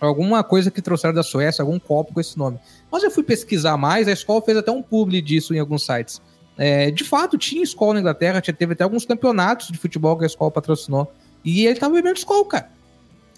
alguma 0.00 0.44
coisa 0.44 0.70
que 0.70 0.80
trouxeram 0.80 1.12
da 1.12 1.24
Suécia, 1.24 1.62
algum 1.62 1.78
copo 1.78 2.14
com 2.14 2.20
esse 2.20 2.38
nome. 2.38 2.58
Mas 2.90 3.02
eu 3.02 3.10
fui 3.10 3.24
pesquisar 3.24 3.76
mais, 3.76 4.06
a 4.06 4.12
escola 4.12 4.40
fez 4.40 4.56
até 4.56 4.70
um 4.70 4.80
publi 4.80 5.20
disso 5.20 5.52
em 5.54 5.58
alguns 5.58 5.84
sites. 5.84 6.22
É, 6.58 6.90
de 6.90 7.04
fato, 7.04 7.38
tinha 7.38 7.62
escola 7.62 7.94
na 7.94 8.00
Inglaterra, 8.00 8.40
tinha, 8.40 8.52
teve 8.52 8.72
até 8.72 8.82
alguns 8.82 9.06
campeonatos 9.06 9.68
de 9.68 9.78
futebol 9.78 10.18
que 10.18 10.24
a 10.24 10.26
escola 10.26 10.50
patrocinou. 10.50 11.10
E 11.44 11.64
ele 11.66 11.78
tava 11.78 11.94
bebendo 11.94 12.18
escola, 12.18 12.44
cara. 12.44 12.78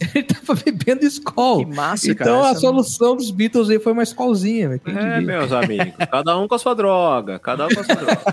Ele 0.14 0.24
tava 0.24 0.58
bebendo 0.64 1.04
escola. 1.04 1.62
Que 1.62 1.74
massa, 1.74 2.14
cara. 2.14 2.30
Então 2.30 2.42
a 2.42 2.50
essa- 2.52 2.60
solução 2.60 3.14
dos 3.14 3.30
Beatles 3.30 3.68
aí 3.68 3.78
foi 3.78 3.92
uma 3.92 4.02
escolzinha. 4.02 4.80
É, 4.86 4.90
diria? 4.90 5.20
meus 5.20 5.52
amigos. 5.52 5.92
Cada 6.10 6.38
um 6.38 6.48
com 6.48 6.54
a 6.54 6.58
sua 6.58 6.72
droga. 6.74 7.38
Cada 7.38 7.66
um 7.66 7.68
com 7.68 7.80
a 7.80 7.84
sua 7.84 7.94
droga. 7.96 8.18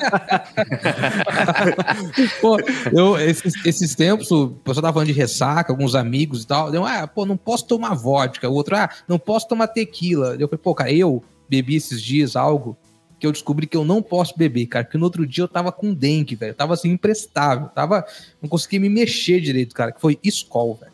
Pô, 2.39 2.57
eu, 2.93 3.17
esses, 3.19 3.53
esses 3.65 3.95
tempos, 3.95 4.31
o 4.31 4.49
pessoal 4.63 4.83
tava 4.83 4.93
falando 4.93 5.07
de 5.07 5.13
ressaca, 5.13 5.73
alguns 5.73 5.93
amigos 5.93 6.43
e 6.43 6.47
tal. 6.47 6.73
Eu, 6.73 6.85
ah, 6.85 7.05
pô, 7.05 7.25
não 7.25 7.35
posso 7.35 7.67
tomar 7.67 7.93
vodka. 7.95 8.47
O 8.49 8.53
outro, 8.53 8.77
ah, 8.77 8.89
não 9.07 9.19
posso 9.19 9.45
tomar 9.47 9.67
tequila. 9.67 10.37
Eu 10.39 10.47
falei, 10.47 10.61
pô, 10.63 10.73
cara, 10.73 10.89
eu 10.91 11.21
bebi 11.49 11.75
esses 11.75 12.01
dias 12.01 12.37
algo 12.37 12.77
que 13.19 13.25
eu 13.25 13.31
descobri 13.31 13.65
que 13.65 13.75
eu 13.75 13.83
não 13.83 14.01
posso 14.01 14.37
beber, 14.37 14.65
cara. 14.67 14.85
Porque 14.85 14.97
no 14.97 15.05
outro 15.05 15.25
dia 15.25 15.43
eu 15.43 15.47
tava 15.47 15.71
com 15.71 15.93
dengue, 15.93 16.35
velho. 16.35 16.51
Eu 16.51 16.55
tava 16.55 16.73
assim, 16.73 16.89
imprestável. 16.91 17.67
Tava, 17.69 18.05
não 18.41 18.47
conseguia 18.47 18.79
me 18.79 18.89
mexer 18.89 19.41
direito, 19.41 19.73
cara. 19.73 19.91
Que 19.91 19.99
foi 20.01 20.19
Skol, 20.23 20.75
velho. 20.75 20.91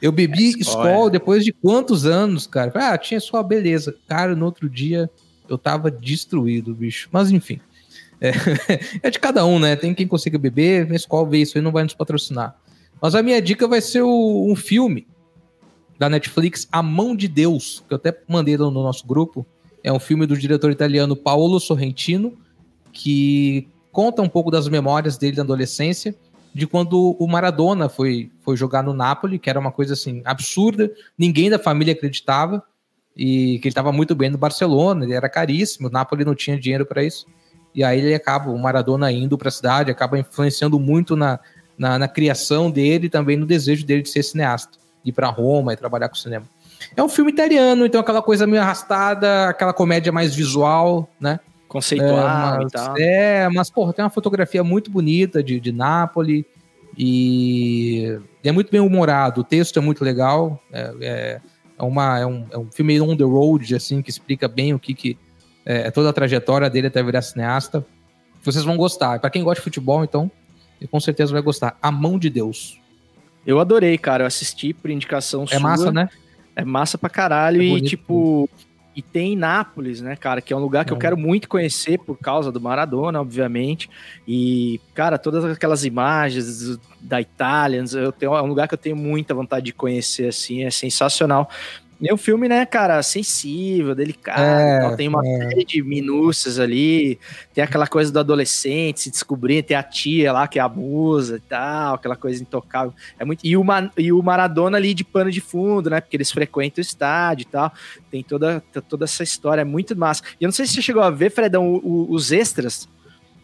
Eu 0.00 0.12
bebi 0.12 0.46
É, 0.46 0.58
Skol, 0.58 0.84
Skol 0.86 1.08
é. 1.08 1.10
depois 1.10 1.44
de 1.44 1.52
quantos 1.52 2.04
anos, 2.04 2.46
cara? 2.46 2.72
Ah, 2.74 2.98
tinha 2.98 3.18
Skol, 3.18 3.42
beleza. 3.44 3.94
Cara, 4.06 4.34
no 4.36 4.44
outro 4.44 4.68
dia 4.68 5.08
eu 5.48 5.56
tava 5.56 5.90
destruído, 5.90 6.74
bicho. 6.74 7.08
Mas 7.12 7.30
enfim. 7.30 7.60
É, 8.20 8.32
é 9.02 9.10
de 9.10 9.18
cada 9.18 9.44
um, 9.46 9.58
né? 9.58 9.74
Tem 9.74 9.94
quem 9.94 10.06
consiga 10.06 10.38
beber, 10.38 10.90
a 10.92 10.94
escola 10.94 11.28
vê 11.28 11.38
isso 11.38 11.56
aí 11.56 11.62
não 11.64 11.72
vai 11.72 11.82
nos 11.82 11.94
patrocinar. 11.94 12.56
Mas 13.00 13.14
a 13.14 13.22
minha 13.22 13.40
dica 13.42 13.66
vai 13.66 13.80
ser 13.80 14.02
o- 14.02 14.46
um 14.48 14.54
filme 14.54 15.06
da 15.98 16.08
Netflix, 16.08 16.68
A 16.70 16.82
Mão 16.82 17.16
de 17.16 17.26
Deus, 17.26 17.82
que 17.88 17.94
eu 17.94 17.96
até 17.96 18.16
mandei 18.28 18.56
no 18.56 18.70
nosso 18.70 19.06
grupo. 19.06 19.46
É 19.82 19.92
um 19.92 19.98
filme 19.98 20.26
do 20.26 20.36
diretor 20.36 20.70
italiano 20.70 21.16
Paolo 21.16 21.58
Sorrentino, 21.58 22.38
que 22.92 23.68
conta 23.90 24.22
um 24.22 24.28
pouco 24.28 24.50
das 24.50 24.68
memórias 24.68 25.16
dele 25.16 25.36
da 25.36 25.42
adolescência, 25.42 26.14
de 26.54 26.66
quando 26.66 27.16
o 27.18 27.26
Maradona 27.26 27.88
foi, 27.88 28.30
foi 28.42 28.56
jogar 28.56 28.82
no 28.82 28.92
Napoli, 28.92 29.38
que 29.38 29.48
era 29.48 29.58
uma 29.58 29.72
coisa 29.72 29.94
assim 29.94 30.22
absurda, 30.24 30.90
ninguém 31.16 31.48
da 31.48 31.58
família 31.58 31.94
acreditava, 31.94 32.62
e 33.16 33.58
que 33.58 33.68
ele 33.68 33.72
estava 33.72 33.92
muito 33.92 34.14
bem 34.14 34.30
no 34.30 34.38
Barcelona, 34.38 35.04
ele 35.04 35.14
era 35.14 35.28
caríssimo, 35.28 35.88
o 35.88 35.90
Napoli 35.90 36.24
não 36.24 36.34
tinha 36.34 36.58
dinheiro 36.58 36.86
para 36.86 37.02
isso. 37.02 37.26
E 37.74 37.82
aí 37.82 37.98
ele 37.98 38.14
acaba, 38.14 38.50
o 38.50 38.58
Maradona 38.58 39.10
indo 39.10 39.36
para 39.38 39.48
a 39.48 39.52
cidade, 39.52 39.90
acaba 39.90 40.18
influenciando 40.18 40.78
muito 40.78 41.16
na, 41.16 41.40
na, 41.76 41.98
na 41.98 42.08
criação 42.08 42.70
dele 42.70 43.06
e 43.06 43.10
também 43.10 43.36
no 43.36 43.46
desejo 43.46 43.84
dele 43.84 44.02
de 44.02 44.10
ser 44.10 44.22
cineasta, 44.22 44.78
ir 45.04 45.12
para 45.12 45.28
Roma 45.28 45.72
e 45.72 45.76
trabalhar 45.76 46.08
com 46.08 46.14
cinema. 46.14 46.46
É 46.96 47.02
um 47.02 47.08
filme 47.08 47.30
italiano, 47.32 47.86
então 47.86 48.00
aquela 48.00 48.22
coisa 48.22 48.46
meio 48.46 48.62
arrastada, 48.62 49.48
aquela 49.48 49.72
comédia 49.72 50.12
mais 50.12 50.34
visual, 50.34 51.08
né? 51.20 51.40
Conceitual 51.68 52.60
é, 52.60 52.64
e 52.64 52.68
tal. 52.68 52.88
mas, 52.90 53.00
é, 53.00 53.48
mas, 53.48 53.70
porra, 53.70 53.92
tem 53.92 54.04
uma 54.04 54.10
fotografia 54.10 54.62
muito 54.62 54.90
bonita 54.90 55.42
de, 55.42 55.58
de 55.58 55.72
Nápoles 55.72 56.44
e 56.96 58.18
é 58.44 58.52
muito 58.52 58.70
bem 58.70 58.80
humorado, 58.80 59.40
o 59.40 59.44
texto 59.44 59.78
é 59.78 59.82
muito 59.82 60.04
legal, 60.04 60.62
é, 60.70 60.94
é, 61.00 61.40
é 61.78 61.82
uma, 61.82 62.18
é, 62.18 62.26
um, 62.26 62.46
é 62.50 62.58
um 62.58 62.70
filme 62.70 63.00
on 63.00 63.16
the 63.16 63.24
road, 63.24 63.74
assim, 63.74 64.02
que 64.02 64.10
explica 64.10 64.46
bem 64.46 64.74
o 64.74 64.78
que, 64.78 64.92
que 64.94 65.18
é, 65.64 65.90
toda 65.90 66.10
a 66.10 66.12
trajetória 66.12 66.68
dele 66.68 66.88
até 66.88 67.02
virar 67.02 67.22
cineasta. 67.22 67.84
Vocês 68.42 68.64
vão 68.64 68.76
gostar. 68.76 69.20
Para 69.20 69.30
quem 69.30 69.42
gosta 69.42 69.60
de 69.60 69.64
futebol, 69.64 70.02
então, 70.04 70.30
com 70.90 71.00
certeza 71.00 71.32
vai 71.32 71.42
gostar. 71.42 71.78
A 71.80 71.90
Mão 71.90 72.18
de 72.18 72.28
Deus. 72.28 72.80
Eu 73.46 73.60
adorei, 73.60 73.96
cara. 73.98 74.24
Eu 74.24 74.26
assisti 74.26 74.72
por 74.72 74.90
indicação 74.90 75.44
É 75.50 75.58
massa, 75.58 75.90
né? 75.92 76.08
É 76.54 76.64
massa 76.64 76.98
pra 76.98 77.08
caralho. 77.10 77.62
É 77.62 77.64
e, 77.64 77.80
tipo, 77.80 78.48
e 78.94 79.00
tem 79.00 79.34
Nápoles, 79.36 80.00
né, 80.02 80.16
cara? 80.16 80.42
Que 80.42 80.52
é 80.52 80.56
um 80.56 80.60
lugar 80.60 80.84
que 80.84 80.92
eu 80.92 80.96
É. 80.96 81.00
quero 81.00 81.16
muito 81.16 81.48
conhecer 81.48 81.98
por 81.98 82.16
causa 82.18 82.52
do 82.52 82.60
Maradona, 82.60 83.20
obviamente. 83.20 83.88
E, 84.28 84.80
cara, 84.94 85.16
todas 85.18 85.44
aquelas 85.44 85.84
imagens 85.84 86.78
da 87.00 87.20
Itália, 87.20 87.82
eu 87.94 88.12
tenho, 88.12 88.34
é 88.34 88.42
um 88.42 88.46
lugar 88.46 88.68
que 88.68 88.74
eu 88.74 88.78
tenho 88.78 88.94
muita 88.96 89.34
vontade 89.34 89.64
de 89.66 89.72
conhecer, 89.72 90.28
assim, 90.28 90.62
é 90.64 90.70
sensacional. 90.70 91.48
E 92.02 92.08
é 92.10 92.12
um 92.12 92.16
filme, 92.16 92.48
né, 92.48 92.66
cara, 92.66 93.00
sensível, 93.02 93.94
delicado, 93.94 94.40
É, 94.42 94.80
tal, 94.80 94.96
tem 94.96 95.06
uma 95.06 95.24
é. 95.24 95.38
série 95.50 95.64
de 95.64 95.82
minúcias 95.84 96.58
ali, 96.58 97.16
tem 97.54 97.62
aquela 97.62 97.86
coisa 97.86 98.10
do 98.10 98.18
adolescente 98.18 99.00
se 99.02 99.10
descobrir, 99.10 99.62
tem 99.62 99.76
a 99.76 99.82
tia 99.84 100.32
lá 100.32 100.48
que 100.48 100.58
abusa 100.58 101.36
e 101.36 101.40
tal, 101.40 101.94
aquela 101.94 102.16
coisa 102.16 102.42
intocável. 102.42 102.92
É 103.18 103.24
muito, 103.24 103.46
e, 103.46 103.56
o, 103.56 103.62
Ma- 103.62 103.88
e 103.96 104.12
o 104.12 104.20
Maradona 104.20 104.76
ali 104.78 104.94
de 104.94 105.04
pano 105.04 105.30
de 105.30 105.40
fundo, 105.40 105.88
né, 105.90 106.00
porque 106.00 106.16
eles 106.16 106.32
frequentam 106.32 106.80
o 106.82 106.84
estádio 106.84 107.42
e 107.44 107.46
tal, 107.46 107.72
tem 108.10 108.22
toda, 108.24 108.60
toda 108.88 109.04
essa 109.04 109.22
história, 109.22 109.60
é 109.62 109.64
muito 109.64 109.96
massa. 109.96 110.24
E 110.40 110.44
eu 110.44 110.48
não 110.48 110.52
sei 110.52 110.66
se 110.66 110.72
você 110.74 110.82
chegou 110.82 111.02
a 111.02 111.10
ver, 111.10 111.30
Fredão, 111.30 111.72
o- 111.72 111.78
o- 112.10 112.12
os 112.12 112.32
extras, 112.32 112.88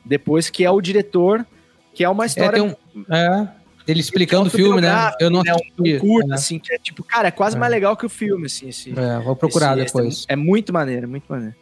depois 0.05 0.51
que 0.51 0.65
é 0.65 0.71
o 0.71 0.81
diretor, 0.81 1.47
que 1.95 2.03
é 2.03 2.09
uma 2.09 2.25
É, 2.25 2.27
história 2.27 2.53
tem 2.53 2.63
um, 2.63 3.05
é, 3.15 3.49
ele 3.89 4.01
explicando 4.01 4.49
o 4.49 4.51
filme, 4.51 4.81
né? 4.83 5.11
Eu 5.19 5.31
não 5.31 5.43
né, 5.43 5.53
um- 5.53 5.57
assisti. 5.57 5.97
um 5.97 5.99
curto, 5.99 6.31
é. 6.31 6.35
assim, 6.35 6.59
que 6.59 6.73
é 6.73 6.79
tipo, 6.79 7.03
cara, 7.03 7.29
é 7.29 7.31
quase 7.31 7.57
É. 7.57 7.59
mais 7.59 7.73
legal 7.73 7.97
que 7.97 8.05
o 8.07 8.09
filme, 8.09 8.47
assim, 8.47 8.69
esse, 8.69 8.91
É, 8.97 9.19
vou 9.21 9.35
procurar 9.35 9.75
depois. 9.75 10.25
É 10.29 10.37
muito 10.37 10.73
maneiro, 10.73 11.05
é 11.05 11.09
muito 11.09 11.25
maneiro. 11.29 11.55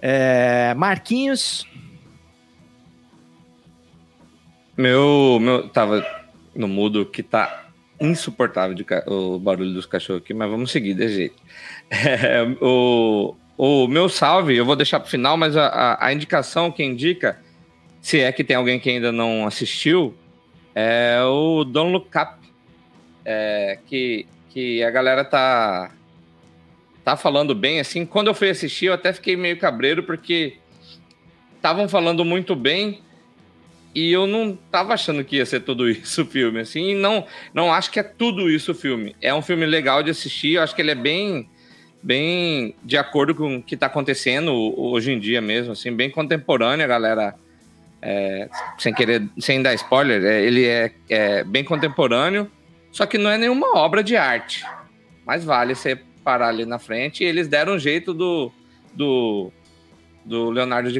É, 0.00 0.74
Marquinhos, 0.74 1.66
Meu, 4.76 5.38
meu, 5.40 5.68
tava 5.70 6.06
no 6.54 6.68
mudo 6.68 7.06
que 7.06 7.22
tá 7.22 7.68
insuportável 7.98 8.74
de 8.74 8.84
o 9.06 9.38
barulho 9.38 9.72
dos 9.72 9.86
cachorros 9.86 10.22
aqui, 10.22 10.34
mas 10.34 10.50
vamos 10.50 10.70
seguir 10.70 10.94
de 10.94 11.08
jeito. 11.08 11.36
É, 11.90 12.42
o, 12.60 13.34
o 13.56 13.86
meu 13.86 14.08
salve, 14.08 14.54
eu 14.56 14.66
vou 14.66 14.74
deixar 14.76 14.98
pro 15.00 15.08
final, 15.08 15.36
mas 15.36 15.56
a, 15.56 15.66
a, 15.68 16.06
a 16.08 16.12
indicação 16.12 16.70
que 16.70 16.82
indica, 16.84 17.38
se 18.02 18.20
é 18.20 18.30
que 18.32 18.42
tem 18.44 18.56
alguém 18.56 18.78
que 18.80 18.90
ainda 18.90 19.10
não 19.12 19.46
assistiu, 19.46 20.14
é 20.78 21.18
o 21.24 21.64
Don't 21.64 21.90
Look 21.90 22.08
Up, 22.18 22.34
é, 23.24 23.78
que, 23.86 24.26
que 24.50 24.82
a 24.82 24.90
galera 24.90 25.24
tá 25.24 25.90
tá 27.02 27.16
falando 27.16 27.54
bem, 27.54 27.80
assim, 27.80 28.04
quando 28.04 28.26
eu 28.26 28.34
fui 28.34 28.50
assistir 28.50 28.86
eu 28.86 28.92
até 28.92 29.12
fiquei 29.12 29.36
meio 29.36 29.56
cabreiro, 29.58 30.02
porque 30.02 30.58
estavam 31.54 31.88
falando 31.88 32.24
muito 32.24 32.54
bem, 32.54 33.00
e 33.94 34.12
eu 34.12 34.26
não 34.26 34.58
tava 34.70 34.92
achando 34.92 35.24
que 35.24 35.36
ia 35.36 35.46
ser 35.46 35.60
tudo 35.60 35.88
isso 35.88 36.22
o 36.22 36.26
filme, 36.26 36.60
assim, 36.60 36.90
e 36.90 36.94
não, 36.94 37.24
não 37.54 37.72
acho 37.72 37.90
que 37.90 38.00
é 38.00 38.02
tudo 38.02 38.50
isso 38.50 38.72
o 38.72 38.74
filme. 38.74 39.16
É 39.22 39.32
um 39.32 39.40
filme 39.40 39.64
legal 39.64 40.02
de 40.02 40.10
assistir, 40.10 40.54
eu 40.54 40.62
acho 40.62 40.74
que 40.74 40.82
ele 40.82 40.90
é 40.90 40.96
bem, 40.96 41.48
bem 42.02 42.74
de 42.84 42.98
acordo 42.98 43.34
com 43.34 43.56
o 43.56 43.62
que 43.62 43.76
tá 43.76 43.86
acontecendo 43.86 44.52
hoje 44.78 45.12
em 45.12 45.18
dia 45.18 45.40
mesmo, 45.40 45.72
assim, 45.72 45.90
bem 45.90 46.10
contemporâneo, 46.10 46.84
a 46.84 46.88
galera, 46.88 47.34
é, 48.00 48.48
sem 48.78 48.92
querer, 48.94 49.28
sem 49.38 49.62
dar 49.62 49.74
spoiler, 49.74 50.24
é, 50.24 50.42
ele 50.42 50.64
é, 50.66 50.92
é 51.08 51.44
bem 51.44 51.64
contemporâneo, 51.64 52.50
só 52.92 53.06
que 53.06 53.18
não 53.18 53.30
é 53.30 53.38
nenhuma 53.38 53.76
obra 53.76 54.02
de 54.02 54.16
arte, 54.16 54.64
mas 55.26 55.44
vale 55.44 55.74
você 55.74 55.98
parar 56.22 56.48
ali 56.48 56.64
na 56.64 56.78
frente, 56.78 57.22
e 57.22 57.26
eles 57.26 57.48
deram 57.48 57.74
um 57.74 57.78
jeito 57.78 58.12
do, 58.12 58.50
do, 58.92 59.52
do 60.24 60.50
Leonardo 60.50 60.90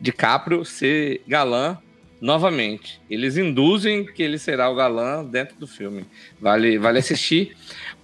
DiCaprio 0.00 0.64
ser 0.64 1.22
galã 1.26 1.78
novamente. 2.22 3.00
Eles 3.10 3.36
induzem 3.36 4.04
que 4.04 4.22
ele 4.22 4.38
será 4.38 4.70
o 4.70 4.76
galã 4.76 5.24
dentro 5.24 5.56
do 5.56 5.66
filme. 5.66 6.06
Vale, 6.40 6.78
vale 6.78 7.00
assistir. 7.00 7.56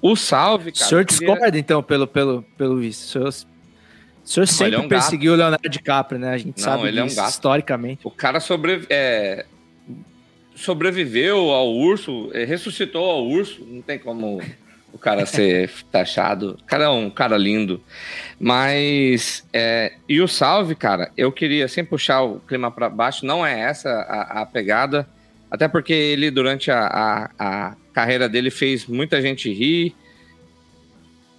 O 0.02 0.16
salve, 0.16 0.70
o 0.70 0.72
cara. 0.72 0.86
senhor 0.86 1.00
eu 1.02 1.06
queria- 1.06 1.26
discorda, 1.28 1.58
então, 1.58 1.82
pelo, 1.82 2.06
pelo, 2.06 2.42
pelo 2.56 2.76
visto. 2.78 3.04
O 3.04 3.32
senhor, 3.32 3.47
o 4.28 4.30
senhor 4.30 4.46
sempre 4.46 4.74
é 4.74 4.78
um 4.78 4.82
gato. 4.82 4.88
perseguiu 4.90 5.32
o 5.32 5.36
Leonardo 5.36 5.68
DiCaprio, 5.68 6.20
né? 6.20 6.30
A 6.30 6.38
gente 6.38 6.58
Não, 6.58 6.64
sabe 6.64 6.88
ele 6.88 7.00
é 7.00 7.02
um 7.02 7.06
disso, 7.06 7.16
gato. 7.16 7.30
historicamente. 7.30 8.00
O 8.04 8.10
cara 8.10 8.40
sobre, 8.40 8.82
é, 8.90 9.46
sobreviveu 10.54 11.50
ao 11.50 11.72
urso, 11.72 12.30
é, 12.34 12.44
ressuscitou 12.44 13.04
ao 13.08 13.26
urso. 13.26 13.64
Não 13.66 13.80
tem 13.82 13.98
como 13.98 14.40
o 14.92 14.98
cara 14.98 15.24
ser 15.26 15.70
taxado. 15.90 16.58
O 16.60 16.64
cara 16.64 16.84
é 16.84 16.88
um 16.88 17.10
cara 17.10 17.36
lindo. 17.36 17.80
Mas. 18.38 19.44
é, 19.52 19.92
e 20.08 20.20
o 20.20 20.28
salve, 20.28 20.74
cara, 20.74 21.10
eu 21.16 21.32
queria 21.32 21.66
sem 21.68 21.84
puxar 21.84 22.22
o 22.22 22.40
clima 22.40 22.70
para 22.70 22.88
baixo, 22.88 23.24
não 23.24 23.44
é 23.46 23.58
essa 23.60 23.90
a, 23.90 24.42
a 24.42 24.46
pegada. 24.46 25.08
Até 25.50 25.66
porque 25.66 25.92
ele, 25.94 26.30
durante 26.30 26.70
a, 26.70 26.80
a, 26.86 27.30
a 27.38 27.76
carreira 27.94 28.28
dele, 28.28 28.50
fez 28.50 28.86
muita 28.86 29.22
gente 29.22 29.50
rir. 29.50 29.94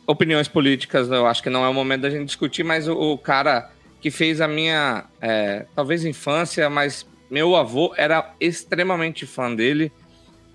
Opiniões 0.10 0.48
políticas, 0.48 1.07
eu 1.11 1.27
acho 1.27 1.44
que 1.44 1.52
não 1.52 1.64
é 1.64 1.69
o 1.69 1.73
momento 1.73 2.02
da 2.02 2.10
gente 2.10 2.26
discutir, 2.26 2.64
mas 2.64 2.88
o, 2.88 2.94
o 2.94 3.15
cara 3.15 3.69
que 4.02 4.10
fez 4.10 4.41
a 4.41 4.48
minha, 4.48 5.06
é, 5.22 5.68
talvez 5.76 6.03
infância, 6.03 6.68
mas 6.68 7.06
meu 7.30 7.56
avô 7.56 7.94
era 7.95 8.34
extremamente 8.40 9.27
fã 9.27 9.53
dele, 9.53 9.91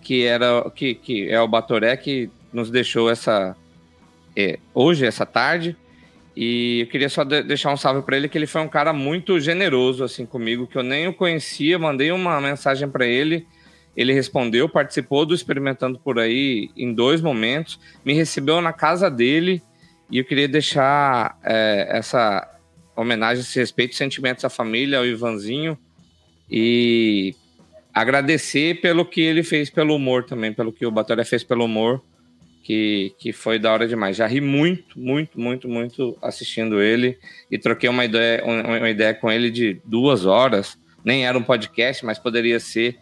que 0.03 0.25
era 0.25 0.69
que, 0.75 0.97
que 0.97 1.31
é 1.31 1.41
o 1.41 1.47
Batoré 1.47 1.97
que 1.97 2.29
nos 2.53 2.69
deixou 2.69 3.09
essa 3.09 3.57
é, 4.37 4.59
hoje 4.75 5.07
essa 5.07 5.25
tarde. 5.25 5.77
E 6.37 6.81
eu 6.81 6.87
queria 6.89 7.09
só 7.09 7.23
de- 7.23 7.45
deixar 7.45 7.73
um 7.73 7.77
salve 7.77 8.03
para 8.03 8.17
ele 8.17 8.29
que 8.29 8.37
ele 8.37 8.49
foi 8.49 8.61
um 8.61 8.67
cara 8.69 8.93
muito 8.93 9.39
generoso 9.39 10.03
assim 10.03 10.27
comigo, 10.27 10.67
que 10.67 10.77
eu 10.77 10.83
nem 10.83 11.07
o 11.07 11.15
conhecia, 11.15 11.79
mandei 11.79 12.11
uma 12.11 12.41
mensagem 12.41 12.89
para 12.89 13.07
ele, 13.07 13.47
ele 13.97 14.13
respondeu, 14.13 14.69
participou 14.69 15.25
do 15.25 15.35
experimentando 15.35 15.99
por 15.99 16.19
aí 16.19 16.71
em 16.77 16.93
dois 16.93 17.21
momentos, 17.21 17.79
me 18.05 18.13
recebeu 18.13 18.61
na 18.61 18.73
casa 18.73 19.11
dele 19.11 19.63
e 20.11 20.19
eu 20.19 20.25
queria 20.25 20.49
deixar 20.49 21.39
é, 21.45 21.87
essa 21.91 22.49
homenagem, 22.97 23.43
esse 23.43 23.59
respeito 23.59 23.95
sentimentos 23.95 24.45
à 24.45 24.49
família, 24.51 24.99
ao 24.99 25.07
Ivanzinho 25.07 25.79
e 26.51 27.35
agradecer 27.93 28.81
pelo 28.81 29.05
que 29.05 29.21
ele 29.21 29.43
fez 29.43 29.71
pelo 29.71 29.95
humor 29.95 30.25
também, 30.25 30.53
pelo 30.53 30.73
que 30.73 30.85
o 30.85 30.91
Batoré 30.91 31.25
fez 31.25 31.45
pelo 31.45 31.65
humor, 31.65 32.03
que, 32.63 33.15
que 33.19 33.33
foi 33.33 33.59
da 33.59 33.73
hora 33.73 33.87
demais. 33.87 34.17
Já 34.17 34.27
ri 34.27 34.41
muito, 34.41 34.99
muito, 34.99 35.39
muito, 35.41 35.69
muito 35.69 36.17
assistindo 36.23 36.83
ele 36.83 37.19
e 37.51 37.59
troquei 37.59 37.89
uma 37.89 38.05
ideia, 38.05 38.43
um- 38.45 38.79
uma 38.79 38.91
ideia 38.91 39.15
com 39.15 39.31
ele 39.31 39.51
de 39.51 39.81
duas 39.85 40.25
horas. 40.27 40.79
Nem 41.05 41.27
era 41.27 41.37
um 41.37 41.43
podcast, 41.43 42.05
mas 42.05 42.19
poderia 42.19 42.59
ser. 42.59 42.97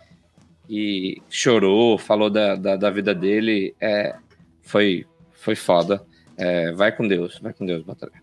E 0.74 1.20
chorou, 1.28 1.98
falou 1.98 2.30
da, 2.30 2.56
da, 2.56 2.76
da 2.76 2.90
vida 2.90 3.14
dele. 3.14 3.74
É, 3.78 4.16
foi, 4.62 5.04
foi 5.34 5.54
foda. 5.54 6.02
É, 6.34 6.72
vai 6.72 6.90
com 6.90 7.06
Deus, 7.06 7.38
vai 7.42 7.52
com 7.52 7.66
Deus, 7.66 7.82
Batalha. 7.82 8.22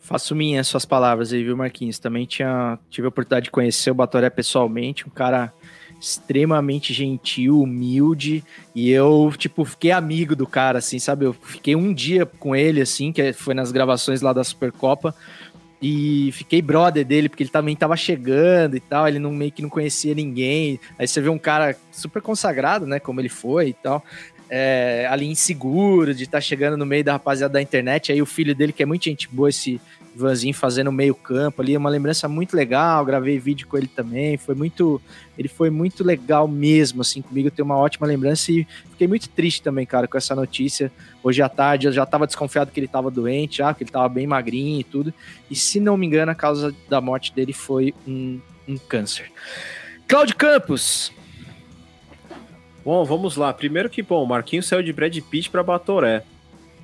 Faço 0.00 0.34
minhas 0.34 0.66
suas 0.66 0.86
palavras 0.86 1.30
aí, 1.30 1.44
viu, 1.44 1.54
Marquinhos? 1.54 1.98
Também 1.98 2.24
tinha, 2.24 2.78
tive 2.88 3.04
a 3.04 3.10
oportunidade 3.10 3.44
de 3.44 3.50
conhecer 3.50 3.90
o 3.90 3.94
Batoré 3.94 4.30
pessoalmente, 4.30 5.06
um 5.06 5.10
cara 5.10 5.52
extremamente 6.00 6.94
gentil, 6.94 7.60
humilde, 7.60 8.42
e 8.74 8.90
eu, 8.90 9.30
tipo, 9.36 9.66
fiquei 9.66 9.90
amigo 9.90 10.34
do 10.34 10.46
cara, 10.46 10.78
assim, 10.78 10.98
sabe? 10.98 11.26
Eu 11.26 11.34
fiquei 11.34 11.76
um 11.76 11.92
dia 11.92 12.24
com 12.24 12.56
ele, 12.56 12.80
assim, 12.80 13.12
que 13.12 13.34
foi 13.34 13.52
nas 13.52 13.70
gravações 13.70 14.22
lá 14.22 14.32
da 14.32 14.42
Supercopa, 14.42 15.14
e 15.80 16.30
fiquei 16.32 16.60
brother 16.60 17.04
dele, 17.04 17.28
porque 17.28 17.42
ele 17.42 17.50
também 17.50 17.76
tava 17.76 17.96
chegando 17.96 18.76
e 18.76 18.80
tal, 18.80 19.06
ele 19.06 19.18
não, 19.18 19.32
meio 19.32 19.52
que 19.52 19.62
não 19.62 19.68
conhecia 19.68 20.14
ninguém, 20.14 20.80
aí 20.98 21.06
você 21.06 21.20
vê 21.20 21.28
um 21.28 21.38
cara 21.38 21.76
super 21.92 22.20
consagrado, 22.20 22.86
né, 22.86 22.98
como 22.98 23.20
ele 23.20 23.28
foi 23.28 23.68
e 23.68 23.74
tal, 23.74 24.04
é, 24.50 25.06
ali 25.10 25.26
inseguro, 25.26 26.14
de 26.14 26.24
estar 26.24 26.40
chegando 26.40 26.76
no 26.76 26.86
meio 26.86 27.04
da 27.04 27.12
rapaziada 27.12 27.52
da 27.54 27.62
internet. 27.62 28.10
Aí 28.10 28.22
o 28.22 28.26
filho 28.26 28.54
dele, 28.54 28.72
que 28.72 28.82
é 28.82 28.86
muito 28.86 29.04
gente 29.04 29.28
boa, 29.28 29.48
esse 29.48 29.80
Ivanzinho 30.18 30.54
fazendo 30.54 30.90
meio 30.90 31.14
campo 31.14 31.62
ali, 31.62 31.74
é 31.74 31.78
uma 31.78 31.88
lembrança 31.88 32.28
muito 32.28 32.56
legal. 32.56 33.04
Gravei 33.04 33.38
vídeo 33.38 33.66
com 33.66 33.76
ele 33.76 33.86
também. 33.86 34.36
Foi 34.36 34.54
muito. 34.54 35.00
Ele 35.36 35.48
foi 35.48 35.70
muito 35.70 36.02
legal 36.02 36.48
mesmo, 36.48 37.00
assim, 37.00 37.22
comigo. 37.22 37.50
Tenho 37.50 37.66
uma 37.66 37.76
ótima 37.76 38.06
lembrança 38.06 38.50
e 38.50 38.66
fiquei 38.90 39.06
muito 39.06 39.28
triste 39.28 39.62
também, 39.62 39.86
cara, 39.86 40.08
com 40.08 40.18
essa 40.18 40.34
notícia. 40.34 40.90
Hoje 41.22 41.40
à 41.42 41.48
tarde 41.48 41.86
eu 41.86 41.92
já 41.92 42.04
tava 42.04 42.26
desconfiado 42.26 42.70
que 42.70 42.80
ele 42.80 42.88
tava 42.88 43.10
doente, 43.10 43.58
já, 43.58 43.72
que 43.72 43.84
ele 43.84 43.90
tava 43.90 44.08
bem 44.08 44.26
magrinho 44.26 44.80
e 44.80 44.84
tudo. 44.84 45.14
E 45.50 45.54
se 45.54 45.78
não 45.80 45.96
me 45.96 46.06
engano, 46.06 46.32
a 46.32 46.34
causa 46.34 46.74
da 46.88 47.00
morte 47.00 47.32
dele 47.32 47.52
foi 47.52 47.94
um, 48.06 48.40
um 48.66 48.76
câncer. 48.76 49.30
Cláudio 50.06 50.36
Campos, 50.36 51.12
Bom, 52.88 53.04
vamos 53.04 53.36
lá. 53.36 53.52
Primeiro 53.52 53.90
que, 53.90 54.02
bom, 54.02 54.24
o 54.24 54.26
Marquinhos 54.26 54.66
saiu 54.66 54.82
de 54.82 54.94
Brad 54.94 55.14
Pitt 55.20 55.50
pra 55.50 55.62
Batoré. 55.62 56.22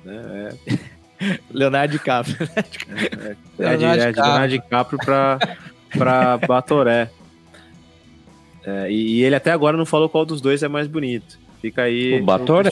Né? 0.03 0.55
É, 0.67 0.77
Leonardo 1.51 1.91
DiCaprio. 1.93 2.37
é, 2.55 3.73
é, 3.73 3.77
de, 3.77 3.85
é 3.85 4.11
de 4.11 4.19
Leonardo 4.19 4.49
DiCaprio 4.49 4.99
pra, 4.99 5.39
pra 5.91 6.37
Batoré. 6.37 7.09
É, 8.65 8.91
e, 8.91 9.19
e 9.19 9.23
ele 9.23 9.35
até 9.35 9.51
agora 9.51 9.77
não 9.77 9.85
falou 9.85 10.09
qual 10.09 10.25
dos 10.25 10.41
dois 10.41 10.63
é 10.63 10.67
mais 10.67 10.87
bonito. 10.87 11.37
Fica 11.61 11.83
aí. 11.83 12.21
O 12.21 12.25
Batoré? 12.25 12.69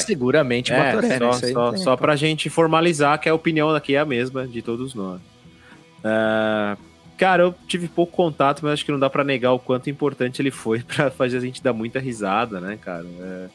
Seguramente 0.00 0.72
É, 0.72 0.92
Batoré, 0.94 1.08
né? 1.08 1.18
só, 1.18 1.46
aí 1.46 1.52
só, 1.52 1.76
só 1.76 1.96
pra 1.96 2.14
gente 2.16 2.48
formalizar 2.50 3.18
que 3.20 3.28
a 3.28 3.34
opinião 3.34 3.74
aqui 3.74 3.94
é 3.94 3.98
a 3.98 4.04
mesma 4.04 4.46
de 4.46 4.62
todos 4.62 4.94
nós. 4.94 5.20
É, 6.04 6.76
cara, 7.16 7.42
eu 7.42 7.54
tive 7.66 7.88
pouco 7.88 8.12
contato, 8.12 8.60
mas 8.62 8.74
acho 8.74 8.84
que 8.84 8.92
não 8.92 8.98
dá 8.98 9.10
pra 9.10 9.24
negar 9.24 9.52
o 9.52 9.58
quanto 9.58 9.90
importante 9.90 10.40
ele 10.40 10.50
foi 10.50 10.80
pra 10.86 11.10
fazer 11.10 11.38
a 11.38 11.40
gente 11.40 11.62
dar 11.62 11.72
muita 11.72 11.98
risada, 11.98 12.60
né, 12.60 12.78
cara? 12.80 13.06
É, 13.20 13.48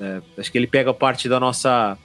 é, 0.00 0.20
acho 0.38 0.50
que 0.50 0.58
ele 0.58 0.66
pega 0.66 0.92
parte 0.92 1.28
da 1.28 1.38
nossa. 1.38 1.96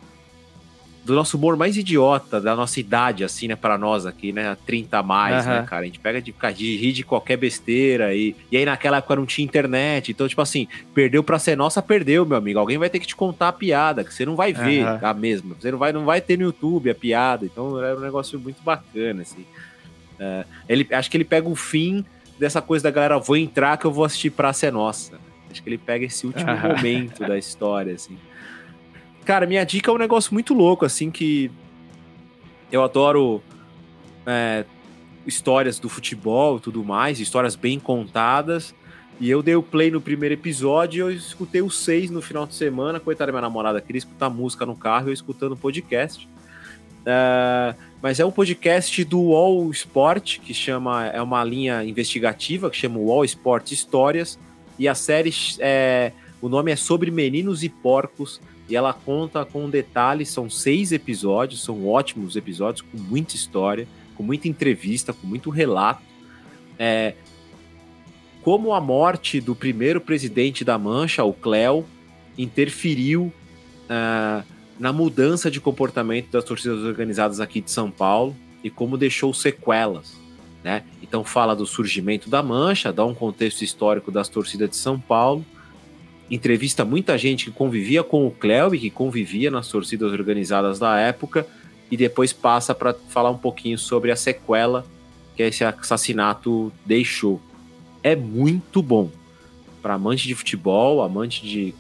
Do 1.08 1.16
nosso 1.16 1.38
humor 1.38 1.56
mais 1.56 1.78
idiota, 1.78 2.42
da 2.42 2.54
nossa 2.54 2.82
idade, 2.82 3.24
assim, 3.24 3.48
né, 3.48 3.56
pra 3.56 3.78
nós 3.78 4.06
aqui, 4.06 4.34
né? 4.34 4.58
30 4.66 5.00
a 5.00 5.04
mais, 5.04 5.46
Aham. 5.46 5.62
né, 5.62 5.66
cara? 5.66 5.84
A 5.84 5.86
gente 5.86 6.00
pega 6.00 6.22
de, 6.22 6.34
de 6.54 6.76
rir 6.76 6.92
de 6.92 7.04
qualquer 7.04 7.38
besteira 7.38 8.14
e, 8.14 8.36
e 8.52 8.58
aí 8.58 8.66
naquela 8.66 8.98
época 8.98 9.16
não 9.16 9.26
tinha 9.26 9.46
internet, 9.46 10.12
então, 10.12 10.28
tipo 10.28 10.42
assim, 10.42 10.68
perdeu 10.94 11.24
pra 11.24 11.40
ser 11.40 11.56
nossa, 11.56 11.82
perdeu, 11.82 12.26
meu 12.26 12.38
amigo. 12.38 12.60
Alguém 12.60 12.78
vai 12.78 12.90
ter 12.90 13.00
que 13.00 13.08
te 13.08 13.16
contar 13.16 13.48
a 13.48 13.54
piada, 13.54 14.04
que 14.04 14.14
você 14.14 14.26
não 14.26 14.36
vai 14.36 14.52
ver 14.52 14.84
Aham. 14.84 15.00
a 15.02 15.14
mesma. 15.14 15.56
Você 15.58 15.72
não 15.72 15.78
vai, 15.80 15.94
não 15.94 16.04
vai 16.04 16.20
ter 16.20 16.38
no 16.38 16.44
YouTube 16.44 16.90
a 16.90 16.96
piada. 16.96 17.46
Então 17.46 17.82
é 17.82 17.96
um 17.96 18.02
negócio 18.02 18.38
muito 18.38 18.62
bacana, 18.62 19.22
assim. 19.22 19.46
É, 20.20 20.46
ele, 20.68 20.86
acho 20.92 21.10
que 21.10 21.16
ele 21.16 21.24
pega 21.24 21.48
o 21.48 21.56
fim 21.56 22.04
dessa 22.38 22.62
coisa 22.62 22.84
da 22.84 22.92
galera, 22.92 23.18
vou 23.18 23.38
entrar 23.38 23.78
que 23.78 23.86
eu 23.86 23.94
vou 23.94 24.04
assistir 24.04 24.30
Praça 24.30 24.68
é 24.68 24.72
Nossa. 24.72 25.18
Acho 25.50 25.64
que 25.64 25.70
ele 25.70 25.78
pega 25.78 26.04
esse 26.06 26.28
último 26.28 26.54
momento 26.58 27.26
da 27.26 27.38
história, 27.38 27.94
assim. 27.94 28.18
Cara, 29.28 29.46
minha 29.46 29.66
dica 29.66 29.92
é 29.92 29.94
um 29.94 29.98
negócio 29.98 30.34
muito 30.34 30.54
louco, 30.54 30.86
assim, 30.86 31.12
que 31.12 31.52
eu 32.72 32.82
adoro 32.82 33.44
é, 34.26 34.64
histórias 35.26 35.80
do 35.80 35.90
futebol 35.90 36.56
e 36.56 36.60
tudo 36.62 36.82
mais, 36.82 37.20
histórias 37.20 37.54
bem 37.54 37.78
contadas. 37.78 38.74
E 39.20 39.30
eu 39.30 39.44
dei 39.44 39.54
o 39.54 39.62
play 39.62 39.92
no 39.92 40.00
primeiro 40.00 40.34
episódio 40.34 40.96
e 40.96 41.00
eu 41.02 41.12
escutei 41.12 41.62
os 41.62 41.78
seis 41.78 42.10
no 42.10 42.22
final 42.22 42.48
de 42.48 42.56
semana. 42.56 43.02
Coitada 43.02 43.30
da 43.30 43.34
minha 43.34 43.42
namorada, 43.42 43.82
queria 43.82 43.98
escutar 43.98 44.30
música 44.30 44.66
no 44.66 44.78
carro 44.78 45.08
e 45.08 45.10
eu 45.10 45.14
escutando 45.14 45.58
podcast. 45.58 46.26
É, 47.06 47.76
mas 48.02 48.22
é 48.22 48.26
um 48.26 48.32
podcast 48.32 49.04
do 49.04 49.20
UOL 49.20 49.70
Sport, 49.72 50.40
que 50.40 50.54
chama. 50.54 51.06
É 51.08 51.22
uma 51.22 51.44
linha 51.44 51.84
investigativa 51.84 52.70
que 52.70 52.78
chama 52.78 52.98
UOL 52.98 53.26
Sport 53.26 53.74
Histórias. 53.74 54.40
E 54.80 54.88
a 54.88 54.96
série. 54.96 55.34
É, 55.60 56.14
o 56.42 56.48
nome 56.48 56.72
é 56.72 56.78
Sobre 56.78 57.12
Meninos 57.12 57.62
e 57.62 57.68
Porcos. 57.68 58.40
E 58.70 58.76
ela 58.76 58.94
conta 58.94 59.46
com 59.46 59.70
detalhes. 59.70 60.30
São 60.30 60.50
seis 60.50 60.92
episódios, 60.92 61.64
são 61.64 61.88
ótimos 61.88 62.36
episódios, 62.36 62.82
com 62.82 62.98
muita 62.98 63.36
história, 63.36 63.88
com 64.16 64.24
muita 64.24 64.48
entrevista, 64.48 65.14
com 65.14 65.26
muito 65.26 65.50
relato. 65.50 66.02
É, 66.78 67.14
como 68.42 68.74
a 68.74 68.80
morte 68.80 69.42
do 69.42 69.54
primeiro 69.54 70.00
presidente 70.00 70.64
da 70.64 70.78
Mancha, 70.78 71.24
o 71.24 71.34
Cléo, 71.34 71.86
interferiu 72.38 73.34
ah, 73.90 74.44
na 74.80 74.94
mudança 74.94 75.50
de 75.50 75.60
comportamento 75.60 76.32
das 76.32 76.44
torcidas 76.44 76.80
organizadas 76.84 77.40
aqui 77.40 77.62
de 77.62 77.72
São 77.72 77.90
Paulo 77.90 78.36
e 78.64 78.70
como 78.70 78.98
deixou 78.98 79.34
sequelas. 79.34 80.16
Né? 80.64 80.84
Então 81.02 81.24
fala 81.24 81.56
do 81.56 81.66
surgimento 81.66 82.30
da 82.30 82.42
Mancha, 82.44 82.94
dá 82.94 83.06
um 83.06 83.14
contexto 83.14 83.64
histórico 83.64 84.12
das 84.12 84.30
torcidas 84.30 84.70
de 84.70 84.76
São 84.76 85.00
Paulo, 85.00 85.46
entrevista 86.30 86.84
muita 86.84 87.18
gente 87.18 87.46
que 87.46 87.52
convivia 87.52 88.04
com 88.04 88.28
o 88.28 88.32
Cléo 88.32 88.76
e 88.76 88.80
que 88.80 88.90
convivia 88.90 89.50
nas 89.50 89.68
torcidas 89.70 90.12
organizadas 90.12 90.80
da 90.80 90.98
época 91.00 91.48
e 91.90 91.96
depois 91.96 92.34
passa 92.34 92.76
para 92.76 92.94
falar 92.94 93.30
um 93.30 93.38
pouquinho 93.38 93.78
sobre 93.78 94.12
a 94.12 94.16
sequela 94.16 94.86
que 95.36 95.44
esse 95.44 95.64
assassinato 95.64 96.72
deixou. 96.86 97.42
É 98.04 98.16
muito 98.16 98.82
bom 98.82 99.10
para 99.82 99.94
amante 99.94 100.28
de 100.28 100.36
futebol, 100.36 101.02
amante 101.02 101.46
de 101.46 101.74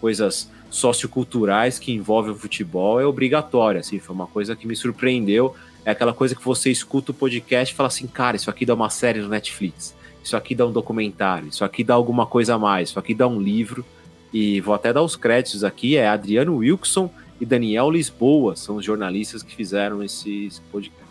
coisas 0.00 0.50
socioculturais 0.68 1.78
que 1.78 1.92
envolvem 1.92 2.32
o 2.32 2.34
futebol, 2.34 3.00
é 3.00 3.06
obrigatório. 3.06 3.80
Assim, 3.80 3.98
foi 3.98 4.14
uma 4.14 4.26
coisa 4.26 4.56
que 4.56 4.66
me 4.66 4.74
surpreendeu. 4.74 5.54
É 5.84 5.92
aquela 5.92 6.12
coisa 6.12 6.34
que 6.34 6.44
você 6.44 6.70
escuta 6.70 7.12
o 7.12 7.14
podcast 7.14 7.72
e 7.72 7.76
fala 7.76 7.86
assim, 7.86 8.06
cara, 8.06 8.36
isso 8.36 8.50
aqui 8.50 8.66
dá 8.66 8.74
uma 8.74 8.90
série 8.90 9.20
no 9.20 9.28
Netflix, 9.28 9.94
isso 10.24 10.36
aqui 10.36 10.54
dá 10.54 10.66
um 10.66 10.72
documentário, 10.72 11.48
isso 11.48 11.64
aqui 11.64 11.84
dá 11.84 11.92
alguma 11.92 12.26
coisa 12.26 12.54
a 12.54 12.58
mais, 12.58 12.88
isso 12.88 12.98
aqui 12.98 13.14
dá 13.14 13.28
um 13.28 13.38
livro. 13.38 13.84
E 14.32 14.60
vou 14.62 14.74
até 14.74 14.92
dar 14.92 15.02
os 15.02 15.14
créditos 15.14 15.62
aqui, 15.62 15.96
é 15.96 16.08
Adriano 16.08 16.56
Wilson 16.56 17.08
e 17.40 17.44
Daniel 17.44 17.90
Lisboa, 17.90 18.56
são 18.56 18.76
os 18.76 18.84
jornalistas 18.84 19.42
que 19.42 19.54
fizeram 19.54 20.02
esses 20.02 20.58
podcasts. 20.72 21.04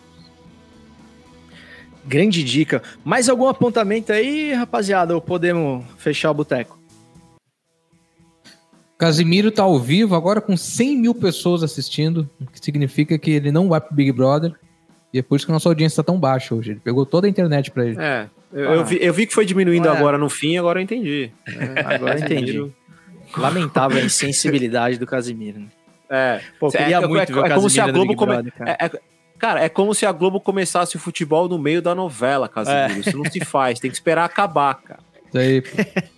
Grande 2.04 2.44
dica. 2.44 2.82
Mais 3.02 3.30
algum 3.30 3.48
apontamento 3.48 4.12
aí, 4.12 4.52
rapaziada? 4.52 5.14
Ou 5.14 5.22
podemos 5.22 5.86
fechar 5.96 6.32
o 6.32 6.34
boteco? 6.34 6.78
Casimiro 8.98 9.50
tá 9.50 9.62
ao 9.62 9.78
vivo 9.78 10.14
agora 10.14 10.40
com 10.40 10.56
100 10.56 10.98
mil 10.98 11.14
pessoas 11.14 11.62
assistindo, 11.62 12.28
o 12.40 12.46
que 12.46 12.62
significa 12.62 13.18
que 13.18 13.30
ele 13.30 13.50
não 13.50 13.68
vai 13.68 13.80
pro 13.80 13.94
Big 13.94 14.12
Brother. 14.12 14.54
E 15.14 15.20
é 15.20 15.22
por 15.22 15.36
isso 15.36 15.46
que 15.46 15.52
a 15.52 15.54
nossa 15.54 15.68
audiência 15.68 16.02
tá 16.02 16.12
tão 16.12 16.18
baixa 16.18 16.56
hoje. 16.56 16.72
Ele 16.72 16.80
pegou 16.80 17.06
toda 17.06 17.28
a 17.28 17.30
internet 17.30 17.70
pra 17.70 17.86
ele. 17.86 17.96
É, 18.00 18.26
eu, 18.52 18.72
eu 18.72 18.84
vi, 18.84 18.98
eu 19.00 19.14
vi 19.14 19.26
que 19.28 19.32
foi 19.32 19.46
diminuindo 19.46 19.88
Ué. 19.88 19.96
agora 19.96 20.18
no 20.18 20.28
fim, 20.28 20.58
agora 20.58 20.80
eu 20.80 20.82
entendi. 20.82 21.30
É, 21.46 21.80
Agora 21.94 22.18
eu 22.18 22.24
entendi. 22.24 22.72
Lamentável 23.36 23.98
a 23.98 24.04
insensibilidade 24.04 24.98
do 24.98 25.06
Casimiro. 25.06 25.60
né? 25.60 25.66
É, 26.10 26.40
Pô, 26.58 26.68
queria 26.68 26.96
é, 26.96 27.06
muito 27.06 27.22
é, 27.22 27.26
ver 27.26 27.38
o 27.40 27.46
é 27.46 27.50
como 27.50 27.70
se 27.70 27.80
a 27.80 27.86
Globo 27.86 28.16
come... 28.16 28.32
Brother, 28.32 28.52
cara. 28.52 28.70
é- 28.72 28.86
é- 28.86 29.00
cara, 29.38 29.64
é 29.64 29.68
como 29.68 29.94
se 29.94 30.04
a 30.04 30.10
Globo 30.10 30.40
começasse 30.40 30.96
o 30.96 30.98
futebol 30.98 31.48
no 31.48 31.58
meio 31.58 31.80
da 31.80 31.94
novela, 31.94 32.48
Casimiro. 32.48 32.98
Isso 32.98 33.16
não 33.16 33.24
se 33.30 33.38
faz, 33.44 33.78
tem 33.78 33.90
que 33.90 33.96
esperar 33.96 34.24
acabar, 34.24 34.74
cara. 34.82 35.00
Isso 35.28 35.38
aí, 35.38 35.62
pô. 35.62 35.68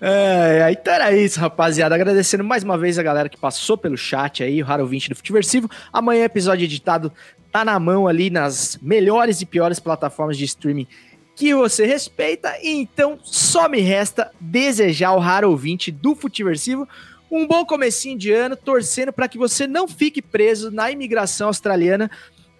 É, 0.00 0.68
então 0.72 0.92
era 0.92 1.12
isso, 1.16 1.38
rapaziada. 1.38 1.94
Agradecendo 1.94 2.42
mais 2.42 2.64
uma 2.64 2.76
vez 2.76 2.98
a 2.98 3.02
galera 3.02 3.28
que 3.28 3.36
passou 3.36 3.78
pelo 3.78 3.96
chat 3.96 4.42
aí, 4.42 4.60
o 4.60 4.64
Raro 4.66 4.86
20 4.86 5.10
do 5.10 5.16
Futiversivo. 5.16 5.70
Amanhã, 5.92 6.24
episódio 6.24 6.64
editado 6.64 7.12
tá 7.56 7.64
na 7.64 7.80
mão 7.80 8.06
ali 8.06 8.28
nas 8.28 8.78
melhores 8.82 9.40
e 9.40 9.46
piores 9.46 9.80
plataformas 9.80 10.36
de 10.36 10.44
streaming 10.44 10.86
que 11.34 11.54
você 11.54 11.86
respeita. 11.86 12.54
Então, 12.62 13.18
só 13.22 13.66
me 13.66 13.80
resta 13.80 14.30
desejar 14.38 15.08
ao 15.08 15.18
Raro 15.18 15.48
ouvinte 15.48 15.90
do 15.90 16.14
Futiversivo 16.14 16.86
um 17.30 17.46
bom 17.46 17.64
comecinho 17.64 18.18
de 18.18 18.30
ano, 18.30 18.56
torcendo 18.56 19.10
para 19.10 19.26
que 19.26 19.38
você 19.38 19.66
não 19.66 19.88
fique 19.88 20.20
preso 20.20 20.70
na 20.70 20.90
imigração 20.90 21.46
australiana 21.46 22.10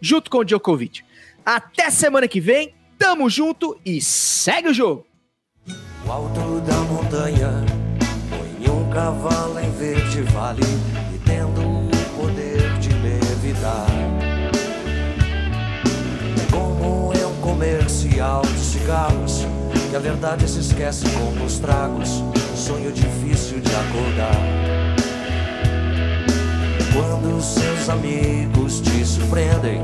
junto 0.01 0.31
com 0.31 0.39
o 0.39 0.45
Djokovic. 0.45 1.03
Até 1.45 1.91
semana 1.91 2.27
que 2.27 2.41
vem, 2.41 2.75
tamo 2.99 3.29
junto 3.29 3.79
e 3.85 4.01
segue 4.01 4.69
o 4.69 4.75
jogo! 4.75 5.07
O 6.07 6.11
alto 6.11 6.61
da 6.61 6.77
montanha 6.85 7.51
põe 8.31 8.71
um 8.71 8.89
cavalo 8.91 9.59
em 9.61 9.71
verde 9.73 10.23
vale 10.33 10.63
comercial 17.57 18.43
de 18.43 18.61
cigarros 18.61 19.47
que 19.89 19.97
a 19.97 19.99
verdade 19.99 20.47
se 20.47 20.61
esquece 20.61 21.07
como 21.09 21.43
os 21.43 21.59
tragos, 21.59 22.23
sonho 22.55 22.93
difícil 22.93 23.61
de 23.61 23.71
acordar. 23.75 24.37
Quando 26.93 27.41
seus 27.41 27.89
amigos 27.89 28.81
te 28.81 29.03
surpreendem, 29.07 29.81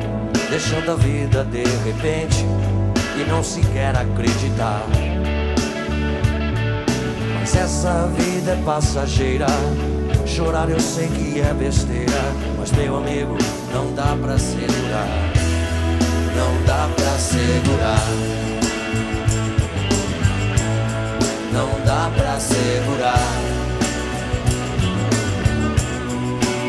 deixando 0.51 0.93
a 0.93 0.97
vida 0.97 1.44
de 1.44 1.65
repente 1.85 2.44
e 3.19 3.31
não 3.31 3.43
se 3.43 3.62
quer 3.73 3.97
acreditar. 3.97 4.82
Mas 7.40 7.57
essa 7.57 8.07
vida 8.19 8.53
é 8.53 8.62
passageira. 8.66 9.47
Chorar 10.27 10.69
eu 10.69 10.78
sei 10.78 11.09
que 11.09 11.40
é 11.40 11.55
besteira, 11.55 12.23
mas 12.59 12.70
meu 12.73 12.99
amigo, 12.99 13.36
não 13.73 13.94
dá 13.94 14.15
pra 14.20 14.39
segurar 14.39 15.41
não 16.35 16.63
dá 16.65 16.89
pra 16.95 17.19
segurar. 17.19 18.09
Não 21.53 21.69
dá 21.85 22.11
pra 22.17 22.41
segurar. 22.41 23.33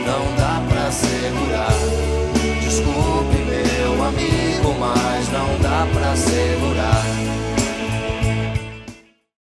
Não 0.05 0.35
dá 0.35 0.61
pra 0.69 0.91
segurar. 0.91 1.73
Desculpe, 2.61 3.37
meu 3.37 4.03
amigo, 4.03 4.75
mas 4.79 5.29
não 5.31 5.59
dá 5.61 5.87
pra 5.93 6.15
segurar. 6.15 7.42